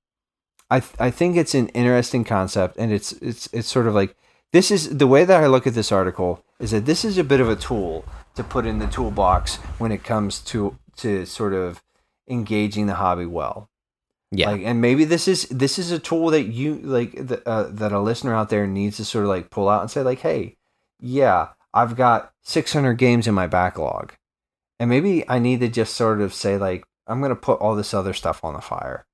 i 0.71 0.81
th- 0.81 0.95
i 0.99 1.11
think 1.11 1.37
it's 1.37 1.55
an 1.55 1.69
interesting 1.69 2.25
concept 2.25 2.77
and 2.77 2.93
it's 2.93 3.13
it's 3.13 3.49
it's 3.53 3.69
sort 3.69 3.87
of 3.87 3.95
like 3.95 4.17
this 4.53 4.71
is 4.71 4.99
the 4.99 5.07
way 5.07 5.25
that 5.25 5.43
i 5.43 5.47
look 5.47 5.67
at 5.67 5.75
this 5.75 5.93
article 5.93 6.43
is 6.59 6.71
that 6.73 6.87
this 6.87 7.05
is 7.05 7.19
a 7.19 7.25
bit 7.25 7.41
of 7.41 7.49
a 7.49 7.57
tool 7.57 8.05
to 8.35 8.43
put 8.43 8.67
in 8.67 8.79
the 8.79 8.87
toolbox 8.87 9.57
when 9.79 9.93
it 9.93 10.03
comes 10.03 10.41
to 10.41 10.77
to 10.97 11.25
sort 11.25 11.55
of 11.55 11.83
engaging 12.29 12.87
the 12.87 12.95
hobby 12.95 13.27
well 13.27 13.69
yeah. 14.31 14.51
like, 14.51 14.63
and 14.63 14.81
maybe 14.81 15.05
this 15.05 15.29
is 15.29 15.45
this 15.49 15.79
is 15.79 15.91
a 15.91 15.99
tool 15.99 16.31
that 16.31 16.45
you 16.45 16.77
like 16.77 17.13
th- 17.13 17.43
uh, 17.47 17.65
that 17.71 17.93
a 17.93 18.01
listener 18.01 18.35
out 18.35 18.49
there 18.51 18.67
needs 18.67 18.97
to 18.99 19.05
sort 19.05 19.25
of 19.25 19.29
like 19.31 19.51
pull 19.51 19.69
out 19.69 19.83
and 19.83 19.91
say 19.91 20.03
like, 20.03 20.21
hey, 20.21 20.57
yeah, 21.01 21.49
I've 21.75 21.97
got 21.97 22.33
600 22.45 22.95
games 22.95 23.27
in 23.27 23.35
my 23.35 23.47
backlog, 23.47 24.15
and 24.81 24.89
maybe 24.91 25.29
I 25.29 25.39
need 25.39 25.61
to 25.61 25.69
just 25.69 25.95
sort 25.95 26.21
of 26.21 26.33
say 26.35 26.57
like, 26.59 26.85
I'm 27.07 27.21
gonna 27.21 27.37
put 27.37 27.61
all 27.61 27.75
this 27.77 27.95
other 27.95 28.13
stuff 28.15 28.43
on 28.45 28.55
the 28.55 28.61
fire. 28.61 29.05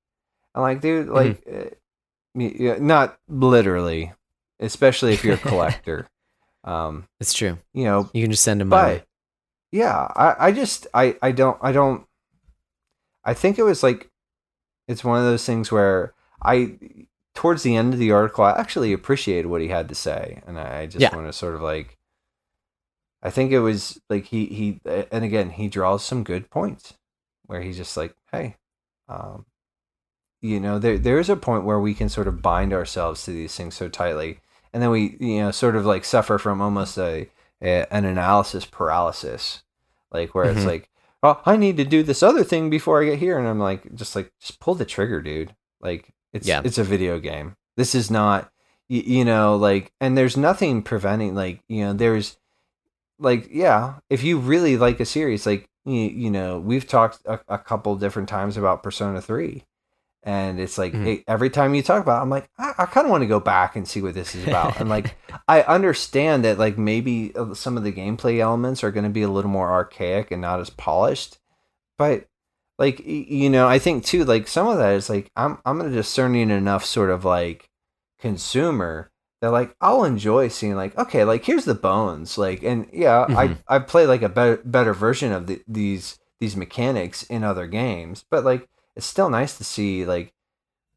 And 0.55 0.61
like, 0.61 0.81
dude, 0.81 1.07
like, 1.09 1.43
uh, 1.51 1.69
y- 2.35 2.55
yeah, 2.57 2.77
not 2.79 3.17
literally, 3.27 4.13
especially 4.59 5.13
if 5.13 5.23
you're 5.23 5.35
a 5.35 5.37
collector. 5.49 6.07
um, 6.63 7.05
it's 7.19 7.33
true. 7.33 7.57
you 7.73 7.83
know, 7.85 8.09
You 8.13 8.23
can 8.23 8.31
just 8.31 8.43
send 8.43 8.61
them 8.61 8.69
but 8.69 9.05
yeah, 9.71 10.07
I, 10.15 10.35
I 10.47 10.51
just 10.51 10.85
I, 10.93 11.17
I 11.21 11.31
don't 11.31 11.57
I 11.61 11.71
don't 11.71 12.05
I 13.25 13.33
think 13.33 13.57
it 13.57 13.63
was 13.63 13.81
like 13.83 14.09
it's 14.87 15.03
one 15.03 15.19
of 15.19 15.25
those 15.25 15.45
things 15.45 15.71
where 15.71 16.13
I 16.41 16.77
towards 17.33 17.63
the 17.63 17.75
end 17.75 17.93
of 17.93 17.99
the 17.99 18.11
article 18.11 18.43
I 18.43 18.51
actually 18.51 18.93
appreciated 18.93 19.47
what 19.47 19.61
he 19.61 19.69
had 19.69 19.89
to 19.89 19.95
say 19.95 20.41
and 20.45 20.59
I, 20.59 20.85
just 20.85 21.01
Yeah. 21.01 21.15
want 21.15 21.27
to 21.27 21.33
sort 21.33 21.55
of 21.55 21.61
like 21.61 21.97
I 23.21 23.29
think 23.29 23.51
it 23.51 23.59
was 23.59 23.99
like 24.09 24.25
he 24.25 24.45
he 24.47 24.81
and 25.11 25.23
again 25.23 25.51
he 25.51 25.67
draws 25.67 26.03
some 26.03 26.23
good 26.23 26.49
points 26.49 26.93
where 27.45 27.61
he's 27.61 27.77
just 27.77 27.95
like 27.97 28.15
hey 28.31 28.55
um 29.07 29.45
you 30.41 30.59
know 30.59 30.77
there 30.79 30.97
there 30.97 31.19
is 31.19 31.29
a 31.29 31.35
point 31.35 31.63
where 31.63 31.79
we 31.79 31.93
can 31.93 32.09
sort 32.09 32.27
of 32.27 32.41
bind 32.41 32.73
ourselves 32.73 33.23
to 33.23 33.31
these 33.31 33.55
things 33.55 33.75
so 33.75 33.87
tightly 33.87 34.39
and 34.73 34.83
then 34.83 34.89
we 34.89 35.15
you 35.19 35.39
know 35.39 35.51
sort 35.51 35.75
of 35.75 35.85
like 35.85 36.03
suffer 36.03 36.37
from 36.37 36.61
almost 36.61 36.97
a, 36.97 37.29
a 37.61 37.85
an 37.93 38.03
analysis 38.05 38.65
paralysis 38.65 39.63
like 40.11 40.35
where 40.35 40.49
it's 40.49 40.63
Mhm. 40.63 40.67
like 40.67 40.89
oh 41.23 41.41
i 41.45 41.55
need 41.57 41.77
to 41.77 41.85
do 41.85 42.03
this 42.03 42.21
other 42.21 42.43
thing 42.43 42.69
before 42.69 43.01
i 43.01 43.05
get 43.05 43.19
here. 43.19 43.39
And 43.39 43.47
i'm 43.47 43.59
like 43.59 43.95
just 43.95 44.15
like 44.15 44.31
just 44.39 44.59
pull 44.59 44.75
the 44.75 44.85
trigger 44.85 45.21
dude. 45.21 45.55
Like 45.81 46.13
it's 46.33 46.47
Yeah. 46.47 46.61
it's 46.63 46.77
a 46.77 46.83
video 46.83 47.19
game. 47.19 47.55
This 47.77 47.95
is 47.95 48.11
not 48.11 48.51
you, 48.89 49.01
you 49.01 49.25
know 49.25 49.55
like 49.55 49.91
and 49.99 50.17
there's 50.17 50.37
nothing 50.37 50.81
preventing 50.83 51.33
like 51.35 51.61
you 51.67 51.83
know 51.83 51.93
there's 51.93 52.37
like 53.19 53.47
yeah 53.51 53.95
if 54.09 54.23
you 54.23 54.37
really 54.39 54.75
like 54.77 54.99
a 54.99 55.05
series 55.05 55.45
like 55.45 55.69
you, 55.85 55.93
you 55.93 56.29
know 56.31 56.59
we've 56.59 56.87
talked 56.87 57.19
a, 57.25 57.39
a 57.47 57.57
couple 57.57 57.95
different 57.95 58.27
times 58.29 58.57
about 58.57 58.83
persona 58.83 59.21
3 59.21 59.63
and 60.25 60.59
it's 60.59 60.77
like 60.77 60.93
Mhm. 60.93 61.03
hey, 61.03 61.23
every 61.27 61.49
time 61.49 61.75
you 61.75 61.83
talk 61.83 62.01
about 62.01 62.19
it, 62.19 62.21
i'm 62.23 62.29
like 62.29 62.49
i, 62.57 62.73
I 62.79 62.85
kind 62.85 63.05
of 63.05 63.11
want 63.11 63.21
to 63.23 63.27
go 63.27 63.39
back 63.39 63.75
and 63.75 63.87
see 63.87 64.01
what 64.01 64.13
this 64.13 64.35
is 64.35 64.47
about 64.47 64.79
and 64.79 64.89
like 64.89 65.15
i 65.47 65.61
understand 65.63 66.43
that 66.45 66.57
like 66.57 66.77
maybe 66.77 67.33
uh, 67.35 67.53
some 67.53 67.77
of 67.77 67.83
the 67.83 67.91
gameplay 67.91 68.39
elements 68.39 68.83
are 68.83 68.91
going 68.91 69.03
to 69.03 69.09
be 69.09 69.21
a 69.23 69.29
little 69.29 69.51
more 69.51 69.71
archaic 69.71 70.31
and 70.31 70.41
not 70.41 70.59
as 70.59 70.69
polished 70.69 71.37
but 71.97 72.25
like 72.79 72.99
you 73.05 73.49
know 73.49 73.67
i 73.67 73.77
think 73.79 74.03
too 74.05 74.23
like 74.25 74.47
some 74.47 74.67
of 74.67 74.77
that 74.77 74.93
is 74.95 75.09
like 75.09 75.29
i'm 75.35 75.57
i'm 75.65 75.81
a 75.81 75.89
discerning 75.89 76.49
enough 76.49 76.83
sort 76.85 77.09
of 77.09 77.23
like 77.25 77.69
consumer 78.19 79.11
that 79.41 79.51
like 79.51 79.75
i'll 79.81 80.05
enjoy 80.05 80.47
seeing 80.47 80.75
like 80.75 80.97
okay 80.97 81.25
like 81.25 81.43
here's 81.43 81.65
the 81.65 81.73
bones 81.75 82.37
like 82.37 82.63
and 82.63 82.87
yeah 82.93 83.25
Mhm. 83.27 83.57
i 83.69 83.75
i 83.75 83.79
play 83.79 84.05
like 84.07 84.21
a 84.21 84.29
better 84.29 84.61
better 84.63 84.93
version 84.93 85.31
of 85.33 85.47
the, 85.47 85.61
these 85.67 86.17
these 86.39 86.55
mechanics 86.55 87.23
in 87.23 87.43
other 87.43 87.67
games 87.67 88.23
but 88.31 88.45
like 88.45 88.67
it's 88.95 89.05
still 89.05 89.29
nice 89.29 89.57
to 89.57 89.63
see 89.63 90.05
like 90.05 90.33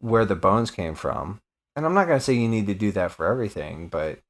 where 0.00 0.24
the 0.24 0.36
bones 0.36 0.70
came 0.70 0.94
from 0.94 1.40
and 1.74 1.86
i'm 1.86 1.94
not 1.94 2.06
going 2.06 2.18
to 2.18 2.24
say 2.24 2.32
you 2.32 2.48
need 2.48 2.66
to 2.66 2.74
do 2.74 2.92
that 2.92 3.10
for 3.10 3.26
everything 3.26 3.88
but 3.88 4.20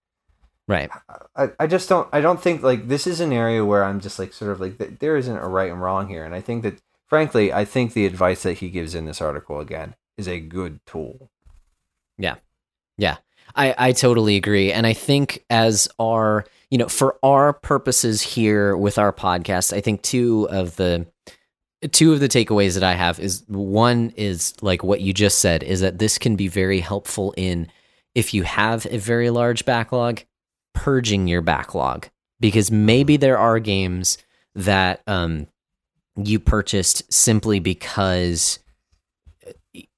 Right. 0.69 0.91
I, 1.37 1.51
I 1.61 1.67
just 1.69 1.89
don't 1.89 2.09
I 2.13 2.21
don't 2.21 2.43
think 2.43 2.63
like 2.65 2.89
this 2.89 3.07
is 3.07 3.21
an 3.21 3.33
area 3.33 3.65
where 3.65 3.85
I'm 3.85 4.01
just 4.01 4.19
like 4.19 4.33
sort 4.33 4.51
of 4.51 4.61
like 4.61 4.79
th- 4.79 4.99
there 4.99 5.17
isn't 5.17 5.37
a 5.37 5.47
right 5.47 5.71
and 5.71 5.81
wrong 5.81 6.09
here 6.09 6.25
and 6.25 6.35
I 6.35 6.41
think 6.41 6.65
that 6.65 6.83
frankly 7.07 7.53
I 7.53 7.65
think 7.65 7.93
the 7.93 8.05
advice 8.05 8.43
that 8.43 8.55
he 8.55 8.69
gives 8.69 8.93
in 8.93 9.05
this 9.05 9.21
article 9.21 9.61
again 9.61 9.95
is 10.17 10.27
a 10.27 10.41
good 10.41 10.81
tool. 10.85 11.31
Yeah, 12.19 12.37
yeah, 12.99 13.19
I, 13.55 13.75
I 13.79 13.93
totally 13.93 14.37
agree. 14.37 14.73
And 14.73 14.87
I 14.87 14.93
think 14.93 15.45
as 15.51 15.89
our, 15.99 16.45
you 16.71 16.79
know, 16.79 16.89
for 16.89 17.17
our 17.23 17.53
purposes 17.53 18.23
here 18.23 18.77
with 18.77 18.99
our 18.99 19.13
podcast, 19.13 19.73
I 19.73 19.81
think 19.81 20.03
two 20.03 20.49
of 20.51 20.77
the 20.77 21.07
two 21.91 22.13
of 22.13 22.21
the 22.21 22.29
takeaways 22.29 22.75
that 22.75 22.83
I 22.83 22.95
have 22.95 23.19
is 23.21 23.45
one 23.49 24.13
is 24.17 24.55
like 24.63 24.83
what 24.83 25.01
you 25.01 25.13
just 25.13 25.39
said 25.39 25.63
is 25.63 25.81
that 25.81 25.99
this 25.99 26.19
can 26.19 26.37
be 26.37 26.49
very 26.49 26.81
helpful 26.81 27.35
in 27.37 27.69
if 28.15 28.33
you 28.33 28.45
have 28.45 28.87
a 28.87 28.99
very 28.99 29.31
large 29.31 29.65
backlog, 29.65 30.23
purging 30.73 31.27
your 31.29 31.43
backlog 31.43 32.09
because 32.41 32.71
maybe 32.71 33.17
there 33.17 33.39
are 33.39 33.59
games 33.59 34.19
that 34.55 35.03
um 35.07 35.47
you 36.17 36.39
purchased 36.39 37.13
simply 37.13 37.61
because 37.61 38.59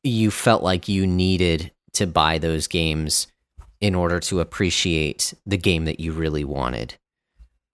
you 0.03 0.31
felt 0.31 0.63
like 0.63 0.89
you 0.89 1.07
needed 1.07 1.71
to 1.93 2.07
buy 2.07 2.39
those 2.39 2.67
games 2.67 3.29
in 3.81 3.95
order 3.95 4.19
to 4.19 4.41
appreciate 4.41 5.35
the 5.47 5.57
game 5.57 5.85
that 5.85 6.01
you 6.01 6.13
really 6.13 6.45
wanted. 6.45 6.95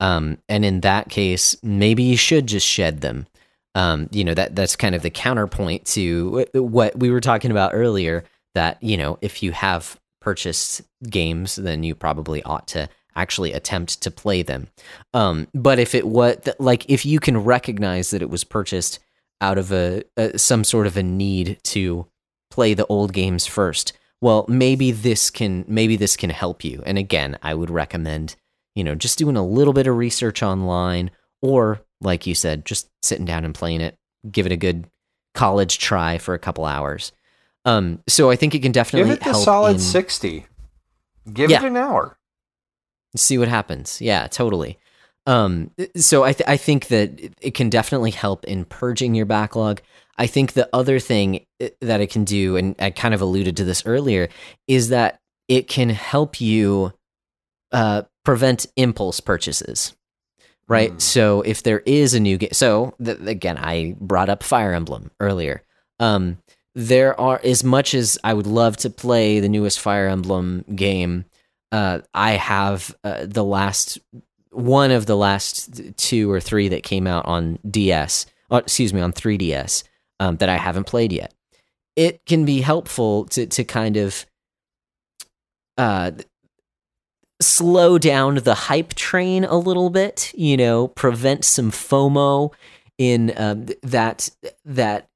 Um, 0.00 0.38
and 0.48 0.64
in 0.64 0.80
that 0.80 1.08
case, 1.08 1.56
maybe 1.62 2.02
you 2.02 2.16
should 2.16 2.46
just 2.46 2.66
shed 2.66 3.00
them. 3.00 3.26
Um, 3.74 4.08
you 4.12 4.24
know 4.24 4.34
that 4.34 4.54
that's 4.54 4.76
kind 4.76 4.94
of 4.94 5.02
the 5.02 5.10
counterpoint 5.10 5.84
to 5.86 6.46
what 6.54 6.96
we 6.98 7.10
were 7.10 7.20
talking 7.20 7.50
about 7.50 7.74
earlier. 7.74 8.24
That 8.54 8.82
you 8.82 8.96
know, 8.96 9.18
if 9.20 9.42
you 9.42 9.52
have 9.52 9.98
purchased 10.20 10.82
games, 11.08 11.56
then 11.56 11.82
you 11.82 11.94
probably 11.94 12.42
ought 12.44 12.68
to 12.68 12.88
actually 13.16 13.52
attempt 13.52 14.02
to 14.02 14.10
play 14.10 14.42
them. 14.42 14.68
Um, 15.12 15.48
but 15.54 15.78
if 15.78 15.94
it 15.94 16.06
was 16.06 16.36
like 16.58 16.88
if 16.88 17.04
you 17.04 17.20
can 17.20 17.38
recognize 17.38 18.10
that 18.10 18.22
it 18.22 18.30
was 18.30 18.44
purchased 18.44 18.98
out 19.40 19.58
of 19.58 19.72
a, 19.72 20.02
a 20.16 20.38
some 20.38 20.64
sort 20.64 20.86
of 20.86 20.96
a 20.96 21.02
need 21.02 21.58
to 21.64 22.06
play 22.50 22.74
the 22.74 22.86
old 22.86 23.12
games 23.12 23.46
first, 23.46 23.92
well, 24.20 24.46
maybe 24.48 24.90
this 24.90 25.30
can 25.30 25.64
maybe 25.68 25.96
this 25.96 26.16
can 26.16 26.30
help 26.30 26.64
you. 26.64 26.82
And 26.86 26.98
again, 26.98 27.38
I 27.42 27.54
would 27.54 27.70
recommend 27.70 28.36
you 28.74 28.84
know 28.84 28.94
just 28.94 29.18
doing 29.18 29.36
a 29.36 29.46
little 29.46 29.72
bit 29.72 29.86
of 29.86 29.96
research 29.96 30.42
online, 30.42 31.10
or 31.42 31.83
like 32.04 32.26
you 32.26 32.34
said, 32.34 32.64
just 32.64 32.88
sitting 33.02 33.24
down 33.24 33.44
and 33.44 33.54
playing 33.54 33.80
it. 33.80 33.96
Give 34.30 34.46
it 34.46 34.52
a 34.52 34.56
good 34.56 34.86
college 35.34 35.78
try 35.78 36.18
for 36.18 36.34
a 36.34 36.38
couple 36.38 36.64
hours. 36.64 37.12
Um, 37.64 38.02
so 38.06 38.30
I 38.30 38.36
think 38.36 38.54
it 38.54 38.60
can 38.60 38.72
definitely 38.72 39.10
Give 39.10 39.18
it 39.18 39.22
help 39.24 39.44
solid 39.44 39.74
in- 39.74 39.80
60. 39.80 40.46
Give 41.32 41.50
Yeah. 41.50 41.62
it 41.62 41.66
an 41.66 41.76
hour. 41.76 42.16
see 43.16 43.38
what 43.38 43.46
happens. 43.48 44.00
Yeah, 44.00 44.26
totally. 44.26 44.76
Um, 45.26 45.70
so 45.96 46.24
I 46.24 46.32
th- 46.32 46.48
I 46.48 46.56
think 46.56 46.88
that 46.88 47.18
it- 47.20 47.34
it 47.40 47.54
can 47.54 47.70
definitely 47.70 48.10
help 48.10 48.44
in 48.44 48.64
purging 48.64 49.14
your 49.14 49.24
backlog. 49.24 49.80
I 50.18 50.26
think 50.26 50.52
the 50.52 50.68
other 50.72 50.98
thing 50.98 51.46
that 51.80 52.00
it 52.00 52.10
can 52.10 52.24
do, 52.24 52.56
and 52.56 52.74
I 52.80 52.90
kind 52.90 53.14
of 53.14 53.20
alluded 53.20 53.56
to 53.58 53.64
this 53.64 53.84
earlier, 53.86 54.28
is 54.66 54.88
that 54.88 55.20
it 55.48 55.68
can 55.68 55.90
help 55.90 56.40
you 56.40 56.92
uh, 57.72 58.02
prevent 58.24 58.66
impulse 58.76 59.20
purchases. 59.20 59.94
Right. 60.68 60.92
Mm. 60.92 61.00
So 61.00 61.42
if 61.42 61.62
there 61.62 61.80
is 61.80 62.14
a 62.14 62.20
new 62.20 62.38
game, 62.38 62.50
so 62.52 62.94
th- 63.02 63.18
again, 63.20 63.58
I 63.58 63.96
brought 64.00 64.28
up 64.28 64.42
Fire 64.42 64.72
Emblem 64.72 65.10
earlier. 65.20 65.62
Um, 66.00 66.38
there 66.74 67.18
are 67.20 67.40
as 67.44 67.62
much 67.62 67.94
as 67.94 68.18
I 68.24 68.34
would 68.34 68.46
love 68.46 68.76
to 68.78 68.90
play 68.90 69.40
the 69.40 69.48
newest 69.48 69.78
Fire 69.78 70.08
Emblem 70.08 70.64
game. 70.74 71.24
Uh, 71.70 72.00
I 72.12 72.32
have 72.32 72.94
uh, 73.04 73.26
the 73.26 73.44
last 73.44 73.98
one 74.50 74.90
of 74.90 75.06
the 75.06 75.16
last 75.16 75.96
two 75.96 76.30
or 76.30 76.40
three 76.40 76.68
that 76.68 76.82
came 76.82 77.06
out 77.06 77.26
on 77.26 77.58
DS. 77.68 78.26
Oh, 78.50 78.58
excuse 78.58 78.94
me, 78.94 79.00
on 79.00 79.12
3DS 79.12 79.84
um, 80.20 80.36
that 80.36 80.48
I 80.48 80.56
haven't 80.56 80.84
played 80.84 81.12
yet. 81.12 81.34
It 81.96 82.24
can 82.26 82.44
be 82.44 82.60
helpful 82.60 83.26
to 83.26 83.46
to 83.46 83.64
kind 83.64 83.96
of 83.96 84.26
uh, 85.76 86.12
slow 87.46 87.98
down 87.98 88.36
the 88.36 88.54
hype 88.54 88.94
train 88.94 89.44
a 89.44 89.56
little 89.56 89.90
bit. 89.90 90.32
You 90.34 90.56
know, 90.56 90.88
prevent 90.88 91.44
some 91.44 91.70
FOMO 91.70 92.52
in 92.98 93.32
um, 93.36 93.66
that 93.82 94.30
that 94.64 95.08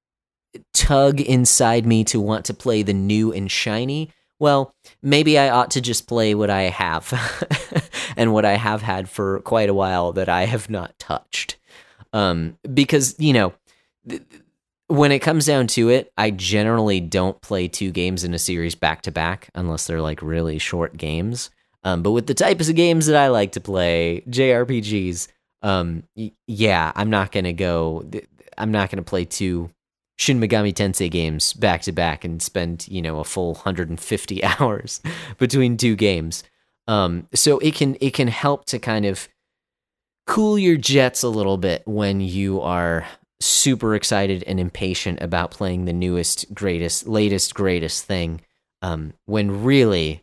tug 0.73 1.21
inside 1.21 1.87
me 1.87 2.05
to 2.05 2.21
want 2.21 2.45
to 2.47 2.55
play 2.55 2.83
the 2.83 2.95
new 2.95 3.33
and 3.33 3.51
shiny. 3.51 4.11
Well, 4.41 4.73
maybe 5.03 5.39
I 5.39 5.51
ought 5.51 5.73
to 5.73 5.81
just 5.81 6.07
play 6.07 6.35
what 6.35 6.51
I 6.51 6.63
have 6.63 7.13
and 8.17 8.33
what 8.33 8.45
I 8.45 8.55
have 8.55 8.83
had 8.83 9.09
for 9.09 9.41
quite 9.41 9.69
a 9.69 9.75
while 9.75 10.13
that 10.13 10.29
I 10.29 10.45
have 10.45 10.71
not 10.71 10.97
touched. 10.99 11.57
Um, 12.13 12.57
because, 12.73 13.17
you 13.19 13.33
know, 13.33 13.53
th- 14.09 14.23
when 14.87 15.13
it 15.13 15.19
comes 15.19 15.45
down 15.45 15.67
to 15.69 15.91
it, 15.91 16.13
I 16.17 16.31
generally 16.31 17.01
don't 17.01 17.41
play 17.43 17.69
two 17.69 17.91
games 17.91 18.25
in 18.25 18.33
a 18.33 18.39
series 18.39 18.75
back 18.75 19.03
to 19.03 19.11
back 19.11 19.51
unless 19.55 19.87
they're 19.87 20.01
like 20.01 20.23
really 20.23 20.59
short 20.59 20.97
games. 20.97 21.51
Um, 21.85 22.03
but 22.03 22.13
with 22.13 22.27
the 22.27 22.35
types 22.35 22.69
of 22.69 22.75
games 22.77 23.07
that 23.07 23.17
I 23.17 23.29
like 23.29 23.53
to 23.53 23.61
play, 23.61 24.23
JRPGs, 24.29 25.29
um, 25.63 26.03
y- 26.17 26.33
yeah, 26.47 26.93
I'm 26.95 27.11
not 27.11 27.33
gonna 27.33 27.53
go. 27.53 28.09
I'm 28.57 28.71
not 28.73 28.91
gonna 28.91 29.03
play 29.03 29.25
two 29.25 29.71
Shin 30.19 30.41
Megami 30.41 30.73
Tensei 30.75 31.11
games 31.11 31.53
back 31.53 31.83
to 31.83 31.93
back 31.93 32.25
and 32.25 32.43
spend 32.43 32.87
you 32.89 33.01
know 33.01 33.21
a 33.21 33.25
full 33.25 33.55
150 33.55 34.45
hours 34.61 35.01
between 35.39 35.77
two 35.77 35.95
games. 35.97 36.43
Um, 36.89 37.29
so 37.35 37.59
it 37.59 37.75
can 37.75 37.97
it 38.01 38.15
can 38.15 38.29
help 38.29 38.65
to 38.67 38.79
kind 38.79 39.05
of 39.07 39.29
cool 40.27 40.59
your 40.59 40.77
jets 40.77 41.23
a 41.23 41.29
little 41.29 41.57
bit 41.57 41.83
when 41.87 42.21
you 42.21 42.61
are 42.61 43.07
super 43.41 43.95
excited 43.95 44.43
and 44.47 44.59
impatient 44.59 45.21
about 45.23 45.51
playing 45.53 45.85
the 45.85 45.93
newest, 45.93 46.53
greatest, 46.53 47.07
latest, 47.07 47.55
greatest 47.55 48.05
thing. 48.05 48.41
Um, 48.83 49.15
when 49.27 49.63
really, 49.65 50.23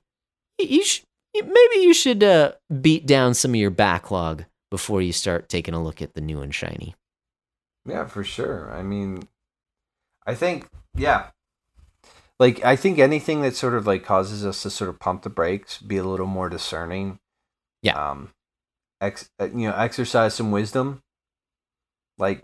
you 0.60 0.84
sh- 0.84 1.02
y- 1.02 1.06
maybe 1.42 1.84
you 1.84 1.94
should 1.94 2.24
uh, 2.24 2.54
beat 2.82 3.06
down 3.06 3.34
some 3.34 3.52
of 3.52 3.56
your 3.56 3.70
backlog 3.72 4.46
before 4.72 5.02
you 5.02 5.12
start 5.12 5.50
taking 5.50 5.74
a 5.74 5.84
look 5.84 6.02
at 6.02 6.14
the 6.14 6.22
new 6.22 6.42
and 6.42 6.54
shiny. 6.54 6.96
Yeah, 7.86 8.06
for 8.06 8.24
sure. 8.24 8.72
I 8.74 8.82
mean, 8.82 9.28
I 10.26 10.36
think, 10.36 10.68
yeah. 10.96 11.28
Like, 12.40 12.64
I 12.66 12.76
think 12.76 13.00
anything 13.00 13.42
that 13.42 13.56
sort 13.56 13.76
of 13.76 13.88
like 13.88 14.04
causes 14.04 14.46
us 14.46 14.64
to 14.64 14.70
sort 14.70 14.90
of 14.90 15.00
pump 15.00 15.22
the 15.22 15.30
brakes, 15.30 15.78
be 15.80 15.98
a 15.98 16.04
little 16.04 16.26
more 16.26 16.50
discerning. 16.50 17.20
Yeah. 17.82 17.94
Um, 17.94 18.32
ex, 19.00 19.30
uh, 19.40 19.46
you 19.46 19.70
know, 19.70 19.76
exercise 19.76 20.34
some 20.34 20.52
wisdom. 20.52 21.02
Like, 22.18 22.44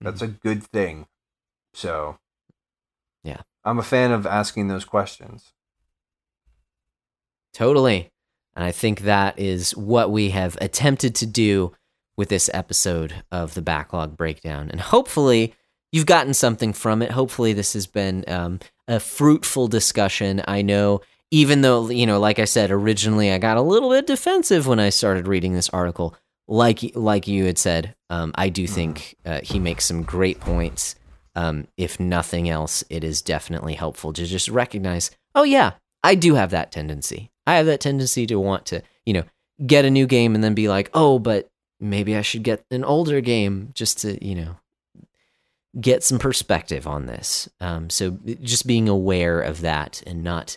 that's 0.00 0.22
a 0.22 0.28
good 0.28 0.62
thing. 0.62 1.06
So, 1.74 2.18
Yeah. 3.24 3.42
I'm 3.64 3.78
a 3.78 3.84
fan 3.84 4.12
of 4.12 4.26
asking 4.26 4.68
those 4.68 4.84
questions. 4.84 5.52
Totally. 7.54 8.11
And 8.54 8.64
I 8.64 8.72
think 8.72 9.00
that 9.00 9.38
is 9.38 9.76
what 9.76 10.10
we 10.10 10.30
have 10.30 10.58
attempted 10.60 11.14
to 11.16 11.26
do 11.26 11.72
with 12.16 12.28
this 12.28 12.50
episode 12.52 13.14
of 13.30 13.54
the 13.54 13.62
backlog 13.62 14.16
breakdown. 14.16 14.70
And 14.70 14.80
hopefully, 14.80 15.54
you've 15.90 16.06
gotten 16.06 16.34
something 16.34 16.72
from 16.72 17.02
it. 17.02 17.10
Hopefully, 17.10 17.52
this 17.52 17.72
has 17.72 17.86
been 17.86 18.24
um, 18.28 18.60
a 18.86 19.00
fruitful 19.00 19.68
discussion. 19.68 20.42
I 20.46 20.62
know, 20.62 21.00
even 21.30 21.62
though, 21.62 21.88
you 21.88 22.06
know, 22.06 22.20
like 22.20 22.38
I 22.38 22.44
said, 22.44 22.70
originally 22.70 23.32
I 23.32 23.38
got 23.38 23.56
a 23.56 23.62
little 23.62 23.90
bit 23.90 24.06
defensive 24.06 24.66
when 24.66 24.78
I 24.78 24.90
started 24.90 25.26
reading 25.26 25.54
this 25.54 25.70
article. 25.70 26.14
Like, 26.46 26.94
like 26.94 27.26
you 27.26 27.46
had 27.46 27.56
said, 27.56 27.94
um, 28.10 28.32
I 28.34 28.50
do 28.50 28.66
think 28.66 29.16
uh, 29.24 29.40
he 29.42 29.58
makes 29.58 29.86
some 29.86 30.02
great 30.02 30.40
points. 30.40 30.96
Um, 31.34 31.66
if 31.78 31.98
nothing 31.98 32.50
else, 32.50 32.84
it 32.90 33.02
is 33.02 33.22
definitely 33.22 33.72
helpful 33.74 34.12
to 34.12 34.26
just 34.26 34.48
recognize, 34.48 35.10
oh, 35.34 35.44
yeah, 35.44 35.72
I 36.04 36.14
do 36.14 36.34
have 36.34 36.50
that 36.50 36.70
tendency. 36.70 37.31
I 37.46 37.56
have 37.56 37.66
that 37.66 37.80
tendency 37.80 38.26
to 38.26 38.38
want 38.38 38.66
to, 38.66 38.82
you 39.04 39.12
know, 39.12 39.24
get 39.66 39.84
a 39.84 39.90
new 39.90 40.06
game 40.06 40.34
and 40.34 40.42
then 40.42 40.54
be 40.54 40.68
like, 40.68 40.90
oh, 40.94 41.18
but 41.18 41.50
maybe 41.80 42.16
I 42.16 42.22
should 42.22 42.42
get 42.42 42.64
an 42.70 42.84
older 42.84 43.20
game 43.20 43.70
just 43.74 43.98
to, 43.98 44.24
you 44.24 44.34
know, 44.34 44.56
get 45.80 46.04
some 46.04 46.18
perspective 46.18 46.86
on 46.86 47.06
this. 47.06 47.48
Um, 47.60 47.90
so 47.90 48.18
just 48.42 48.66
being 48.66 48.88
aware 48.88 49.40
of 49.40 49.62
that 49.62 50.02
and 50.06 50.22
not 50.22 50.56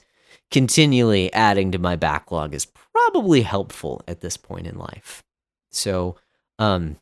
continually 0.51 1.31
adding 1.33 1.71
to 1.71 1.79
my 1.79 1.95
backlog 1.95 2.53
is 2.53 2.65
probably 2.65 3.41
helpful 3.41 4.01
at 4.07 4.21
this 4.21 4.37
point 4.37 4.67
in 4.67 4.77
life. 4.77 5.23
So, 5.71 6.15
um, 6.59 6.97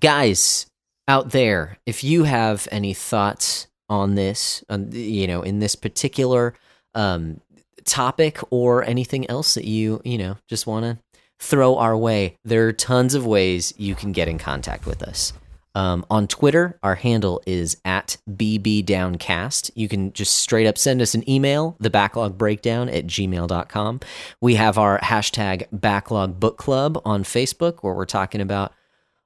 guys 0.00 0.66
out 1.06 1.30
there, 1.30 1.78
if 1.86 2.02
you 2.02 2.24
have 2.24 2.66
any 2.70 2.94
thoughts 2.94 3.68
on 3.88 4.14
this, 4.14 4.64
on, 4.68 4.90
you 4.92 5.26
know, 5.26 5.42
in 5.42 5.60
this 5.60 5.76
particular 5.76 6.54
um, 6.94 7.40
topic 7.84 8.38
or 8.50 8.84
anything 8.84 9.28
else 9.30 9.54
that 9.54 9.64
you, 9.64 10.00
you 10.04 10.18
know, 10.18 10.36
just 10.48 10.66
want 10.66 10.84
to 10.84 10.98
throw 11.38 11.76
our 11.76 11.96
way, 11.96 12.38
there 12.44 12.66
are 12.66 12.72
tons 12.72 13.14
of 13.14 13.26
ways 13.26 13.74
you 13.76 13.94
can 13.94 14.12
get 14.12 14.28
in 14.28 14.38
contact 14.38 14.86
with 14.86 15.02
us. 15.02 15.32
Um, 15.76 16.06
on 16.08 16.28
Twitter, 16.28 16.78
our 16.84 16.94
handle 16.94 17.42
is 17.46 17.76
at 17.84 18.16
bbdowncast. 18.30 19.72
You 19.74 19.88
can 19.88 20.12
just 20.12 20.34
straight 20.34 20.68
up 20.68 20.78
send 20.78 21.02
us 21.02 21.14
an 21.14 21.28
email, 21.28 21.76
the 21.80 21.90
backlog 21.90 22.38
breakdown 22.38 22.88
at 22.88 23.06
gmail.com. 23.06 24.00
We 24.40 24.54
have 24.54 24.78
our 24.78 25.00
hashtag 25.00 25.66
backlog 25.72 26.38
book 26.38 26.58
club 26.58 27.00
on 27.04 27.24
Facebook 27.24 27.78
where 27.80 27.94
we're 27.94 28.06
talking 28.06 28.40
about 28.40 28.72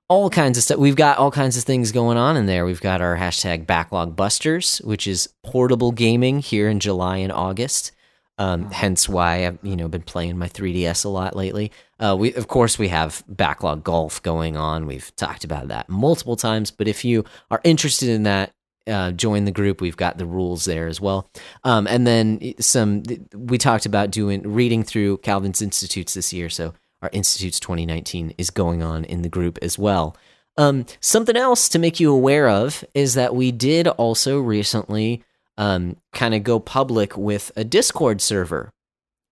all 0.09 0.31
kinds 0.31 0.57
of 0.57 0.65
stuff. 0.65 0.79
We've 0.79 0.97
got 0.97 1.19
all 1.19 1.31
kinds 1.31 1.59
of 1.59 1.65
things 1.65 1.93
going 1.93 2.17
on 2.17 2.39
in 2.39 2.47
there. 2.47 2.65
We've 2.65 2.81
got 2.81 3.03
our 3.03 3.19
hashtag 3.19 3.67
backlog 3.67 4.17
busters, 4.17 4.79
which 4.79 5.07
is 5.07 5.29
portable 5.45 5.93
gaming 5.93 6.39
here 6.39 6.69
in 6.69 6.81
July 6.81 7.19
and 7.19 7.31
August. 7.31 7.93
Um, 8.39 8.71
hence 8.71 9.09
why 9.09 9.47
I've 9.47 9.59
you 9.63 9.77
know 9.77 9.89
been 9.89 10.03
playing 10.03 10.39
my 10.39 10.49
3ds 10.49 11.05
a 11.05 11.09
lot 11.09 11.35
lately. 11.35 11.73
Uh, 11.99 12.17
we 12.19 12.33
of 12.35 12.49
course 12.49 12.79
we 12.79 12.89
have 12.89 13.25
backlog 13.29 13.83
golf 13.85 14.23
going 14.23 14.57
on. 14.57 14.87
We've 14.87 15.15
talked 15.17 15.45
about 15.45 15.69
that 15.69 15.89
multiple 15.89 16.37
times. 16.37 16.71
But 16.71 16.89
if 16.89 17.05
you 17.05 17.25
are 17.51 17.61
interested 17.65 18.09
in 18.09 18.23
that, 18.23 18.53
uh, 18.87 19.13
join 19.13 19.45
the 19.45 19.53
group. 19.53 19.81
We've 19.81 19.97
got 19.97 20.19
the 20.19 20.27
rules 20.27 20.65
there 20.65 20.87
as 20.87 21.01
well. 21.01 21.31
Um, 21.65 21.87
and 21.87 22.07
then 22.07 22.55
some 22.61 23.03
we 23.35 23.59
talked 23.59 23.87
about 23.87 24.11
doing 24.11 24.43
reading 24.43 24.83
through 24.83 25.19
Calvin's 25.19 25.61
Institutes 25.61 26.15
this 26.15 26.33
year. 26.33 26.49
So 26.49 26.75
our 27.03 27.11
Institutes 27.13 27.61
2019 27.61 28.35
is 28.39 28.51
going 28.51 28.83
on 28.83 29.05
in 29.05 29.23
the 29.23 29.29
group 29.29 29.59
as 29.63 29.79
well. 29.79 30.17
Um, 30.57 30.87
something 31.01 31.37
else 31.37 31.69
to 31.69 31.79
make 31.79 32.01
you 32.01 32.13
aware 32.13 32.49
of 32.49 32.85
is 32.93 33.15
that 33.15 33.35
we 33.35 33.53
did 33.53 33.87
also 33.87 34.41
recently 34.41 35.23
um, 35.59 35.97
kind 36.15 36.35
of 36.35 36.43
go 36.45 36.59
public 36.59 37.17
with 37.19 37.53
a 37.57 37.65
Discord 37.65 38.23
server. 38.23 38.71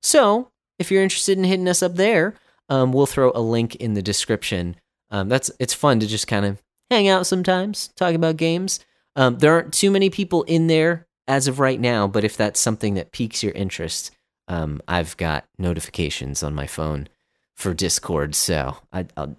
So 0.03 0.51
if 0.79 0.91
you're 0.91 1.03
interested 1.03 1.39
in 1.39 1.45
hitting 1.45 1.69
us 1.69 1.83
up 1.83 1.95
there, 1.95 2.35
um, 2.69 2.93
we'll 2.93 3.07
throw 3.07 3.33
a 3.35 3.41
link 3.41 3.77
in 3.77 3.95
the 3.95 4.03
description. 4.03 4.77
Um, 5.11 5.29
that's 5.29 5.51
it's 5.59 5.73
fun 5.73 6.01
to 6.01 6.07
just 6.07 6.27
kind 6.27 6.45
of 6.45 6.61
hang 6.91 7.09
out 7.09 7.27
sometimes, 7.27 7.89
talk 7.97 8.15
about 8.15 8.37
games. 8.37 8.81
Um, 9.15 9.39
there 9.39 9.53
aren't 9.53 9.73
too 9.73 9.91
many 9.91 10.11
people 10.11 10.43
in 10.43 10.67
there 10.67 11.07
as 11.29 11.49
of 11.49 11.61
right 11.61 11.81
now, 11.81 12.07
but 12.07 12.25
if 12.25 12.37
that's 12.37 12.61
something 12.61 12.95
that 12.95 13.13
piques 13.13 13.43
your 13.43 13.53
interest, 13.53 14.11
um, 14.49 14.83
I've 14.87 15.17
got 15.17 15.47
notifications 15.59 16.43
on 16.43 16.55
my 16.55 16.67
phone 16.67 17.09
for 17.55 17.73
Discord, 17.73 18.35
so 18.35 18.77
I 18.93 19.07
I'll, 19.17 19.37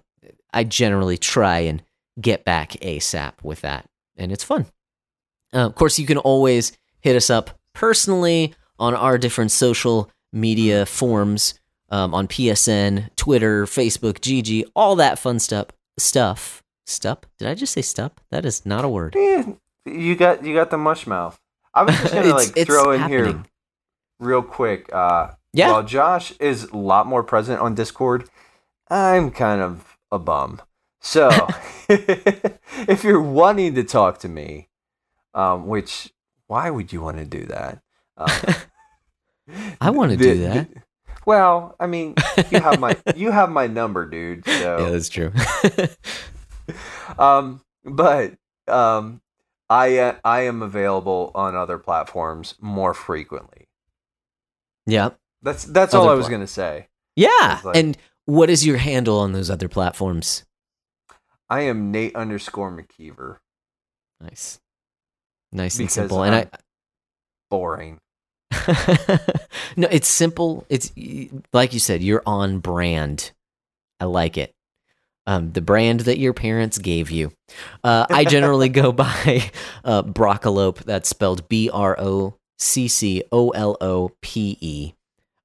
I 0.52 0.64
generally 0.64 1.18
try 1.18 1.60
and 1.60 1.82
get 2.20 2.44
back 2.44 2.72
ASAP 2.80 3.34
with 3.42 3.60
that, 3.60 3.88
and 4.16 4.32
it's 4.32 4.44
fun. 4.44 4.66
Uh, 5.54 5.66
of 5.66 5.74
course, 5.74 5.98
you 5.98 6.06
can 6.06 6.18
always 6.18 6.72
hit 7.00 7.16
us 7.16 7.30
up 7.30 7.58
personally 7.72 8.54
on 8.78 8.94
our 8.94 9.18
different 9.18 9.50
social 9.50 10.10
media 10.32 10.84
forms 10.86 11.54
um, 11.90 12.14
on 12.14 12.28
PSN, 12.28 13.08
Twitter, 13.16 13.64
Facebook, 13.64 14.18
GG, 14.20 14.64
all 14.76 14.96
that 14.96 15.18
fun 15.18 15.38
stuff. 15.38 15.66
Stuff. 15.98 16.62
Stuff? 16.86 17.18
Did 17.38 17.48
I 17.48 17.54
just 17.54 17.72
say 17.72 17.82
stuff? 17.82 18.12
That 18.30 18.44
is 18.46 18.64
not 18.64 18.84
a 18.84 18.88
word. 18.88 19.14
Eh, 19.16 19.44
you 19.84 20.16
got 20.16 20.44
you 20.44 20.54
got 20.54 20.70
the 20.70 20.78
mush 20.78 21.06
mouth. 21.06 21.38
I 21.74 21.82
was 21.82 21.94
just 21.98 22.14
gonna 22.14 22.28
like 22.34 22.56
it's 22.56 22.66
throw 22.66 22.92
in 22.92 23.08
here 23.08 23.42
real 24.18 24.42
quick. 24.42 24.90
Uh, 24.92 25.32
Yeah. 25.52 25.72
While 25.72 25.82
Josh 25.82 26.32
is 26.40 26.64
a 26.64 26.76
lot 26.76 27.06
more 27.06 27.22
present 27.22 27.60
on 27.60 27.74
Discord, 27.74 28.28
I'm 28.90 29.30
kind 29.30 29.60
of 29.60 29.98
a 30.10 30.18
bum. 30.18 30.62
So 31.00 31.30
if 31.88 33.04
you're 33.04 33.20
wanting 33.20 33.74
to 33.74 33.84
talk 33.84 34.18
to 34.20 34.28
me, 34.28 34.67
um, 35.38 35.66
which 35.66 36.12
why 36.48 36.68
would 36.70 36.92
you 36.92 37.00
want 37.00 37.16
to 37.18 37.24
do 37.24 37.46
that? 37.46 37.80
Um, 38.16 38.28
I 39.80 39.90
want 39.90 40.10
to 40.12 40.16
The- 40.18 40.24
do 40.24 40.38
that. 40.40 40.74
the- 40.74 40.82
well, 41.26 41.76
I 41.78 41.86
mean, 41.86 42.14
you 42.50 42.58
have 42.60 42.80
my 42.80 42.96
you 43.16 43.30
have 43.30 43.50
my 43.50 43.66
number, 43.66 44.06
dude. 44.06 44.46
So 44.46 44.78
yeah, 44.78 44.90
that's 44.90 45.08
true. 45.10 45.30
um, 47.18 47.60
but 47.84 48.34
um, 48.66 49.20
I 49.68 49.98
uh, 49.98 50.14
I 50.24 50.42
am 50.42 50.62
available 50.62 51.30
on 51.34 51.54
other 51.54 51.78
platforms 51.78 52.54
more 52.60 52.94
frequently. 52.94 53.68
yeah. 54.86 55.10
That's 55.42 55.64
that's 55.64 55.94
all 55.94 56.08
I 56.08 56.14
was 56.14 56.26
pla- 56.26 56.32
gonna 56.32 56.46
say. 56.48 56.88
Yeah. 57.14 57.60
Like- 57.62 57.76
and 57.76 57.96
what 58.24 58.50
is 58.50 58.66
your 58.66 58.78
handle 58.78 59.18
on 59.18 59.32
those 59.32 59.50
other 59.50 59.68
platforms? 59.68 60.44
I 61.48 61.60
am 61.62 61.90
Nate 61.92 62.16
underscore 62.16 62.70
McKeever. 62.72 63.36
Nice. 64.20 64.58
Nice 65.52 65.78
and 65.78 65.90
simple. 65.90 66.22
And 66.22 66.34
I 66.34 66.46
Boring. 67.50 67.98
no, 69.76 69.88
it's 69.90 70.08
simple. 70.08 70.66
It's 70.68 70.92
like 71.52 71.72
you 71.72 71.80
said, 71.80 72.02
you're 72.02 72.22
on 72.26 72.58
brand. 72.58 73.32
I 74.00 74.04
like 74.04 74.36
it. 74.36 74.52
Um, 75.26 75.52
the 75.52 75.60
brand 75.60 76.00
that 76.00 76.18
your 76.18 76.32
parents 76.32 76.78
gave 76.78 77.10
you. 77.10 77.32
Uh, 77.84 78.06
I 78.08 78.24
generally 78.24 78.68
go 78.70 78.92
by 78.92 79.50
uh, 79.84 80.02
Broccolope. 80.02 80.78
That's 80.84 81.08
spelled 81.08 81.48
B 81.48 81.68
R 81.70 81.98
O 81.98 82.34
C 82.58 82.88
C 82.88 83.22
O 83.30 83.50
L 83.50 83.76
O 83.80 84.12
P 84.22 84.56
E. 84.60 84.92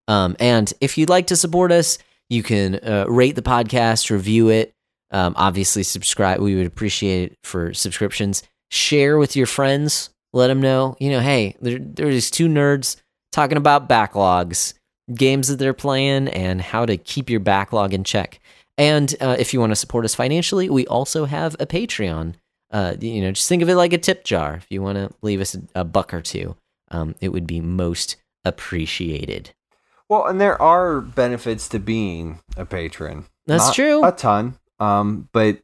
Um, 0.07 0.35
and 0.39 0.71
if 0.81 0.97
you'd 0.97 1.09
like 1.09 1.27
to 1.27 1.35
support 1.35 1.71
us, 1.71 1.97
you 2.29 2.43
can 2.43 2.75
uh, 2.75 3.05
rate 3.07 3.35
the 3.35 3.41
podcast, 3.41 4.09
review 4.09 4.49
it. 4.49 4.73
Um, 5.11 5.33
obviously, 5.37 5.83
subscribe. 5.83 6.39
We 6.39 6.55
would 6.55 6.65
appreciate 6.65 7.31
it 7.31 7.37
for 7.43 7.73
subscriptions. 7.73 8.43
Share 8.73 9.19
with 9.19 9.35
your 9.35 9.45
friends. 9.45 10.09
Let 10.33 10.47
them 10.47 10.61
know, 10.61 10.97
you 10.99 11.11
know, 11.11 11.19
hey, 11.19 11.55
there, 11.61 11.77
there's 11.77 12.31
two 12.31 12.47
nerds 12.47 12.95
talking 13.31 13.57
about 13.57 13.87
backlogs, 13.87 14.73
games 15.13 15.47
that 15.47 15.59
they're 15.59 15.75
playing, 15.75 16.27
and 16.29 16.59
how 16.59 16.87
to 16.87 16.97
keep 16.97 17.29
your 17.29 17.39
backlog 17.39 17.93
in 17.93 18.03
check. 18.03 18.39
And 18.79 19.13
uh, 19.21 19.35
if 19.37 19.53
you 19.53 19.59
want 19.59 19.69
to 19.69 19.75
support 19.75 20.05
us 20.05 20.15
financially, 20.15 20.71
we 20.71 20.87
also 20.87 21.25
have 21.25 21.55
a 21.59 21.67
Patreon. 21.67 22.33
Uh, 22.71 22.95
you 22.99 23.21
know, 23.21 23.31
just 23.31 23.47
think 23.47 23.61
of 23.61 23.69
it 23.69 23.75
like 23.75 23.93
a 23.93 23.99
tip 23.99 24.23
jar. 24.23 24.55
If 24.55 24.65
you 24.71 24.81
want 24.81 24.97
to 24.97 25.11
leave 25.21 25.39
us 25.39 25.53
a, 25.53 25.81
a 25.81 25.83
buck 25.83 26.11
or 26.11 26.21
two, 26.21 26.55
um, 26.89 27.13
it 27.21 27.29
would 27.29 27.45
be 27.45 27.61
most 27.61 28.15
appreciated. 28.43 29.51
Well, 30.09 30.25
and 30.25 30.41
there 30.41 30.59
are 30.59 30.99
benefits 30.99 31.67
to 31.69 31.79
being 31.79 32.39
a 32.57 32.65
patron. 32.65 33.25
That's 33.45 33.67
Not 33.67 33.75
true. 33.75 34.03
A 34.03 34.11
ton. 34.11 34.57
Um, 34.79 35.29
but 35.31 35.59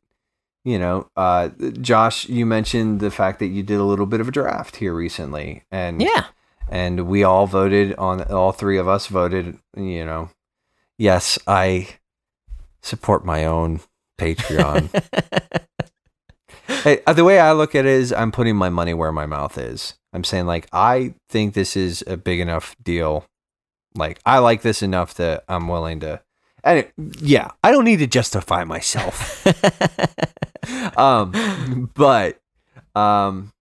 you 0.70 0.78
know, 0.80 1.08
uh, 1.16 1.50
Josh, 1.82 2.28
you 2.30 2.46
mentioned 2.46 3.00
the 3.00 3.12
fact 3.12 3.40
that 3.40 3.48
you 3.48 3.64
did 3.64 3.80
a 3.80 3.84
little 3.84 4.06
bit 4.06 4.22
of 4.22 4.28
a 4.28 4.32
draft 4.32 4.76
here 4.78 4.94
recently, 4.94 5.64
and 5.72 6.02
Yeah. 6.02 6.26
and 6.70 7.08
we 7.08 7.24
all 7.24 7.48
voted 7.48 7.96
on 7.96 8.22
all 8.32 8.52
three 8.52 8.78
of 8.78 8.88
us 8.88 9.08
voted. 9.08 9.58
You 9.76 10.06
know, 10.06 10.30
yes, 10.98 11.40
I 11.48 11.88
support 12.82 13.26
my 13.26 13.46
own 13.46 13.80
Patreon. 14.20 14.90
hey, 16.84 17.02
uh, 17.08 17.14
the 17.14 17.24
way 17.24 17.40
I 17.40 17.52
look 17.54 17.76
at 17.76 17.86
it 17.86 17.92
is, 17.92 18.14
I'm 18.14 18.32
putting 18.32 18.56
my 18.56 18.70
money 18.70 18.94
where 18.94 19.12
my 19.12 19.26
mouth 19.26 19.58
is. 19.58 19.96
I'm 20.14 20.24
saying 20.24 20.46
like 20.46 20.68
I 20.74 21.14
think 21.30 21.54
this 21.54 21.76
is 21.76 22.04
a 22.08 22.18
big 22.18 22.40
enough 22.40 22.76
deal. 22.82 23.26
Like 23.96 24.20
I 24.26 24.38
like 24.40 24.62
this 24.62 24.82
enough 24.82 25.14
that 25.16 25.44
I'm 25.48 25.68
willing 25.68 26.00
to. 26.02 26.22
And 26.64 26.80
it, 26.80 26.94
yeah, 27.22 27.52
I 27.64 27.72
don't 27.72 27.86
need 27.86 28.00
to 28.00 28.08
justify 28.08 28.64
myself. 28.64 29.46
um, 30.98 31.90
but 31.94 32.40
um, 32.96 33.52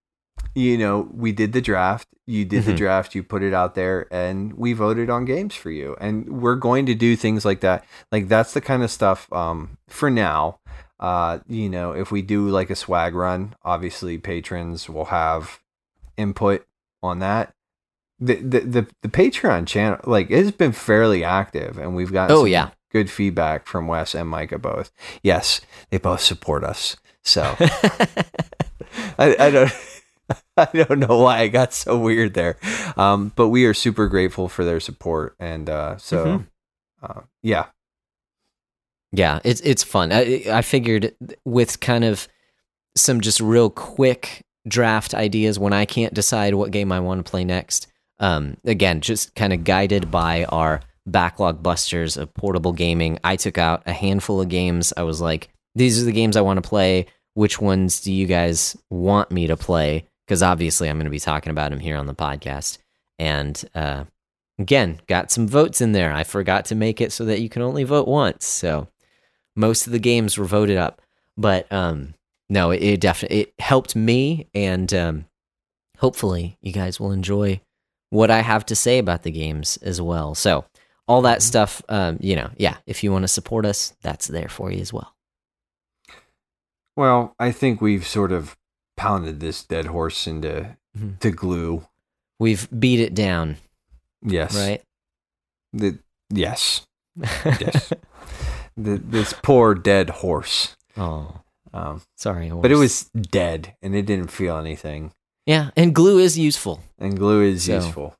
you 0.54 0.76
know, 0.78 1.08
we 1.12 1.32
did 1.32 1.52
the 1.52 1.60
draft. 1.60 2.08
You 2.26 2.44
did 2.44 2.64
the 2.64 2.72
Mhm. 2.72 2.76
draft. 2.78 3.14
You 3.14 3.22
put 3.22 3.42
it 3.42 3.54
out 3.54 3.74
there, 3.74 4.06
and 4.10 4.52
we 4.54 4.72
voted 4.72 5.08
on 5.08 5.24
games 5.24 5.54
for 5.54 5.70
you. 5.70 5.96
And 6.00 6.28
we're 6.42 6.56
going 6.56 6.84
to 6.86 6.94
do 6.94 7.16
things 7.16 7.44
like 7.44 7.60
that. 7.60 7.84
Like 8.12 8.28
that's 8.28 8.52
the 8.52 8.60
kind 8.60 8.82
of 8.82 8.90
stuff. 8.90 9.32
Um, 9.32 9.78
for 9.88 10.10
now, 10.10 10.58
uh, 11.00 11.38
you 11.48 11.70
know, 11.70 11.92
if 11.92 12.10
we 12.10 12.20
do 12.22 12.48
like 12.48 12.70
a 12.70 12.76
swag 12.76 13.14
run, 13.14 13.54
obviously 13.64 14.18
patrons 14.18 14.88
will 14.90 15.06
have 15.06 15.60
input 16.16 16.66
on 17.02 17.20
that. 17.20 17.54
The 18.20 18.34
the 18.34 18.60
the, 18.60 18.86
the 19.02 19.08
Patreon 19.08 19.66
channel, 19.66 20.00
like, 20.04 20.28
it 20.30 20.38
has 20.42 20.50
been 20.50 20.72
fairly 20.72 21.22
active, 21.22 21.78
and 21.78 21.94
we've 21.94 22.12
got 22.12 22.30
oh 22.32 22.44
yeah. 22.44 22.70
Good 22.90 23.10
feedback 23.10 23.66
from 23.66 23.86
Wes 23.86 24.14
and 24.14 24.28
Micah 24.28 24.58
both. 24.58 24.90
Yes, 25.22 25.60
they 25.90 25.98
both 25.98 26.20
support 26.20 26.64
us. 26.64 26.96
So 27.22 27.42
I, 29.18 29.36
I 29.38 29.50
don't 29.50 29.72
I 30.56 30.68
don't 30.72 30.98
know 31.00 31.18
why 31.18 31.40
I 31.40 31.48
got 31.48 31.72
so 31.72 31.98
weird 31.98 32.34
there. 32.34 32.56
Um, 32.96 33.32
but 33.36 33.48
we 33.48 33.64
are 33.66 33.74
super 33.74 34.08
grateful 34.08 34.48
for 34.48 34.64
their 34.64 34.80
support 34.80 35.34
and 35.38 35.68
uh, 35.70 35.96
so 35.98 36.24
Mhm. 36.26 36.46
uh, 37.02 37.20
yeah. 37.42 37.66
Yeah, 39.12 39.40
it's 39.44 39.60
it's 39.62 39.82
fun. 39.82 40.12
I, 40.12 40.44
I 40.50 40.62
figured 40.62 41.14
with 41.44 41.80
kind 41.80 42.04
of 42.04 42.28
some 42.94 43.20
just 43.20 43.40
real 43.40 43.70
quick 43.70 44.44
draft 44.66 45.14
ideas 45.14 45.58
when 45.58 45.72
I 45.72 45.86
can't 45.86 46.12
decide 46.12 46.54
what 46.54 46.72
game 46.72 46.92
I 46.92 47.00
want 47.00 47.24
to 47.24 47.30
play 47.30 47.42
next. 47.44 47.86
Um, 48.18 48.58
again, 48.64 49.00
just 49.00 49.34
kind 49.34 49.52
of 49.52 49.64
guided 49.64 50.10
by 50.10 50.44
our 50.46 50.80
backlog 51.10 51.62
busters 51.62 52.16
of 52.16 52.32
portable 52.34 52.72
gaming. 52.72 53.18
I 53.24 53.36
took 53.36 53.58
out 53.58 53.82
a 53.86 53.92
handful 53.92 54.40
of 54.40 54.48
games. 54.48 54.92
I 54.96 55.02
was 55.02 55.20
like, 55.20 55.48
these 55.74 56.00
are 56.00 56.04
the 56.04 56.12
games 56.12 56.36
I 56.36 56.42
want 56.42 56.62
to 56.62 56.68
play. 56.68 57.06
Which 57.34 57.60
ones 57.60 58.00
do 58.00 58.12
you 58.12 58.26
guys 58.26 58.76
want 58.90 59.30
me 59.30 59.46
to 59.46 59.56
play? 59.56 60.06
Because 60.26 60.42
obviously, 60.42 60.88
I'm 60.88 60.96
going 60.96 61.04
to 61.04 61.10
be 61.10 61.20
talking 61.20 61.50
about 61.50 61.70
them 61.70 61.80
here 61.80 61.96
on 61.96 62.06
the 62.06 62.14
podcast. 62.14 62.78
And 63.18 63.62
uh, 63.74 64.04
again, 64.58 65.00
got 65.06 65.30
some 65.30 65.46
votes 65.46 65.80
in 65.80 65.92
there. 65.92 66.12
I 66.12 66.24
forgot 66.24 66.64
to 66.66 66.74
make 66.74 67.00
it 67.00 67.12
so 67.12 67.24
that 67.26 67.40
you 67.40 67.48
can 67.48 67.62
only 67.62 67.84
vote 67.84 68.08
once. 68.08 68.46
So 68.46 68.88
most 69.58 69.86
of 69.86 69.92
the 69.92 69.98
games 69.98 70.38
were 70.38 70.44
voted 70.44 70.76
up, 70.76 71.02
but 71.36 71.70
um, 71.72 72.14
no, 72.48 72.70
it, 72.70 72.82
it 72.82 73.00
definitely 73.00 73.40
it 73.40 73.54
helped 73.58 73.96
me, 73.96 74.46
and 74.54 74.92
um, 74.94 75.24
hopefully 75.98 76.56
you 76.60 76.72
guys 76.72 77.00
will 77.00 77.12
enjoy 77.12 77.60
what 78.10 78.30
I 78.30 78.40
have 78.40 78.64
to 78.66 78.76
say 78.76 78.98
about 78.98 79.24
the 79.24 79.30
games 79.30 79.76
as 79.82 80.00
well. 80.00 80.34
So 80.34 80.64
all 81.08 81.22
that 81.22 81.38
Mhm. 81.38 81.42
stuff, 81.42 81.82
um, 81.88 82.18
you 82.20 82.36
know, 82.36 82.50
yeah, 82.58 82.76
if 82.86 83.02
you 83.02 83.10
want 83.10 83.22
to 83.24 83.28
support 83.28 83.64
us, 83.66 83.94
that's 84.02 84.26
there 84.28 84.48
for 84.48 84.70
you 84.70 84.80
as 84.80 84.92
well. 84.92 85.14
Well, 86.96 87.34
I 87.38 87.52
think 87.52 87.80
we've 87.80 88.06
sort 88.06 88.32
of 88.32 88.56
pounded 88.96 89.40
this 89.40 89.62
dead 89.62 89.86
horse 89.86 90.26
into 90.26 90.76
Mhm. 90.96 91.18
to 91.20 91.30
glue. 91.30 91.86
We've 92.40 92.68
beat 92.78 93.00
it 93.00 93.14
down, 93.14 93.56
Yes. 94.22 94.54
right? 94.56 94.82
The, 95.72 95.98
yes. 96.30 96.86
Yes. 97.16 97.92
The, 98.80 98.96
this 98.96 99.34
poor 99.42 99.74
dead 99.74 100.08
horse. 100.08 100.76
oh, 100.96 101.40
Um, 101.72 102.00
sorry, 102.16 102.48
but 102.48 102.70
it 102.70 102.76
was 102.76 103.10
dead 103.10 103.74
and 103.82 103.92
it 103.92 104.02
didn't 104.06 104.30
feel 104.30 104.56
anything. 104.56 105.10
yeah, 105.46 105.70
and 105.76 105.92
glue 105.92 106.18
is 106.20 106.38
useful. 106.38 106.80
And 106.96 107.18
glue 107.18 107.42
is 107.42 107.64
So. 107.64 107.74
useful. 107.74 108.14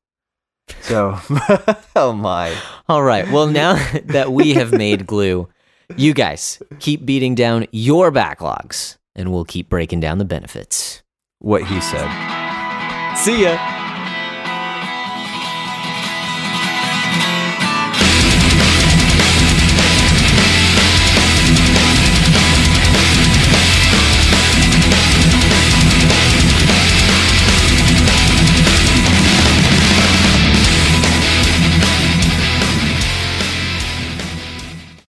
So, 0.83 1.19
oh 1.97 2.13
my. 2.13 2.57
All 2.89 3.03
right. 3.03 3.31
Well, 3.31 3.47
now 3.63 3.75
that 4.05 4.33
we 4.33 4.55
have 4.55 4.73
made 4.73 5.07
glue, 5.07 5.49
you 5.97 6.15
guys 6.15 6.63
keep 6.79 7.05
beating 7.05 7.35
down 7.35 7.67
your 7.73 8.11
backlogs, 8.11 8.97
and 9.15 9.33
we'll 9.33 9.45
keep 9.45 9.69
breaking 9.69 10.01
down 10.01 10.19
the 10.19 10.25
benefits. 10.25 11.03
What 11.41 11.65
he 11.65 11.81
said. 11.81 12.09
See 13.17 13.45
ya. 13.45 13.78